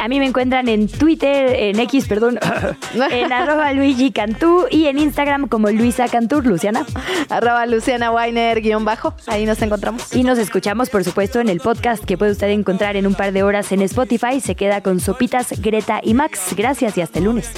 A 0.00 0.08
mí 0.08 0.18
me 0.18 0.26
encuentran 0.26 0.68
en 0.68 0.88
Twitter, 0.88 1.54
en 1.54 1.80
X, 1.80 2.06
perdón, 2.06 2.38
en 3.10 3.32
arroba 3.32 3.72
Luigi 3.72 4.12
Cantú 4.12 4.66
y 4.70 4.86
en 4.86 4.98
Instagram 4.98 5.48
como 5.48 5.70
Luisa 5.70 6.08
Cantur, 6.08 6.46
Luciana. 6.46 6.86
Arroba 7.28 7.66
Luciana 7.66 8.10
Weiner, 8.10 8.60
guion 8.60 8.84
bajo. 8.84 9.14
Ahí 9.26 9.44
nos 9.44 9.60
encontramos. 9.62 10.14
Y 10.14 10.22
nos 10.22 10.38
escuchamos, 10.38 10.90
por 10.90 11.04
supuesto, 11.04 11.40
en 11.40 11.48
el 11.48 11.60
podcast 11.60 12.04
que 12.04 12.16
puede 12.16 12.32
usted 12.32 12.48
encontrar 12.50 12.96
en 12.96 13.06
un 13.06 13.14
par 13.14 13.32
de 13.32 13.42
horas 13.42 13.72
en 13.72 13.82
Spotify. 13.82 14.40
Se 14.40 14.54
queda 14.54 14.82
con 14.82 15.00
Sopitas, 15.00 15.60
Greta 15.60 16.00
y 16.02 16.14
Max. 16.14 16.54
Gracias 16.56 16.96
y 16.96 17.00
hasta 17.00 17.18
el 17.18 17.26
lunes. 17.26 17.50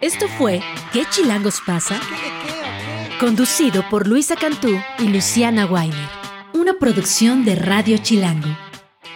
Esto 0.00 0.26
fue 0.28 0.60
¿Qué 0.92 1.04
chilangos 1.10 1.60
pasa? 1.66 2.00
Conducido 3.18 3.82
por 3.90 4.06
Luisa 4.06 4.36
Cantú 4.36 4.70
y 4.98 5.08
Luciana 5.08 5.66
Weiner. 5.66 6.08
Una 6.54 6.74
producción 6.74 7.44
de 7.44 7.56
Radio 7.56 7.98
Chilango. 7.98 8.67